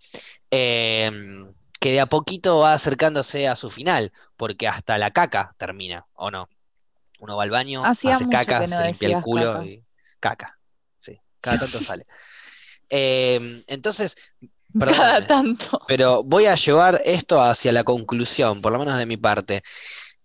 eh, 0.51 1.11
que 1.79 1.93
de 1.93 2.01
a 2.01 2.07
poquito 2.07 2.61
va 2.61 2.73
acercándose 2.73 3.47
a 3.47 3.57
su 3.57 3.69
final, 3.69 4.11
porque 4.39 4.67
hasta 4.69 4.97
la 4.97 5.11
caca 5.11 5.55
termina, 5.59 6.07
¿o 6.15 6.31
no? 6.31 6.49
Uno 7.19 7.37
va 7.37 7.43
al 7.43 7.51
baño, 7.51 7.85
Hacía 7.85 8.15
hace 8.15 8.27
caca, 8.31 8.61
no 8.61 8.69
se 8.79 8.85
limpia 8.87 9.09
el 9.19 9.23
culo 9.23 9.53
caca. 9.53 9.65
y 9.67 9.85
caca. 10.19 10.59
Sí, 10.99 11.21
cada 11.43 11.59
tanto 11.59 11.79
sale. 11.89 12.07
Eh, 12.89 13.65
entonces, 13.67 14.17
perdóname, 14.79 14.97
Cada 14.97 15.27
tanto. 15.27 15.83
pero 15.87 16.23
voy 16.23 16.47
a 16.47 16.55
llevar 16.55 17.03
esto 17.05 17.43
hacia 17.43 17.71
la 17.73 17.85
conclusión, 17.85 18.63
por 18.63 18.73
lo 18.73 18.79
menos 18.79 18.97
de 18.97 19.05
mi 19.05 19.19
parte. 19.19 19.63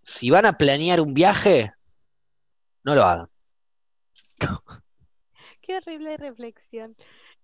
Si 0.02 0.30
van 0.30 0.45
a 0.45 0.57
planear 0.57 1.02
un 1.02 1.14
viaje, 1.14 1.73
no 2.85 2.95
lo 2.95 3.03
hagan. 3.03 3.27
Qué 5.61 5.77
horrible 5.77 6.15
reflexión. 6.18 6.95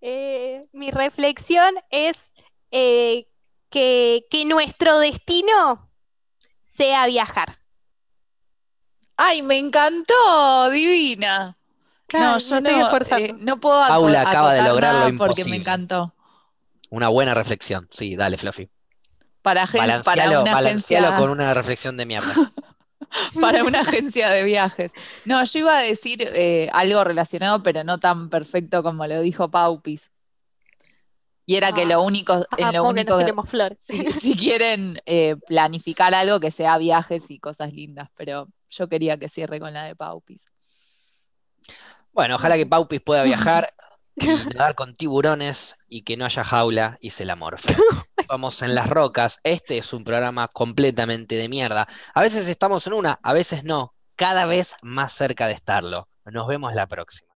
Eh, 0.01 0.65
mi 0.73 0.91
reflexión 0.91 1.75
es 1.89 2.31
eh, 2.71 3.27
que, 3.69 4.25
que 4.29 4.45
nuestro 4.45 4.99
destino 4.99 5.89
sea 6.65 7.05
viajar. 7.07 7.57
Ay, 9.17 9.41
me 9.43 9.57
encantó, 9.57 10.69
divina. 10.71 11.57
No, 12.13 12.37
yo 12.39 12.59
no, 12.61 12.89
eh, 13.09 13.33
no 13.39 13.59
puedo 13.59 13.79
Paula 13.87 14.21
acaba 14.21 14.53
de 14.53 14.61
lograr 14.63 14.93
lo 14.93 14.97
nada 14.97 15.09
porque 15.17 15.43
imposible. 15.43 15.51
me 15.51 15.57
encantó. 15.57 16.13
Una 16.89 17.07
buena 17.07 17.33
reflexión. 17.33 17.87
Sí, 17.91 18.15
dale, 18.15 18.37
Fluffy. 18.37 18.69
Para, 19.41 19.65
gen- 19.65 19.79
para 19.79 19.85
Balancealo, 19.87 20.41
una 20.43 20.51
agencia, 20.53 21.15
con 21.15 21.29
una 21.29 21.53
reflexión 21.53 21.97
de 21.97 22.05
mierda. 22.05 22.33
para 23.41 23.63
una 23.63 23.79
agencia 23.81 24.29
de 24.29 24.43
viajes. 24.43 24.91
No, 25.25 25.43
yo 25.43 25.59
iba 25.59 25.77
a 25.77 25.81
decir 25.81 26.21
eh, 26.33 26.69
algo 26.73 27.03
relacionado, 27.03 27.61
pero 27.63 27.83
no 27.83 27.99
tan 27.99 28.29
perfecto 28.29 28.83
como 28.83 29.05
lo 29.07 29.21
dijo 29.21 29.49
Paupis. 29.49 30.11
Y 31.45 31.55
era 31.55 31.73
que 31.73 31.81
Ah, 31.81 31.85
lo 31.85 32.03
único, 32.03 32.35
en 32.57 32.67
Ah, 32.67 32.71
lo 32.71 32.83
único 32.83 33.17
que- 33.17 33.33
si, 33.77 34.05
si 34.13 34.35
quieren 34.37 34.97
eh, 35.05 35.35
planificar 35.47 36.13
algo 36.13 36.39
que 36.39 36.51
sea 36.51 36.77
viajes 36.77 37.29
y 37.31 37.39
cosas 37.39 37.73
lindas, 37.73 38.09
pero 38.15 38.47
yo 38.69 38.87
quería 38.87 39.17
que 39.17 39.27
cierre 39.27 39.59
con 39.59 39.73
la 39.73 39.83
de 39.83 39.95
Paupis. 39.95 40.45
Bueno, 42.13 42.35
ojalá 42.35 42.55
que 42.57 42.65
Paupis 42.65 43.01
pueda 43.01 43.23
viajar 43.23 43.73
y 44.15 44.27
nadar 44.27 44.75
con 44.75 44.93
tiburones 44.95 45.77
y 45.87 46.03
que 46.03 46.17
no 46.17 46.25
haya 46.25 46.43
jaula 46.43 46.97
y 47.01 47.11
se 47.11 47.25
la 47.25 47.35
morfe. 47.35 47.75
Vamos 48.27 48.61
en 48.61 48.75
las 48.75 48.89
rocas. 48.89 49.39
Este 49.43 49.77
es 49.77 49.93
un 49.93 50.03
programa 50.03 50.47
completamente 50.47 51.35
de 51.35 51.49
mierda. 51.49 51.87
A 52.13 52.21
veces 52.21 52.47
estamos 52.47 52.87
en 52.87 52.93
una, 52.93 53.19
a 53.23 53.33
veces 53.33 53.63
no. 53.63 53.93
Cada 54.15 54.45
vez 54.45 54.75
más 54.81 55.13
cerca 55.13 55.47
de 55.47 55.53
estarlo. 55.53 56.07
Nos 56.25 56.47
vemos 56.47 56.73
la 56.75 56.87
próxima. 56.87 57.30